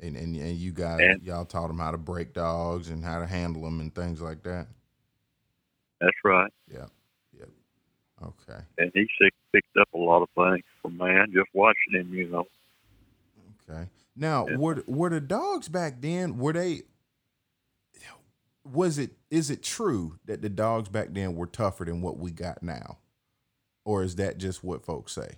and, 0.00 0.16
and 0.16 0.36
and 0.36 0.56
you 0.56 0.70
guys 0.72 1.00
And- 1.02 1.22
y'all 1.22 1.44
taught 1.44 1.70
him 1.70 1.78
how 1.78 1.90
to 1.90 1.98
break 1.98 2.32
dogs 2.32 2.88
and 2.88 3.04
how 3.04 3.18
to 3.18 3.26
handle 3.26 3.62
them 3.62 3.80
and 3.80 3.92
things 3.94 4.20
like 4.22 4.42
that 4.44 4.68
That's 6.00 6.16
right. 6.24 6.52
Yeah. 6.72 6.86
Yep. 7.36 7.48
Okay 8.22 8.60
And 8.78 8.92
he 8.94 9.08
picked 9.52 9.76
up 9.76 9.88
a 9.94 9.98
lot 9.98 10.22
of 10.22 10.28
things 10.36 10.64
from 10.80 10.96
man 10.98 11.32
just 11.32 11.48
watching 11.52 11.94
him. 11.94 12.14
You 12.14 12.28
know, 12.28 12.46
Okay. 13.68 13.88
Now, 14.14 14.46
Yeah. 14.48 14.56
were 14.56 14.84
were 14.86 15.10
the 15.10 15.20
dogs 15.20 15.68
back 15.68 16.00
then? 16.00 16.38
Were 16.38 16.52
they? 16.52 16.82
Was 18.72 18.98
it? 18.98 19.12
Is 19.30 19.50
it 19.50 19.62
true 19.62 20.18
that 20.26 20.42
the 20.42 20.48
dogs 20.48 20.88
back 20.88 21.08
then 21.12 21.34
were 21.34 21.46
tougher 21.46 21.84
than 21.84 22.02
what 22.02 22.18
we 22.18 22.30
got 22.30 22.62
now, 22.62 22.98
or 23.84 24.02
is 24.02 24.16
that 24.16 24.38
just 24.38 24.64
what 24.64 24.84
folks 24.84 25.12
say? 25.12 25.36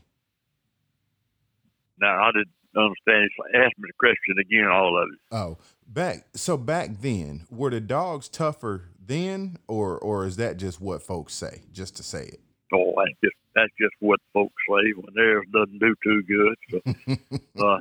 now 2.01 2.25
I 2.25 2.31
didn't 2.33 2.49
understand. 2.77 3.31
Ask 3.55 3.79
me 3.79 3.89
the 3.89 3.93
question 3.99 4.37
again, 4.41 4.67
all 4.67 5.01
of 5.01 5.09
it. 5.13 5.19
Oh, 5.31 5.59
back 5.87 6.27
so 6.35 6.57
back 6.57 7.01
then, 7.01 7.47
were 7.51 7.71
the 7.71 7.81
dogs 7.81 8.29
tougher 8.29 8.89
then, 9.05 9.59
or 9.69 9.99
or 9.99 10.27
is 10.27 10.37
that 10.37 10.57
just 10.57 10.81
what 10.81 11.03
folks 11.03 11.35
say, 11.35 11.63
just 11.73 11.97
to 11.97 12.03
say 12.03 12.25
it? 12.25 12.41
Oh, 12.73 12.95
that's 12.97 13.19
just 13.23 13.37
that's 13.55 13.73
just 13.81 13.95
what 14.01 14.21
folks 14.33 14.55
say 14.69 14.93
when 14.95 15.15
theirs 15.15 15.47
doesn't 15.53 15.79
do 15.79 15.95
too 16.03 16.23
good. 16.23 16.57
So, 16.71 17.65
uh, 17.65 17.81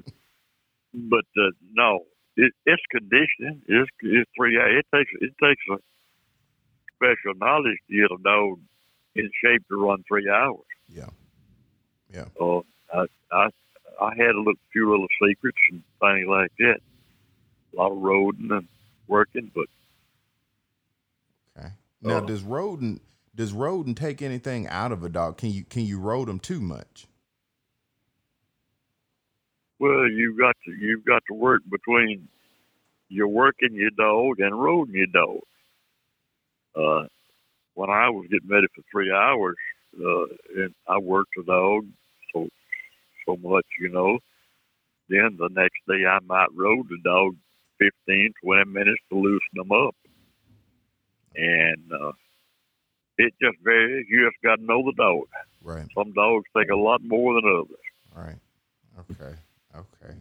but 0.94 1.26
uh, 1.38 1.52
no, 1.74 2.06
it, 2.44 2.54
it's 2.66 2.82
conditioning. 2.92 3.62
It's, 3.68 3.90
it's 4.02 4.30
three. 4.38 4.58
It 4.58 4.86
takes 4.94 5.12
it 5.20 5.34
takes 5.44 5.62
a 5.72 5.78
special 6.96 7.38
knowledge 7.40 7.78
to 7.90 7.96
get 7.96 8.12
a 8.12 8.22
dog 8.24 8.60
in 9.16 9.30
shape 9.44 9.64
to 9.70 9.76
run 9.76 10.04
three 10.08 10.30
hours. 10.30 10.60
Yeah. 10.88 11.10
Yeah. 12.14 12.26
Uh, 12.40 12.62
I 12.94 13.06
I 13.32 13.50
I 14.02 14.16
had 14.16 14.34
a 14.36 14.40
little, 14.40 14.54
few 14.72 14.90
little 14.90 15.08
secrets 15.22 15.58
and 15.72 15.84
things 16.00 16.28
like 16.28 16.52
that. 16.60 16.80
A 17.74 17.76
lot 17.76 17.92
of 17.92 17.98
roading 17.98 18.52
and 18.58 18.68
working, 19.08 19.52
but 19.54 19.68
Okay. 21.58 21.70
Now, 22.02 22.18
Uh, 22.18 22.22
does 22.22 22.44
roading 22.44 23.02
does 23.36 23.54
roading 23.54 23.96
take 23.96 24.22
anything 24.22 24.68
out 24.68 24.92
of 24.92 25.04
a 25.04 25.10
dog? 25.10 25.38
Can 25.38 25.52
you 25.52 25.64
can 25.66 25.84
you 25.84 26.00
road 26.00 26.28
them 26.30 26.40
too 26.40 26.62
much? 26.62 27.08
Well, 29.80 30.10
you've 30.10 30.38
got 30.38 30.56
to 30.66 30.72
you've 30.72 31.06
got 31.06 31.24
to 31.28 31.34
work 31.34 31.62
between 31.70 32.28
you're 33.08 33.28
working 33.28 33.74
your 33.74 33.92
dog 33.92 34.40
and 34.40 34.54
roading 34.54 34.94
your 34.94 35.08
dog. 35.08 35.40
Uh, 36.76 37.08
when 37.74 37.90
I 37.90 38.10
was 38.10 38.28
getting 38.30 38.50
ready 38.50 38.68
for 38.76 38.84
three 38.92 39.12
hours, 39.12 39.56
uh, 39.98 40.62
and 40.62 40.76
I 40.88 41.00
worked 41.00 41.32
the 41.36 41.44
dog 41.44 41.86
so 42.34 42.50
so 43.26 43.38
much, 43.42 43.66
you 43.80 43.90
know. 43.90 44.20
Then 45.08 45.38
the 45.40 45.50
next 45.52 45.80
day 45.88 46.06
I 46.06 46.20
might 46.26 46.54
road 46.54 46.88
the 46.90 46.98
dog 47.04 47.36
15, 47.80 48.34
20 48.44 48.70
minutes 48.70 49.02
to 49.10 49.18
loosen 49.18 49.40
them 49.56 49.72
up, 49.72 49.96
and 51.36 51.92
uh, 51.92 52.12
it 53.18 53.34
just 53.42 53.58
varies. 53.64 54.06
You 54.10 54.30
just 54.30 54.44
got 54.44 54.58
to 54.58 54.64
know 54.64 54.84
the 54.84 54.94
dog. 54.98 55.28
Right. 55.64 55.88
Some 55.96 56.12
dogs 56.12 56.46
take 56.56 56.70
a 56.70 56.76
lot 56.76 57.02
more 57.02 57.34
than 57.34 57.44
others. 57.50 57.86
Right. 58.16 58.40
Okay. 59.12 59.36
Okay. 59.76 60.16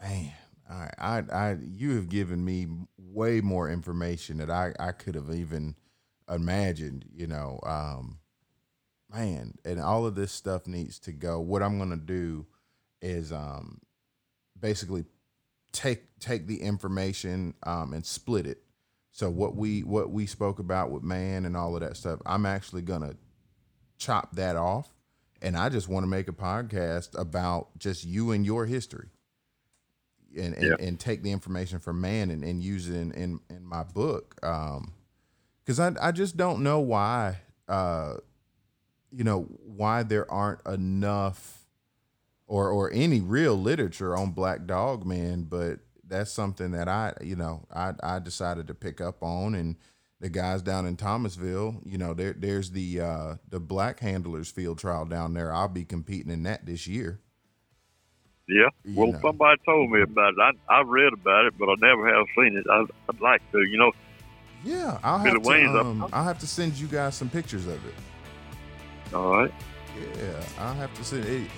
Man, 0.00 0.32
right. 0.70 0.94
I, 0.98 1.22
I, 1.32 1.56
you 1.62 1.96
have 1.96 2.08
given 2.08 2.44
me 2.44 2.66
way 2.98 3.40
more 3.40 3.70
information 3.70 4.38
that 4.38 4.50
I, 4.50 4.72
I 4.78 4.92
could 4.92 5.14
have 5.14 5.30
even 5.30 5.76
imagined. 6.28 7.04
You 7.14 7.26
know, 7.28 7.60
um, 7.64 8.18
man, 9.12 9.54
and 9.64 9.80
all 9.80 10.06
of 10.06 10.14
this 10.14 10.32
stuff 10.32 10.66
needs 10.66 10.98
to 11.00 11.12
go. 11.12 11.40
What 11.40 11.62
I'm 11.62 11.78
gonna 11.78 11.96
do 11.96 12.46
is, 13.00 13.32
um, 13.32 13.80
basically 14.58 15.04
take 15.72 16.18
take 16.20 16.46
the 16.46 16.62
information 16.62 17.54
um, 17.64 17.92
and 17.92 18.06
split 18.06 18.46
it. 18.46 18.62
So 19.10 19.28
what 19.28 19.56
we 19.56 19.82
what 19.82 20.10
we 20.10 20.26
spoke 20.26 20.58
about 20.58 20.90
with 20.90 21.02
man 21.02 21.44
and 21.44 21.56
all 21.56 21.74
of 21.74 21.82
that 21.82 21.96
stuff, 21.96 22.20
I'm 22.24 22.46
actually 22.46 22.82
gonna 22.82 23.16
chop 23.98 24.36
that 24.36 24.56
off 24.56 24.88
and 25.42 25.56
I 25.56 25.68
just 25.68 25.88
want 25.88 26.04
to 26.04 26.08
make 26.08 26.28
a 26.28 26.32
podcast 26.32 27.18
about 27.18 27.76
just 27.78 28.04
you 28.04 28.30
and 28.30 28.46
your 28.46 28.64
history, 28.66 29.08
and 30.36 30.54
and, 30.54 30.62
Yeah. 30.64 30.76
and 30.86 30.98
take 30.98 31.22
the 31.22 31.32
information 31.32 31.78
from 31.80 32.00
man 32.00 32.30
and, 32.30 32.42
and 32.44 32.62
use 32.62 32.88
it 32.88 32.94
in 32.96 33.12
in, 33.12 33.40
in 33.50 33.64
my 33.64 33.82
book. 33.82 34.36
Um, 34.42 34.92
because 35.64 35.78
I 35.78 35.92
I 36.00 36.12
just 36.12 36.36
don't 36.36 36.62
know 36.62 36.80
why, 36.80 37.38
uh, 37.68 38.14
you 39.10 39.24
know, 39.24 39.42
why 39.64 40.02
there 40.02 40.28
aren't 40.30 40.64
enough, 40.66 41.66
or 42.46 42.70
or 42.70 42.90
any 42.92 43.20
real 43.20 43.54
literature 43.56 44.16
on 44.16 44.30
Black 44.32 44.66
Dog 44.66 45.04
Man, 45.06 45.42
but 45.44 45.80
that's 46.04 46.30
something 46.30 46.72
that 46.72 46.88
I 46.88 47.14
you 47.22 47.36
know 47.36 47.66
I 47.72 47.94
I 48.02 48.18
decided 48.18 48.66
to 48.68 48.74
pick 48.74 49.00
up 49.00 49.22
on 49.22 49.54
and 49.54 49.76
the 50.22 50.30
guys 50.30 50.62
down 50.62 50.86
in 50.86 50.96
Thomasville, 50.96 51.80
you 51.84 51.98
know, 51.98 52.14
there 52.14 52.32
there's 52.32 52.70
the 52.70 53.00
uh, 53.00 53.34
the 53.50 53.58
black 53.58 53.98
handlers 53.98 54.50
field 54.52 54.78
trial 54.78 55.04
down 55.04 55.34
there. 55.34 55.52
I'll 55.52 55.66
be 55.66 55.84
competing 55.84 56.30
in 56.32 56.44
that 56.44 56.64
this 56.64 56.86
year. 56.86 57.20
Yeah. 58.48 58.68
You 58.84 58.94
Well, 59.00 59.12
know. 59.12 59.18
somebody 59.20 59.60
told 59.66 59.90
me 59.90 60.00
about 60.00 60.34
it. 60.34 60.38
I 60.68 60.74
I 60.74 60.82
read 60.82 61.12
about 61.12 61.46
it, 61.46 61.54
but 61.58 61.68
I 61.68 61.74
never 61.80 62.06
have 62.14 62.26
seen 62.36 62.56
it. 62.56 62.64
I, 62.70 62.84
I'd 63.08 63.20
like 63.20 63.42
to. 63.50 63.62
You 63.64 63.76
know, 63.78 63.92
Yeah, 64.64 64.98
I'll 65.02 65.18
Billy 65.18 65.32
have 65.34 65.42
to 65.42 65.48
Wayne's 65.48 65.74
um, 65.74 66.08
I'll 66.12 66.24
have 66.24 66.38
to 66.38 66.46
send 66.46 66.74
you 66.78 66.86
guys 66.86 67.16
some 67.16 67.28
pictures 67.28 67.66
of 67.66 67.84
it. 67.84 67.94
all 69.12 69.28
right. 69.38 69.52
Yeah, 70.16 70.40
I'll 70.60 70.74
have 70.74 70.94
to 70.94 71.04
send 71.04 71.24
it. 71.24 71.50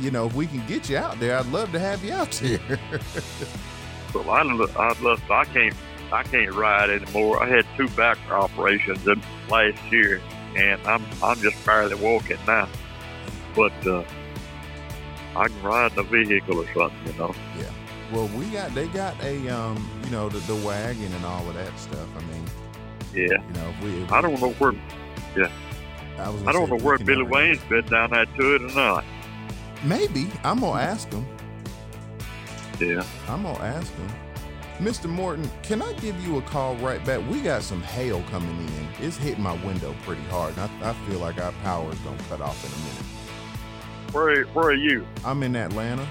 you 0.00 0.12
know, 0.12 0.26
if 0.26 0.34
we 0.34 0.46
can 0.46 0.64
get 0.68 0.88
you 0.88 0.96
out 0.96 1.18
there, 1.18 1.36
I'd 1.36 1.46
love 1.46 1.72
to 1.72 1.80
have 1.80 2.04
you 2.04 2.12
out 2.12 2.30
there. 2.42 2.78
well, 4.14 4.30
I, 4.30 4.42
I 4.42 5.00
love. 5.00 5.20
I 5.28 5.44
can't. 5.46 5.74
I 6.12 6.22
can't 6.24 6.52
ride 6.52 6.90
anymore. 6.90 7.42
I 7.42 7.48
had 7.48 7.66
two 7.76 7.88
back 7.90 8.18
operations 8.30 9.06
in 9.06 9.22
last 9.48 9.82
year, 9.90 10.20
and 10.56 10.80
I'm 10.86 11.04
I'm 11.22 11.38
just 11.40 11.64
barely 11.64 11.94
walking 11.94 12.38
now. 12.46 12.68
But 13.56 13.72
uh, 13.86 14.04
I 15.34 15.48
can 15.48 15.62
ride 15.62 15.92
in 15.92 15.98
a 15.98 16.02
vehicle 16.02 16.58
or 16.58 16.66
something, 16.74 17.12
you 17.12 17.18
know. 17.18 17.34
Yeah. 17.58 17.70
Well, 18.12 18.28
we 18.38 18.46
got 18.50 18.74
they 18.74 18.88
got 18.88 19.18
a 19.22 19.48
um, 19.48 19.88
you 20.04 20.10
know, 20.10 20.28
the, 20.28 20.38
the 20.40 20.66
wagon 20.66 21.12
and 21.12 21.24
all 21.24 21.48
of 21.48 21.54
that 21.54 21.78
stuff. 21.78 22.08
I 22.16 22.20
mean, 22.24 22.44
yeah. 23.14 23.42
You 23.46 23.54
know, 23.54 23.70
if 23.70 23.82
we, 23.82 24.02
if 24.02 24.12
I 24.12 24.20
don't 24.20 24.40
know 24.40 24.50
where. 24.52 24.72
Yeah. 25.36 25.50
I, 26.18 26.28
was 26.28 26.42
I 26.46 26.52
don't 26.52 26.68
know 26.68 26.76
where 26.76 26.98
Billy 26.98 27.22
Wayne's 27.22 27.62
been 27.64 27.86
down 27.86 28.10
there 28.10 28.26
to 28.26 28.54
it 28.54 28.62
or 28.62 28.74
not. 28.74 29.04
Maybe 29.82 30.30
I'm 30.44 30.60
gonna 30.60 30.80
ask 30.80 31.10
him. 31.10 31.26
Yeah. 32.78 33.02
I'm 33.28 33.42
gonna 33.42 33.58
ask 33.58 33.90
him. 33.94 34.08
Mr. 34.78 35.06
Morton, 35.06 35.48
can 35.62 35.82
I 35.82 35.92
give 35.94 36.20
you 36.26 36.38
a 36.38 36.42
call 36.42 36.76
right 36.76 37.04
back? 37.04 37.20
We 37.30 37.40
got 37.40 37.62
some 37.62 37.82
hail 37.82 38.22
coming 38.30 38.50
in. 38.50 38.88
It's 39.00 39.16
hitting 39.16 39.42
my 39.42 39.54
window 39.64 39.94
pretty 40.04 40.22
hard, 40.24 40.56
and 40.56 40.70
I, 40.82 40.90
I 40.90 40.92
feel 41.06 41.18
like 41.18 41.40
our 41.40 41.52
power 41.62 41.90
is 41.92 41.98
gonna 42.00 42.22
cut 42.28 42.40
off 42.40 42.64
in 42.64 42.72
a 42.72 42.78
minute. 42.84 43.12
Where 44.12 44.44
Where 44.46 44.66
are 44.68 44.74
you? 44.74 45.06
I'm 45.24 45.42
in 45.42 45.54
Atlanta. 45.56 46.06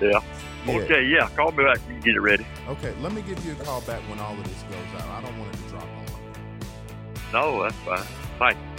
Yeah. 0.00 0.20
yeah. 0.66 0.74
Okay, 0.74 1.04
yeah. 1.06 1.28
Call 1.30 1.52
me 1.52 1.64
back. 1.64 1.78
You 1.88 1.94
can 1.94 2.00
get 2.00 2.14
it 2.16 2.20
ready. 2.20 2.46
Okay, 2.68 2.94
let 3.00 3.12
me 3.12 3.22
give 3.22 3.44
you 3.46 3.52
a 3.52 3.56
call 3.56 3.80
back 3.82 4.00
when 4.08 4.18
all 4.18 4.32
of 4.32 4.44
this 4.44 4.62
goes 4.64 5.02
out. 5.02 5.08
I 5.08 5.22
don't 5.22 5.38
want 5.38 5.54
it 5.54 5.58
to 5.58 5.68
drop 5.68 5.82
on. 5.84 6.02
No, 7.32 7.62
that's 7.62 7.76
fine. 8.38 8.56
You. 8.56 8.71